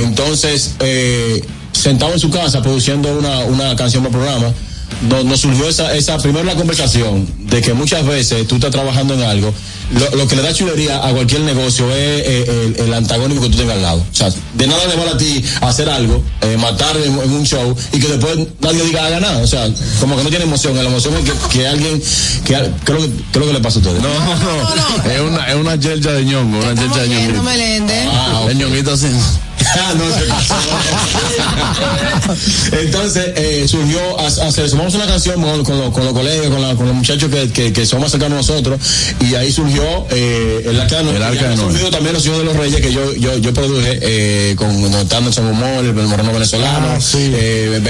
Entonces, 0.01 0.75
eh, 0.79 1.43
sentado 1.77 2.13
en 2.13 2.19
su 2.19 2.29
casa 2.29 2.61
produciendo 2.61 3.17
una, 3.17 3.39
una 3.45 3.75
canción 3.75 4.03
para 4.03 4.17
programa, 4.17 4.53
nos, 5.09 5.25
nos 5.25 5.39
surgió 5.39 5.67
esa, 5.69 5.93
esa, 5.95 6.17
primero 6.17 6.43
la 6.45 6.55
conversación 6.55 7.27
de 7.49 7.61
que 7.61 7.73
muchas 7.73 8.05
veces 8.05 8.47
tú 8.47 8.55
estás 8.55 8.71
trabajando 8.71 9.13
en 9.13 9.21
algo, 9.21 9.53
lo, 9.91 10.17
lo 10.17 10.27
que 10.27 10.35
le 10.35 10.41
da 10.41 10.53
chulería 10.53 10.97
a 11.07 11.11
cualquier 11.11 11.41
negocio 11.41 11.89
es 11.91 11.97
eh, 12.25 12.73
el, 12.77 12.83
el 12.87 12.93
antagónico 12.93 13.41
que 13.43 13.49
tú 13.49 13.57
tengas 13.57 13.75
al 13.77 13.81
lado. 13.83 14.05
O 14.11 14.15
sea, 14.15 14.29
de 14.55 14.67
nada 14.67 14.85
le 14.87 14.95
vale 14.95 15.11
a 15.11 15.17
ti 15.17 15.43
hacer 15.61 15.89
algo, 15.89 16.21
eh, 16.41 16.57
matar 16.57 16.97
en, 16.97 17.13
en 17.21 17.31
un 17.31 17.45
show 17.45 17.73
y 17.93 17.99
que 17.99 18.07
después 18.07 18.37
nadie 18.59 18.83
diga 18.83 19.05
haga 19.05 19.19
nada. 19.21 19.37
O 19.39 19.47
sea, 19.47 19.69
como 19.99 20.17
que 20.17 20.23
no 20.23 20.29
tiene 20.29 20.43
emoción. 20.45 20.75
La 20.75 20.83
emoción 20.83 21.13
es 21.15 21.23
que, 21.29 21.57
que 21.59 21.67
alguien, 21.67 22.01
que, 22.43 22.55
al- 22.55 22.73
¿qué 22.85 22.91
es 22.91 22.99
lo 23.01 23.05
que, 23.31 23.39
lo 23.39 23.45
que 23.47 23.53
le 23.53 23.59
pasa 23.61 23.77
a 23.79 23.81
ustedes? 23.81 24.01
No, 24.01 24.09
no, 24.09 25.11
es 25.11 25.21
una, 25.21 25.47
es 25.47 25.55
una 25.55 25.79
chelcha 25.79 26.11
de 26.11 26.25
ñongo, 26.25 26.57
una 26.59 26.75
chelcha 26.75 27.01
de 27.03 27.07
ñongo. 27.09 27.43
Ah, 28.11 28.45
El 28.49 28.57
ñonguito 28.57 28.91
así. 28.93 29.07
Ah, 29.69 29.93
no, 29.97 30.03
se 30.15 30.23
pasó. 30.27 30.53
Entonces, 32.71 33.31
eh, 33.35 33.65
surgió, 33.67 33.99
a, 34.19 34.27
a- 34.27 34.51
se 34.51 34.61
sumamos 34.77 34.93
una 34.95 35.07
canción 35.07 35.41
con, 35.41 35.63
con 35.63 35.77
los, 35.79 35.91
con 35.91 36.05
los 36.05 36.13
colegas, 36.13 36.47
con, 36.49 36.61
la- 36.61 36.75
con 36.75 36.85
los 36.85 36.95
muchachos 36.95 37.31
que, 37.31 37.49
que, 37.51 37.73
que 37.73 37.85
son 37.85 37.99
más 37.99 38.11
cercanos 38.11 38.33
a 38.33 38.53
nosotros, 38.53 38.79
y 39.19 39.33
ahí 39.33 39.51
surgió 39.51 39.81
eh, 40.11 40.65
el 40.69 40.79
arca 40.79 40.97
de 40.97 41.03
Noé. 41.05 41.15
El 41.15 41.23
Arca 41.23 41.47
de 41.47 41.49
Y 41.49 41.53
ha 41.53 41.55
Noé. 41.55 41.71
surgido 41.71 41.89
también 41.89 42.13
los 42.13 42.25
hijos 42.25 42.37
de 42.37 42.43
los 42.43 42.55
reyes 42.55 42.79
que 42.81 42.93
yo, 42.93 43.13
yo, 43.15 43.37
yo 43.37 43.53
produje 43.53 43.99
eh, 44.01 44.55
con 44.55 44.79
Notando 44.91 45.31
Humor, 45.41 45.83
el 45.83 45.93
moreno 45.93 46.31
venezolano, 46.31 46.87
Ah, 46.95 47.01
sí. 47.01 47.31
eh, 47.33 47.81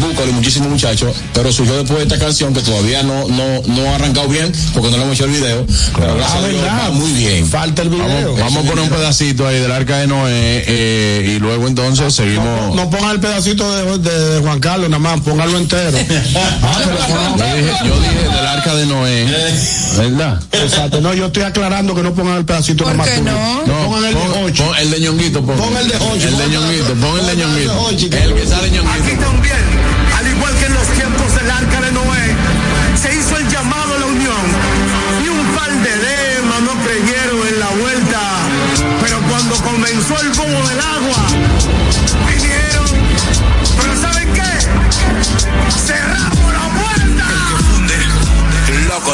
Búcaro 0.00 0.28
y 0.28 0.32
muchísimos 0.32 0.68
muchachos, 0.68 1.14
pero 1.34 1.50
surgió 1.52 1.76
después 1.78 2.02
esta 2.02 2.18
canción 2.18 2.54
que 2.54 2.60
todavía 2.60 3.02
no, 3.02 3.26
no, 3.28 3.62
no 3.66 3.90
ha 3.90 3.96
arrancado 3.96 4.28
bien, 4.28 4.52
porque 4.72 4.90
no 4.90 4.98
le 4.98 5.02
hemos 5.02 5.16
hecho 5.16 5.24
el 5.24 5.32
video, 5.32 5.66
pero 5.96 6.14
gracias 6.16 6.44
a 6.44 6.48
Dios 6.48 6.62
va 6.64 6.90
muy 6.90 7.10
bien. 7.12 7.46
Falta 7.46 7.82
el 7.82 7.88
video. 7.88 8.06
Vamos, 8.06 8.38
vamos 8.40 8.64
a 8.64 8.68
poner 8.68 8.84
un 8.84 8.90
pedacito 8.90 9.46
ahí 9.48 9.58
del 9.58 9.72
arca 9.72 9.98
de 9.98 10.06
Noé 10.06 10.64
eh, 10.66 11.34
y 11.36 11.38
luego 11.40 11.66
entonces 11.66 12.14
seguimos. 12.14 12.74
No 12.76 12.88
ponga 12.90 13.10
el 13.10 13.20
pedacito 13.20 13.98
de, 13.98 13.98
de- 13.98 14.16
de 14.36 14.40
Juan 14.40 14.60
Carlos, 14.60 14.88
nada 14.90 14.98
más, 15.00 15.20
póngalo 15.22 15.58
entero. 15.58 15.98
Yo 16.36 17.56
dije, 17.56 17.72
yo 17.86 18.00
dije 18.00 18.28
del 18.28 18.46
arca 18.46 18.74
de 18.74 18.86
Noé, 18.86 19.24
¿verdad? 19.96 20.40
Exacto, 20.52 21.00
no, 21.00 21.14
yo 21.14 21.26
estoy 21.26 21.42
aclarando 21.44 21.94
que 21.94 22.02
no 22.02 22.12
pongan 22.14 22.36
el 22.38 22.44
pedacito 22.44 22.84
¿Por 22.84 22.92
qué 23.04 23.10
tuyo. 23.18 23.32
no? 23.32 23.64
Pongan 23.86 24.04
el 24.04 24.14
de 24.14 24.20
pon, 24.20 24.44
Hochi. 24.44 24.62
pon 24.62 24.76
el 24.76 24.90
de 24.90 25.00
ñonguito, 25.00 25.42
pon. 25.42 25.56
Pon 25.56 25.76
el 25.76 25.88
de 25.88 25.96
Hochi. 25.96 26.24
El 26.26 26.36
de 26.38 26.48
ñonguito, 26.48 26.94
pon 26.94 27.20
el 27.20 27.26
de 27.26 27.36
ñonguito. 27.36 27.90
El 28.16 28.34
que 28.34 28.46
sale 28.46 28.70
ñonguito. 28.70 29.02
Aquí 29.04 29.16
también, 29.16 29.56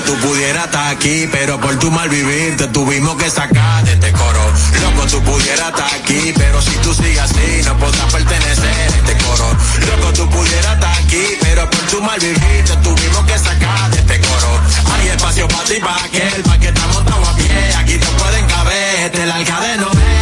tú 0.04 0.14
pudieras 0.16 0.66
estar 0.66 0.88
aquí, 0.88 1.28
pero 1.30 1.60
por 1.60 1.78
tu 1.78 1.90
mal 1.90 2.08
vivir 2.08 2.56
te 2.56 2.66
tuvimos 2.68 3.16
que 3.16 3.30
sacar 3.30 3.84
de 3.84 3.92
este 3.92 4.12
coro. 4.12 4.52
Loco, 4.82 5.06
tú 5.06 5.22
pudieras 5.22 5.68
estar 5.68 5.94
aquí, 5.94 6.32
pero 6.36 6.60
si 6.62 6.70
tú 6.76 6.94
sigues 6.94 7.18
así 7.18 7.62
no 7.64 7.76
podrás 7.78 8.12
pertenecer 8.12 8.64
a 8.64 8.96
este 8.96 9.16
coro. 9.24 9.56
Loco, 9.86 10.12
tú 10.12 10.30
pudieras 10.30 10.74
estar 10.74 10.94
aquí, 10.98 11.24
pero 11.40 11.70
por 11.70 11.80
tu 11.82 12.02
mal 12.02 12.18
vivir 12.20 12.64
te 12.64 12.76
tuvimos 12.76 13.24
que 13.26 13.38
sacar 13.38 13.90
de 13.90 13.98
este 13.98 14.20
coro. 14.20 14.60
Hay 14.94 15.08
espacio 15.08 15.48
para 15.48 15.64
ti, 15.64 15.74
para 15.80 16.04
aquel, 16.04 16.42
para 16.42 16.58
que 16.58 16.68
estamos 16.68 17.04
todos 17.04 17.28
a 17.28 17.36
pie. 17.36 17.74
Aquí 17.78 17.98
te 17.98 18.06
pueden 18.06 18.46
caber, 18.46 18.94
este 19.06 19.18
es 19.18 19.24
el 19.24 19.32
arca 19.32 19.60
de 19.60 19.76
Noé, 19.78 20.22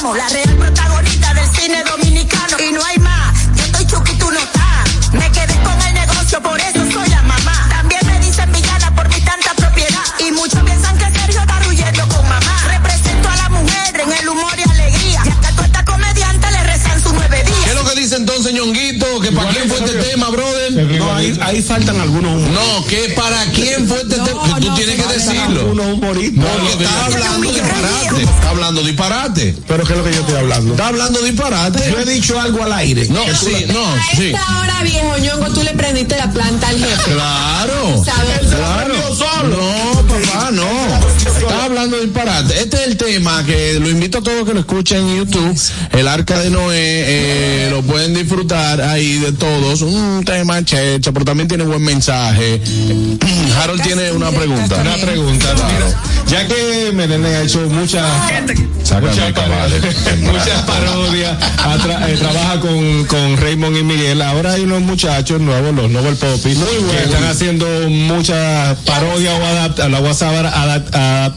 comenzamos, 0.00 0.16
la 0.16 0.28
real 0.28 0.59
ahí, 21.50 21.62
faltan 21.62 22.00
algunos 22.00 22.32
humoristas. 22.32 22.66
No, 22.78 22.84
que 22.86 23.12
para 23.14 23.44
quién 23.52 23.86
fue 23.88 23.98
este 23.98 24.16
tema. 24.20 24.54
Que 24.54 24.60
tú 24.60 24.74
tienes 24.74 24.96
que 24.96 25.12
decirlo. 25.12 25.60
Algunos 25.60 25.86
humoristas. 25.94 26.44
Porque 26.60 26.84
está 26.84 27.04
hablando 27.06 27.52
disparate. 27.52 28.22
Está 28.22 28.50
hablando 28.50 28.82
disparate. 28.82 29.56
Pero 29.66 29.84
¿qué 29.84 29.92
es 29.92 29.98
lo 29.98 30.04
que 30.04 30.12
yo 30.12 30.20
estoy 30.20 30.36
hablando? 30.36 30.70
Está 30.72 30.88
hablando 30.88 31.20
disparate. 31.22 31.90
Yo 31.90 31.98
he 32.00 32.04
dicho 32.04 32.40
algo 32.40 32.62
al 32.62 32.72
aire. 32.72 33.06
No, 33.08 33.22
sí, 33.36 33.66
no, 33.72 33.84
A 33.86 34.02
sí. 34.16 34.26
esta 34.32 34.60
hora, 34.60 34.82
viejo 34.82 35.18
ñongo, 35.18 35.52
tú 35.52 35.62
le 35.62 35.72
prendiste 35.74 36.16
la 36.16 36.30
planta 36.30 36.68
al 36.68 36.78
jefe. 36.78 37.12
Claro. 37.12 38.04
¿Sabes? 38.04 38.40
Claro. 38.54 38.94
No, 39.50 40.02
papá, 40.06 40.50
no. 40.52 40.64
Estás 41.80 41.94
hablando 41.94 41.96
de 41.96 42.04
disparate. 42.04 42.60
Este 42.62 42.76
es 42.76 42.86
el 42.88 42.96
tema 42.98 43.42
que 43.46 43.78
lo 43.80 43.88
invito 43.88 44.18
a 44.18 44.22
todos 44.22 44.46
que 44.46 44.52
lo 44.52 44.60
escuchen 44.60 44.98
en 44.98 45.16
YouTube. 45.16 45.58
El 45.92 46.08
arca 46.08 46.38
de 46.38 46.50
Noé, 46.50 46.74
eh, 46.76 47.68
lo 47.70 47.80
pueden 47.82 48.12
disfrutar 48.12 48.82
ahí 48.82 49.16
de 49.16 49.32
todos. 49.32 49.80
Un 49.80 50.22
tema 50.26 50.62
checha, 50.62 51.10
pero 51.12 51.24
también 51.24 51.48
tiene 51.48 51.64
buen 51.64 51.82
mensaje. 51.82 52.60
Harold 53.62 53.82
tiene 53.82 54.12
una 54.12 54.30
pregunta. 54.30 54.76
Una 54.76 54.96
pregunta, 54.96 55.54
mira, 55.54 55.86
ya 56.28 56.46
que 56.46 56.90
Melene 56.92 57.28
ha 57.28 57.42
hecho 57.44 57.60
muchas 57.70 58.04
muchas 59.00 59.32
caballo. 59.32 59.76
muchas 60.20 60.62
parodias, 60.66 61.38
tra- 61.38 62.08
eh, 62.10 62.16
trabaja 62.18 62.60
con, 62.60 63.04
con 63.06 63.36
Raymond 63.38 63.76
y 63.76 63.82
Miguel, 63.84 64.20
ahora 64.22 64.52
hay 64.52 64.62
unos 64.62 64.82
muchachos 64.82 65.40
nuevos, 65.40 65.74
los 65.74 65.90
Nobel 65.90 66.16
Popis, 66.16 66.58
que 66.90 67.04
están 67.04 67.24
haciendo 67.24 67.66
muchas 67.88 68.76
parodias 68.84 69.32
o 69.40 69.44
adapta, 69.46 69.88
la 69.88 70.00
WhatsApp 70.00 70.34
adap- 70.46 71.34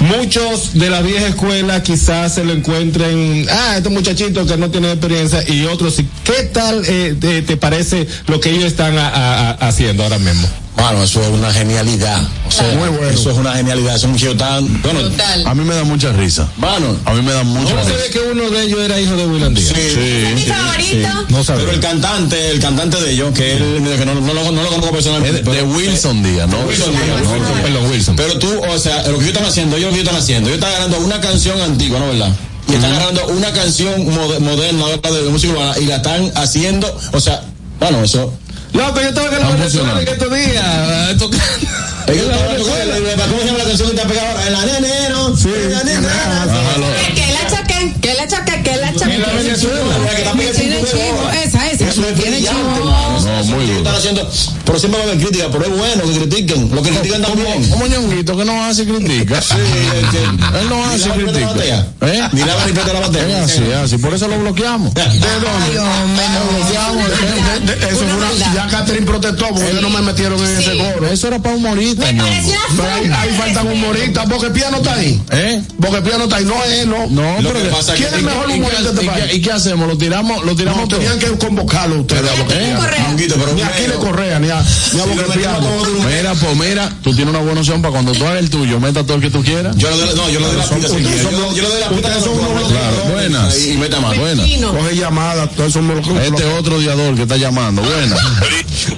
Muchos 0.00 0.74
de 0.74 0.90
la 0.90 1.00
vieja 1.02 1.28
escuela 1.28 1.82
quizás 1.82 2.34
se 2.34 2.44
lo 2.44 2.52
encuentren, 2.52 3.46
ah, 3.50 3.74
este 3.76 3.88
muchachito 3.90 4.46
que 4.46 4.56
no 4.56 4.70
tiene 4.70 4.90
experiencia 4.92 5.42
y 5.48 5.64
otros. 5.64 5.96
¿Qué 6.24 6.44
tal 6.52 6.82
eh, 6.86 7.14
te, 7.46 7.56
parece 7.56 8.06
lo 8.26 8.40
que 8.40 8.50
ellos 8.50 8.64
están 8.64 8.96
a- 8.98 9.50
haciendo 9.52 10.02
ahora 10.04 10.18
mismo? 10.18 10.48
Bueno, 10.80 11.02
eso 11.02 11.20
es 11.22 11.28
una 11.28 11.52
genialidad. 11.52 12.22
O 12.46 12.50
sea, 12.50 12.68
Muy 12.74 12.88
bueno. 12.88 13.08
eso 13.08 13.30
es 13.30 13.36
una 13.36 13.52
genialidad. 13.54 13.98
Son 13.98 14.12
muchachos 14.12 14.36
tan. 14.36 14.80
Bueno, 14.82 15.00
Total. 15.02 15.46
A 15.46 15.54
mí 15.54 15.64
me 15.64 15.74
da 15.74 15.84
mucha 15.84 16.12
risa. 16.12 16.48
Mano, 16.56 16.96
A 17.04 17.12
mí 17.14 17.22
me 17.22 17.32
da 17.32 17.42
mucha 17.42 17.74
¿No 17.74 17.80
risa. 17.82 17.90
sabía 17.92 18.10
que 18.10 18.20
uno 18.20 18.48
de 18.50 18.62
ellos 18.64 18.80
era 18.80 19.00
hijo 19.00 19.16
de 19.16 19.26
William 19.26 19.52
Díaz? 19.54 19.68
Sí, 19.74 20.24
Mi 20.34 20.42
favorito. 20.42 21.08
No 21.30 21.44
sabía. 21.44 21.64
Pero 21.64 21.74
el 21.74 21.80
cantante, 21.80 22.50
el 22.50 22.60
cantante 22.60 23.00
de 23.00 23.10
ellos, 23.12 23.34
que 23.34 23.52
él, 23.56 23.82
que 23.98 24.06
no, 24.06 24.14
no, 24.14 24.32
lo- 24.34 24.52
no 24.52 24.62
lo 24.62 24.68
conozco 24.70 24.86
Es 24.86 24.92
personalmente. 24.92 25.42
de, 25.50 25.62
Wilson 25.62 26.22
Díaz, 26.22 26.48
¿no? 26.48 26.58
Wilson 26.60 26.92
Díaz, 26.92 27.22
no, 27.22 27.62
perdón, 27.62 27.90
Wilson. 27.90 28.16
Pero 28.16 28.38
tú, 28.38 28.48
o 28.68 28.78
sea, 28.78 28.98
lo 29.08 29.18
que 29.18 29.24
ellos 29.24 29.28
están 29.28 29.44
haciendo, 29.46 29.76
ellos 29.76 29.88
lo 29.90 29.94
que 29.94 30.00
ellos 30.00 30.08
están 30.08 30.22
haciendo, 30.22 30.48
ellos 30.48 30.58
están 30.58 30.70
agarrando 30.74 31.00
una 31.04 31.20
canción 31.20 31.60
antigua, 31.60 31.98
¿no 31.98 32.06
verdad? 32.08 32.30
y 32.68 32.74
están 32.74 32.92
agarrando 32.92 33.26
una 33.28 33.50
canción 33.52 34.06
mode- 34.14 34.40
moderna 34.40 34.84
de 35.10 35.30
música 35.30 35.54
urbana 35.54 35.78
y 35.78 35.86
la 35.86 35.96
están 35.96 36.30
haciendo, 36.36 36.98
o 37.12 37.18
sea, 37.20 37.42
bueno, 37.80 38.02
eso. 38.04 38.32
Loco, 38.72 39.00
yo 39.00 39.08
estaba 39.08 39.26
en 39.34 39.40
la 39.42 39.50
Venezuela 39.50 40.00
en 40.02 40.08
estos 40.08 40.32
días. 40.32 40.64
eh, 40.64 41.16
tocando. 41.18 41.44
¿Cómo 42.08 43.40
se 43.40 43.46
llama 43.46 43.58
la 43.58 43.64
canción 43.64 43.90
que 43.90 43.96
está 43.96 44.08
pegada 44.08 44.30
ahora? 44.30 44.46
En 44.46 44.52
la 44.52 44.64
nene, 44.66 45.08
¿no? 45.10 45.36
Sí. 45.36 45.50
La 45.70 45.82
nene. 45.84 46.08
Que 48.28 48.76
la 48.76 48.92
choquen, 48.92 49.12
que 49.12 49.18
la 49.18 49.32
Venezuela. 49.32 49.96
Tiene 50.54 50.76
chivo, 50.84 51.30
esa, 51.32 51.70
esa. 51.70 51.88
Eso 51.88 52.06
es 52.06 52.14
Tiene 52.14 52.40
chivo. 52.40 52.52
No, 53.24 53.44
muy 53.44 53.64
bien. 53.64 53.78
Están 53.78 53.94
haciendo, 53.94 54.30
pero 54.64 54.78
siempre 54.78 55.00
va 55.00 55.06
a 55.06 55.10
haber 55.10 55.24
crítica, 55.24 55.48
pero 55.50 55.64
es 55.64 55.70
bueno 55.78 56.02
que 56.04 56.18
critiquen. 56.18 56.70
Lo 56.74 56.82
que 56.82 56.90
critican 56.90 57.22
también. 57.22 57.70
Como 57.70 57.86
ñonguito 57.86 58.36
que 58.36 58.44
no 58.44 58.64
hace 58.64 58.84
critica. 58.84 59.40
Sí, 59.40 59.54
Él 59.56 60.68
no 60.68 60.84
hace 60.84 61.08
lava 61.08 61.16
ni. 61.16 61.22
¿Eh? 62.08 62.28
Lava 62.46 62.66
ni 62.66 62.72
peta 62.72 62.92
la 62.92 63.00
batea. 63.00 63.44
Es 63.44 63.50
así, 63.50 63.72
así. 63.72 63.98
Por 63.98 64.12
eso 64.12 64.28
lo 64.28 64.38
bloqueamos. 64.38 64.92
¿De 64.94 65.02
dónde? 65.02 65.74
Eso 67.88 67.96
fue 67.96 68.14
una, 68.14 68.54
ya 68.54 68.66
Catherine 68.68 69.06
protestó 69.06 69.48
porque 69.48 69.70
ellos 69.70 69.82
no 69.82 69.90
me 69.90 70.02
metieron 70.02 70.38
en 70.38 70.58
ese 70.58 70.76
coro. 70.76 71.06
Eso 71.08 71.28
era 71.28 71.38
para 71.38 71.56
humorista, 71.56 72.06
ahí, 72.06 72.20
faltan 73.38 73.66
humoristas. 73.68 74.28
Boque 74.28 74.50
Pía 74.50 74.70
no 74.70 74.78
está 74.78 74.94
ahí. 74.94 75.20
¿Eh? 75.30 75.62
Boque 75.78 76.02
Pía 76.02 76.18
no 76.18 76.24
está 76.24 76.36
ahí. 76.36 76.44
No 76.44 76.64
es, 76.64 76.86
no. 76.86 77.06
No, 77.08 77.50
pero 77.52 77.60
¿Quién 77.96 78.17
el 78.18 78.24
mejor 78.24 78.44
¿y 78.48 78.52
qué- 78.52 78.58
humorista 78.58 78.82
de 78.82 78.88
este 78.90 79.06
país? 79.06 79.34
¿Y 79.34 79.40
qué 79.42 79.52
hacemos? 79.52 79.88
¿Lo 79.88 79.98
tiramos, 79.98 80.44
lo 80.44 80.54
tiramos 80.56 80.80
No, 80.82 80.88
tenían 80.88 81.18
que 81.18 81.26
convocarlo 81.38 82.00
ustedes 82.00 82.22
¿Eh? 82.50 82.74
Ni 83.54 83.62
a 83.62 83.66
Aquiles 83.66 83.96
bueno. 83.96 83.98
Correa, 84.10 84.38
ni 84.38 84.50
a, 84.50 84.62
Mira, 86.06 86.34
pues 86.34 86.56
mira, 86.56 86.88
tú 87.02 87.14
tienes 87.14 87.34
una 87.34 87.42
buena 87.42 87.60
opción 87.60 87.82
para 87.82 87.92
cuando 87.92 88.12
tú 88.12 88.24
hagas 88.26 88.38
el 88.40 88.50
tuyo, 88.50 88.80
meta 88.80 89.02
todo 89.04 89.16
el 89.16 89.22
que 89.22 89.30
tú 89.30 89.42
quieras. 89.42 89.76
Yo 89.76 89.90
le 89.90 89.96
doy, 89.96 90.14
no, 90.16 90.30
yo 90.30 90.40
le 90.40 90.46
doy 90.46 90.56
la 90.56 90.64
pita. 90.64 90.88
Yo 90.88 91.62
le 91.62 91.68
doy 91.68 91.80
la 91.80 91.88
pita 91.88 92.14
que 92.14 92.20
son 92.20 92.38
unos 92.38 92.68
Claro, 92.68 93.04
buenas. 93.12 93.58
Y 93.66 93.76
meta 93.76 94.00
más. 94.00 94.16
Buenas. 94.16 94.46
Coge 94.48 94.96
llamadas, 94.96 95.50
todos 95.54 95.72
son 95.72 95.88
los 95.88 96.06
Este 96.06 96.44
otro 96.44 96.76
odiador 96.76 97.14
que 97.14 97.22
está 97.22 97.36
llamando, 97.36 97.82
buenas. 97.82 98.18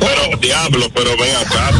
Pero, 0.00 0.36
diablo, 0.40 0.88
pero 0.94 1.10
ven 1.16 1.34
acá, 1.36 1.70
no. 1.72 1.78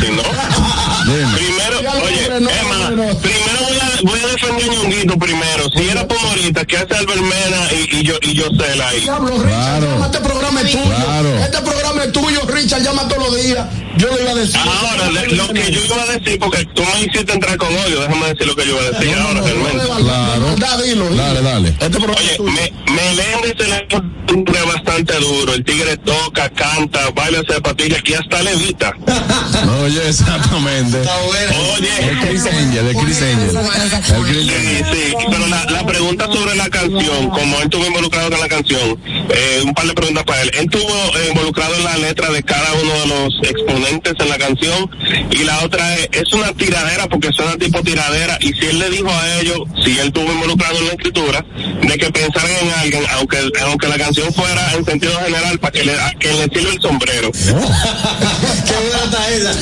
Primero, 1.34 1.78
oye, 2.02 2.26
Emma, 2.26 2.88
primero 3.20 3.59
voy 4.04 4.20
a, 4.20 4.26
defender 4.28 4.70
a 4.70 4.72
Ñonguito 4.74 5.18
primero. 5.18 5.64
Si 5.74 5.88
era 5.88 6.06
pomorita, 6.06 6.64
¿qué 6.64 6.76
hace 6.78 6.94
Albert 6.94 7.20
Mena 7.20 7.68
y, 7.72 7.96
y 7.98 8.02
yo, 8.02 8.14
y 8.22 8.34
yo 8.34 8.44
Cela 8.58 8.88
ahí? 8.88 9.00
Diablo, 9.00 9.30
Richard, 9.30 9.48
Claro. 9.48 10.04
este 10.04 10.20
programa 10.20 10.60
es 10.62 10.70
tuyo. 10.70 10.84
Claro. 10.84 11.38
Este 11.38 11.58
programa 11.62 12.04
es 12.04 12.12
tuyo, 12.12 12.40
Richard, 12.46 12.82
llama 12.82 13.08
todos 13.08 13.30
los 13.30 13.42
días. 13.42 13.66
Yo 13.96 14.08
le 14.14 14.22
iba 14.22 14.30
a 14.30 14.34
decir. 14.34 14.56
Ahora, 14.60 15.10
lo 15.10 15.48
que 15.52 15.70
yo 15.72 15.84
iba 15.84 16.02
a 16.02 16.06
decir, 16.06 16.38
porque 16.38 16.64
tú 16.74 16.82
me 16.94 17.00
hiciste 17.02 17.32
entrar 17.32 17.56
con 17.56 17.68
odio, 17.68 18.00
déjame 18.00 18.28
decir 18.28 18.46
lo 18.46 18.56
que 18.56 18.66
yo 18.66 18.72
iba 18.78 18.80
a 18.86 18.90
decir 18.98 19.14
ahora 19.18 19.40
realmente. 19.42 19.86
Claro. 19.86 20.56
Da, 20.58 20.76
dilo, 20.82 21.08
dilo. 21.08 21.16
Dale, 21.22 21.42
dale. 21.42 21.68
Este 21.68 21.88
programa 21.90 22.20
es 22.20 22.26
Oye, 22.28 22.36
tuyo. 22.36 22.50
me, 22.52 22.92
Meléndez 22.92 23.54
se 23.58 23.66
le 23.66 23.88
cumple 24.28 24.62
bastante 24.62 25.14
duro. 25.18 25.54
El 25.54 25.64
tigre 25.64 25.96
toca, 25.98 26.48
canta, 26.50 27.10
baila 27.10 27.42
zapatillas 27.48 28.00
y 28.04 28.14
hasta 28.14 28.42
levita. 28.42 28.94
Oye, 29.82 30.08
exactamente. 30.08 30.98
Oye, 30.98 31.88
El 32.10 32.18
Chris 32.20 32.46
Angel, 32.46 32.86
el 32.86 32.96
Chris 32.96 33.22
Angel. 33.22 33.58
El 33.92 34.22
Chris 34.24 34.46
Sí, 34.46 35.14
pero 35.30 35.46
la, 35.48 35.64
la 35.66 35.86
pregunta 35.86 36.26
sobre 36.26 36.54
la 36.54 36.68
canción, 36.68 37.30
como 37.30 37.56
él 37.56 37.62
estuvo 37.64 37.86
involucrado 37.86 38.30
con 38.30 38.40
la 38.40 38.48
canción, 38.48 38.98
eh, 39.28 39.62
un 39.64 39.74
par 39.74 39.86
de 39.86 39.94
preguntas 39.94 40.24
para 40.24 40.42
él. 40.42 40.50
Él 40.54 40.68
estuvo 40.70 40.88
eh, 40.88 41.28
involucrado 41.30 41.74
en 41.74 41.84
la 41.84 41.96
letra 41.98 42.30
de 42.30 42.42
cada 42.42 42.72
uno 42.74 42.92
de 42.92 43.06
los 43.06 43.34
exponentes 43.42 44.14
en 44.18 44.28
la 44.28 44.38
canción 44.38 44.90
y 45.30 45.44
la 45.44 45.60
otra 45.64 45.94
es, 45.96 46.08
es 46.12 46.32
una 46.32 46.52
tiradera 46.52 47.08
porque 47.08 47.30
suena 47.32 47.56
tipo 47.56 47.82
tiradera 47.82 48.38
y 48.40 48.52
si 48.52 48.66
él 48.66 48.78
le 48.78 48.90
dijo 48.90 49.10
a 49.10 49.40
ellos, 49.40 49.58
si 49.84 49.98
él 49.98 50.08
estuvo 50.08 50.30
involucrado 50.30 50.78
en 50.78 50.86
la 50.86 50.92
escritura, 50.92 51.44
de 51.82 51.98
que 51.98 52.10
pensaran 52.10 52.50
en 52.62 52.70
alguien, 52.78 53.02
aunque 53.12 53.38
aunque 53.64 53.88
la 53.88 53.98
canción 53.98 54.32
fuera 54.32 54.72
en 54.74 54.84
sentido 54.84 55.18
general 55.24 55.58
para 55.58 55.72
que 55.72 55.84
le, 55.84 55.92
a 55.92 56.10
que 56.12 56.32
le 56.32 56.44
sirva 56.44 56.72
el 56.72 56.80
sombrero. 56.80 57.32
Qué 57.32 57.52
buena 57.52 59.04
está 59.04 59.30
esa. 59.30 59.52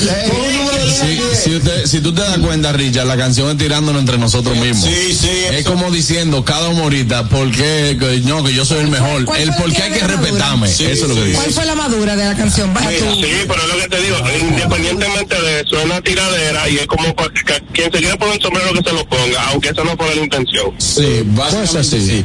Si, 1.34 1.54
usted, 1.54 1.86
si 1.86 2.00
tú 2.00 2.12
te 2.12 2.20
das 2.20 2.38
cuenta, 2.38 2.72
Richard, 2.72 3.06
la 3.06 3.16
canción 3.16 3.50
es 3.50 3.56
tirándonos 3.56 4.00
entre 4.00 4.17
nosotros 4.18 4.56
mismos. 4.56 4.84
Sí, 4.84 5.16
sí. 5.18 5.28
Es 5.50 5.60
eso. 5.60 5.72
como 5.72 5.90
diciendo 5.90 6.44
cada 6.44 6.68
humorista, 6.68 7.28
¿por 7.28 7.50
qué? 7.50 7.96
Que, 7.98 8.20
no, 8.24 8.42
que 8.44 8.52
yo 8.54 8.64
soy 8.64 8.78
el 8.80 8.88
mejor. 8.88 9.24
¿Cuál 9.24 9.40
El 9.40 9.48
fue 9.48 9.56
por 9.56 9.66
el 9.68 9.72
qué 9.72 9.76
que 9.78 9.82
hay 9.84 9.92
que 10.00 10.06
respetarme. 10.06 10.68
Sí, 10.68 10.84
Eso 10.84 11.04
es 11.04 11.08
lo 11.08 11.14
que 11.14 11.20
sí. 11.20 11.26
dice. 11.28 11.36
¿Cuál 11.40 11.52
fue 11.52 11.64
la 11.66 11.74
madura 11.74 12.16
de 12.16 12.24
la 12.24 12.36
canción? 12.36 12.72
Baja 12.74 12.88
tú. 12.90 13.14
Sí, 13.14 13.26
pero 13.46 13.62
es 13.62 13.68
lo 13.68 13.78
que 13.82 13.88
te 13.88 14.02
digo, 14.02 14.16
independientemente 14.50 15.34
de 15.42 15.60
eso, 15.60 15.78
es 15.78 15.84
una 15.84 16.00
tiradera 16.02 16.68
y 16.68 16.76
es 16.76 16.86
como 16.86 17.14
que- 17.16 17.28
quien 17.72 17.92
se 17.92 17.98
quiera 17.98 18.16
poner 18.18 18.34
el 18.36 18.42
sombrero 18.42 18.72
que 18.72 18.82
se 18.88 18.92
lo 18.94 19.08
ponga, 19.08 19.48
aunque 19.50 19.68
eso 19.70 19.84
no 19.84 19.96
fuera 19.96 20.14
la 20.14 20.22
intención. 20.22 20.72
Sí, 20.78 21.22
básicamente 21.26 21.72
Pues 21.72 21.86
así. 21.94 22.00
sí. 22.00 22.24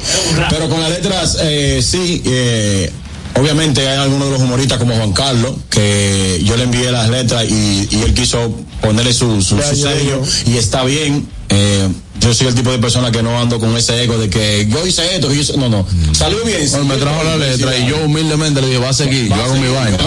Pero 0.50 0.70
con 0.70 0.82
las 0.82 0.90
letras, 0.90 1.38
eh, 1.42 1.82
sí, 1.84 2.22
eh, 2.26 2.92
obviamente 3.36 3.88
hay 3.88 3.98
algunos 4.00 4.28
de 4.28 4.34
los 4.34 4.42
humoristas 4.42 4.78
como 4.80 4.96
Juan 4.96 5.14
Carlos, 5.14 5.56
que 5.70 6.42
yo 6.44 6.58
le 6.58 6.64
envié 6.64 6.92
las 6.92 7.10
letras 7.10 7.46
y, 7.50 7.88
y 7.92 8.02
él 8.04 8.14
quiso 8.14 8.56
ponerle 8.82 9.14
su, 9.14 9.42
su, 9.42 9.60
su 9.62 9.76
sello 9.76 10.22
y 10.46 10.58
está 10.58 10.84
bien. 10.84 11.28
Eh, 11.56 11.88
yo 12.20 12.34
soy 12.34 12.48
el 12.48 12.56
tipo 12.56 12.72
de 12.72 12.80
persona 12.80 13.12
que 13.12 13.22
no 13.22 13.40
ando 13.40 13.60
con 13.60 13.76
ese 13.78 14.02
ego 14.04 14.18
de 14.18 14.28
que 14.30 14.66
yo 14.70 14.88
hice 14.88 15.14
esto, 15.14 15.28
que 15.28 15.36
yo 15.36 15.42
hice... 15.42 15.58
No, 15.58 15.70
no. 15.70 15.86
Salió 16.14 16.44
bien. 16.46 16.68
Bueno, 16.72 16.86
me 16.86 16.96
trajo 16.96 17.24
la 17.24 17.36
letra 17.38 17.78
y 17.78 17.86
yo 17.88 17.98
humildemente 18.06 18.60
le 18.62 18.68
dije, 18.68 18.80
va 18.80 18.90
a 18.90 18.94
seguir, 18.94 19.28
yo 19.28 19.36
hago 19.36 19.56
mi 19.56 19.68
vaina. 19.68 19.98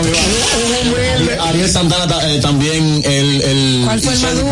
Ariel 1.48 1.70
Santana 1.70 2.06
ta- 2.09 2.28
eh, 2.32 2.40
también 2.40 3.02
el, 3.05 3.43
el 3.43 3.82
¿Cuál 3.85 4.01
fue 4.01 4.14
el 4.14 4.20
maduro? 4.20 4.48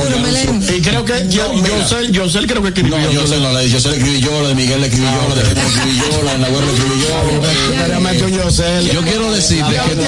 Y 0.77 0.81
creo 0.83 1.05
que 1.05 1.27
yo, 1.29 1.53
yo 1.65 1.89
sé, 1.89 2.11
yo 2.12 2.29
sé, 2.29 2.47
creo 2.47 2.62
que 2.62 2.69
escribió. 2.69 2.99
No, 2.99 3.11
yo 3.11 3.27
sé, 3.27 3.39
no, 3.41 3.53
la 3.53 3.61
de- 3.61 3.71
yo 3.71 3.81
sé 3.81 3.91
le 3.91 3.97
escribí 3.97 4.21
yo, 4.21 4.43
la 4.43 4.49
de 4.51 4.55
Miguel 4.55 4.81
le 4.81 4.87
escribí 4.89 5.07
yo, 5.07 5.29
la 5.29 5.35
de 5.35 5.55
le 5.55 5.61
escribí 5.62 5.97
yo, 5.99 6.23
la 6.23 6.33
de 6.33 6.39
Nagüero 6.39 6.66
le 6.66 6.73
escribí 6.75 7.01
yo. 7.01 7.79
Seriamente, 7.83 8.31
yo 8.31 8.51
sé. 8.51 8.91
Yo 8.93 9.03
quiero 9.03 9.33
decirte 9.33 9.75
que 9.89 9.95
tú 9.97 10.03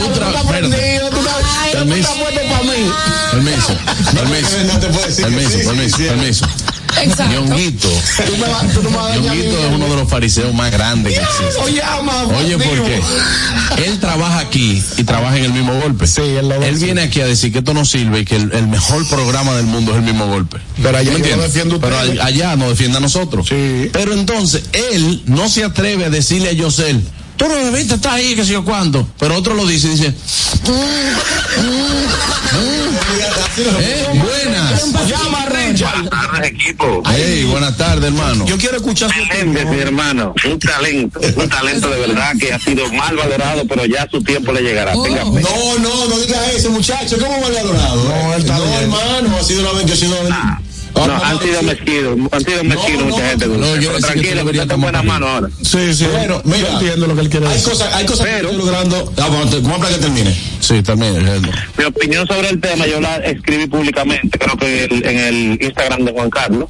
Permiso. 1.72 2.08
Permiso, 3.32 3.72
permiso, 4.12 4.56
No 4.64 4.80
permiso, 4.80 5.58
permiso, 5.66 5.98
permiso. 5.98 6.46
Exacto. 7.02 7.32
Ñonguito, 7.34 7.88
Tú 7.88 8.36
me 8.38 8.48
vas, 8.48 8.72
tú 8.72 8.82
no 8.82 8.90
me 8.90 8.96
vas 8.96 9.06
a 9.06 9.08
dañar 9.10 9.34
Ñonguito 9.36 9.56
mi- 9.58 9.64
es 9.66 9.72
uno 9.74 9.88
de 9.88 9.96
los 9.96 10.08
fariseos 10.10 10.54
más 10.54 10.70
grandes 10.70 11.14
que 11.14 11.20
existe. 11.24 11.60
Oye, 11.62 12.58
¿por 12.58 12.84
qué? 12.84 13.00
Él 13.86 13.98
trabaja 14.00 14.38
aquí 14.40 14.82
y 14.96 15.04
trabaja 15.04 15.36
en 15.38 15.44
el 15.46 15.52
mismo 15.52 15.78
golpe. 15.80 16.06
Sí, 16.06 16.20
él 16.22 16.48
lo 16.48 16.62
Él 16.62 16.76
viene 16.76 17.02
aquí 17.02 17.20
a 17.20 17.26
decir 17.26 17.52
que 17.52 17.58
esto 17.58 17.74
no 17.74 17.84
sirve 17.84 18.20
y 18.20 18.24
que 18.24 18.36
el, 18.36 18.52
el 18.52 18.66
mejor 18.68 19.06
programa 19.08 19.54
del 19.54 19.66
mundo 19.66 19.92
es 19.92 19.98
el 19.98 20.04
mismo 20.04 20.26
golpe. 20.26 20.58
Pero 20.82 20.96
allá 20.98 21.12
defiendo 21.12 21.76
a 21.76 21.80
Pero 21.80 21.96
allá 22.22 22.56
nos 22.56 22.70
defiende 22.70 22.98
a 22.98 23.00
nosotros. 23.00 23.48
Sí. 23.48 23.90
Pero 23.92 24.12
entonces, 24.12 24.64
él 24.92 25.22
no 25.26 25.48
se 25.48 25.64
atreve 25.64 26.04
a 26.06 26.10
decirle 26.10 26.48
a 26.50 26.52
Yosel, 26.52 27.02
tú 27.36 27.48
no 27.48 27.54
debiste 27.54 27.94
estar 27.94 28.14
ahí, 28.14 28.34
que 28.34 28.44
sé 28.44 28.52
yo 28.52 28.64
cuánto. 28.64 29.06
Pero 29.18 29.36
otro 29.36 29.54
lo 29.54 29.66
dice 29.66 29.88
dice, 29.88 30.14
eh, 33.58 34.06
buenas. 34.12 35.08
Llama, 35.08 35.46
Richard. 35.46 36.08
Tardes, 36.08 36.50
equipo. 36.50 37.02
Hey, 37.06 37.44
buenas 37.50 37.76
tardes, 37.76 38.04
hermano. 38.04 38.44
Yo 38.46 38.58
quiero 38.58 38.76
escuchar 38.76 39.10
su 39.12 39.18
Meléndez, 39.18 39.66
mi 39.66 39.78
hermano, 39.78 40.34
un 40.44 40.58
talento, 40.58 41.20
un 41.36 41.48
talento 41.48 41.88
de 41.88 42.00
verdad 42.00 42.32
que 42.38 42.52
ha 42.52 42.58
sido 42.58 42.92
mal 42.92 43.16
valorado, 43.16 43.66
pero 43.66 43.86
ya 43.86 44.06
su 44.10 44.22
tiempo 44.22 44.52
le 44.52 44.62
llegará. 44.62 44.92
Tenga 44.92 45.24
fe. 45.24 45.40
No, 45.40 45.78
no, 45.78 46.06
no 46.06 46.18
digas 46.18 46.40
eso, 46.54 46.70
muchacho. 46.70 47.16
¿Cómo 47.18 47.34
ha 47.34 47.40
valorado? 47.40 48.04
No, 48.04 48.34
está 48.34 48.58
no 48.58 48.78
hermano, 48.78 49.36
ha 49.38 49.42
sido 49.42 49.62
la 49.62 49.72
vez 49.72 49.86
que 49.86 49.92
ha 49.92 49.96
sido 49.96 50.22
la 50.28 50.60
No, 50.96 51.12
han 51.24 51.38
sido 51.40 51.62
mezquinos, 51.62 52.16
han 52.32 52.44
sido 52.44 52.64
mezquinos 52.64 53.02
no, 53.02 53.10
mucha 53.10 53.28
gente. 53.28 53.46
no, 53.46 53.54
pero 53.60 53.74
que 53.92 54.00
tranquilo, 54.00 54.34
deberías 54.36 54.62
está 54.64 54.74
en 54.74 54.80
buena 54.80 55.00
tomar 55.00 55.20
mano 55.20 55.28
ahora. 55.28 55.48
Sí, 55.62 55.94
sí. 55.94 56.06
Bueno, 56.10 56.42
yo 56.42 56.50
mira, 56.50 56.68
entiendo 56.72 57.06
lo 57.06 57.14
que 57.14 57.20
él 57.20 57.28
quiere 57.28 57.46
Hay 57.46 57.52
decir. 57.54 57.68
cosas, 57.70 57.94
hay 57.94 58.06
cosas 58.06 58.26
que 58.26 58.32
Pero- 58.32 58.50
estoy 58.50 58.64
logrando. 58.66 59.12
Ah, 59.18 59.28
bueno, 59.28 59.50
te- 59.50 59.60
¿cómo 59.62 59.78
para 59.78 59.90
que 59.90 59.98
termine? 60.00 60.34
Sí, 60.60 60.74
eh, 60.76 61.40
Mi 61.78 61.84
opinión 61.84 62.26
sobre 62.26 62.48
el 62.48 62.60
tema, 62.60 62.86
yo 62.86 63.00
la 63.00 63.16
escribí 63.18 63.66
públicamente, 63.66 64.38
creo 64.38 64.56
que 64.56 64.84
el- 64.84 65.04
en 65.06 65.18
el 65.18 65.58
Instagram 65.62 66.04
de 66.04 66.12
Juan 66.12 66.30
Carlos. 66.30 66.68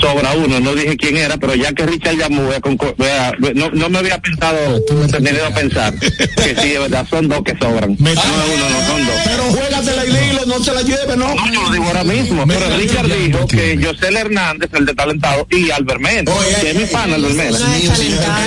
Sobra 0.00 0.32
uno, 0.32 0.60
no 0.60 0.74
dije 0.74 0.96
quién 0.96 1.16
era, 1.18 1.36
pero 1.36 1.54
ya 1.54 1.72
que 1.72 1.84
Richard 1.84 2.16
llamó, 2.16 2.44
voy 2.44 2.54
a 2.54 2.60
concor- 2.60 2.94
voy 2.96 3.08
a- 3.08 3.32
no, 3.54 3.70
no 3.70 3.90
me 3.90 3.98
había 3.98 4.18
pensado, 4.18 4.80
tenido 5.10 5.44
a 5.46 5.50
pensar 5.50 5.92
que 5.98 6.56
sí, 6.60 6.72
es 6.72 6.80
verdad, 6.80 7.06
son 7.08 7.28
dos 7.28 7.42
que 7.44 7.52
sobran. 7.58 7.96
No 7.98 8.08
es 8.10 8.16
uno, 8.16 8.68
no 8.70 8.86
son 8.86 9.06
dos. 9.06 9.14
Pero 9.24 9.42
juégatela 9.44 10.06
y 10.06 10.08
dilo, 10.26 10.46
no 10.46 10.64
se 10.64 10.72
la 10.72 10.82
lleve, 10.82 11.16
¿no? 11.16 11.34
No, 11.34 11.52
yo 11.52 11.62
lo 11.62 11.70
digo 11.70 11.84
ahora 11.84 12.04
mismo. 12.04 12.46
Pero 12.46 12.76
Richard 12.76 13.06
dijo 13.08 13.46
que 13.46 13.78
José 13.82 14.08
Hernández, 14.16 14.70
el 14.72 14.86
de 14.86 14.94
Talentado, 14.94 15.46
y 15.50 15.70
Albert 15.70 16.00
Mena, 16.00 16.32
Oye, 16.32 16.56
que 16.60 16.70
es 16.70 16.76
mi 16.76 16.86
fan, 16.86 17.12
Albert 17.12 17.34
Mena. 17.34 17.58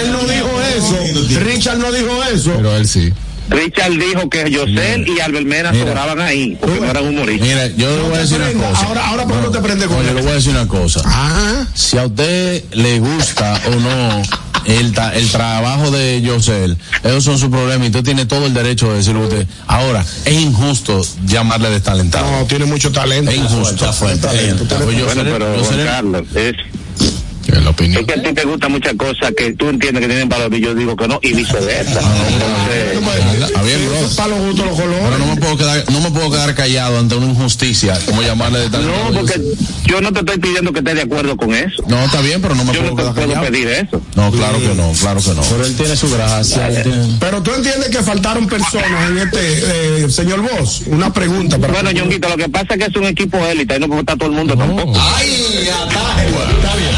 Él 0.01 0.11
no 0.11 0.19
dijo 0.23 0.61
eso. 0.75 1.39
Richard 1.39 1.77
no 1.77 1.91
dijo 1.91 2.23
eso. 2.33 2.53
Pero 2.55 2.77
él 2.77 2.87
sí. 2.87 3.13
Richard 3.49 3.91
dijo 3.91 4.29
que 4.29 4.43
José 4.55 5.03
y 5.05 5.19
Albert 5.19 5.45
Mena 5.45 5.71
Mira. 5.71 5.85
sobraban 5.85 6.21
ahí, 6.21 6.57
porque 6.59 6.79
no 6.79 6.89
eran 6.89 7.07
humoristas. 7.07 7.47
Mira, 7.47 7.67
yo 7.67 7.95
le 7.97 8.01
voy 8.03 8.15
a 8.15 8.19
decir 8.21 8.37
una 8.41 8.67
cosa. 8.69 8.85
Ahora, 8.87 9.07
ahora, 9.07 9.25
¿por 9.25 9.35
qué 9.37 9.41
no 9.43 9.51
te 9.51 9.59
prende 9.59 9.85
con 9.87 9.97
Oye, 9.97 10.05
le 10.13 10.19
él? 10.19 10.23
voy 10.23 10.31
a 10.31 10.35
decir 10.35 10.51
una 10.51 10.67
cosa. 10.67 11.01
Ah, 11.05 11.65
Si 11.73 11.97
a 11.97 12.05
usted 12.05 12.63
le 12.73 12.99
gusta 12.99 13.59
o 13.67 13.75
no 13.79 14.21
el, 14.65 14.93
ta- 14.93 15.13
el 15.13 15.29
trabajo 15.29 15.91
de 15.91 16.21
Yosel, 16.21 16.77
esos 17.03 17.23
son 17.25 17.37
sus 17.37 17.49
problemas 17.49 17.85
y 17.85 17.89
usted 17.89 18.03
tiene 18.03 18.25
todo 18.25 18.45
el 18.45 18.53
derecho 18.53 18.89
de 18.89 18.97
decirlo 18.97 19.23
a 19.23 19.27
usted. 19.27 19.45
Ahora, 19.67 20.05
es 20.25 20.33
injusto 20.33 21.01
llamarle 21.25 21.69
destalentado. 21.69 22.31
no, 22.31 22.45
tiene 22.45 22.63
mucho 22.65 22.91
talento. 22.93 23.29
es 23.29 23.37
injusto. 23.37 23.73
Está 23.75 23.91
fuerte. 23.91 24.25
Pues 24.25 24.97
Yosel- 24.97 25.05
Bueno, 25.15 25.23
pero 25.33 25.57
Yosel- 25.57 25.65
Juan 25.75 25.85
Carlos, 25.85 26.23
es, 26.35 26.53
¿Qué 26.97 27.05
le 27.05 27.22
la 27.61 27.69
opinión. 27.71 28.01
Es 28.01 28.07
que 28.07 28.19
a 28.19 28.23
ti 28.23 28.33
te 28.33 28.43
gustan 28.45 28.71
muchas 28.71 28.93
cosas 28.95 29.31
que 29.37 29.53
tú 29.53 29.69
entiendes 29.69 30.01
que 30.01 30.07
tienen 30.07 30.29
valor 30.29 30.53
y 30.53 30.59
yo 30.61 30.73
digo 30.75 30.95
que 30.95 31.07
no, 31.07 31.19
y 31.21 31.33
viceversa. 31.33 31.99
Entonces, 31.99 33.43
Está 33.47 33.61
bien, 33.63 33.85
bro. 33.87 34.07
Para 34.15 34.27
los 34.29 34.39
gustos 34.39 34.65
los 34.65 34.79
colores. 34.79 35.03
Pero 35.03 35.17
no 35.19 35.25
me 35.27 35.35
puedo 35.41 35.57
quedar, 35.57 35.83
no 35.91 35.99
me 36.01 36.11
puedo 36.11 36.31
quedar 36.31 36.55
callado 36.55 36.99
ante 36.99 37.15
una 37.15 37.27
injusticia, 37.27 37.99
como 38.05 38.21
llamarle 38.21 38.59
de 38.59 38.69
tal 38.69 38.85
no, 38.85 39.11
porque 39.19 39.39
yo 39.85 40.01
no 40.01 40.11
te 40.13 40.19
estoy 40.19 40.37
pidiendo 40.39 40.71
que 40.71 40.79
estés 40.79 40.95
de 40.95 41.01
acuerdo 41.01 41.35
con 41.37 41.53
eso. 41.53 41.83
No, 41.87 42.03
está 42.05 42.21
bien, 42.21 42.41
pero 42.41 42.55
no 42.55 42.63
me 42.63 42.73
Yo 42.73 42.81
puedo 42.81 42.95
no 42.95 43.13
te 43.13 43.21
puedo 43.27 43.41
pedir 43.41 43.67
eso. 43.67 44.01
No, 44.15 44.31
claro 44.31 44.59
que 44.59 44.73
no, 44.75 44.91
claro 44.99 45.21
que 45.21 45.33
no. 45.33 45.41
Pero 45.41 45.65
él 45.65 45.75
tiene 45.75 45.95
su 45.95 46.09
gracia. 46.11 46.69
tiene- 46.83 47.17
Pero 47.19 47.41
tú 47.43 47.51
entiendes 47.53 47.89
que 47.89 48.01
faltaron 48.03 48.47
personas 48.47 49.09
en 49.09 49.17
este, 49.17 50.03
eh, 50.03 50.09
señor 50.09 50.41
Vos. 50.41 50.83
Una 50.87 51.11
pregunta 51.13 51.57
para. 51.57 51.73
Bueno, 51.73 51.91
Ñonguito, 51.91 52.29
lo 52.29 52.37
que 52.37 52.49
pasa 52.49 52.67
es 52.73 52.77
que 52.79 52.85
es 52.85 52.95
un 52.95 53.05
equipo 53.05 53.37
élite 53.45 53.75
y 53.75 53.79
no 53.79 53.87
puede 53.87 54.01
estar 54.01 54.17
todo 54.17 54.29
el 54.29 54.35
mundo 54.35 54.55
tampoco. 54.57 54.93
¡Ay! 54.99 55.69
Ataje, 55.69 56.27
está 56.27 56.75
bien. 56.75 56.91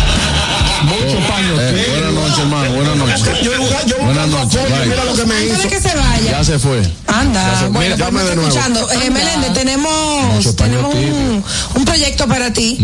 Mucho 0.85 1.17
paño. 1.27 1.59
Eh, 1.59 1.85
buenas 1.89 2.13
noches, 2.13 2.39
hermano, 2.39 2.71
buenas 2.73 2.95
noches. 2.97 3.04
Yo, 3.43 3.51
yo, 3.85 3.95
Buenas 4.03 4.27
noches, 4.27 4.59
mira 4.85 5.03
lo 5.05 5.13
que 5.15 5.25
me 5.25 5.35
Antes 5.35 5.49
de 5.57 5.59
hizo. 5.59 5.69
que 5.69 5.79
se 5.81 5.95
vaya. 5.95 6.31
Ya 6.31 6.43
se 6.43 6.59
fue. 6.59 6.81
Anda, 7.07 7.59
se- 7.59 7.67
bueno, 7.67 7.95
mira, 7.95 8.09
pues 8.09 8.25
de 8.29 8.35
nuevo. 8.35 8.49
escuchando. 8.49 8.91
Eh, 8.91 9.09
Meléndez, 9.09 9.53
tenemos, 9.53 10.55
tenemos 10.55 10.93
un, 10.93 11.43
un 11.75 11.85
proyecto 11.85 12.27
para 12.27 12.51
ti 12.51 12.77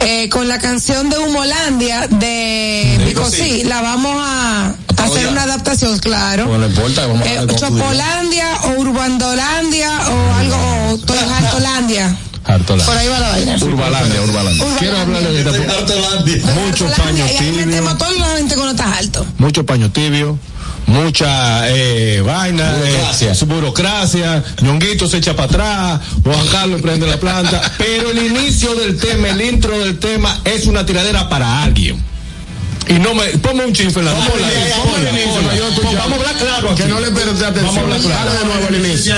eh, 0.00 0.28
con 0.28 0.48
la 0.48 0.58
canción 0.58 1.10
de 1.10 1.18
Humolandia 1.18 2.06
de 2.08 3.00
Vico 3.06 3.28
Sí. 3.30 3.62
La 3.64 3.80
vamos 3.82 4.14
a 4.18 4.74
hacer 4.98 5.26
una 5.28 5.42
adaptación, 5.44 5.98
claro. 5.98 6.46
Pues 6.46 6.60
no 6.60 6.66
importa, 6.66 7.06
vamos 7.06 7.26
a 7.26 7.32
Eh, 7.32 7.46
con 7.46 7.56
Chopolandia 7.56 8.46
o 8.62 8.80
Urbandolandia 8.80 9.90
o 10.08 10.34
algo, 10.34 10.56
o 10.92 10.94
es 11.14 12.04
Hartolandia. 12.44 12.54
Hartola. 12.54 12.84
Por 12.84 12.96
ahí 12.96 13.08
va 13.08 13.18
la 13.20 13.28
vaina. 13.30 13.56
Urbalandia, 13.60 14.22
Urbalandia. 14.22 14.64
Quiero 14.78 14.98
hablarle 14.98 15.30
de 15.32 15.38
esta 15.40 15.50
Mucho 16.54 16.86
Hartolandia, 16.86 17.04
paño 17.04 17.26
y 17.26 17.28
ahí 17.30 17.36
tibio. 17.38 17.66
metemos 17.66 17.98
todo 17.98 18.10
la 18.18 18.36
gente 18.36 18.54
cuando 18.54 18.70
estás 18.72 18.98
alto. 18.98 19.26
mucho 19.38 19.64
paño 19.66 19.90
tibio, 19.90 20.38
mucha 20.86 21.68
eh, 21.68 22.20
vaina, 22.24 22.72
Burocracia. 22.72 23.30
eh, 23.30 23.34
su 23.34 23.46
burocracia, 23.46 24.44
Ñonguito 24.60 25.06
se 25.08 25.18
echa 25.18 25.34
para 25.34 25.48
atrás, 25.48 26.00
Juan 26.24 26.46
Carlos 26.48 26.82
prende 26.82 27.06
la 27.06 27.18
planta, 27.18 27.60
pero 27.78 28.10
el 28.10 28.26
inicio 28.26 28.74
del 28.74 28.98
tema, 28.98 29.28
el 29.28 29.40
intro 29.40 29.78
del 29.78 29.98
tema 29.98 30.40
es 30.44 30.66
una 30.66 30.84
tiradera 30.84 31.28
para 31.28 31.62
alguien. 31.62 32.02
Y 32.88 32.94
no 32.94 33.14
me, 33.14 33.24
ponme 33.38 33.64
un 33.64 33.72
escucho. 33.72 34.02
Vamos 34.02 34.28
a 34.28 36.14
hablar 36.16 36.34
claro 36.36 36.70
aquí. 36.70 36.82
Que 36.82 36.88
no 36.88 37.00
le 37.00 37.10
presté 37.12 37.46
atención. 37.46 37.64
Vamos 37.64 37.78
a 37.78 37.80
hablar 37.80 38.00
claro. 38.00 38.32
De 38.32 38.44
nuevo 38.44 38.68
el 38.68 38.86
inicio. 38.86 39.14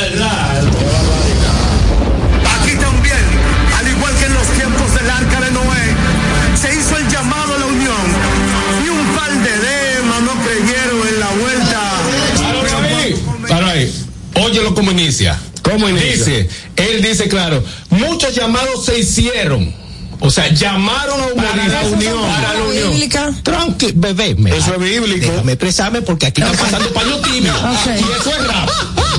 Como 14.72 14.92
inicia. 14.92 15.38
¿Cómo 15.62 15.88
inicia? 15.88 16.12
Dice, 16.12 16.48
él 16.76 17.02
dice 17.02 17.28
claro, 17.28 17.62
muchos 17.90 18.34
llamados 18.34 18.84
se 18.84 18.98
hicieron. 18.98 19.74
O 20.20 20.30
sea, 20.30 20.48
llamaron 20.54 21.20
a 21.20 21.26
humoristas 21.26 21.86
unión. 21.92 22.20
para 22.22 22.54
la 22.54 22.62
unión. 22.62 22.90
Bíblica. 22.92 23.32
Tranqui, 23.42 23.92
bebé. 23.94 24.34
me- 24.36 24.56
Eso 24.56 24.72
es 24.74 24.80
bíblico. 24.80 25.30
Déjame 25.30 25.52
expresarme 25.52 26.02
porque 26.02 26.26
aquí 26.26 26.40
están 26.40 26.56
pasando 26.56 26.88
paño 26.94 27.16
tibio. 27.20 27.52
Ok. 27.52 27.86
Y 27.98 28.20
eso 28.20 28.30
es 28.30 28.46
rap. 28.46 28.70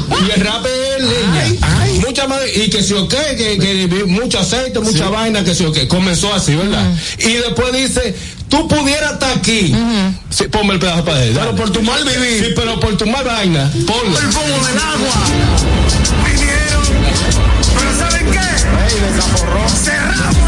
Y 0.09 0.31
el 0.31 0.41
rap 0.41 0.65
es 0.65 1.03
leña. 1.03 1.59
Mucha 2.05 2.27
madre, 2.27 2.51
y 2.53 2.69
que 2.69 2.83
si 2.83 2.93
o 2.93 3.07
qué, 3.07 3.35
que, 3.37 3.57
que 3.57 4.03
mucho 4.05 4.39
aceite, 4.39 4.79
mucha 4.79 5.09
vaina, 5.09 5.43
que 5.43 5.55
si 5.55 5.65
o 5.65 5.71
qué. 5.71 5.87
Comenzó 5.87 6.33
así, 6.33 6.55
¿verdad? 6.55 6.83
Y 7.19 7.33
después 7.33 7.73
dice, 7.73 8.15
tú 8.49 8.67
pudieras 8.67 9.13
estar 9.13 9.37
aquí. 9.37 9.73
Sí, 10.29 10.45
ponme 10.45 10.73
el 10.73 10.79
pedazo 10.79 11.05
para 11.05 11.23
él. 11.23 11.33
Pero 11.33 11.55
por 11.55 11.71
tu 11.71 11.81
mal 11.81 12.03
vivir. 12.03 12.45
Sí, 12.45 12.53
pero 12.55 12.79
por 12.79 12.97
tu 12.97 13.05
mal 13.05 13.23
vaina. 13.23 13.71
Ponlo. 13.87 14.19
El 14.19 14.27
bobo 14.27 14.67
del 14.67 14.77
agua. 14.77 15.15
Vinieron. 16.25 16.83
Pero 17.77 17.97
¿saben 17.97 18.31
qué? 18.31 18.39
Cerramos 19.83 20.17
la 20.17 20.29
puerta. 20.31 20.44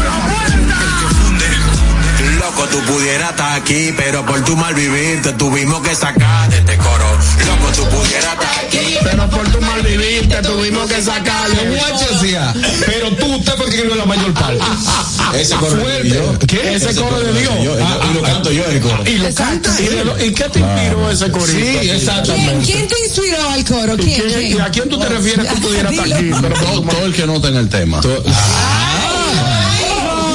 Loco, 2.58 2.70
tú 2.70 2.92
pudieras 2.92 3.30
estar 3.30 3.52
aquí, 3.60 3.92
pero 3.96 4.26
por 4.26 4.42
tu 4.44 4.56
mal 4.56 4.74
vivir 4.74 5.22
te 5.22 5.32
tuvimos 5.34 5.80
que 5.80 5.94
sacar 5.94 6.50
de 6.50 6.58
este 6.58 6.76
coro. 6.76 7.06
Loco, 7.46 7.72
tú 7.76 7.84
pudieras 7.96 8.32
estar 8.32 8.64
aquí. 8.64 8.96
Pero 9.04 9.30
por 9.30 9.48
tu 9.48 9.60
mal 9.60 9.80
vivir 9.82 10.28
te 10.28 10.42
tuvimos 10.42 10.88
que 10.90 11.00
sacarle. 11.00 11.68
Guacho 11.76 12.14
decía, 12.20 12.52
pero 12.84 13.10
tú, 13.12 13.26
usted 13.36 13.52
fue 13.56 13.66
escribió 13.68 13.94
la 13.94 14.06
mayor 14.06 14.32
parte. 14.34 14.58
Ese 15.34 15.54
coro 15.54 15.80
Fuerte. 15.80 16.08
yo. 16.08 16.38
¿Qué? 16.48 16.74
Ese 16.74 16.94
coro 16.96 17.20
de 17.20 17.40
Dios. 17.40 17.54
Yo, 17.62 17.76
Ah, 17.80 17.98
y 18.10 18.14
lo 18.14 18.22
canto 18.22 18.50
yo 18.50 18.64
el 18.64 18.80
coro. 18.80 19.04
Y 19.06 19.18
lo 19.18 19.32
canta. 19.34 19.80
¿Y, 19.80 19.86
de 19.86 20.04
lo- 20.04 20.24
¿y 20.24 20.32
qué 20.32 20.44
te 20.48 20.58
inspiró 20.58 21.10
ese 21.12 21.30
corito? 21.30 21.58
Sí, 21.58 21.76
¿Quién, 21.80 21.94
exactamente. 21.96 22.64
quién 22.72 22.88
te 22.88 22.94
inspiró 23.06 23.50
al 23.50 23.64
coro? 23.64 23.94
¿Y 23.94 23.98
¿Quién? 23.98 24.56
y 24.56 24.58
a 24.60 24.68
quién 24.70 24.88
tú 24.88 24.98
te 24.98 25.08
refieres 25.08 25.46
que 25.46 25.56
pudiera 25.60 25.90
estar 25.90 26.12
aquí? 26.12 26.30
Pero 26.40 26.54
Todo, 26.90 27.04
el 27.06 27.14
que 27.14 27.26
no 27.26 27.40
tenga 27.40 27.60
el 27.60 27.68
tema. 27.68 28.00
Todo, 28.00 28.24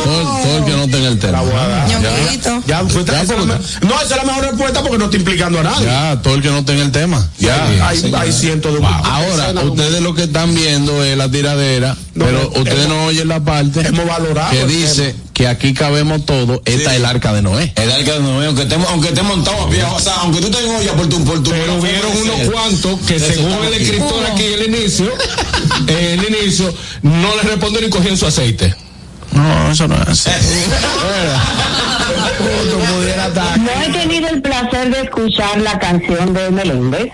todo- 0.03 0.41
todo 0.43 0.57
el 0.57 0.65
que 0.65 0.71
no 0.71 0.88
tenga 0.88 1.07
el 1.09 1.19
tema. 1.19 1.43
Ya, 2.67 2.81
esa 2.81 3.35
la 3.35 3.45
no, 3.45 3.55
esa 4.01 4.03
es 4.03 4.09
la 4.17 4.23
mejor 4.23 4.45
respuesta 4.45 4.81
porque 4.81 4.97
no 4.97 5.05
está 5.05 5.17
implicando 5.17 5.59
a 5.59 5.63
nadie. 5.63 5.85
Ya, 5.85 6.21
todo 6.21 6.35
el 6.35 6.41
que 6.41 6.49
no 6.49 6.63
tenga 6.65 6.84
el 6.84 6.91
tema. 6.91 7.27
Ya. 7.39 7.65
hay, 7.88 8.11
hay 8.15 8.31
cientos 8.31 8.73
de 8.73 8.85
Ahora, 8.85 9.53
ustedes 9.63 10.01
lo 10.01 10.13
que 10.13 10.23
están 10.23 10.53
viendo 10.53 11.03
es 11.03 11.17
la 11.17 11.30
tiradera, 11.30 11.95
No, 12.15 12.25
pero 12.25 12.43
no, 12.43 12.47
ustedes 12.59 12.85
hemos- 12.85 12.88
no 12.97 13.05
oyen 13.05 13.27
la 13.27 13.39
parte 13.43 13.81
hemos 13.81 14.05
valorado 14.05 14.51
que 14.51 14.65
dice 14.65 15.15
que 15.34 15.47
aquí 15.47 15.73
cabemos 15.73 16.25
todo. 16.25 16.61
Esta 16.65 16.91
es 16.91 16.97
el 16.97 17.05
arca 17.05 17.34
de 17.34 17.41
Noé. 17.41 17.73
El 17.75 17.91
arca 17.91 18.13
de 18.13 18.19
Noé, 18.19 18.47
aunque 18.47 18.63
esté, 18.63 18.75
aunque 18.75 19.07
esté 19.09 19.23
montado 19.23 19.63
a 19.63 19.69
pie, 19.69 19.84
o 19.84 19.99
sea, 19.99 20.13
aunque 20.21 20.41
tú 20.41 20.49
tengas 20.51 20.80
olla 20.81 20.93
por 20.93 21.09
tu, 21.09 21.23
por 21.23 21.41
tu 21.43 21.49
Pero 21.49 21.75
hubieron 21.75 22.11
unos 22.17 22.49
cuantos 22.51 22.99
que 23.07 23.15
Eso 23.15 23.25
según 23.27 23.53
el 23.65 23.73
escritor 23.73 24.25
aquí 24.31 24.43
el 24.43 24.65
inicio, 24.73 25.11
el 25.88 26.23
inicio, 26.35 26.73
no 27.01 27.35
le 27.35 27.41
respondieron 27.43 27.89
y 27.89 27.91
cogían 27.91 28.17
su 28.17 28.25
aceite. 28.27 28.75
No, 29.35 29.72
eso 29.72 29.88
no 29.88 29.95
es 29.95 30.27
así. 30.27 30.30
No 33.57 33.72
he 33.81 33.89
tenido 33.91 34.27
el 34.30 34.41
placer 34.41 34.89
de 34.89 35.01
escuchar 35.01 35.61
la 35.61 35.80
canción 35.80 36.34
de 36.34 36.51
Meléndez. 36.51 37.11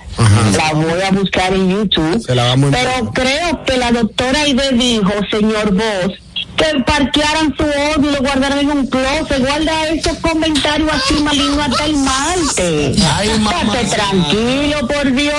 La 0.58 0.74
voy 0.74 1.02
a 1.02 1.12
buscar 1.12 1.54
en 1.54 1.70
YouTube. 1.70 2.22
Se 2.26 2.36
la 2.36 2.46
vamos 2.46 2.72
Pero 2.72 3.12
creo 3.14 3.64
que 3.64 3.78
la 3.78 3.92
doctora 3.92 4.42
Aide 4.42 4.72
dijo, 4.74 5.12
señor 5.30 5.74
Vos, 5.74 6.14
que 6.60 6.80
parquearan 6.84 7.56
su 7.58 7.64
odio 7.64 8.10
y 8.10 8.14
lo 8.14 8.20
guardaran 8.20 8.60
en 8.60 8.70
un 8.72 8.88
closet. 8.88 9.40
Guarda 9.40 9.88
esos 9.90 10.18
comentarios 10.18 10.90
así 10.94 11.14
malignos 11.24 11.60
hasta 11.70 11.86
el 11.86 11.96
martes. 11.96 12.98
Estate 12.98 13.86
tranquilo, 13.96 14.88
por 14.88 15.12
Dios. 15.14 15.34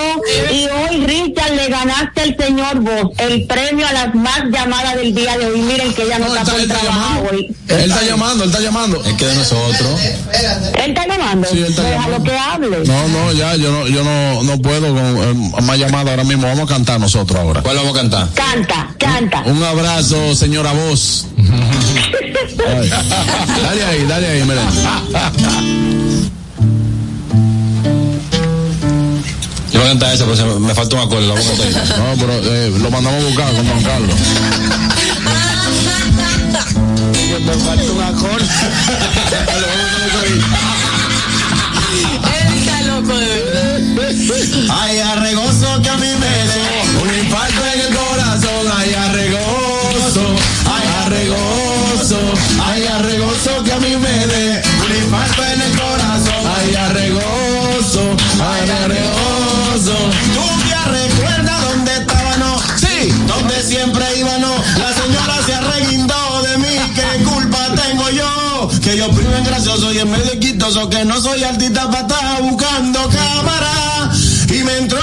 Y 0.50 0.64
hoy, 0.68 1.04
Richard, 1.06 1.52
le 1.54 1.68
ganaste 1.68 2.22
al 2.22 2.36
señor 2.36 2.80
Vos 2.80 3.12
el 3.18 3.46
premio 3.46 3.86
a 3.86 3.92
las 3.92 4.14
más 4.14 4.44
llamadas 4.50 4.96
del 4.96 5.14
día 5.14 5.36
de 5.36 5.46
hoy. 5.46 5.60
Miren 5.60 5.92
que 5.92 6.02
ella 6.04 6.18
no, 6.18 6.28
No, 6.28 6.36
está 6.36 6.40
él 6.42 6.50
por 6.52 6.60
está 6.62 6.78
trabajo 6.78 7.00
llamando. 7.00 7.30
hoy. 7.32 7.56
Él 7.68 7.90
está 7.90 8.02
llamando, 8.02 8.44
él 8.44 8.50
está 8.50 8.62
llamando. 8.62 9.04
Es 9.04 9.12
que 9.14 9.26
de 9.26 9.34
nosotros. 9.34 10.00
Él 10.74 10.90
está 10.90 11.06
llamando. 11.06 11.48
Sí, 11.50 11.58
él 11.58 11.64
está 11.64 11.82
Déjalo 11.82 12.02
llamando. 12.18 12.30
que 12.30 12.38
hable. 12.38 12.78
No, 12.86 13.08
no, 13.08 13.32
ya, 13.32 13.56
yo 13.56 13.70
no, 13.70 13.86
yo 13.88 14.02
no, 14.04 14.42
no 14.42 14.58
puedo 14.62 14.88
con 14.94 15.16
eh, 15.56 15.62
más 15.62 15.78
llamadas 15.78 16.08
ahora 16.10 16.24
mismo. 16.24 16.46
Vamos 16.46 16.70
a 16.70 16.74
cantar 16.74 16.98
nosotros 16.98 17.38
ahora. 17.38 17.60
¿Cuál 17.62 17.76
vamos 17.76 17.92
a 17.94 18.00
cantar? 18.00 18.28
Canta, 18.34 18.88
canta. 18.98 19.42
Un 19.44 19.62
abrazo, 19.62 20.34
señora 20.34 20.72
voz. 20.72 21.09
Ay. 22.68 22.88
Dale 23.62 23.84
ahí, 23.84 24.06
dale 24.06 24.26
ahí, 24.26 24.44
miren. 24.44 24.68
Yo 29.72 29.78
voy 29.78 29.86
a 29.86 29.90
cantar 29.90 30.14
esa, 30.14 30.24
pero 30.24 30.36
se 30.36 30.44
me, 30.44 30.58
me 30.58 30.74
falta 30.74 30.96
un 30.96 31.02
acorde, 31.02 31.26
la 31.26 31.34
voy 31.34 31.42
a 31.42 31.46
cantar. 31.46 31.98
No, 31.98 32.04
pero 32.18 32.32
eh, 32.32 32.72
lo 32.80 32.90
mandamos 32.90 33.22
a 33.22 33.26
buscar 33.26 33.52
con 33.54 33.66
Don 33.68 33.82
Carlos. 33.82 34.16
Me 37.46 37.54
falta 37.54 37.92
un 37.92 38.02
acorde. 38.02 38.44
Él 42.40 42.58
está 42.58 42.82
loco 42.82 43.16
de 43.16 43.26
verdad. 43.26 43.80
Ay, 44.70 44.98
arregoso 44.98 45.80
que 45.82 45.88
a 45.88 45.96
mí 45.96 46.06
ay, 52.64 52.86
arregoso 52.86 53.62
que 53.64 53.72
a 53.72 53.78
mí 53.78 53.96
me 53.96 54.26
dé 54.26 54.62
un 54.84 55.04
infarto 55.04 55.44
en 55.44 55.60
el 55.60 55.72
corazón. 55.78 56.52
Ay, 56.56 56.74
arregoso, 56.74 58.02
ay, 58.40 58.70
arregoso. 58.84 59.96
Tú 60.34 60.42
te 60.68 60.90
recuerdas 60.90 61.60
dónde 61.68 61.92
estábamos, 61.96 62.62
sí, 62.76 63.12
donde 63.26 63.62
siempre 63.62 64.04
íbamos. 64.18 64.60
La 64.78 64.92
señora 64.92 65.36
se 65.46 65.54
arreguindó 65.54 66.42
de 66.42 66.58
mí, 66.58 66.76
¿qué 66.94 67.24
culpa 67.24 67.68
tengo 67.74 68.08
yo? 68.10 68.68
Que 68.82 68.96
yo 68.96 69.10
primo 69.10 69.34
en 69.36 69.44
gracioso 69.44 69.92
y 69.92 69.98
en 69.98 70.10
medio 70.10 70.38
quitoso, 70.40 70.88
que 70.90 71.04
no 71.04 71.20
soy 71.20 71.44
artista 71.44 71.90
para 71.90 72.00
estar 72.00 72.42
buscando 72.42 73.08
cámara. 73.08 74.10
Y 74.48 74.64
me 74.64 74.78
entró 74.78 74.98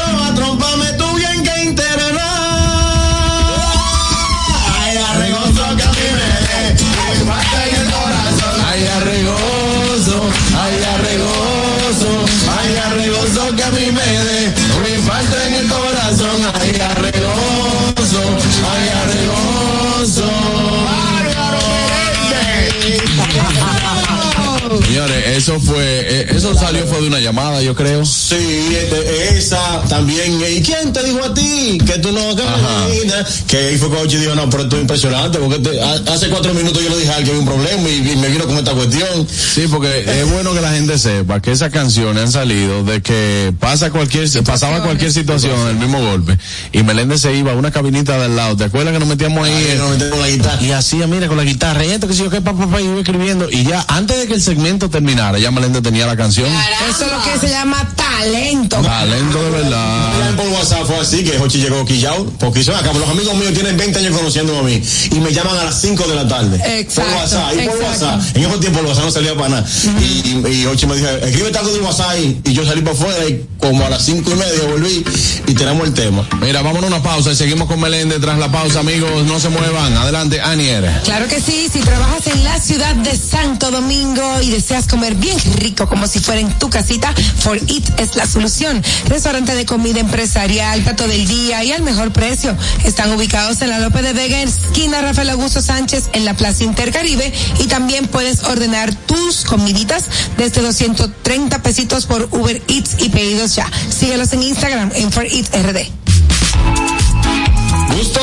eso 25.47 25.61
fue, 25.61 25.79
eh, 25.79 26.27
eso 26.35 26.53
salió 26.55 26.85
fue 26.87 26.99
de 26.99 27.07
una 27.07 27.19
llamada, 27.19 27.61
yo 27.61 27.73
creo. 27.73 28.05
Sí, 28.05 28.35
este, 28.35 29.37
esa 29.37 29.81
también. 29.87 30.41
¿Y 30.41 30.61
quién 30.61 30.91
te 30.91 31.01
dijo 31.05 31.23
a 31.23 31.33
ti 31.33 31.77
que 31.85 31.99
tú 31.99 32.11
no 32.11 32.35
caminas? 32.35 33.43
Que 33.47 33.57
ahí 33.57 33.77
fue 33.77 33.89
coach 33.89 34.13
y 34.15 34.17
dijo, 34.17 34.35
no, 34.35 34.49
pero 34.49 34.63
esto 34.63 34.75
es 34.75 34.81
impresionante, 34.81 35.37
porque 35.39 35.59
te- 35.59 35.81
ha- 35.81 36.13
hace 36.13 36.27
cuatro 36.27 36.53
minutos 36.53 36.83
yo 36.83 36.89
le 36.89 36.97
dije 36.97 37.11
a 37.11 37.15
había 37.15 37.31
un 37.31 37.45
problema 37.45 37.87
y, 37.89 38.11
y 38.11 38.15
me 38.17 38.27
vino 38.27 38.45
con 38.45 38.57
esta 38.57 38.73
cuestión. 38.73 39.25
Sí, 39.29 39.67
porque 39.71 40.01
es 40.05 40.29
bueno 40.29 40.53
que 40.53 40.59
la 40.59 40.71
gente 40.73 40.97
sepa 40.97 41.41
que 41.41 41.53
esas 41.53 41.71
canciones 41.71 42.23
han 42.23 42.31
salido 42.33 42.83
de 42.83 43.01
que 43.01 43.53
pasa 43.57 43.89
cualquier, 43.89 44.27
pasaba 44.43 44.83
cualquier 44.83 45.13
situación, 45.13 45.57
el 45.69 45.75
mismo 45.77 46.01
golpe, 46.01 46.37
y 46.73 46.83
Meléndez 46.83 47.21
se 47.21 47.33
iba 47.33 47.53
a 47.53 47.55
una 47.55 47.71
cabinita 47.71 48.17
de 48.17 48.25
al 48.25 48.35
lado. 48.35 48.57
¿Te 48.57 48.65
acuerdas 48.65 48.91
que 48.93 48.99
nos 48.99 49.07
metíamos 49.07 49.47
ahí? 49.47 49.53
Ahí 49.53 49.77
nos 49.77 49.91
metíamos 49.91 50.19
la 50.19 50.27
guitarra. 50.27 50.61
Y 50.61 50.71
hacía, 50.71 51.07
mira, 51.07 51.27
con 51.29 51.37
la 51.37 51.43
guitarra, 51.45 51.85
y 51.85 51.91
esto 51.91 52.07
que 52.09 52.13
sé 52.15 52.23
yo, 52.23 52.29
que 52.29 52.41
papá, 52.41 52.65
papá, 52.65 52.81
y 52.81 52.85
iba 52.85 52.97
escribiendo, 52.99 53.47
y 53.49 53.63
ya, 53.63 53.85
antes 53.87 54.17
de 54.17 54.27
que 54.27 54.33
el 54.33 54.41
segmento 54.41 54.89
terminara, 54.89 55.36
ya 55.39 55.51
Meléndez 55.51 55.84
tenía 55.84 56.05
la 56.05 56.15
canción. 56.18 56.47
Eso 56.89 57.05
es 57.05 57.11
lo 57.11 57.23
que 57.23 57.39
se 57.39 57.49
llama 57.49 57.88
talento. 57.95 58.77
Talento 58.81 59.43
de 59.43 59.49
verdad. 59.51 60.35
Por 60.35 60.47
WhatsApp 60.49 60.85
fue 60.85 60.97
así 60.97 61.23
que 61.23 61.38
Jochi 61.38 61.59
llegó 61.59 61.85
quillado, 61.85 62.26
porque 62.39 62.59
hizo 62.61 62.76
acá, 62.76 62.91
los 62.93 63.09
amigos 63.09 63.35
míos 63.35 63.53
tienen 63.53 63.77
20 63.77 63.99
años 63.99 64.15
conociéndome 64.18 64.59
a 64.59 64.64
mí 64.64 64.81
y 65.11 65.19
me 65.19 65.31
llaman 65.34 65.57
a 65.57 65.65
las 65.65 65.81
5 65.81 66.03
de 66.07 66.15
la 66.15 66.27
tarde. 66.27 66.80
Exacto, 66.80 67.11
Por 67.11 67.19
WhatsApp, 67.22 67.53
y 67.53 67.68
por 67.68 67.76
exacto. 67.77 68.05
WhatsApp. 68.05 68.35
En 68.38 68.43
esos 68.43 68.59
tiempos 68.59 68.81
el 68.81 68.88
WhatsApp 68.88 69.05
no 69.05 69.11
salía 69.11 69.35
para 69.35 69.49
nada. 69.49 69.65
Y, 69.99 70.03
y, 70.03 70.47
y 70.61 70.64
Jochi 70.65 70.85
me 70.88 70.95
dijo, 70.95 71.07
escribe 71.09 71.51
algo 71.57 71.72
de 71.73 71.80
WhatsApp 71.80 72.09
ahí. 72.11 72.41
y 72.43 72.53
yo 72.53 72.65
salí 72.65 72.81
para 72.81 72.95
afuera 72.95 73.26
y 73.27 73.45
como 73.59 73.85
a 73.85 73.89
las 73.89 74.03
5 74.03 74.30
y 74.31 74.35
media 74.35 74.64
volví 74.69 75.03
y 75.47 75.53
tenemos 75.53 75.88
el 75.88 75.93
tema. 75.93 76.27
Mira, 76.41 76.61
vámonos 76.61 76.85
a 76.91 76.95
una 76.95 77.03
pausa 77.03 77.31
y 77.31 77.35
seguimos 77.35 77.68
con 77.68 77.80
Meléndez 77.80 78.19
tras 78.22 78.38
la 78.38 78.51
pausa, 78.51 78.80
amigos, 78.80 79.26
no 79.26 79.39
se 79.39 79.49
muevan. 79.49 79.95
Adelante, 79.97 80.39
Anier. 80.41 81.01
Claro 81.03 81.27
que 81.27 81.41
sí, 81.41 81.68
si 81.72 81.80
trabajas 81.80 82.27
en 82.27 82.43
la 82.43 82.59
ciudad 82.59 82.95
de 82.95 83.15
Santo 83.18 83.72
Domingo 83.72 84.41
y 84.41 84.49
deseas 84.51 84.88
comer 84.88 85.15
bien 85.15 85.26
rico 85.35 85.87
como 85.87 86.07
si 86.07 86.19
fuera 86.19 86.41
en 86.41 86.51
tu 86.59 86.69
casita, 86.69 87.13
For 87.39 87.57
It 87.67 87.87
es 87.99 88.15
la 88.15 88.25
solución. 88.25 88.83
Restaurante 89.07 89.55
de 89.55 89.65
comida 89.65 89.99
empresarial, 89.99 90.81
plato 90.81 91.07
del 91.07 91.27
día 91.27 91.63
y 91.63 91.71
al 91.71 91.81
mejor 91.81 92.11
precio. 92.11 92.55
Están 92.83 93.11
ubicados 93.11 93.61
en 93.61 93.69
la 93.69 93.79
López 93.79 94.03
de 94.03 94.13
Vega, 94.13 94.41
esquina 94.41 95.01
Rafael 95.01 95.29
Augusto 95.31 95.61
Sánchez, 95.61 96.05
en 96.13 96.25
la 96.25 96.35
Plaza 96.35 96.63
Intercaribe 96.63 97.33
y 97.59 97.67
también 97.67 98.07
puedes 98.07 98.43
ordenar 98.43 98.93
tus 98.93 99.43
comiditas 99.43 100.05
desde 100.37 100.61
230 100.61 101.61
pesitos 101.61 102.05
por 102.05 102.29
Uber 102.31 102.61
Eats 102.67 102.97
y 102.99 103.09
pedidos 103.09 103.55
ya. 103.55 103.69
Síguelos 103.89 104.33
en 104.33 104.43
Instagram 104.43 104.91
en 104.95 105.11
For 105.11 105.25
It 105.25 105.47
RD. 105.53 106.06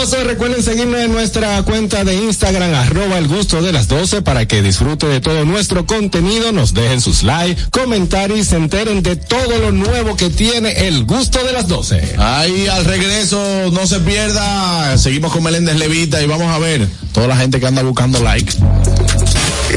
Gustoso, 0.04 0.24
recuerden 0.24 0.62
seguirnos 0.62 1.00
en 1.00 1.12
nuestra 1.12 1.62
cuenta 1.62 2.04
de 2.04 2.14
Instagram, 2.14 2.74
arroba 2.74 3.16
el 3.16 3.26
gusto 3.26 3.62
de 3.62 3.72
las 3.72 3.88
12, 3.88 4.20
para 4.20 4.46
que 4.46 4.60
disfrute 4.60 5.06
de 5.06 5.22
todo 5.22 5.46
nuestro 5.46 5.86
contenido, 5.86 6.52
nos 6.52 6.74
dejen 6.74 7.00
sus 7.00 7.22
likes, 7.22 7.62
comentarios 7.70 8.38
y 8.38 8.44
se 8.44 8.56
enteren 8.56 9.02
de 9.02 9.16
todo 9.16 9.58
lo 9.58 9.72
nuevo 9.72 10.14
que 10.14 10.28
tiene 10.28 10.88
el 10.88 11.06
gusto 11.06 11.42
de 11.42 11.54
las 11.54 11.68
12. 11.68 12.16
Ahí 12.18 12.66
al 12.66 12.84
regreso, 12.84 13.70
no 13.72 13.86
se 13.86 13.98
pierda. 14.00 14.98
Seguimos 14.98 15.32
con 15.32 15.42
Meléndez 15.42 15.78
Levita 15.78 16.20
y 16.20 16.26
vamos 16.26 16.54
a 16.54 16.58
ver 16.58 16.86
toda 17.12 17.26
la 17.26 17.38
gente 17.38 17.58
que 17.58 17.66
anda 17.66 17.82
buscando 17.82 18.22
like. 18.22 18.52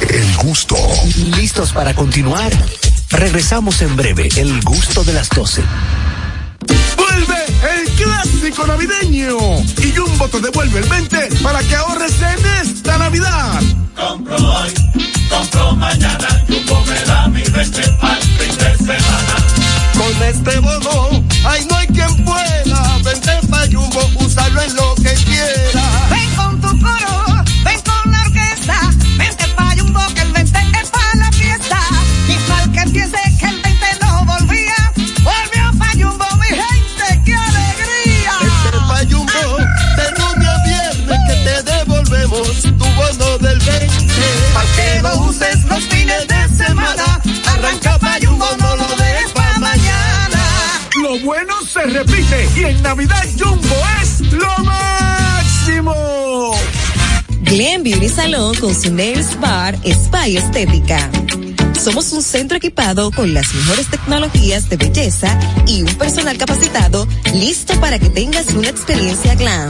El 0.10 0.36
gusto. 0.44 0.76
¿Listos 1.38 1.72
para 1.72 1.94
continuar? 1.94 2.52
Regresamos 3.12 3.82
en 3.82 3.96
breve. 3.96 4.28
El 4.36 4.62
gusto 4.62 5.06
de 5.06 5.14
las 5.14 5.30
12. 5.30 5.64
Clásico 8.08 8.66
navideño 8.66 9.38
y 9.84 9.92
Jumbo 9.94 10.30
te 10.30 10.40
devuelve 10.40 10.80
el 10.80 10.88
20 10.88 11.30
para 11.44 11.60
que 11.60 11.76
ahorres 11.76 12.16
en 12.22 12.46
esta 12.62 12.98
Navidad. 12.98 13.60
Compro 13.96 14.36
hoy, 14.38 14.74
compro 15.30 15.76
mañana, 15.76 16.28
Jumbo 16.48 16.86
me 16.86 17.02
da 17.02 17.28
mi 17.28 17.42
20 17.42 17.82
al 18.02 18.22
fin 18.22 18.58
de 18.58 18.78
semana. 18.78 19.36
Con 19.98 20.24
este 20.24 20.60
bono, 20.60 21.24
ay 21.46 21.66
no 21.70 21.76
hay 21.76 21.88
quien 21.88 22.24
pueda. 22.24 22.98
Vente 23.04 23.32
pa' 23.50 23.68
Jumbo, 23.70 24.00
úsalo 24.26 24.62
en 24.62 24.76
lo 24.76 24.96
que 24.96 25.14
quiera. 25.26 26.08
Ven 26.10 26.36
con 26.36 26.62
tu 26.62 26.70
coro, 26.80 27.27
los 45.78 45.86
fines 45.90 46.28
de 46.28 46.66
semana, 46.66 47.22
arranca 47.46 48.00
pa' 48.00 48.18
Jumbo, 48.20 48.48
no 48.60 48.76
lo 48.76 48.88
dejes 48.96 49.32
pa' 49.32 49.60
mañana. 49.60 50.44
Lo 51.04 51.20
bueno 51.20 51.54
se 51.72 51.84
repite 51.84 52.50
y 52.56 52.64
en 52.64 52.82
Navidad 52.82 53.24
Jumbo 53.38 53.76
es 54.02 54.22
lo 54.34 54.64
máximo. 54.64 55.94
Glen 57.42 57.84
Beauty 57.84 58.10
Salón 58.10 58.56
con 58.56 58.74
su 58.74 58.92
Nails 58.92 59.40
Bar 59.40 59.78
Spa 59.84 60.28
y 60.28 60.38
Estética. 60.38 61.12
Somos 61.80 62.12
un 62.12 62.24
centro 62.24 62.58
equipado 62.58 63.12
con 63.12 63.36
las 63.36 63.54
mejores 63.54 63.88
tecnologías 63.88 64.70
de 64.70 64.78
belleza 64.78 65.40
y 65.68 65.84
un 65.84 65.94
personal 65.96 66.38
capacitado 66.38 67.08
listo 67.36 67.80
para 67.80 68.00
que 68.00 68.10
tengas 68.10 68.50
una 68.56 68.70
experiencia 68.70 69.36
glam. 69.36 69.70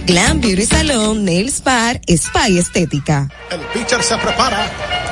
Glam 0.05 0.41
Beauty 0.41 0.65
Salon, 0.65 1.23
Nails 1.23 1.63
Bar, 1.63 2.01
Spa 2.07 2.49
y 2.49 2.57
Estética. 2.57 3.29
El 3.51 3.59
pitcher 3.67 4.01
se 4.01 4.17
prepara, 4.17 4.65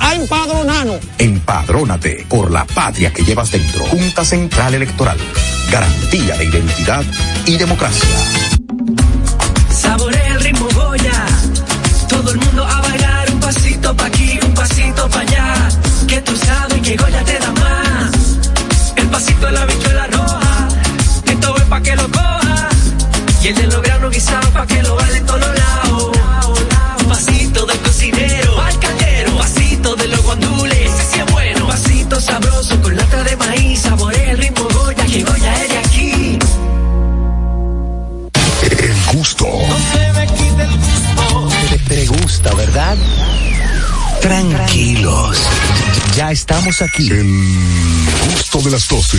a 0.00 0.14
empadronarnos. 0.14 1.00
Empadrónate 1.18 2.26
por 2.28 2.50
la 2.50 2.64
patria 2.64 3.12
que 3.12 3.24
llevas 3.24 3.50
dentro. 3.50 3.84
Junta 3.86 4.24
Central 4.24 4.74
Electoral. 4.74 5.18
Garantía 5.70 6.36
de 6.36 6.44
identidad 6.44 7.04
y 7.46 7.56
democracia. 7.56 8.08
Saborea 9.70 10.34
el 10.34 10.40
ritmo 10.40 10.68
Goya. 10.74 11.26
Todo 12.08 12.32
el 12.32 12.38
mundo 12.38 12.66
a 12.66 12.80
bailar 12.80 13.30
un 13.32 13.40
pasito 13.40 13.96
pa' 13.96 14.06
aquí, 14.06 14.38
un 14.44 14.54
pasito 14.54 15.08
pa' 15.08 15.20
allá. 15.20 15.68
Que 16.06 16.20
tú 16.22 16.36
sabes 16.36 16.80
que 16.82 16.96
Goya 16.96 17.24
te 17.24 17.38
da 17.38 17.52
más. 17.52 18.38
El 18.96 19.06
pasito 19.08 19.46
de 19.46 19.52
la 19.52 19.66
bichuela 19.66 20.06
roja. 20.06 20.68
Esto 21.26 21.56
es 21.56 21.64
pa' 21.64 21.80
que 21.82 21.96
lo 21.96 22.10
coja. 22.10 22.68
Y 23.42 23.48
el 23.48 23.54
de 23.54 23.66
los 23.68 23.82
granos 23.82 24.10
guisado 24.10 24.50
pa' 24.50 24.66
que 24.66 24.82
lo 24.82 24.96
vale 24.96 25.17
sabroso 32.16 32.80
con 32.80 32.96
lata 32.96 33.22
de 33.22 33.36
maíz, 33.36 33.80
saborea 33.80 34.30
el 34.30 34.38
ritmo 34.38 34.66
Goya, 34.72 35.04
que 35.04 35.22
Goya 35.22 35.62
es 35.62 35.68
de 35.68 35.78
aquí. 35.78 36.38
El 38.62 39.16
gusto. 39.16 39.44
No. 39.44 41.48
Te, 41.70 41.78
te 41.78 42.06
gusta, 42.06 42.54
¿verdad? 42.54 42.96
Tranquilos, 44.22 45.36
ya 46.16 46.32
estamos 46.32 46.80
aquí. 46.82 47.10
El 47.10 47.26
gusto 48.32 48.60
de 48.62 48.70
las 48.70 48.88
12. 48.88 49.18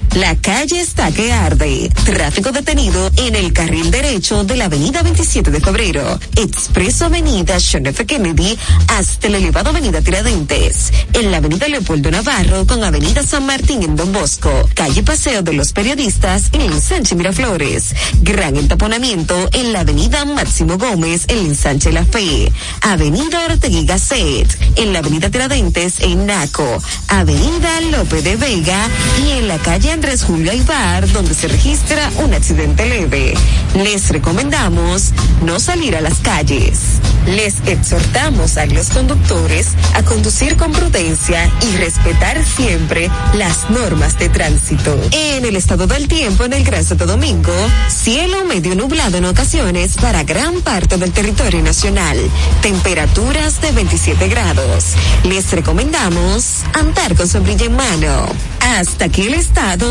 La 0.15 0.35
calle 0.35 0.81
está 0.81 1.09
que 1.09 1.31
arde. 1.31 1.89
Tráfico 2.03 2.51
detenido 2.51 3.09
en 3.15 3.33
el 3.33 3.53
carril 3.53 3.89
derecho 3.91 4.43
de 4.43 4.57
la 4.57 4.65
avenida 4.65 5.03
27 5.03 5.51
de 5.51 5.61
febrero. 5.61 6.19
Expreso 6.35 7.05
avenida 7.05 7.57
John 7.59 7.85
F. 7.85 8.05
Kennedy 8.05 8.57
hasta 8.89 9.29
la 9.29 9.37
elevada 9.37 9.69
avenida 9.69 10.01
Tiradentes. 10.01 10.91
En 11.13 11.31
la 11.31 11.37
avenida 11.37 11.69
Leopoldo 11.69 12.11
Navarro 12.11 12.67
con 12.67 12.83
avenida 12.83 13.23
San 13.23 13.45
Martín 13.45 13.83
en 13.83 13.95
Don 13.95 14.11
Bosco. 14.11 14.51
Calle 14.73 15.01
Paseo 15.01 15.43
de 15.43 15.53
los 15.53 15.71
Periodistas 15.71 16.49
en 16.51 16.61
ensanche 16.61 17.15
Miraflores. 17.15 17.95
Gran 18.21 18.57
entaponamiento 18.57 19.49
en 19.53 19.71
la 19.71 19.79
avenida 19.79 20.25
Máximo 20.25 20.77
Gómez 20.77 21.23
en 21.29 21.37
ensanche 21.37 21.93
La 21.93 22.03
Fe. 22.03 22.51
Avenida 22.81 23.45
Ortega 23.45 23.79
y 23.79 23.85
Gasset. 23.85 24.57
En 24.75 24.91
la 24.91 24.99
avenida 24.99 25.29
Tiradentes 25.29 26.01
en 26.01 26.25
Naco. 26.25 26.83
Avenida 27.07 27.79
López 27.91 28.25
de 28.25 28.35
Vega 28.35 28.89
y 29.25 29.31
en 29.31 29.47
la 29.47 29.57
calle 29.59 30.00
Andrés 30.01 30.23
Julio 30.23 30.51
Aibar, 30.51 31.07
donde 31.11 31.35
se 31.35 31.47
registra 31.47 32.11
un 32.23 32.33
accidente 32.33 32.87
leve. 32.87 33.35
Les 33.75 34.09
recomendamos 34.09 35.11
no 35.45 35.59
salir 35.59 35.95
a 35.95 36.01
las 36.01 36.17
calles. 36.21 36.79
Les 37.27 37.57
exhortamos 37.67 38.57
a 38.57 38.65
los 38.65 38.89
conductores 38.89 39.67
a 39.93 40.01
conducir 40.01 40.57
con 40.57 40.71
prudencia 40.71 41.47
y 41.61 41.77
respetar 41.77 42.43
siempre 42.43 43.11
las 43.35 43.69
normas 43.69 44.17
de 44.17 44.29
tránsito. 44.29 44.99
En 45.11 45.45
el 45.45 45.55
estado 45.55 45.85
del 45.85 46.07
tiempo 46.07 46.45
en 46.45 46.53
el 46.53 46.63
Gran 46.63 46.83
Santo 46.83 47.05
Domingo, 47.05 47.53
cielo 47.87 48.43
medio 48.45 48.73
nublado 48.73 49.19
en 49.19 49.25
ocasiones 49.25 49.97
para 49.97 50.23
gran 50.23 50.61
parte 50.61 50.97
del 50.97 51.11
territorio 51.11 51.61
nacional. 51.61 52.17
Temperaturas 52.63 53.61
de 53.61 53.71
27 53.71 54.27
grados. 54.29 54.95
Les 55.25 55.51
recomendamos 55.51 56.63
andar 56.73 57.15
con 57.15 57.27
sombrilla 57.27 57.67
en 57.67 57.75
mano. 57.75 58.25
Hasta 58.61 59.05
aquí 59.05 59.23
el 59.23 59.33
estado 59.33 59.90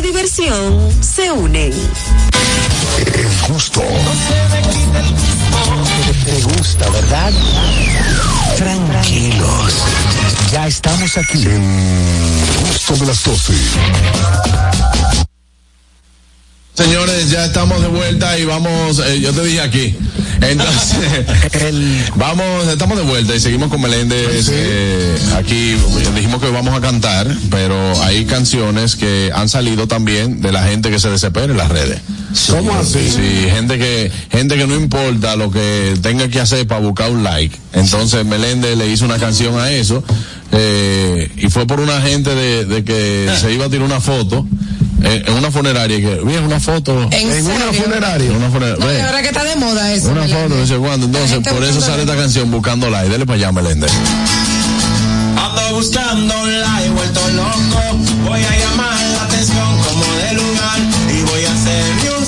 diversión 0.00 0.90
se 1.02 1.30
unen. 1.32 1.72
El 3.14 3.52
gusto. 3.52 3.82
Te 6.24 6.42
gusta, 6.42 6.88
¿verdad? 6.90 7.32
Tranquilos. 8.56 9.74
Ya 10.52 10.66
estamos 10.66 11.16
aquí. 11.16 11.42
El 11.42 12.68
gusto 12.68 12.96
de 12.96 13.06
las 13.06 13.24
12. 13.24 13.54
Señores, 16.78 17.28
ya 17.28 17.44
estamos 17.44 17.82
de 17.82 17.88
vuelta 17.88 18.38
y 18.38 18.44
vamos, 18.44 19.00
eh, 19.00 19.18
yo 19.20 19.32
te 19.32 19.42
dije 19.42 19.60
aquí. 19.60 19.96
Entonces, 20.40 21.26
vamos, 22.14 22.68
estamos 22.68 22.96
de 22.96 23.02
vuelta 23.02 23.34
y 23.34 23.40
seguimos 23.40 23.68
con 23.68 23.80
Meléndez. 23.80 24.48
eh, 24.52 25.18
aquí 25.34 25.74
dijimos 26.14 26.40
que 26.40 26.48
vamos 26.50 26.72
a 26.76 26.80
cantar, 26.80 27.26
pero 27.50 28.00
hay 28.04 28.26
canciones 28.26 28.94
que 28.94 29.32
han 29.34 29.48
salido 29.48 29.88
también 29.88 30.40
de 30.40 30.52
la 30.52 30.62
gente 30.62 30.88
que 30.92 31.00
se 31.00 31.10
desespera 31.10 31.46
en 31.46 31.56
las 31.56 31.68
redes. 31.68 32.00
¿Cómo 32.48 32.72
así? 32.74 33.10
Sí, 33.10 33.48
gente 33.50 33.76
que, 33.76 34.12
gente 34.30 34.56
que 34.56 34.68
no 34.68 34.76
importa 34.76 35.34
lo 35.34 35.50
que 35.50 35.94
tenga 36.00 36.28
que 36.28 36.38
hacer 36.38 36.64
para 36.68 36.80
buscar 36.80 37.10
un 37.10 37.24
like. 37.24 37.58
Entonces 37.72 38.24
Meléndez 38.24 38.78
le 38.78 38.86
hizo 38.86 39.04
una 39.04 39.18
canción 39.18 39.58
a 39.58 39.72
eso, 39.72 40.04
eh, 40.52 41.30
y 41.36 41.48
fue 41.50 41.66
por 41.66 41.80
una 41.80 42.00
gente 42.00 42.34
de, 42.34 42.64
de 42.64 42.84
que 42.84 43.30
se 43.40 43.52
iba 43.52 43.66
a 43.66 43.68
tirar 43.68 43.84
una 43.86 44.00
foto. 44.00 44.46
eh, 45.02 45.22
En 45.26 45.34
una 45.34 45.50
funeraria, 45.50 45.96
y 45.98 46.02
que, 46.02 46.20
mira, 46.24 46.40
una 46.40 46.58
foto. 46.60 46.92
¿En 47.12 47.28
una 47.46 47.54
serio? 47.70 47.82
funeraria. 47.84 48.32
Una 48.32 48.50
funeraria. 48.50 48.84
No, 48.84 49.06
ahora 49.06 49.22
que 49.22 49.28
está 49.28 49.44
de 49.44 49.56
moda 49.56 49.92
eso. 49.92 50.08
Una 50.10 50.22
Meléndez. 50.22 50.42
foto, 50.42 50.54
no 50.60 50.66
sé 50.66 50.76
cuándo. 50.76 51.06
Entonces, 51.06 51.38
por 51.38 51.62
eso 51.62 51.74
buscando 51.74 51.80
sale 51.86 52.02
esta 52.02 52.16
canción 52.16 52.50
buscando 52.50 52.90
like. 52.90 53.08
Dele 53.10 53.26
para 53.26 53.36
allá, 53.36 53.52
Meléndez. 53.52 53.92
Ando 55.36 55.74
buscando 55.76 56.34
like, 56.46 56.90
vuelto 56.90 57.20
loco. 57.30 57.98
Voy 58.24 58.40
a 58.40 58.58
llamar 58.58 58.96
la 59.16 59.22
atención 59.24 59.78
como 59.86 60.04
de 60.16 60.32
lugar. 60.34 60.78
Y 61.16 61.22
voy 61.22 61.44
a 61.44 61.52
hacerme 61.52 62.18
un 62.18 62.26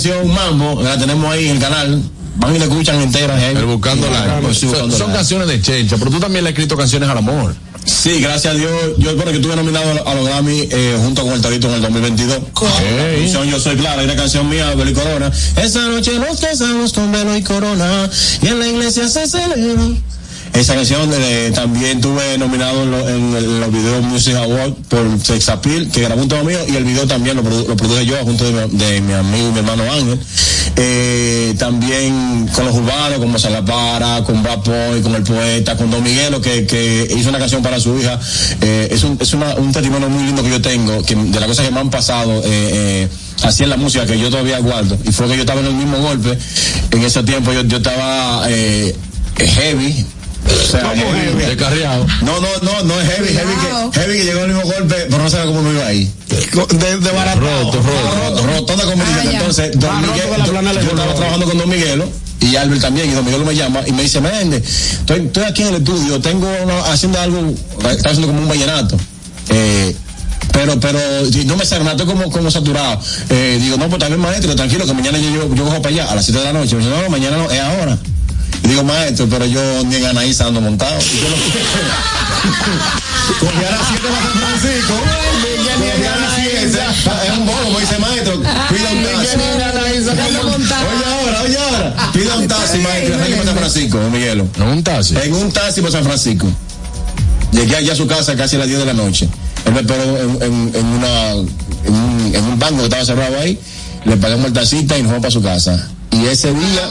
versión 0.00 0.28
mambo, 0.34 0.82
la 0.82 0.98
tenemos 0.98 1.30
ahí 1.32 1.48
en 1.48 1.56
el 1.56 1.62
canal. 1.62 2.02
Van 2.36 2.56
y 2.56 2.58
la 2.58 2.64
escuchan 2.66 3.00
entera. 3.02 3.38
¿eh? 3.38 3.52
El 3.52 3.64
buscando 3.66 4.06
sí, 4.52 4.60
Son, 4.60 4.70
buscando 4.70 4.96
son 4.96 5.06
like. 5.08 5.14
canciones 5.18 5.48
de 5.48 5.60
chencha, 5.60 5.96
pero 5.98 6.10
tú 6.10 6.18
también 6.20 6.44
le 6.44 6.50
has 6.50 6.52
escrito 6.54 6.76
canciones 6.76 7.08
al 7.08 7.18
amor. 7.18 7.54
Sí, 7.84 8.20
gracias 8.20 8.54
a 8.54 8.56
Dios. 8.56 8.70
Yo 8.98 9.14
bueno 9.16 9.30
que 9.30 9.38
estuve 9.38 9.56
nominado 9.56 10.06
a 10.06 10.14
los- 10.14 10.26
Grammy 10.26 10.68
eh, 10.70 10.96
junto 11.02 11.22
con 11.22 11.32
el 11.34 11.40
Torito 11.40 11.68
en 11.68 11.74
el 11.74 11.82
2022. 11.82 12.38
La 12.38 13.20
canción 13.20 13.48
Yo 13.50 13.58
soy 13.60 13.76
Clara, 13.76 14.02
y 14.02 14.06
la 14.06 14.16
canción 14.16 14.48
mía, 14.48 14.74
Belo 14.74 14.90
y 14.90 14.94
Corona. 14.94 15.30
Esa 15.56 15.80
noche 15.88 16.12
nos 16.18 16.40
casamos 16.40 16.92
con 16.92 17.10
Belo 17.10 17.36
y 17.36 17.42
Corona 17.42 18.08
y 18.42 18.46
en 18.46 18.58
la 18.58 18.68
iglesia 18.68 19.08
se 19.08 19.26
celebra. 19.26 19.82
Esa 20.52 20.74
canción 20.74 21.08
eh, 21.14 21.52
también 21.54 22.00
tuve 22.00 22.36
nominado 22.36 22.82
en, 23.08 23.60
los 23.60 23.72
videos 23.72 24.02
Music 24.02 24.34
Award 24.34 24.72
por 24.88 25.06
Sex 25.22 25.48
Appeal, 25.48 25.88
que 25.90 26.02
grabó 26.02 26.22
un 26.22 26.28
tema 26.28 26.42
mío, 26.42 26.58
y 26.68 26.74
el 26.76 26.84
video 26.84 27.06
también 27.06 27.36
lo, 27.36 27.42
produ- 27.44 27.66
lo 27.68 27.76
produje 27.76 28.04
yo 28.04 28.16
junto 28.24 28.44
de 28.44 28.66
mi, 28.66 28.76
de 28.78 29.00
mi 29.00 29.12
amigo 29.12 29.48
y 29.48 29.52
mi 29.52 29.58
hermano 29.60 29.84
Ángel. 29.90 30.18
Eh, 30.76 31.54
también 31.58 32.48
con 32.54 32.66
los 32.66 32.74
urbanos, 32.74 33.18
como 33.20 33.38
Salapara, 33.38 34.22
con 34.24 34.42
Bad 34.42 34.58
Boy, 34.64 35.00
con 35.02 35.14
el 35.14 35.22
poeta, 35.22 35.76
con 35.76 35.90
Don 35.90 36.02
Miguelo, 36.02 36.40
que, 36.40 37.08
hizo 37.16 37.28
una 37.30 37.38
canción 37.38 37.62
para 37.62 37.78
su 37.80 37.98
hija. 37.98 38.18
Eh, 38.60 38.88
es 38.90 39.04
un, 39.04 39.16
es 39.20 39.32
una- 39.32 39.54
un 39.54 39.72
testimonio 39.72 40.10
muy 40.10 40.24
lindo 40.24 40.42
que 40.42 40.50
yo 40.50 40.60
tengo, 40.60 41.02
que 41.04 41.14
de 41.14 41.40
las 41.40 41.48
cosas 41.48 41.64
que 41.66 41.70
me 41.72 41.80
han 41.80 41.90
pasado, 41.90 42.38
eh, 42.40 42.42
eh, 42.44 43.08
así 43.44 43.62
en 43.62 43.70
la 43.70 43.76
música 43.76 44.04
que 44.04 44.18
yo 44.18 44.28
todavía 44.30 44.58
guardo. 44.58 44.98
Y 45.04 45.12
fue 45.12 45.26
que 45.28 45.36
yo 45.36 45.40
estaba 45.42 45.60
en 45.60 45.66
el 45.68 45.74
mismo 45.74 45.98
golpe. 45.98 46.36
En 46.90 47.02
ese 47.04 47.22
tiempo 47.22 47.52
yo, 47.52 47.62
yo 47.62 47.76
estaba 47.78 48.44
eh, 48.50 48.94
heavy. 49.38 50.06
O 50.52 50.70
sea, 50.70 50.92
heavy, 50.94 51.44
Descarriado. 51.46 52.06
No, 52.22 52.40
no, 52.40 52.48
no, 52.62 52.82
no 52.84 53.00
es 53.00 53.08
heavy, 53.08 53.28
heavy 53.34 53.52
que, 53.92 53.98
heavy 54.00 54.18
que 54.18 54.24
llegó 54.24 54.40
el 54.44 54.52
mismo 54.54 54.70
golpe, 54.72 54.94
pero 55.08 55.22
no 55.22 55.30
sabía 55.30 55.46
cómo 55.46 55.62
me 55.62 55.70
iba 55.72 55.86
ahí. 55.86 56.10
De, 56.28 56.96
de 56.98 57.10
barato. 57.10 57.40
Roto, 57.40 57.82
roto, 57.82 58.46
roto, 58.46 58.64
toda 58.66 58.84
comunidad. 58.84 59.22
Ah. 59.26 59.30
Entonces, 59.32 59.70
Don 59.78 59.90
Ah, 59.90 60.00
roto 60.00 60.12
Miguel, 60.12 60.28
yo, 60.28 60.80
estaba 60.80 61.04
roto. 61.04 61.14
trabajando 61.14 61.46
con 61.46 61.58
Don 61.58 61.68
Miguelo 61.68 62.08
y 62.40 62.56
Albert 62.56 62.80
también, 62.80 63.10
y 63.10 63.14
Don 63.14 63.24
Miguelo 63.24 63.44
me 63.44 63.54
llama 63.54 63.80
y 63.86 63.92
me 63.92 64.02
dice, 64.02 64.20
Méndez, 64.20 64.62
estoy, 65.00 65.26
estoy 65.26 65.44
aquí 65.44 65.62
en 65.62 65.68
el 65.68 65.74
estudio, 65.76 66.20
tengo 66.20 66.48
una- 66.62 66.80
haciendo 66.92 67.20
algo, 67.20 67.52
está 67.90 68.10
haciendo 68.10 68.28
como 68.28 68.40
un 68.40 68.48
vallenato. 68.48 68.96
Eh, 69.50 69.94
pero, 70.52 70.78
pero, 70.80 70.98
si 71.30 71.44
no 71.44 71.56
me 71.56 71.64
sale 71.64 71.84
nada, 71.84 71.96
estoy 71.96 72.06
como, 72.14 72.30
como 72.30 72.50
saturado. 72.50 73.00
Eh, 73.28 73.58
digo, 73.60 73.76
no, 73.76 73.88
pues 73.88 74.00
también 74.00 74.20
maestro, 74.20 74.54
tranquilo, 74.56 74.84
que 74.86 74.92
mañana 74.94 75.18
yo, 75.18 75.30
yo, 75.30 75.54
yo 75.54 75.64
cojo 75.64 75.82
para 75.82 75.94
allá 75.94 76.10
a 76.10 76.14
las 76.14 76.24
7 76.24 76.38
de 76.40 76.44
la 76.46 76.52
noche. 76.52 76.76
Me 76.76 76.84
dice, 76.84 76.94
no, 77.02 77.08
mañana 77.10 77.36
no, 77.36 77.50
es 77.50 77.60
ahora. 77.60 77.98
Digo, 78.70 78.84
maestro, 78.84 79.26
pero 79.28 79.44
yo 79.46 79.60
ni 79.84 79.96
en 79.96 80.06
Anaísa 80.06 80.46
ando 80.46 80.60
montado. 80.60 80.96
Yo 81.00 81.26
Cogí 83.40 83.64
a 83.64 83.70
las 83.72 83.80
7 83.88 84.06
para 84.08 84.22
San 84.22 84.32
Francisco. 84.38 84.94
Cogí 84.94 86.06
a 86.06 86.16
las 86.16 86.34
7. 86.36 86.78
Es 87.26 87.32
un 87.36 87.46
bobo, 87.46 87.70
me 87.74 87.80
dice 87.80 87.98
maestro. 87.98 88.40
Pida 88.40 88.90
un 88.92 89.02
taxi. 89.02 89.38
Oye 90.06 91.04
ahora, 91.04 91.42
oye 91.42 91.58
ahora. 91.58 92.12
Pida 92.12 92.36
un 92.36 92.46
taxi, 92.46 92.78
maestro. 92.78 93.14
Arranque 93.16 93.34
para 93.34 93.46
San 93.46 93.56
Francisco, 93.56 93.98
Miguelo. 94.12 94.46
No 94.56 94.70
un 94.70 94.84
taxi. 94.84 95.16
En 95.16 95.34
un 95.34 95.50
taxi 95.50 95.80
para 95.80 95.92
San 95.92 96.04
Francisco. 96.04 96.46
Llegué 97.50 97.74
allá 97.74 97.92
a 97.94 97.96
su 97.96 98.06
casa 98.06 98.36
casi 98.36 98.54
a 98.54 98.60
las 98.60 98.68
10 98.68 98.78
de 98.78 98.86
la 98.86 98.94
noche. 98.94 99.28
Él 99.66 99.72
me 99.72 99.80
esperó 99.80 100.04
en, 100.16 100.42
en, 100.42 100.72
en 100.76 100.86
una, 100.86 101.30
en, 101.32 101.92
un, 101.92 102.32
en 102.36 102.44
un 102.44 102.56
banco 102.56 102.78
que 102.78 102.84
estaba 102.84 103.04
cerrado 103.04 103.36
ahí. 103.40 103.58
Le 104.04 104.16
pagamos 104.16 104.46
el 104.46 104.52
tacita 104.52 104.96
y 104.96 105.02
nos 105.02 105.10
fuimos 105.10 105.22
para 105.22 105.32
su 105.32 105.42
casa. 105.42 105.88
Y 106.12 106.26
ese 106.26 106.52
día. 106.52 106.88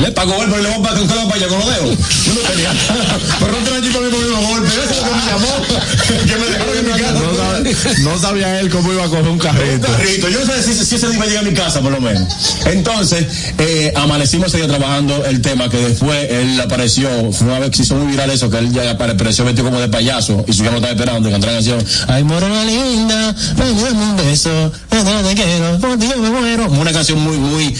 Le 0.00 0.12
pagó 0.12 0.42
él, 0.42 0.48
pero 0.50 0.62
le 0.62 0.68
vamos 0.70 0.88
para 0.88 1.00
para 1.06 1.34
allá 1.34 1.48
con 1.48 1.58
los 1.58 1.68
dedos. 1.68 1.98
Yo 2.24 2.34
no 2.34 2.40
tenía. 2.40 2.70
Pero 3.40 3.52
no 3.52 3.58
tenía 3.58 3.80
para 3.80 3.80
mí 3.80 3.90
por 3.90 4.02
mi 4.02 4.46
golpe. 4.46 4.68
Eso 4.68 4.82
es 4.82 4.96
lo 4.96 5.04
que 5.04 5.14
me 5.14 5.26
llamó. 5.26 5.52
que 6.26 6.36
me 6.36 6.46
dejaron 6.46 6.78
en 6.78 6.86
mi 6.86 6.92
casa. 6.92 7.20
No, 8.02 8.18
sabía 8.18 8.60
él 8.60 8.70
cómo 8.70 8.92
iba 8.92 9.04
a 9.04 9.08
coger 9.08 9.28
un 9.28 9.38
carrito. 9.38 9.86
Un 9.88 9.94
carrito. 9.94 10.28
Yo 10.28 10.44
no 10.44 10.46
sé 10.46 10.62
si, 10.62 10.84
si 10.84 10.94
ese 10.94 11.08
día 11.08 11.26
iba 11.26 11.40
a 11.40 11.42
mi 11.42 11.52
casa, 11.52 11.80
por 11.80 11.92
lo 11.92 12.00
menos. 12.00 12.28
Entonces, 12.66 13.26
eh, 13.58 13.92
amanecimos 13.96 14.48
ese 14.48 14.58
día 14.58 14.68
trabajando 14.68 15.24
el 15.26 15.40
tema 15.40 15.68
que 15.68 15.78
después 15.78 16.30
él 16.30 16.60
apareció. 16.60 17.08
Fue 17.32 17.46
una 17.46 17.58
vez 17.58 17.70
que 17.70 17.76
se 17.78 17.82
hizo 17.84 17.96
muy 17.96 18.10
viral 18.12 18.30
eso, 18.30 18.50
que 18.50 18.58
él 18.58 18.72
ya 18.72 18.90
apareció 18.90 19.44
vestido 19.44 19.66
como 19.66 19.80
de 19.80 19.88
payaso 19.88 20.44
y 20.46 20.52
su 20.52 20.62
hija 20.62 20.70
no 20.70 20.76
estaba 20.78 20.92
esperando. 20.92 21.28
Que 21.28 21.34
entró 21.34 21.50
la 21.50 21.56
canción. 21.56 21.84
Ay, 22.08 22.24
morena 22.24 22.64
linda, 22.64 23.34
dame 23.56 23.72
un 23.72 24.16
beso. 24.16 24.72
Te 24.88 25.34
quiero, 25.34 25.78
por 25.78 25.98
yo 25.98 26.16
me 26.18 26.30
muero. 26.30 26.70
Una 26.70 26.92
canción 26.92 27.20
muy, 27.20 27.36
muy, 27.36 27.74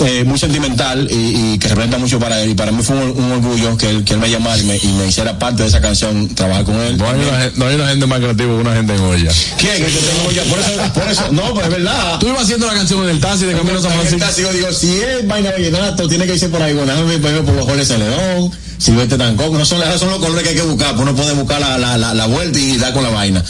eh, 0.00 0.24
muy 0.24 0.38
sentimental 0.38 1.08
y, 1.10 1.54
y 1.54 1.58
que 1.58 1.68
representa 1.68 1.98
mucho 1.98 2.18
para 2.18 2.40
él. 2.42 2.50
Y 2.50 2.54
para 2.54 2.72
mí 2.72 2.82
fue 2.82 2.96
un, 2.96 3.24
un 3.24 3.32
orgullo 3.32 3.76
que 3.76 3.90
él, 3.90 4.04
que 4.04 4.14
él 4.14 4.20
me 4.20 4.30
llamara 4.30 4.58
y 4.58 4.64
me, 4.64 4.76
y 4.76 4.88
me 4.98 5.06
hiciera 5.06 5.38
parte 5.38 5.62
de 5.62 5.68
esa 5.68 5.80
canción, 5.80 6.28
trabajar 6.34 6.64
con 6.64 6.76
él. 6.76 6.96
No 6.96 7.08
hay, 7.08 7.20
una, 7.20 7.50
no 7.56 7.66
hay 7.66 7.74
una 7.74 7.88
gente 7.88 8.06
más 8.06 8.18
creativa 8.18 8.54
que 8.54 8.60
una 8.60 8.74
gente 8.74 8.94
en 8.94 9.00
olla. 9.00 9.27
¿Quién? 9.58 9.84
El 9.84 9.92
que 9.92 9.98
tengo 9.98 10.30
ya. 10.30 10.42
Por 10.44 10.58
eso, 10.58 10.92
por 10.94 11.08
eso, 11.10 11.32
no, 11.32 11.54
pero 11.54 11.66
es 11.66 11.72
verdad. 11.72 12.18
Tú 12.18 12.28
ibas 12.28 12.42
haciendo 12.42 12.66
la 12.66 12.74
canción 12.74 13.02
en 13.04 13.10
el 13.10 13.20
taxi 13.20 13.46
de 13.46 13.54
Camino 13.54 13.78
a 13.78 13.82
San 13.82 13.92
En 13.92 14.00
el 14.00 14.06
Francisco. 14.06 14.26
taxi, 14.26 14.42
yo 14.42 14.52
digo, 14.52 14.72
si 14.72 15.00
es 15.00 15.26
vaina 15.26 15.50
vallenato, 15.50 16.08
tiene 16.08 16.26
que 16.26 16.34
irse 16.34 16.48
por 16.48 16.62
ahí, 16.62 16.74
bueno, 16.74 16.92
por 17.44 17.54
los 17.54 17.64
Jorge 17.64 17.84
Celedón, 17.84 18.50
Silvestre 18.78 19.18
Tancoco, 19.18 19.58
no 19.58 19.64
son, 19.64 19.82
esos 19.82 20.00
son 20.00 20.10
los 20.10 20.18
colores 20.18 20.42
que 20.44 20.50
hay 20.50 20.54
que 20.54 20.62
buscar, 20.62 20.94
pues 20.94 21.02
uno 21.02 21.14
puede 21.16 21.32
buscar 21.34 21.60
la, 21.60 21.76
la, 21.78 21.98
la, 21.98 22.14
la 22.14 22.26
vuelta 22.26 22.58
y 22.58 22.76
dar 22.76 22.92
con 22.92 23.02
la 23.02 23.10
vaina. 23.10 23.44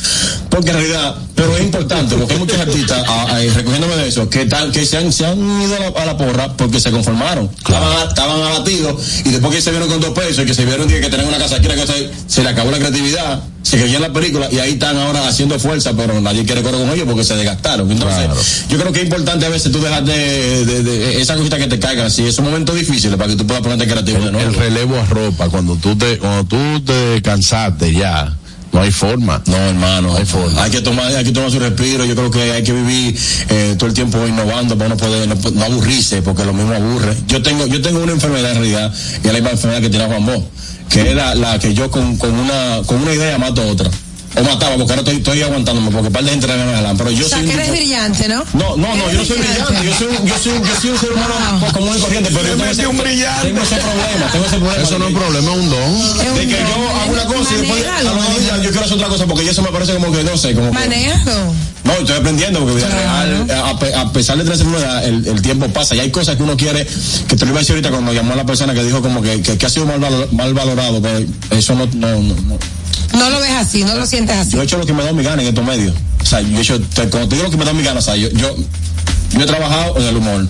Porque 0.49 0.71
en 0.71 0.77
realidad, 0.77 1.17
pero 1.35 1.55
es 1.57 1.63
importante, 1.63 2.17
porque 2.17 2.33
hay 2.35 2.41
muchos 2.41 2.59
artistas, 2.59 3.05
ah, 3.07 3.27
ah, 3.29 3.39
recogiéndome 3.55 3.97
de 3.97 4.09
eso, 4.09 4.29
que, 4.31 4.47
tal, 4.47 4.73
que 4.73 4.87
se, 4.87 4.97
han, 4.97 5.13
se 5.13 5.27
han 5.27 5.39
ido 5.63 5.77
a 5.97 6.05
la, 6.07 6.13
a 6.13 6.17
porra 6.17 6.57
porque 6.57 6.81
se 6.81 6.91
conformaron. 6.91 7.51
Estaban, 7.59 8.09
estaban 8.09 8.41
abatidos 8.41 9.03
y 9.25 9.31
después 9.31 9.55
que 9.55 9.61
se 9.61 9.71
vieron 9.71 9.89
con 9.89 10.01
dos 10.01 10.11
pesos 10.11 10.45
y 10.45 10.47
que 10.47 10.55
se 10.55 10.65
vieron 10.65 10.89
que 10.89 11.01
tener 11.01 11.27
una 11.27 11.39
casa 11.39 11.61
que 11.61 11.87
se, 11.87 12.11
se 12.27 12.43
le 12.43 12.49
acabó 12.49 12.71
la 12.71 12.79
creatividad, 12.79 13.43
se 13.63 13.77
creían 13.77 14.03
la 14.03 14.13
película 14.13 14.49
y 14.51 14.59
ahí 14.59 14.73
están 14.73 14.97
ahora 14.97 15.29
haciendo 15.29 15.59
fuerza, 15.59 15.93
pero 15.95 16.21
nadie 16.21 16.45
quiere 16.45 16.63
correr 16.63 16.81
con 16.81 16.91
ellos 16.91 17.07
porque 17.07 17.25
se 17.25 17.35
desgastaron. 17.35 17.91
Entonces, 17.91 18.65
yo 18.69 18.79
creo 18.79 18.93
que 18.93 19.01
es 19.01 19.05
importante 19.05 19.47
a 19.47 19.51
veces 19.51 19.73
tú 19.73 19.81
dejar 19.81 20.05
de, 20.05 20.65
de, 20.65 20.83
de 20.83 21.21
esas 21.21 21.37
cositas 21.37 21.59
que 21.59 21.67
te 21.67 21.79
caigan 21.79 22.07
así, 22.07 22.27
esos 22.27 22.45
momentos 22.45 22.77
difíciles 22.77 23.17
para 23.17 23.31
que 23.31 23.37
tú 23.37 23.47
puedas 23.47 23.63
ponerte 23.63 23.87
creativo 23.87 24.25
de 24.25 24.33
nuevo. 24.33 24.49
El 24.49 24.55
relevo 24.55 24.97
a 24.99 25.05
ropa, 25.05 25.49
cuando 25.49 25.77
tú 25.77 25.97
te, 25.97 26.19
cuando 26.19 26.45
tú 26.45 26.81
te 26.81 27.21
cansaste 27.21 27.93
ya, 27.93 28.37
no 28.73 28.81
hay 28.83 28.93
forma. 28.93 29.43
No, 29.47 29.57
hermano, 29.57 30.15
hay 30.17 30.25
forma. 30.25 30.63
Hay 30.63 30.71
que 30.71 30.81
tomar, 30.81 31.15
hay 31.15 31.25
que 31.25 31.33
tomar 31.33 31.51
su 31.51 31.59
respiro. 31.59 32.05
Yo 32.05 32.15
creo 32.15 32.31
que 32.31 32.53
hay 32.53 32.63
que 32.63 32.73
vivir 32.73 33.19
eh, 33.49 33.75
todo 33.79 33.89
el 33.89 33.95
tiempo 33.95 34.27
innovando 34.27 34.77
para 34.77 34.89
uno 34.89 34.97
poder 34.97 35.27
no, 35.27 35.35
no 35.35 35.65
aburrirse, 35.65 36.23
porque 36.23 36.45
lo 36.45 36.53
mismo 36.53 36.75
aburre. 36.75 37.17
Yo 37.27 37.43
tengo, 37.43 37.67
yo 37.67 37.81
tengo 37.81 38.03
una 38.03 38.13
enfermedad 38.13 38.53
en 38.53 38.59
realidad, 38.59 38.95
y 39.25 39.27
es 39.27 39.33
la 39.33 39.33
misma 39.33 39.51
enfermedad 39.51 39.81
que 39.81 39.89
tiene 39.89 40.07
Juan 40.07 40.27
Bo, 40.27 40.51
que 40.89 41.11
es 41.11 41.15
la, 41.15 41.59
que 41.59 41.75
yo 41.75 41.91
con, 41.91 42.17
con 42.17 42.35
una, 42.35 42.83
con 42.87 43.03
una 43.03 43.13
idea 43.13 43.39
mato 43.39 43.67
otra. 43.67 43.91
O 44.39 44.43
mataba, 44.45 44.77
porque 44.77 44.93
ahora 44.93 45.01
estoy, 45.03 45.17
estoy 45.17 45.43
aguantándome, 45.43 45.91
porque 45.91 46.07
un 46.09 46.13
par 46.13 46.23
de 46.25 46.31
gente 46.31 46.47
me 46.47 46.55
jalan, 46.75 46.97
pero 46.97 47.11
yo 47.11 47.27
O 47.27 47.29
sea, 47.29 47.39
soy 47.39 47.47
que 47.49 47.55
un 47.55 47.61
eres 47.61 47.67
tipo- 47.73 47.77
brillante, 47.79 48.29
¿no? 48.29 48.45
no, 48.55 48.77
no, 48.77 48.95
no, 48.97 49.11
yo 49.11 49.19
no 49.19 49.25
soy 49.25 49.39
brillante, 49.39 49.85
yo 49.85 49.95
soy, 49.95 50.09
yo 50.25 50.39
soy, 50.39 50.53
yo 50.69 50.81
soy 50.81 50.91
un 50.91 50.99
ser 50.99 51.13
humano 51.13 51.35
común 51.73 51.97
y 51.97 52.01
corriente, 52.01 52.31
pero 52.33 52.47
yo 52.49 52.57
tengo 52.57 52.71
ese, 52.71 52.83
tengo 52.83 52.93
ese 53.63 53.77
problema, 53.77 54.33
tengo 54.33 54.45
ese 54.47 54.57
problema. 54.59 54.83
Eso 54.83 54.99
no 54.99 55.05
es 55.09 55.15
un 55.15 55.19
problema, 55.19 55.53
es 55.53 55.59
un 55.59 55.71
don. 55.71 56.35
De 56.37 56.47
que 56.47 56.51
yo 56.51 56.59
hago 57.01 57.13
una 57.13 57.25
cosa 57.25 57.55
y 57.55 57.61
después 57.61 57.87
a 57.87 58.03
los 58.03 58.15
dos 58.15 58.39
días 58.41 58.63
yo 58.63 58.71
quiero 58.71 58.85
hacer 58.85 58.95
otra 58.97 59.09
cosa 59.09 59.27
porque 59.27 59.49
eso 59.51 59.63
me 59.63 59.69
parece 59.71 59.95
como 59.95 60.13
que 60.13 60.23
no 60.25 60.37
sé, 60.37 60.55
como 60.55 60.69
que. 60.71 60.75
Manéjalo. 60.79 61.53
No, 61.85 61.93
estoy 61.95 62.17
aprendiendo 62.17 62.61
porque 62.61 62.85
real, 62.85 63.47
a, 63.65 63.79
pe- 63.79 63.95
a 63.95 64.13
pesar 64.13 64.37
de 64.37 64.45
tener 64.45 64.59
enfermedad, 64.61 65.05
el, 65.07 65.27
el 65.27 65.41
tiempo 65.43 65.67
pasa 65.69 65.95
y 65.97 66.01
hay 66.01 66.11
cosas 66.11 66.37
que 66.37 66.43
uno 66.43 66.57
quiere, 66.57 66.87
que 67.27 67.35
te 67.37 67.45
lo 67.47 67.51
iba 67.53 67.59
a 67.59 67.61
decir 67.61 67.73
ahorita 67.77 67.91
cuando 67.91 68.13
llamó 68.13 68.35
a 68.35 68.37
la 68.37 68.45
persona 68.45 68.75
que 68.75 68.85
dijo 68.85 69.01
como 69.01 69.23
que, 69.23 69.41
que, 69.41 69.57
que 69.57 69.67
ha 69.67 69.71
sido 69.71 69.87
mal, 69.87 69.99
valo- 69.99 70.29
mal 70.33 70.53
valorado, 70.55 71.01
pero 71.01 71.25
eso 71.51 71.75
no, 71.75 71.87
no, 71.95 72.09
no, 72.23 72.35
no. 72.35 72.59
No 73.17 73.31
lo 73.31 73.41
ves 73.41 73.51
así, 73.53 73.85
no 73.85 73.95
lo 73.95 74.07
sientes 74.07 74.37
así. 74.37 74.51
Yo 74.53 74.61
he 74.61 74.65
hecho 74.65 74.79
lo 74.79 74.87
que 74.87 74.93
me 74.93 75.05
da 75.05 75.13
mi 75.13 75.23
gana 75.23 75.43
en 75.43 75.49
estos 75.49 75.65
medios. 75.65 75.95
O 76.23 76.27
sea, 76.27 76.41
yo 76.41 76.59
he 76.59 76.61
hecho, 76.61 76.81
te- 76.81 77.09
cuando 77.09 77.29
te 77.29 77.37
digo 77.37 77.45
lo 77.47 77.51
que 77.51 77.57
me 77.57 77.65
da 77.65 77.73
mi 77.73 77.83
gana, 77.83 78.01
o 78.01 78.03
sea, 78.03 78.17
yo, 78.17 78.29
yo, 78.31 78.55
yo 79.33 79.41
he 79.41 79.47
trabajado 79.47 79.97
en 79.99 80.05
el 80.05 80.17
humor, 80.17 80.47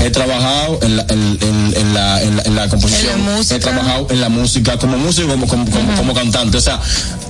he 0.00 0.10
trabajado 0.10 0.78
en 0.82 0.96
la, 0.96 1.02
en, 1.08 1.38
en- 1.40 1.74
en 1.76 1.94
la, 1.94 2.22
en 2.22 2.36
la, 2.36 2.42
en 2.42 2.54
la 2.56 2.68
composición, 2.68 3.20
he 3.56 3.58
trabajado 3.60 4.06
en 4.10 4.20
la 4.20 4.28
música 4.28 4.76
como 4.78 4.98
músico, 4.98 5.28
como, 5.28 5.46
como, 5.46 5.64
como, 5.70 5.94
como 5.94 6.14
cantante. 6.14 6.56
O 6.58 6.60
sea, 6.60 6.80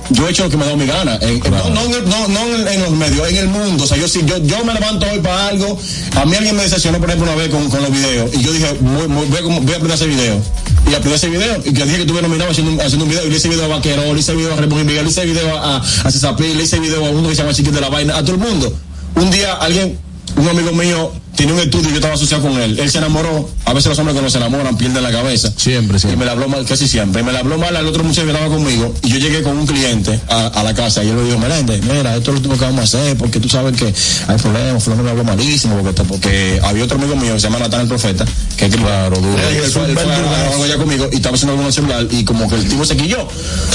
yo 0.09 0.27
he 0.27 0.31
hecho 0.31 0.43
lo 0.45 0.49
que 0.49 0.57
me 0.57 0.65
da 0.65 0.75
mi 0.75 0.85
gana. 0.85 1.17
En- 1.21 1.41
en- 1.45 1.51
no, 1.51 1.69
no, 1.69 1.81
en 1.85 1.93
el- 1.93 2.09
no, 2.09 2.27
no 2.27 2.55
en, 2.55 2.67
en 2.67 2.81
los 2.81 2.91
medios, 2.91 3.29
en 3.29 3.37
el 3.37 3.47
mundo. 3.47 3.83
O 3.83 3.87
sea, 3.87 3.97
yo 3.97 4.07
sí, 4.07 4.21
yo, 4.25 4.37
yo 4.39 4.63
me 4.65 4.73
levanto 4.73 5.05
hoy 5.09 5.19
para 5.19 5.47
algo. 5.47 5.77
A 6.19 6.25
mí 6.25 6.35
alguien 6.35 6.55
me 6.55 6.63
decepcionó, 6.63 6.99
por 6.99 7.09
ejemplo, 7.09 7.31
una 7.31 7.41
vez 7.41 7.49
con, 7.51 7.69
con 7.69 7.81
los 7.81 7.91
videos. 7.91 8.31
Y 8.33 8.41
yo 8.41 8.51
dije, 8.51 8.77
voy, 8.81 9.07
voy, 9.07 9.27
voy 9.27 9.37
a 9.39 9.41
como- 9.43 9.61
voy 9.61 9.73
a 9.73 9.75
aprender 9.77 9.91
a 9.91 9.95
hacer 9.95 10.09
videos. 10.09 10.43
Y 10.89 10.93
aprendí 10.93 11.13
a 11.13 11.15
hacer 11.15 11.29
videos. 11.29 11.65
Y 11.65 11.73
que 11.73 11.83
dije 11.83 11.95
que 11.95 12.01
estuve 12.01 12.21
nominado 12.21 12.51
haciendo, 12.51 12.81
haciendo 12.83 13.05
un 13.05 13.11
video. 13.11 13.25
Y 13.25 13.29
le 13.29 13.37
hice 13.37 13.49
video 13.49 13.65
a 13.65 13.67
Vaquero, 13.67 14.13
le 14.13 14.19
hice 14.19 14.33
video 14.35 14.53
a 14.53 14.57
Ramón 14.57 14.85
Miguel, 14.85 15.03
le 15.03 15.09
hice 15.09 15.25
video 15.25 15.57
a, 15.57 15.77
a 15.77 16.11
César 16.11 16.35
Pi, 16.35 16.53
le 16.53 16.63
hice 16.63 16.79
video 16.79 17.05
a 17.05 17.09
uno 17.09 17.29
que 17.29 17.35
se 17.35 17.41
llama 17.41 17.53
Chiquito 17.53 17.75
de 17.75 17.81
la 17.81 17.89
Vaina, 17.89 18.17
a 18.17 18.21
todo 18.21 18.35
el 18.35 18.41
mundo. 18.41 18.73
Un 19.15 19.31
día 19.31 19.53
alguien, 19.53 19.97
un 20.35 20.47
amigo 20.49 20.71
mío, 20.73 21.11
tenía 21.35 21.53
un 21.53 21.59
estudio 21.59 21.87
y 21.89 21.91
yo 21.91 21.95
estaba 21.97 22.15
asociado 22.15 22.43
con 22.43 22.59
él. 22.59 22.79
Él 22.79 22.89
se 22.89 22.97
enamoró. 22.97 23.49
A 23.65 23.73
veces 23.73 23.89
los 23.89 23.99
hombres 23.99 24.13
cuando 24.13 24.29
se 24.29 24.37
enamoran 24.37 24.75
pierden 24.77 25.03
la 25.03 25.11
cabeza. 25.11 25.51
Siempre, 25.55 25.97
Y 26.11 26.15
me 26.17 26.25
la 26.25 26.31
habló 26.33 26.47
mal, 26.47 26.65
casi 26.65 26.87
siempre. 26.87 27.21
Y 27.21 27.23
me 27.25 27.31
la 27.31 27.39
habló 27.39 27.57
mal 27.57 27.75
al 27.75 27.85
otro 27.87 28.03
muchacho 28.03 28.25
que 28.25 28.31
estaba 28.33 28.53
conmigo. 28.53 28.93
Y 29.03 29.09
yo 29.09 29.17
llegué 29.19 29.41
con 29.43 29.57
un 29.57 29.65
cliente 29.67 30.19
a, 30.29 30.47
a 30.47 30.63
la 30.63 30.73
casa 30.73 31.03
y 31.03 31.09
él 31.09 31.15
me 31.15 31.23
dijo, 31.23 31.37
Meléndez, 31.37 31.81
mira, 31.83 32.15
esto 32.15 32.19
es 32.19 32.27
lo 32.27 32.33
último 32.35 32.55
que 32.57 32.65
vamos 32.65 32.79
a 32.81 32.83
hacer 32.83 33.17
porque 33.17 33.39
tú 33.39 33.47
sabes 33.49 33.75
que 33.77 33.85
hay 34.27 34.37
problemas. 34.37 34.83
Fulano 34.83 35.03
me 35.03 35.09
habló 35.11 35.23
malísimo 35.23 35.77
porque, 35.81 36.03
porque 36.03 36.59
había 36.63 36.83
otro 36.83 36.97
amigo 36.97 37.15
mío 37.15 37.33
que 37.33 37.39
se 37.39 37.47
llama 37.47 37.59
Natán 37.59 37.81
el 37.81 37.87
Profeta, 37.87 38.25
que 38.57 38.65
es 38.65 38.75
claro, 38.75 39.15
duro. 39.17 39.37
Él 39.37 39.63
fue, 39.71 39.85
él 39.85 39.97
fue 39.97 40.11
a- 40.13 40.17
a- 40.61 40.63
allá 40.65 40.77
conmigo 40.77 41.09
y 41.11 41.17
estaba 41.17 41.35
haciendo 41.35 41.51
algo 41.53 41.61
en 41.63 41.67
el 41.67 41.73
celular 41.73 42.07
y 42.09 42.23
como 42.23 42.49
que 42.49 42.55
el 42.55 42.67
tipo 42.67 42.83
se 42.85 42.97
quilló. 42.97 43.27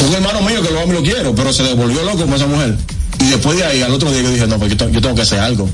Un 0.09 0.15
hermano 0.15 0.43
mío 0.43 0.61
que 0.63 0.71
lo 0.71 0.81
amo 0.81 0.93
y 0.93 0.97
lo 0.97 1.03
quiero, 1.03 1.35
pero 1.35 1.53
se 1.53 1.63
devolvió 1.63 2.03
loco 2.03 2.19
con 2.25 2.35
esa 2.35 2.47
mujer. 2.47 2.77
Y 3.21 3.25
después 3.31 3.57
de 3.59 3.65
ahí, 3.65 3.83
al 3.83 3.93
otro 3.93 4.11
día 4.13 4.23
yo 4.23 4.31
dije, 4.31 4.47
no, 4.47 4.59
pues 4.59 4.71
yo, 4.71 4.77
te- 4.77 4.93
yo 4.93 5.01
tengo 5.01 5.15
que 5.15 5.23
hacer 5.23 5.41
algo. 5.41 5.69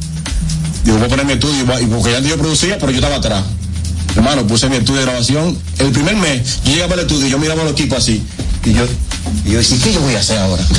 Digo, 0.84 0.98
voy 0.98 1.06
a 1.06 1.08
poner 1.08 1.26
mi 1.26 1.32
estudio, 1.32 1.64
y 1.80 1.84
y 1.84 1.86
porque 1.86 2.14
antes 2.14 2.30
yo 2.30 2.38
producía, 2.38 2.78
pero 2.78 2.92
yo 2.92 2.98
estaba 2.98 3.16
atrás. 3.16 3.42
Hermano, 4.14 4.46
puse 4.46 4.68
mi 4.68 4.76
estudio 4.76 5.00
de 5.00 5.06
grabación. 5.06 5.58
El 5.78 5.90
primer 5.90 6.16
mes, 6.16 6.60
yo 6.64 6.72
llegaba 6.72 6.94
al 6.94 7.00
estudio 7.00 7.26
y 7.26 7.30
yo 7.30 7.38
miraba 7.38 7.62
los 7.64 7.72
equipos 7.72 7.98
así. 7.98 8.22
Y 8.64 8.72
yo, 8.74 8.84
y 9.44 9.50
yo 9.52 9.58
decía, 9.58 9.78
¿qué 9.82 9.92
yo 9.92 10.00
voy 10.00 10.14
a 10.14 10.20
hacer 10.20 10.38
ahora? 10.38 10.62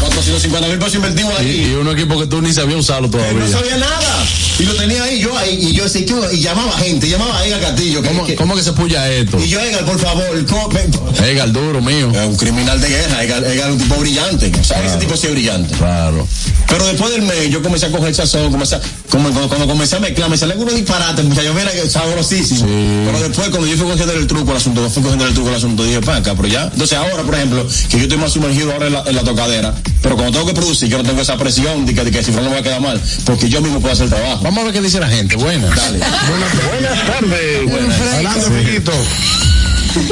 450 0.00 0.68
mil 0.68 0.78
pesos 0.78 0.94
invertimos 0.96 1.32
Y, 1.34 1.36
aquí. 1.36 1.50
y 1.70 1.74
un 1.74 1.88
equipo 1.88 2.18
que 2.18 2.26
tú 2.26 2.42
ni 2.42 2.52
sabías 2.52 2.80
usarlo 2.80 3.08
todavía. 3.08 3.44
no 3.44 3.48
sabía 3.50 3.76
nada. 3.78 4.24
Y 4.62 4.64
lo 4.64 4.74
tenía 4.76 5.02
ahí, 5.02 5.18
yo 5.18 5.36
ahí, 5.36 5.58
y 5.60 5.72
yo 5.72 5.82
decía, 5.84 6.06
¿qué? 6.06 6.36
y 6.36 6.40
llamaba 6.40 6.72
gente, 6.78 7.08
llamaba 7.08 7.36
a 7.38 7.44
Edgar 7.46 7.60
Castillo. 7.60 8.00
que- 8.00 8.08
¿Cómo, 8.08 8.24
que- 8.24 8.34
cómo 8.36 8.54
que 8.54 8.62
se 8.62 8.72
puya 8.72 9.10
esto? 9.10 9.38
y 9.40 9.48
yo, 9.48 9.58
Edgar, 9.60 9.84
por 9.84 9.98
favor, 9.98 10.46
co- 10.46 10.68
ven- 10.68 10.92
Edgar, 11.28 11.50
duro 11.52 11.80
mío. 11.82 12.10
es 12.14 12.26
un 12.28 12.36
criminal 12.36 12.80
de 12.80 12.88
guerra, 12.88 13.24
Edgar, 13.24 13.42
Edgar 13.44 13.68
es 13.68 13.72
un 13.74 13.78
tipo 13.80 13.96
brillante. 13.96 14.52
O 14.60 14.64
sea, 14.64 14.84
ese 14.86 14.98
tipo 14.98 15.16
sí 15.16 15.26
es 15.26 15.32
brillante. 15.32 15.74
Claro. 15.76 16.26
Pero 16.68 16.86
después 16.86 17.10
del 17.10 17.22
mes, 17.22 17.50
yo 17.50 17.60
comencé 17.62 17.86
a 17.86 17.90
coger 17.90 18.14
sazón, 18.14 18.50
comencé 18.52 18.76
a- 18.76 18.80
como, 19.10 19.24
cuando, 19.30 19.48
cuando 19.48 19.66
comencé 19.66 19.96
a 19.96 20.00
mezclar, 20.00 20.30
me 20.30 20.38
salían 20.38 20.60
unos 20.60 20.74
disparates, 20.74 21.24
muchachos, 21.24 21.54
mira 21.54 21.70
que 21.72 21.88
sabrosísimo. 21.90 22.64
Pero 23.06 23.18
después, 23.20 23.48
cuando 23.50 23.66
yo 23.66 23.76
fui 23.76 23.86
cogiendo 23.90 24.12
el 24.14 24.26
truco 24.26 24.50
al 24.52 24.56
asunto, 24.58 24.80
yo 24.82 24.90
fui 24.90 25.02
cogiendo 25.02 25.26
el 25.26 25.34
truco 25.34 25.48
al 25.50 25.56
asunto, 25.56 25.84
dije, 25.84 26.00
pa, 26.00 26.16
acá, 26.16 26.34
pero 26.36 26.48
ya. 26.48 26.64
Entonces 26.72 26.96
ahora, 26.96 27.22
por 27.24 27.34
ejemplo, 27.34 27.66
que 27.90 27.96
yo 27.96 28.02
estoy 28.04 28.16
más 28.18 28.32
sumergido 28.32 28.72
ahora 28.72 28.86
en 28.86 28.92
la, 28.94 29.02
en 29.06 29.16
la 29.16 29.22
tocadera, 29.22 29.74
pero 30.02 30.14
cuando 30.16 30.32
tengo 30.32 30.46
que 30.46 30.54
producir, 30.54 30.88
yo 30.88 30.98
no 30.98 31.04
tengo 31.04 31.20
esa 31.20 31.36
presión 31.36 31.84
de 31.84 31.94
que, 31.94 32.04
de 32.04 32.10
que 32.10 32.22
si 32.22 32.30
no 32.30 32.42
me 32.42 32.48
va 32.50 32.58
a 32.58 32.62
quedar 32.62 32.80
mal, 32.80 33.00
porque 33.24 33.48
yo 33.48 33.60
mismo 33.60 33.80
puedo 33.80 33.92
hacer 33.92 34.04
el 34.04 34.10
trabajo. 34.10 34.42
Vamos 34.52 34.64
a 34.64 34.66
ver 34.66 34.74
qué 34.74 34.82
dice 34.82 35.00
la 35.00 35.08
gente. 35.08 35.34
Buenas. 35.36 35.74
Dale. 35.74 35.98
Buenas 36.28 37.06
tardes. 37.06 38.66
Fijito. 38.66 38.92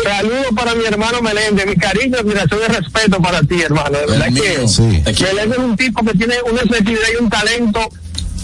Saludos 0.02 0.46
para 0.56 0.74
mi 0.74 0.84
hermano 0.86 1.20
Meléndez, 1.20 1.66
mi 1.66 1.76
cariño, 1.76 2.16
admiración 2.18 2.60
y 2.66 2.72
respeto 2.72 3.20
para 3.20 3.42
ti, 3.42 3.60
hermano. 3.60 3.98
De 3.98 4.06
verdad 4.06 4.28
que 4.32 4.66
sí. 4.66 5.02
Meléndez 5.22 5.58
es 5.58 5.58
un 5.58 5.76
tipo 5.76 6.02
que 6.02 6.14
tiene 6.14 6.36
una 6.50 6.62
sensibilidad 6.62 7.08
y 7.12 7.22
un 7.22 7.28
talento 7.28 7.86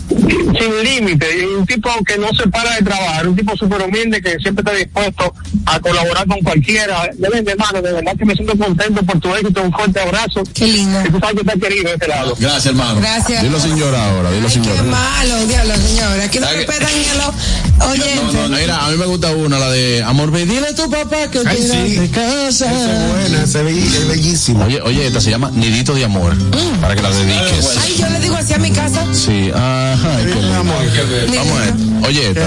sin 0.09 0.83
límite, 0.85 1.27
y 1.41 1.45
un 1.45 1.66
tipo 1.66 1.91
que 2.05 2.16
no 2.19 2.28
se 2.35 2.49
para 2.49 2.77
de 2.77 2.83
trabajar, 2.83 3.28
un 3.28 3.37
tipo 3.37 3.57
súper 3.57 3.83
humilde 3.83 4.20
que 4.23 4.39
siempre 4.39 4.62
está 4.62 4.73
dispuesto 4.73 5.35
a 5.66 5.81
colaborar 5.81 6.27
con 6.27 6.39
cualquiera. 6.41 7.09
De 7.15 7.28
verdad, 7.28 7.53
hermano, 7.53 7.83
de 7.83 7.93
verdad 7.93 8.12
que 8.16 8.24
me 8.24 8.35
siento 8.35 8.57
contento 8.57 9.03
por 9.03 9.20
tu 9.20 9.35
éxito, 9.35 9.62
un 9.62 9.73
fuerte 9.73 10.01
abrazo. 10.01 10.43
Qué 10.55 10.66
lindo. 10.66 11.01
Y 11.07 11.11
tú 11.11 11.19
sabes 11.19 11.35
que 11.35 11.41
estás 11.41 11.61
querido 11.61 11.85
de 11.89 11.95
este 11.95 12.09
lado. 12.09 12.35
Gracias, 12.39 12.66
hermano. 12.66 13.01
Gracias. 13.01 13.43
Dilo 13.43 13.61
sin 13.61 13.77
llorar 13.77 14.11
ahora, 14.11 14.31
dilo 14.31 14.49
sin 14.49 14.62
Qué 14.62 14.83
malo, 14.83 15.47
diablo, 15.47 15.74
señores. 15.77 16.24
Aquí 16.24 16.39
no 16.39 16.47
respetan 16.51 16.89
ni 16.99 17.05
a 17.09 17.15
los 17.27 17.89
oyentes. 17.91 18.51
Mira, 18.51 18.87
a 18.87 18.91
mí 18.91 18.97
me 18.97 19.07
gusta 19.07 19.31
una, 19.33 19.59
la 19.59 19.70
de 19.70 20.03
Amor, 20.05 20.31
ve, 20.31 20.47
dile 20.47 20.69
a 20.69 20.74
tu 20.74 20.89
papá 20.91 21.28
que 21.31 21.39
Ay, 21.47 21.57
te 21.57 21.62
sí. 21.62 21.95
de 21.97 22.11
casa. 22.11 22.66
Esa 22.66 23.05
es 23.07 23.12
buena, 23.12 23.43
esa 23.45 23.59
es 23.61 23.65
be- 23.65 23.78
es 23.99 24.09
bellísima. 24.09 24.65
Oye, 24.66 24.81
oye, 24.83 25.07
esta 25.07 25.20
se 25.20 25.31
llama 25.31 25.51
Nidito 25.53 25.95
de 25.95 26.05
Amor. 26.05 26.35
Para 26.81 26.95
que 26.95 27.03
la 27.03 27.11
dediques. 27.11 27.77
Ay, 27.83 27.97
yo 27.99 28.09
le 28.09 28.20
digo 28.20 28.37
así 28.37 28.53
a 28.55 28.59
mi 28.59 28.70
casa. 28.70 29.05
Sí, 29.12 29.51
ajá. 29.97 30.18
qué 30.18 30.24
lindo. 30.35 31.39
Vamos 31.39 31.59
a 31.59 31.60
ver. 31.60 31.74
Oye, 32.06 32.28
esta. 32.28 32.47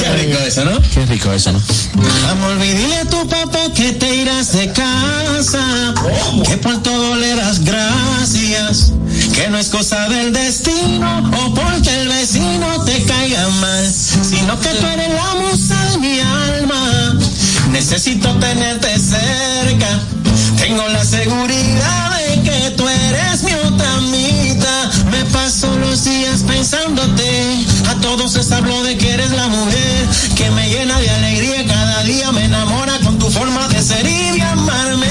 Qué 0.00 0.12
rico 0.16 0.38
eso, 0.46 0.64
¿no? 0.64 0.80
Qué 0.94 1.04
rico 1.06 1.32
eso, 1.32 1.52
¿no? 1.52 1.60
Amor, 2.30 2.58
dile 2.60 2.96
a 2.96 3.04
tu 3.04 3.28
papá 3.28 3.58
que 3.74 3.92
te 3.92 4.16
irás 4.16 4.52
de 4.52 4.72
casa, 4.72 5.94
que 6.46 6.56
por 6.56 6.82
todo 6.82 7.16
le 7.16 7.34
das 7.34 7.62
gracias, 7.64 8.92
que 9.34 9.48
no 9.48 9.58
es 9.58 9.68
cosa 9.68 10.08
del 10.08 10.32
destino 10.32 11.30
o 11.36 11.54
porque 11.54 12.00
el 12.00 12.08
vecino 12.08 12.84
te 12.84 13.02
caiga 13.04 13.48
mal, 13.60 13.92
sino 13.92 14.58
que 14.60 14.68
tú 14.68 14.86
eres 14.86 15.10
la 15.12 15.34
musa 15.34 15.90
de 15.90 15.98
mi 15.98 16.20
alma. 16.20 17.18
Necesito 17.72 18.28
tenerte 18.38 18.98
cerca, 18.98 20.00
tengo 20.58 20.86
la 20.88 21.04
seguridad 21.04 22.18
de 22.18 22.42
que 22.42 22.70
tú 22.76 22.88
eres 22.88 23.42
mi 23.42 23.52
otra 23.54 24.00
mitad. 24.00 24.79
Paso 25.32 25.76
los 25.78 26.04
días 26.04 26.42
pensándote, 26.42 27.64
a 27.88 27.94
todos 28.00 28.34
les 28.34 28.50
hablo 28.52 28.82
de 28.82 28.96
que 28.98 29.12
eres 29.12 29.30
la 29.30 29.48
mujer 29.48 30.08
que 30.34 30.50
me 30.50 30.68
llena 30.68 30.98
de 30.98 31.10
alegría, 31.10 31.66
cada 31.66 32.02
día 32.02 32.32
me 32.32 32.44
enamora 32.44 32.98
con 33.00 33.18
tu 33.18 33.30
forma 33.30 33.68
de 33.68 33.82
ser 33.82 34.06
y 34.06 34.38
de 34.38 34.42
amarme. 34.42 35.09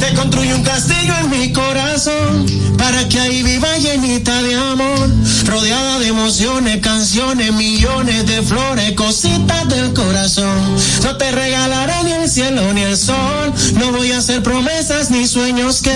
Te 0.00 0.14
construyo 0.14 0.56
un 0.56 0.62
castillo 0.62 1.14
en 1.22 1.30
mi 1.30 1.52
corazón 1.52 2.46
para 2.76 3.08
que 3.08 3.18
ahí 3.18 3.42
viva 3.42 3.76
llenita 3.78 4.42
de 4.42 4.54
amor, 4.54 5.10
rodeada 5.46 5.98
de 5.98 6.08
emociones, 6.08 6.80
canciones, 6.80 7.52
millones 7.52 8.26
de 8.26 8.42
flores, 8.42 8.92
cositas 8.92 9.68
del 9.68 9.92
corazón. 9.92 10.76
No 11.02 11.16
te 11.16 11.32
regalaré 11.32 11.94
ni 12.04 12.12
el 12.12 12.30
cielo 12.30 12.72
ni 12.74 12.82
el 12.82 12.96
sol, 12.96 13.52
no 13.78 13.92
voy 13.92 14.12
a 14.12 14.18
hacer 14.18 14.42
promesas 14.42 15.10
ni 15.10 15.26
sueños 15.26 15.82
que 15.82 15.94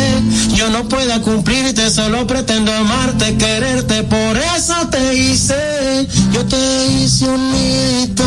yo 0.54 0.70
no 0.70 0.88
pueda 0.88 1.20
cumplirte, 1.20 1.90
solo 1.90 2.26
pretendo 2.26 2.72
amarte, 2.72 3.36
quererte, 3.36 4.02
por 4.04 4.36
eso 4.56 4.74
te 4.90 5.14
hice, 5.14 6.08
yo 6.32 6.44
te 6.46 6.86
hice 6.86 7.26
un 7.26 7.52
nidito, 7.52 8.24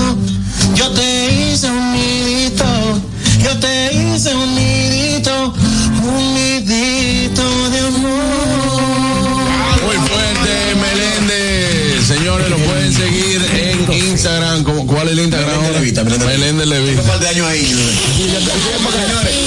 yo 0.75 0.89
te 0.91 1.51
hice 1.51 1.69
un 1.69 1.93
nidito, 1.93 2.65
yo 3.43 3.59
te 3.59 3.93
hice 3.93 4.33
un 4.35 4.55
nidito, 4.55 5.53
un 6.03 6.33
nidito 6.33 7.69
de 7.69 7.79
amor. 7.79 9.43
Muy 9.85 9.95
fuerte, 10.07 10.75
Meléndez. 10.81 12.07
Señores, 12.07 12.49
lo 12.49 12.57
pueden 12.57 12.93
seguir 12.93 13.41
en 13.53 13.93
Instagram. 13.93 14.63
¿Cómo- 14.63 14.85
¿Cuál 14.87 15.07
es 15.07 15.13
el 15.13 15.19
Instagram? 15.19 15.61
Meléndez 16.25 16.67
Levita. 16.67 17.01
Un 17.01 17.07
par 17.07 17.19
de 17.19 17.27
años 17.29 17.47
ahí. 17.47 17.75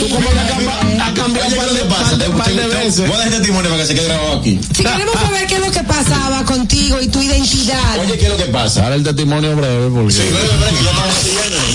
Tú 0.01 0.09
como 0.09 0.29
que 0.31 0.39
ha 0.39 1.15
cambiado 1.15 1.51
de, 1.51 2.67
veces. 2.69 3.07
Voy 3.07 3.15
a 3.15 3.19
dar 3.19 3.27
este 3.27 3.39
testimonio 3.39 3.71
para 3.71 3.83
que 3.83 3.89
se 3.89 3.95
quede 3.95 4.05
grabado 4.07 4.39
aquí. 4.41 4.61
Si 4.75 4.83
queremos 4.83 5.15
saber 5.15 5.47
qué 5.47 5.55
es 5.55 5.61
lo 5.61 5.71
que 5.71 5.83
pasaba 5.83 6.45
contigo 6.45 7.01
y 7.01 7.09
tu 7.09 7.21
identidad. 7.23 7.99
Oye, 8.01 8.19
¿qué 8.19 8.25
es 8.25 8.31
lo 8.31 8.37
que 8.37 8.45
pasa? 8.45 8.85
Ahora 8.85 8.95
el 8.97 9.03
testimonio 9.05 9.57
breve, 9.57 9.89
porque. 9.91 10.13
Sí, 10.13 10.21
breve, 10.23 10.57
breve. 10.57 10.73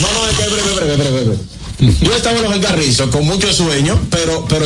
No, 0.01 0.07
no, 0.13 0.29
es 0.29 0.37
que 0.37 0.43
es 0.43 0.51
breve, 0.51 0.73
breve, 0.75 0.95
breve, 0.95 1.11
breve. 1.25 1.37
Yo 1.81 2.15
estaba 2.15 2.37
en 2.37 2.43
los 2.43 2.53
Alcarrizos 2.53 3.09
con 3.09 3.25
muchos 3.25 3.55
sueños, 3.55 3.97
pero, 4.11 4.45
pero, 4.47 4.65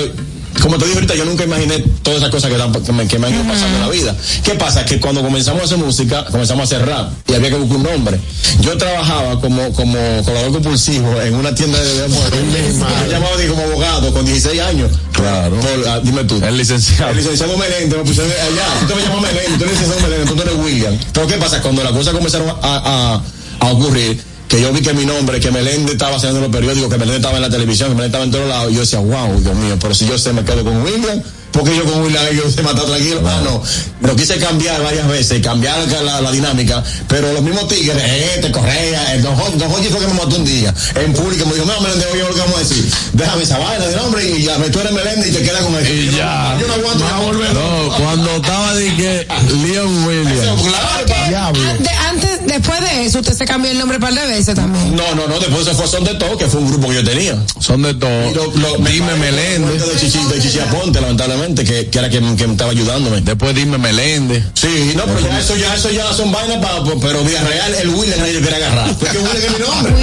como 0.62 0.78
te 0.78 0.86
dije 0.86 0.98
ahorita, 0.98 1.16
yo 1.16 1.26
nunca 1.26 1.44
imaginé 1.46 1.80
todas 2.02 2.20
esas 2.20 2.30
cosas 2.30 2.52
que, 2.52 2.92
me, 2.94 3.08
que 3.08 3.20
me 3.20 3.28
han 3.28 3.34
ido 3.34 3.44
pasando 3.44 3.76
en 3.78 3.82
la 3.82 3.90
vida. 3.90 4.16
¿Qué 4.44 4.52
pasa? 4.56 4.84
Que 4.86 5.00
cuando 5.00 5.22
comenzamos 5.22 5.62
a 5.62 5.66
hacer 5.66 5.78
música, 5.78 6.26
comenzamos 6.26 6.62
a 6.62 6.64
hacer 6.76 6.86
rap 6.88 7.12
y 7.28 7.34
había 7.34 7.50
que 7.50 7.56
buscar 7.58 7.78
un 7.78 7.84
nombre. 7.84 8.20
Yo 8.62 8.78
trabajaba 8.78 9.40
como, 9.42 9.72
como 9.74 9.98
cobrador 10.24 10.52
compulsivo 10.54 11.22
en 11.22 11.36
una 11.36 11.54
tienda 11.56 11.82
de 11.82 12.06
amor. 12.06 12.24
Yo 12.32 13.12
llamaba 13.12 13.36
de 13.38 13.48
como 13.48 13.62
abogado 13.64 14.14
con 14.14 14.26
16 14.26 14.62
años. 14.62 14.92
Claro. 15.12 15.56
Por- 15.60 15.88
ah, 15.88 16.00
dime 16.04 16.24
tú. 16.24 16.42
El 16.44 16.58
licenciado. 16.58 17.12
El 17.12 17.18
licenciado 17.18 17.58
Meléndez, 17.58 17.98
me 17.98 18.04
pusieron 18.06 18.32
allá. 18.32 18.80
Tú 18.82 18.88
te 18.88 18.96
me 18.96 19.02
llamas 19.04 19.22
Meléndez, 19.22 19.58
tú 19.58 19.64
eres 19.66 19.74
licenciado 19.80 20.02
Meléndez, 20.02 20.30
tú 20.30 20.36
no 20.36 20.42
eres 20.42 20.56
William. 20.56 20.98
Pero 21.14 21.28
¿qué 21.28 21.36
pasa? 21.36 21.62
Cuando 21.62 21.84
las 21.84 21.92
cosas 21.94 22.14
comenzaron 22.14 22.50
a, 22.50 22.56
a, 22.62 23.22
a 23.68 23.72
ocurrir, 23.72 24.22
que 24.48 24.62
yo 24.62 24.72
vi 24.72 24.82
que 24.82 24.94
mi 24.94 25.06
nombre, 25.06 25.40
que 25.40 25.52
Meléndez 25.52 25.94
estaba 25.94 26.18
haciendo 26.18 26.38
en 26.38 26.44
los 26.44 26.52
periódicos, 26.52 26.90
que 26.90 26.98
Meléndez 26.98 27.18
estaba 27.18 27.38
en 27.38 27.42
la 27.42 27.50
televisión, 27.50 27.90
que 27.90 27.96
Meléndez 27.96 28.10
estaba 28.10 28.26
en 28.26 28.32
todos 28.32 28.48
lados, 28.48 28.74
yo 28.74 28.80
decía, 28.82 29.00
wow, 29.00 29.40
Dios 29.42 29.56
mío, 29.56 29.78
pero 29.80 29.94
si 29.94 30.08
yo 30.08 30.18
sé, 30.18 30.34
me 30.34 30.44
quedo 30.44 30.64
con 30.64 30.82
William, 30.82 31.22
porque 31.56 31.73
yo 31.76 31.86
con 31.86 32.02
William 32.02 32.22
yo 32.36 32.49
se 32.52 32.61
mata 32.61 32.84
tranquilo. 32.84 33.22
Ah, 33.26 33.41
no. 33.44 33.64
Pero 34.02 34.15
quise 34.15 34.38
cambiar 34.38 34.84
varias 34.84 35.07
veces, 35.07 35.41
cambiar 35.41 35.80
la, 36.03 36.32
dinámica, 36.32 36.84
pero 37.07 37.32
los 37.32 37.41
mismos 37.41 37.68
tigres, 37.68 38.03
este, 38.36 38.52
Correa, 38.52 39.14
el 39.14 39.23
Don 39.23 39.36
Jorge, 39.36 39.57
Don 39.57 39.69
Jorge 39.69 39.90
fue 39.90 40.02
que 40.02 40.07
me 40.07 40.14
mató 40.14 40.36
un 40.36 40.45
día, 40.45 40.73
en 40.95 41.14
público, 41.14 41.45
me 41.45 41.56
dijo, 41.56 41.65
no, 41.65 41.80
Meléndez, 41.80 42.07
oye, 42.11 42.22
lo 42.22 42.34
que 42.34 42.40
vamos 42.41 42.57
a 42.57 42.60
decir, 42.60 42.86
déjame 43.14 43.44
esa 43.44 43.57
vaina 43.57 43.88
de 43.88 43.95
nombre 43.95 44.30
y 44.30 44.44
ya, 44.44 44.57
tú 44.57 44.80
eres 44.80 44.91
Meléndez 44.91 45.30
y 45.30 45.32
te 45.32 45.44
quedas 45.44 45.61
con 45.61 45.76
eso. 45.76 45.91
Y 45.91 46.11
ya. 46.11 46.57
Yo 46.60 46.68
no 46.68 46.73
aguanto. 46.73 47.06
No, 47.53 47.95
cuando 47.98 48.36
estaba 48.36 48.73
de 48.76 48.95
que 48.95 49.27
Leon 49.65 50.06
Williams. 50.06 50.61
Antes, 51.69 51.91
antes, 52.10 52.40
después 52.45 52.82
de 52.82 53.06
eso, 53.06 53.19
usted 53.19 53.34
se 53.34 53.45
cambió 53.45 53.72
el 53.72 53.80
nombre 53.80 53.98
un 53.98 54.02
par 54.03 54.14
de 54.14 54.27
veces 54.27 54.56
también. 54.56 54.95
No, 54.95 55.15
no, 55.15 55.27
no, 55.27 55.40
después 55.40 55.65
se 55.65 55.73
fue 55.73 55.88
Son 55.88 56.03
de 56.03 56.15
Todo, 56.15 56.38
que 56.38 56.48
fue 56.48 56.60
un 56.60 56.69
grupo 56.69 56.90
que 56.90 56.95
yo 56.95 57.03
tenía. 57.03 57.38
Son 57.60 57.82
de 57.82 57.94
todo. 57.94 58.32
Lo- 58.34 58.52
lo- 58.56 58.80
me 58.80 58.91
Dime 58.91 59.15
Meléndez. 59.15 59.86
De 59.86 59.99
Chichi, 59.99 60.23
de 60.26 60.40
Chichi 60.40 60.60
Aponte, 60.60 60.99
lamentablemente, 61.46 61.64
que, 61.64 61.90
que 61.90 62.00
era 62.00 62.10
quien, 62.10 62.36
quien 62.36 62.52
estaba 62.52 62.72
ayudándome. 62.72 63.22
Después 63.22 63.56
dime 63.56 63.78
Meléndez. 63.78 64.44
Sí, 64.54 64.94
no, 64.96 65.04
pero 65.06 65.20
ya 65.22 65.40
eso, 65.40 65.56
ya 65.56 65.76
eso 65.76 65.90
ya 65.92 66.14
son 66.14 66.32
vainas 66.32 66.58
para, 66.58 66.84
pero 67.00 67.24
Vía 67.24 67.42
Real, 67.42 67.76
el 67.76 67.90
William 67.90 68.20
nadie 68.20 68.40
quiere 68.40 68.56
agarrar. 68.56 68.94
Porque 68.96 69.18
William 69.18 69.38
es 69.38 69.52
mi 69.52 69.60
nombre. 69.66 69.94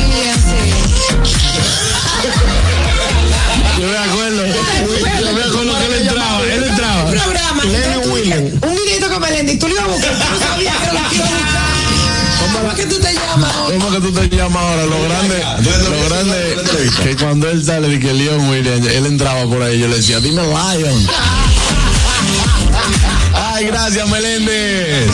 Yo 3.78 3.88
me 3.88 3.98
acuerdo. 3.98 4.46
Yo 4.46 5.32
me 5.32 5.42
acuerdo 5.42 5.78
que 5.78 5.86
él 5.86 6.02
entraba. 6.02 6.42
Él 6.42 6.64
entraba. 6.64 7.04
Un 7.04 7.18
programa. 7.18 7.62
Un 7.64 8.74
videito 8.76 9.08
con 9.08 9.20
Meléndez. 9.20 9.54
y 9.56 9.58
Tú 9.58 9.68
lo 9.68 9.74
ibas 9.74 9.84
a 9.84 9.88
buscar. 9.88 10.21
Que 13.90 14.00
tú 14.00 14.12
te 14.12 14.28
llamas 14.28 14.62
ahora? 14.62 14.86
Lo 14.86 15.02
grande, 15.02 15.44
lo 15.90 16.08
grande, 16.08 16.56
que 17.02 17.16
cuando 17.16 17.50
él 17.50 17.64
sale 17.64 17.88
de 17.88 18.00
que 18.00 18.12
Leon 18.12 18.48
Williams, 18.48 18.86
él 18.86 19.06
entraba 19.06 19.44
por 19.46 19.62
ahí, 19.62 19.78
yo 19.78 19.88
le 19.88 19.96
decía, 19.96 20.20
dime 20.20 20.42
Lion. 20.42 21.06
Ay, 23.62 23.68
gracias, 23.68 24.08
Meléndez. 24.08 25.08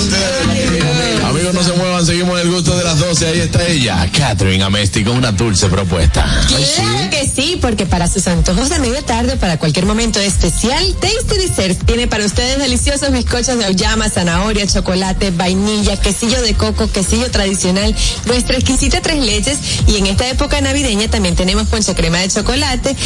Amigos, 1.23 1.53
no 1.53 1.63
se 1.63 1.73
muevan, 1.75 2.07
seguimos 2.07 2.41
el 2.41 2.51
gusto 2.51 2.75
de 2.79 2.85
las 2.85 2.99
12. 2.99 3.27
Ahí 3.27 3.41
está 3.41 3.67
ella, 3.67 4.09
Catherine 4.11 4.65
Amesti, 4.65 5.05
con 5.05 5.19
una 5.19 5.33
dulce 5.33 5.69
propuesta. 5.69 6.25
Claro 6.47 7.11
que 7.11 7.29
sí, 7.29 7.59
porque 7.61 7.85
para 7.85 8.09
sus 8.09 8.27
antojos 8.27 8.71
de 8.71 8.79
media 8.79 9.03
tarde, 9.03 9.37
para 9.37 9.59
cualquier 9.59 9.85
momento 9.85 10.19
especial, 10.19 10.83
Tasty 10.99 11.47
Desserts 11.47 11.85
tiene 11.85 12.07
para 12.07 12.25
ustedes 12.25 12.59
deliciosos 12.59 13.13
bizcochos 13.13 13.59
de 13.59 13.67
auyama, 13.67 14.09
zanahoria, 14.09 14.67
chocolate, 14.67 15.31
vainilla, 15.31 16.01
quesillo 16.01 16.41
de 16.41 16.55
coco, 16.55 16.91
quesillo 16.91 17.31
tradicional, 17.31 17.95
nuestra 18.25 18.57
exquisita 18.57 19.03
tres 19.03 19.19
leches 19.19 19.59
y 19.87 19.97
en 19.97 20.07
esta 20.07 20.27
época 20.27 20.59
navideña 20.63 21.09
también 21.09 21.37
tenemos 21.37 21.67
ponche 21.69 21.95
crema 21.95 22.19
de 22.21 22.29
chocolate 22.29 22.97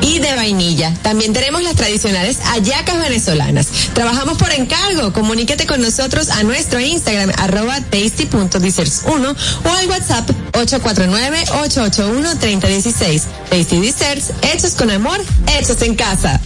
y 0.00 0.20
de 0.20 0.34
vainilla. 0.36 0.94
También 1.02 1.32
tenemos 1.32 1.62
las 1.64 1.74
tradicionales 1.74 2.38
hallacas 2.44 2.98
venezolanas. 3.00 3.66
Trabajamos 3.94 4.38
por 4.38 4.52
encargo, 4.52 4.91
comuníquete 5.12 5.66
con 5.66 5.80
nosotros 5.80 6.28
a 6.30 6.42
nuestro 6.42 6.78
Instagram 6.78 7.30
arroba 7.38 7.80
tasty.desserts1 7.80 9.36
o 9.64 9.68
al 9.68 9.88
WhatsApp 9.88 10.28
849-881-3016. 10.52 13.22
Tasty 13.50 13.80
Desserts, 13.80 14.32
hechos 14.42 14.74
con 14.74 14.90
amor, 14.90 15.18
hechos 15.58 15.80
en 15.82 15.94
casa. 15.94 16.40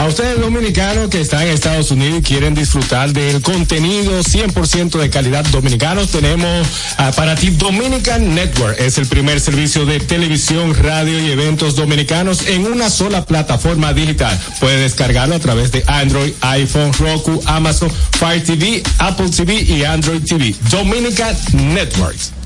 A 0.00 0.06
ustedes 0.06 0.40
dominicanos 0.40 1.10
que 1.10 1.20
están 1.20 1.42
en 1.42 1.48
Estados 1.48 1.90
Unidos 1.90 2.20
y 2.20 2.22
quieren 2.22 2.54
disfrutar 2.54 3.12
del 3.12 3.42
contenido 3.42 4.22
100% 4.22 4.98
de 4.98 5.10
calidad 5.10 5.44
dominicanos, 5.50 6.10
tenemos 6.10 6.66
ah, 6.96 7.12
para 7.14 7.34
ti 7.34 7.50
Dominican 7.50 8.34
Network. 8.34 8.80
Es 8.80 8.96
el 8.96 9.04
primer 9.04 9.40
servicio 9.40 9.84
de 9.84 10.00
televisión, 10.00 10.74
radio 10.74 11.20
y 11.20 11.30
eventos 11.30 11.76
dominicanos 11.76 12.46
en 12.46 12.64
una 12.64 12.88
sola 12.88 13.26
plataforma 13.26 13.92
digital. 13.92 14.40
Puedes 14.58 14.80
descargarlo 14.80 15.34
a 15.34 15.38
través 15.38 15.70
de 15.70 15.84
Android, 15.86 16.32
iPhone, 16.40 16.94
Roku, 16.94 17.38
Amazon, 17.44 17.92
Fire 18.12 18.42
TV, 18.42 18.82
Apple 18.96 19.28
TV 19.28 19.60
y 19.60 19.84
Android 19.84 20.24
TV. 20.24 20.54
Dominican 20.70 21.36
Networks. 21.52 22.39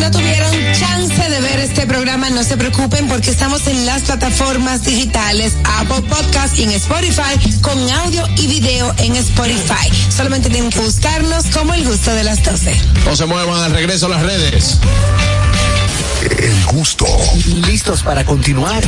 Si 0.00 0.06
no 0.06 0.12
tuvieron 0.12 0.50
chance 0.72 1.28
de 1.28 1.40
ver 1.42 1.60
este 1.60 1.86
programa, 1.86 2.30
no 2.30 2.42
se 2.42 2.56
preocupen 2.56 3.06
porque 3.06 3.28
estamos 3.28 3.66
en 3.66 3.84
las 3.84 4.00
plataformas 4.00 4.82
digitales 4.82 5.52
Apple 5.62 6.00
Podcast 6.08 6.58
y 6.58 6.62
en 6.62 6.70
Spotify 6.70 7.38
con 7.60 7.78
audio 7.90 8.26
y 8.38 8.46
video 8.46 8.94
en 8.96 9.14
Spotify. 9.16 9.90
Solamente 10.08 10.48
tienen 10.48 10.70
que 10.70 10.80
buscarnos 10.80 11.44
como 11.54 11.74
el 11.74 11.84
gusto 11.84 12.14
de 12.14 12.24
las 12.24 12.42
12. 12.42 12.80
No 13.04 13.14
se 13.14 13.26
muevan 13.26 13.62
al 13.62 13.72
regreso 13.72 14.06
a 14.06 14.08
las 14.08 14.22
redes. 14.22 14.78
El 16.22 16.64
gusto. 16.64 17.04
¿Listos 17.66 18.02
para 18.02 18.24
continuar? 18.24 18.82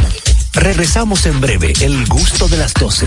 Regresamos 0.54 1.26
en 1.26 1.42
breve. 1.42 1.74
El 1.82 2.06
gusto 2.06 2.48
de 2.48 2.56
las 2.56 2.72
12. 2.72 3.06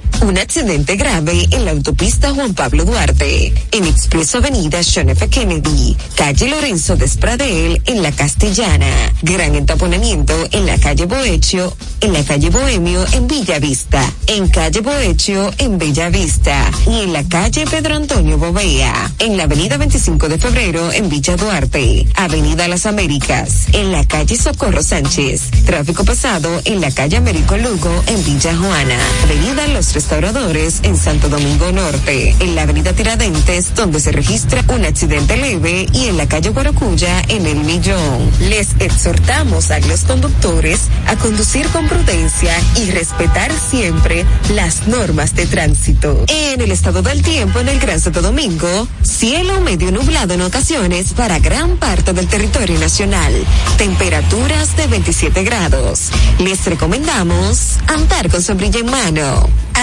Un 0.21 0.37
accidente 0.37 0.95
grave 0.97 1.47
en 1.51 1.65
la 1.65 1.71
autopista 1.71 2.31
Juan 2.31 2.53
Pablo 2.53 2.85
Duarte, 2.85 3.53
en 3.71 3.85
Expreso 3.85 4.37
Avenida 4.37 4.79
John 4.83 5.09
F. 5.09 5.27
Kennedy, 5.29 5.97
calle 6.15 6.47
Lorenzo 6.47 6.95
Despradel, 6.95 7.81
en 7.85 8.03
la 8.03 8.11
Castellana. 8.11 9.13
Gran 9.23 9.55
entaponamiento 9.55 10.33
en 10.51 10.67
la 10.67 10.77
calle 10.77 11.05
Bohecho, 11.05 11.75
en 12.01 12.13
la 12.13 12.23
calle 12.23 12.49
Bohemio, 12.49 13.05
en 13.13 13.27
Villa 13.27 13.59
Vista, 13.59 14.01
en 14.27 14.47
calle 14.49 14.81
Bohecho, 14.81 15.51
en 15.57 15.77
Bella 15.77 16.09
Vista, 16.09 16.69
y 16.85 17.01
en 17.01 17.13
la 17.13 17.23
calle 17.23 17.65
Pedro 17.65 17.95
Antonio 17.95 18.37
Bovea, 18.37 19.11
en 19.19 19.37
la 19.37 19.43
avenida 19.43 19.77
25 19.77 20.29
de 20.29 20.37
febrero, 20.37 20.91
en 20.91 21.09
Villa 21.09 21.35
Duarte, 21.35 22.07
avenida 22.15 22.67
Las 22.67 22.85
Américas, 22.85 23.67
en 23.73 23.91
la 23.91 24.05
calle 24.05 24.37
Socorro 24.37 24.83
Sánchez, 24.83 25.49
tráfico 25.65 26.03
pasado 26.03 26.61
en 26.65 26.79
la 26.81 26.91
calle 26.91 27.17
Américo 27.17 27.57
Lugo, 27.57 28.03
en 28.07 28.23
Villa 28.23 28.55
Juana, 28.55 28.97
avenida 29.23 29.67
Los 29.67 29.87
Restauradores, 30.01 30.79
en 30.81 30.97
Santo 30.97 31.29
Domingo 31.29 31.71
Norte, 31.71 32.35
en 32.39 32.55
la 32.55 32.63
avenida 32.63 32.91
Tiradentes, 32.91 33.75
donde 33.75 33.99
se 33.99 34.11
registra 34.11 34.63
un 34.69 34.83
accidente 34.83 35.37
leve, 35.37 35.85
y 35.93 36.07
en 36.07 36.17
la 36.17 36.27
calle 36.27 36.49
Guaracuya, 36.49 37.21
en 37.27 37.45
El 37.45 37.57
Millón. 37.59 38.31
Les 38.49 38.69
exhortamos 38.79 39.69
a 39.69 39.79
los 39.81 40.01
conductores 40.01 40.87
a 41.05 41.15
conducir 41.17 41.67
con 41.67 41.87
prudencia 41.87 42.51
y 42.77 42.89
respetar 42.89 43.51
siempre 43.51 44.25
las 44.55 44.87
normas 44.87 45.35
de 45.35 45.45
tránsito. 45.45 46.25
En 46.27 46.61
el 46.61 46.71
estado 46.71 47.03
del 47.03 47.21
tiempo 47.21 47.59
en 47.59 47.69
el 47.69 47.79
Gran 47.79 47.99
Santo 47.99 48.23
Domingo, 48.23 48.87
cielo 49.03 49.61
medio 49.61 49.91
nublado 49.91 50.33
en 50.33 50.41
ocasiones 50.41 51.13
para 51.13 51.37
gran 51.37 51.77
parte 51.77 52.11
del 52.13 52.27
territorio 52.27 52.79
nacional. 52.79 53.33
Temperaturas 53.77 54.75
de 54.77 54.87
27 54.87 55.43
grados. 55.43 56.09
Les 56.39 56.65
recomendamos 56.65 57.77
andar 57.85 58.31
con 58.31 58.41
sombrilla 58.41 58.79
en 58.79 58.89
mano. 58.89 59.47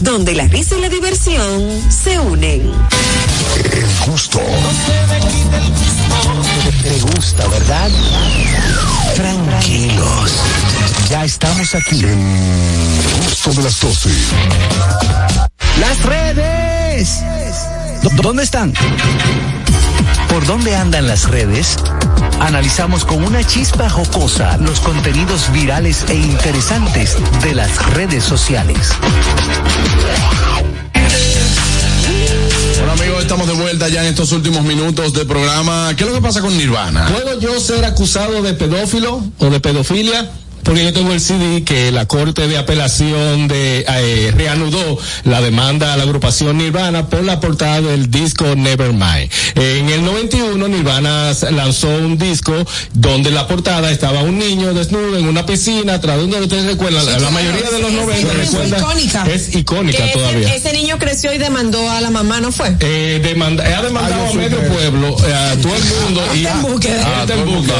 donde 0.00 0.34
la 0.34 0.46
risa 0.48 0.76
y 0.76 0.80
la 0.80 0.88
diversión 0.88 1.80
se 1.90 2.18
unen. 2.18 2.72
El 3.72 4.10
gusto. 4.10 4.40
Te 6.82 7.00
gusta, 7.00 7.46
¿verdad? 7.48 7.90
Tranquilos. 9.14 10.32
Ya 11.10 11.24
estamos 11.24 11.74
aquí. 11.74 12.00
El 12.04 13.24
gusto 13.24 13.50
de 13.52 13.62
las 13.62 13.80
12. 13.80 14.08
Las 15.80 16.02
redes. 16.02 17.20
¿Dó- 18.02 18.10
¿Dónde 18.22 18.42
están? 18.42 18.72
¿Por 20.32 20.46
dónde 20.46 20.74
andan 20.74 21.06
las 21.08 21.28
redes? 21.28 21.76
Analizamos 22.40 23.04
con 23.04 23.22
una 23.22 23.46
chispa 23.46 23.90
jocosa 23.90 24.56
los 24.56 24.80
contenidos 24.80 25.52
virales 25.52 26.06
e 26.08 26.14
interesantes 26.14 27.18
de 27.42 27.54
las 27.54 27.92
redes 27.92 28.24
sociales. 28.24 28.92
Bueno 32.78 32.92
amigos, 32.92 33.20
estamos 33.20 33.46
de 33.46 33.52
vuelta 33.52 33.90
ya 33.90 34.00
en 34.04 34.08
estos 34.08 34.32
últimos 34.32 34.62
minutos 34.64 35.12
de 35.12 35.26
programa. 35.26 35.92
¿Qué 35.98 36.04
es 36.04 36.08
lo 36.08 36.16
que 36.16 36.22
pasa 36.22 36.40
con 36.40 36.56
Nirvana? 36.56 37.08
¿Puedo 37.08 37.38
yo 37.38 37.60
ser 37.60 37.84
acusado 37.84 38.40
de 38.40 38.54
pedófilo 38.54 39.22
o 39.38 39.50
de 39.50 39.60
pedofilia? 39.60 40.30
Porque 40.62 40.84
yo 40.84 40.92
tengo 40.92 41.12
el 41.12 41.20
CD 41.20 41.64
que 41.64 41.90
la 41.92 42.06
Corte 42.06 42.46
de 42.48 42.56
Apelación 42.58 43.48
de 43.48 43.84
eh, 43.88 44.32
reanudó 44.36 44.98
la 45.24 45.40
demanda 45.40 45.92
a 45.92 45.96
la 45.96 46.04
agrupación 46.04 46.58
Nirvana 46.58 47.08
por 47.08 47.24
la 47.24 47.40
portada 47.40 47.80
del 47.80 48.10
disco 48.10 48.54
Nevermind. 48.56 49.30
En 49.54 49.88
el 49.88 50.04
91 50.04 50.68
Nirvana 50.68 51.32
lanzó 51.50 51.88
un 51.88 52.18
disco 52.18 52.52
donde 52.92 53.30
la 53.30 53.46
portada 53.48 53.90
estaba 53.90 54.20
un 54.22 54.38
niño 54.38 54.72
desnudo 54.74 55.16
en 55.18 55.26
una 55.26 55.44
piscina, 55.46 56.00
tras 56.00 56.18
donde 56.18 56.40
ustedes 56.40 56.66
recuerdan, 56.66 57.04
la, 57.06 57.18
la 57.18 57.30
mayoría 57.30 57.70
de 57.70 57.78
los 57.80 57.92
90 57.92 58.32
es 58.32 58.52
recuerda 58.52 58.78
icónica. 58.78 59.24
es 59.32 59.54
icónica 59.54 59.98
Que 59.98 60.04
ese- 60.04 60.12
todavía. 60.12 60.54
Ese, 60.54 60.72
niño 60.72 60.98
creció 60.98 61.32
y 61.32 61.38
demandó 61.38 61.88
a 61.90 62.00
la 62.00 62.10
mamá, 62.10 62.40
¿no 62.40 62.52
fue? 62.52 62.74
Eh, 62.80 63.20
demanda, 63.22 63.64
ha 63.64 63.82
demandado 63.82 64.28
a 64.28 64.32
medio 64.34 64.58
pueblo, 64.68 65.16
eh, 65.26 65.34
a 65.34 65.56
todo 65.60 65.74
el 65.74 65.84
mundo. 65.84 66.22
y 66.34 66.38
Está 66.38 66.52
en 66.54 66.62
búsqueda. 66.62 66.96
Está 67.00 67.20
en 67.22 67.26
todo 67.26 67.38
el 67.38 67.46
mundo. 67.46 67.74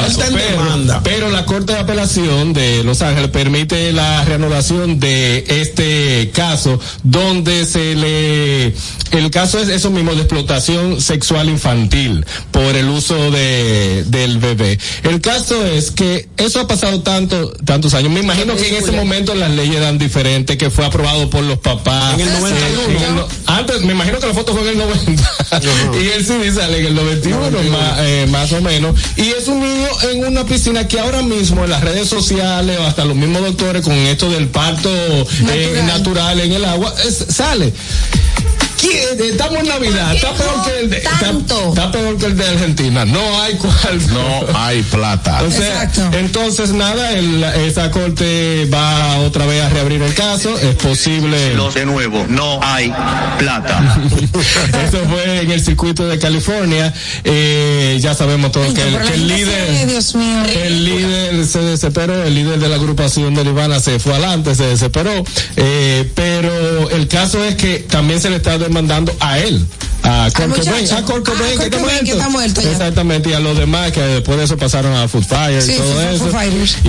búsqueda. 0.75 1.01
Pero 1.03 1.29
la 1.29 1.45
Corte 1.45 1.73
de 1.73 1.79
Apelación 1.79 2.53
de 2.53 2.72
Los 2.83 3.01
Ángeles 3.01 3.29
permite 3.29 3.91
la 3.93 4.23
reanudación 4.25 4.99
de 4.99 5.43
este 5.47 6.31
caso, 6.33 6.79
donde 7.03 7.65
se 7.65 7.95
le. 7.95 8.73
El 9.11 9.29
caso 9.29 9.59
es 9.59 9.69
eso 9.69 9.91
mismo 9.91 10.13
de 10.15 10.21
explotación 10.21 10.99
sexual 11.01 11.49
infantil 11.49 12.25
por 12.51 12.75
el 12.75 12.89
uso 12.89 13.29
de, 13.31 14.03
del 14.07 14.39
bebé. 14.39 14.79
El 15.03 15.21
caso 15.21 15.63
es 15.67 15.91
que 15.91 16.27
eso 16.37 16.59
ha 16.61 16.67
pasado 16.67 17.01
tanto, 17.01 17.51
tantos 17.65 17.93
años. 17.93 18.11
Me 18.11 18.21
imagino 18.21 18.55
que 18.55 18.69
en 18.69 18.75
ese 18.75 18.91
momento 18.91 19.35
las 19.35 19.51
leyes 19.51 19.75
eran 19.75 19.97
diferentes, 19.99 20.57
que 20.57 20.69
fue 20.71 20.85
aprobado 20.85 21.29
por 21.29 21.43
los 21.43 21.59
papás. 21.59 22.13
En 22.15 22.21
el 22.21 22.27
Eh, 22.29 22.31
91. 22.39 22.97
en 22.99 23.03
el 23.03 23.15
no- 23.15 23.27
antes, 23.45 23.81
me 23.81 23.93
imagino 23.93 24.19
que 24.19 24.27
la 24.27 24.33
foto 24.33 24.53
fue 24.53 24.61
en 24.63 24.69
el 24.69 24.77
90 24.77 25.31
y 26.01 26.07
el 26.17 26.25
CD 26.25 26.51
sale 26.51 26.79
en 26.79 26.85
el 26.87 26.95
91, 26.95 27.51
Más, 27.71 27.99
eh, 27.99 28.25
más 28.29 28.51
o 28.53 28.61
menos. 28.61 28.95
Y 29.17 29.29
es 29.29 29.47
un 29.47 29.59
niño 29.59 29.87
en 30.11 30.25
una 30.25 30.43
piscina 30.45 30.87
que 30.87 30.99
ahora 30.99 31.21
mismo 31.21 31.63
en 31.63 31.69
las 31.69 31.81
redes 31.81 32.07
sociales 32.09 32.23
hasta 32.71 33.05
los 33.05 33.15
mismos 33.15 33.41
doctores 33.41 33.81
con 33.81 33.93
esto 33.93 34.29
del 34.29 34.47
parto 34.47 34.89
eh, 34.89 35.83
natural, 35.85 36.39
en 36.39 36.51
el 36.53 36.65
agua, 36.65 36.93
es- 37.05 37.25
sale. 37.29 37.73
¿Quién? 38.83 39.31
Estamos 39.31 39.59
en 39.59 39.67
Navidad, 39.69 40.13
está 40.13 40.33
peor, 40.33 40.65
que 40.65 40.79
el 40.81 40.89
de, 40.89 40.97
está, 40.97 41.31
está 41.69 41.91
peor 41.91 42.17
que 42.17 42.25
el 42.25 42.37
de 42.37 42.45
Argentina. 42.47 43.05
No 43.05 43.41
hay 43.41 43.53
cual. 43.55 44.01
No 44.11 44.57
hay 44.59 44.81
plata. 44.83 45.41
O 45.43 45.49
sea, 45.51 45.89
entonces 46.19 46.71
nada, 46.71 47.11
el- 47.13 47.43
esa 47.65 47.89
corte 47.91 48.67
va 48.73 49.19
otra 49.19 49.45
vez 49.45 49.63
a 49.63 49.69
reabrir 49.69 50.01
el 50.01 50.13
caso. 50.13 50.57
Es 50.59 50.75
posible. 50.75 51.55
De 51.73 51.85
nuevo, 51.85 52.25
no 52.27 52.59
hay 52.61 52.93
plata. 53.39 53.97
Eso 54.87 54.97
fue 55.09 55.41
en 55.43 55.51
el 55.51 55.63
circuito 55.63 56.05
de 56.05 56.19
California. 56.19 56.93
Eh, 57.23 57.97
ya 58.01 58.13
sabemos 58.13 58.51
todos 58.51 58.73
que 58.73 58.81
el, 58.81 58.97
que 58.99 59.17
líder, 59.17 59.87
Dios 59.87 60.13
mío. 60.15 60.43
el 60.63 60.83
líder 60.85 61.45
se 61.45 61.59
desesperó, 61.59 62.23
el 62.23 62.35
líder 62.35 62.59
de 62.59 62.67
la 62.67 62.75
agrupación 62.75 63.33
de 63.33 63.45
Nirvana 63.45 63.79
se 63.79 63.97
fue 63.99 64.11
adelante, 64.13 64.55
se 64.55 64.65
desesperó. 64.65 65.23
Eh, 65.55 66.11
pero 66.15 66.89
el 66.89 67.07
caso 67.07 67.43
es 67.43 67.55
que 67.55 67.79
también 67.79 68.19
se 68.19 68.29
le 68.29 68.37
está 68.37 68.57
demandando 68.73 69.15
a 69.19 69.37
él. 69.37 69.63
A. 70.03 70.29
Cobain, 70.33 70.51
a 70.91 70.97
Ah, 70.97 71.01
que, 71.63 71.69
que 71.69 71.77
muerto. 71.79 72.11
está 72.13 72.29
muerto 72.29 72.61
ya. 72.61 72.71
Exactamente, 72.71 73.29
y 73.29 73.33
a 73.33 73.39
los 73.39 73.57
demás 73.57 73.91
que 73.91 74.01
después 74.01 74.37
de 74.37 74.43
eso 74.45 74.57
pasaron 74.57 74.93
a 74.95 75.07
Food 75.07 75.23
Fire 75.23 75.61
Sí, 75.61 75.73
y 75.73 75.77
todo 75.77 76.01
eso. 76.01 76.29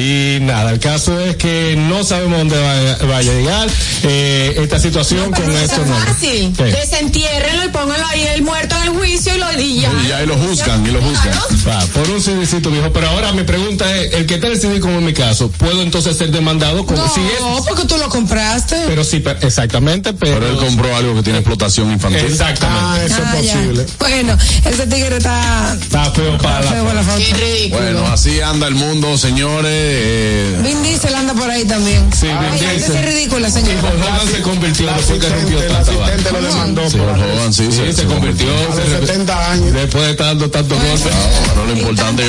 Y 0.00 0.38
nada, 0.40 0.70
el 0.72 0.80
caso 0.80 1.18
es 1.20 1.36
que 1.36 1.76
no 1.76 2.02
sabemos 2.04 2.38
dónde 2.38 2.58
va- 2.60 3.06
vaya 3.06 3.30
a 3.30 3.34
llegar 3.34 3.68
eh, 4.02 4.54
esta 4.58 4.78
situación 4.78 5.30
Pero 5.32 5.44
con 5.44 5.52
no 5.54 5.58
esto. 5.60 5.82
es 5.82 5.88
no. 5.88 5.96
fácil. 5.96 6.52
Desentiérrenlo 6.56 7.64
y 7.64 7.68
pónganlo 7.68 8.06
ahí 8.06 8.22
el 8.34 8.42
muerto 8.42 8.76
en 8.76 8.82
el 8.84 8.88
juicio 8.90 9.34
y 9.34 9.38
lo 9.38 9.52
y 9.60 9.80
ya. 9.80 9.92
Y 10.08 10.12
ahí 10.12 10.26
lo 10.26 10.36
juzgan, 10.36 10.84
y 10.86 10.90
lo 10.90 11.00
juzgan. 11.00 11.38
Ah, 11.70 11.84
por 11.92 12.10
un 12.10 12.20
CDcito, 12.20 12.70
viejo. 12.70 12.92
Pero 12.92 13.08
ahora 13.08 13.32
mi 13.32 13.44
pregunta 13.44 13.84
es, 13.96 14.12
el 14.14 14.26
que 14.26 14.34
está 14.34 14.48
el 14.48 14.60
CD 14.60 14.80
como 14.80 14.98
en 14.98 15.04
mi 15.04 15.12
caso, 15.12 15.50
¿puedo 15.50 15.82
entonces 15.82 16.16
ser 16.16 16.30
demandado? 16.30 16.84
Como, 16.84 17.02
si 17.14 17.20
es, 17.20 17.40
No, 17.40 17.62
porque 17.66 17.84
tú 17.86 17.96
lo 17.96 18.08
compraste. 18.08 18.76
pero 18.86 19.04
sí, 19.04 19.22
exactamente, 19.42 20.12
pero... 20.12 20.38
Pero 20.40 20.50
él 20.50 20.56
compró 20.56 20.94
algo 20.96 21.14
que 21.14 21.22
tiene 21.22 21.38
explotación 21.38 21.90
infantil. 21.92 22.24
Exactamente. 22.26 22.84
Ah, 22.84 23.03
eso 23.06 23.16
Ah, 23.24 23.36
es 23.38 23.46
ya. 23.46 23.54
posible. 23.54 23.86
Bueno, 23.98 24.36
ese 24.64 24.86
tigre 24.86 25.16
está, 25.16 25.74
Está 25.80 26.10
feo 26.12 26.38
para 26.38 26.60
está 26.60 26.72
feo 26.72 26.84
la... 26.84 26.94
la 26.94 27.02
foto. 27.02 27.22
Bueno, 27.70 28.06
así 28.12 28.40
anda 28.40 28.66
el 28.68 28.74
mundo, 28.74 29.16
señores. 29.18 29.70
eh, 29.72 30.60
Vin 30.62 30.82
Diesel 30.82 31.14
anda 31.14 31.34
por 31.34 31.48
ahí 31.50 31.64
también. 31.64 32.10
Sí, 32.12 32.26
Ay, 32.28 32.34
Vin 32.36 32.42
la 32.50 32.56
gente 32.58 32.74
Diesel. 32.76 32.96
es 32.96 33.04
ridícula, 33.14 33.48
Y 33.48 33.52
señor. 33.52 33.74
Paul 33.76 34.02
Hogan 34.02 34.28
se 34.30 34.40
convirtió 34.42 34.92
después 34.94 35.20
que 35.20 35.28
rompió 35.28 35.62
El 35.62 35.68
tanta 35.72 35.80
asistente 35.90 36.32
lo 36.32 36.42
demandó. 36.42 36.90
sí, 36.90 36.98
Hogan, 36.98 37.52
sí, 37.52 37.66
Sí, 37.70 37.76
se, 37.76 37.92
se 37.92 38.04
convirtió, 38.04 38.48
A 38.48 38.74
los 38.76 38.76
se- 38.76 39.06
70 39.06 39.50
años. 39.52 39.72
después 39.72 40.04
de 40.04 40.10
estar 40.12 40.26
dando 40.28 40.50
tantos 40.50 40.78
golpes. 40.78 41.12
Pero 41.54 41.66
lo 41.66 41.72
importante, 41.72 42.24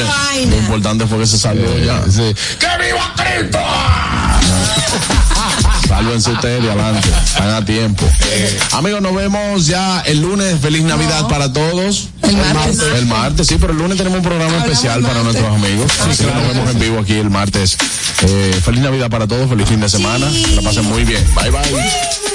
lo 0.50 0.56
importante 0.58 1.06
fue 1.08 1.20
que 1.20 1.28
se 1.28 1.38
salió 1.38 1.78
ya. 1.80 2.02
Sí. 2.10 2.34
¡Que 2.60 2.68
viva 2.86 3.14
Cristo! 3.16 3.60
Sálvense 5.88 6.32
ustedes 6.32 6.64
de 6.64 6.72
adelante, 6.72 7.08
están 7.26 7.50
a 7.50 7.64
tiempo. 7.64 8.06
Amigos, 8.72 9.02
nos 9.02 9.14
vemos 9.16 9.68
ya 9.68 10.02
el 10.02 10.22
lunes. 10.22 10.60
Feliz 10.60 10.84
Navidad 10.84 11.28
para 11.28 11.54
todos. 11.54 12.10
El 12.24 12.38
martes. 12.38 12.82
El 12.96 13.06
martes, 13.06 13.48
sí, 13.48 13.58
pero 13.60 13.74
el 13.74 13.80
lunes 13.80 13.98
tenemos 13.98 14.18
un 14.18 14.24
programa 14.24 14.46
Hablamos 14.46 14.70
especial 14.70 15.02
para 15.02 15.24
nuestros 15.24 15.52
amigos. 15.54 15.92
Así 16.02 16.24
que 16.24 16.32
nos 16.32 16.48
vemos 16.48 16.70
en 16.72 16.80
vivo 16.80 17.00
aquí 17.00 17.14
el 17.14 17.30
martes. 17.30 17.78
Eh, 18.24 18.60
feliz 18.64 18.82
Navidad 18.82 19.10
para 19.10 19.28
todos, 19.28 19.50
feliz 19.50 19.68
fin 19.68 19.80
de 19.80 19.90
semana. 19.90 20.28
Que 20.30 20.56
la 20.56 20.62
pasen 20.62 20.86
muy 20.86 21.04
bien. 21.04 21.24
Bye 21.36 21.52
bye. 21.52 22.35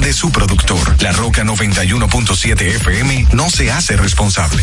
de 0.00 0.12
su 0.12 0.30
productor. 0.30 0.96
La 1.02 1.12
Roca 1.12 1.44
91.7 1.44 2.60
FM 2.60 3.26
no 3.32 3.50
se 3.50 3.70
hace 3.70 3.96
responsable. 3.96 4.62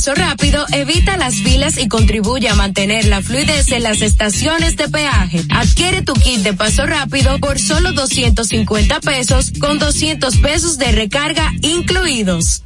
rápido, 0.09 0.65
evita 0.71 1.15
las 1.15 1.35
filas 1.35 1.77
y 1.77 1.87
contribuye 1.87 2.49
a 2.49 2.55
mantener 2.55 3.05
la 3.05 3.21
fluidez 3.21 3.71
en 3.71 3.83
las 3.83 4.01
estaciones 4.01 4.75
de 4.75 4.89
peaje. 4.89 5.43
Adquiere 5.51 6.01
tu 6.01 6.13
kit 6.13 6.39
de 6.39 6.53
paso 6.53 6.87
rápido 6.87 7.37
por 7.39 7.59
solo 7.59 7.91
250 7.91 8.99
pesos 9.01 9.51
con 9.59 9.77
200 9.77 10.37
pesos 10.37 10.77
de 10.79 10.91
recarga 10.91 11.51
incluidos. 11.61 12.63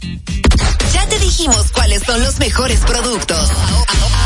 Ya 0.93 1.05
te 1.07 1.19
dijimos 1.19 1.71
cuáles 1.73 2.03
son 2.03 2.23
los 2.23 2.39
mejores 2.39 2.79
productos. 2.79 3.49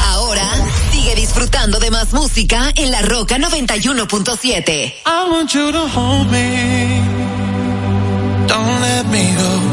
Ahora 0.10 0.48
sigue 0.92 1.16
disfrutando 1.16 1.80
de 1.80 1.90
más 1.90 2.14
música 2.14 2.72
en 2.76 2.92
La 2.92 3.02
Roca 3.02 3.38
91.7. 3.40 4.94
I 5.06 5.32
want 5.32 5.52
you 5.52 5.72
to 5.72 5.88
hold 5.88 6.30
me. 6.32 7.02
Don't 8.48 8.82
let 8.82 9.06
me 9.06 9.36
go. 9.36 9.69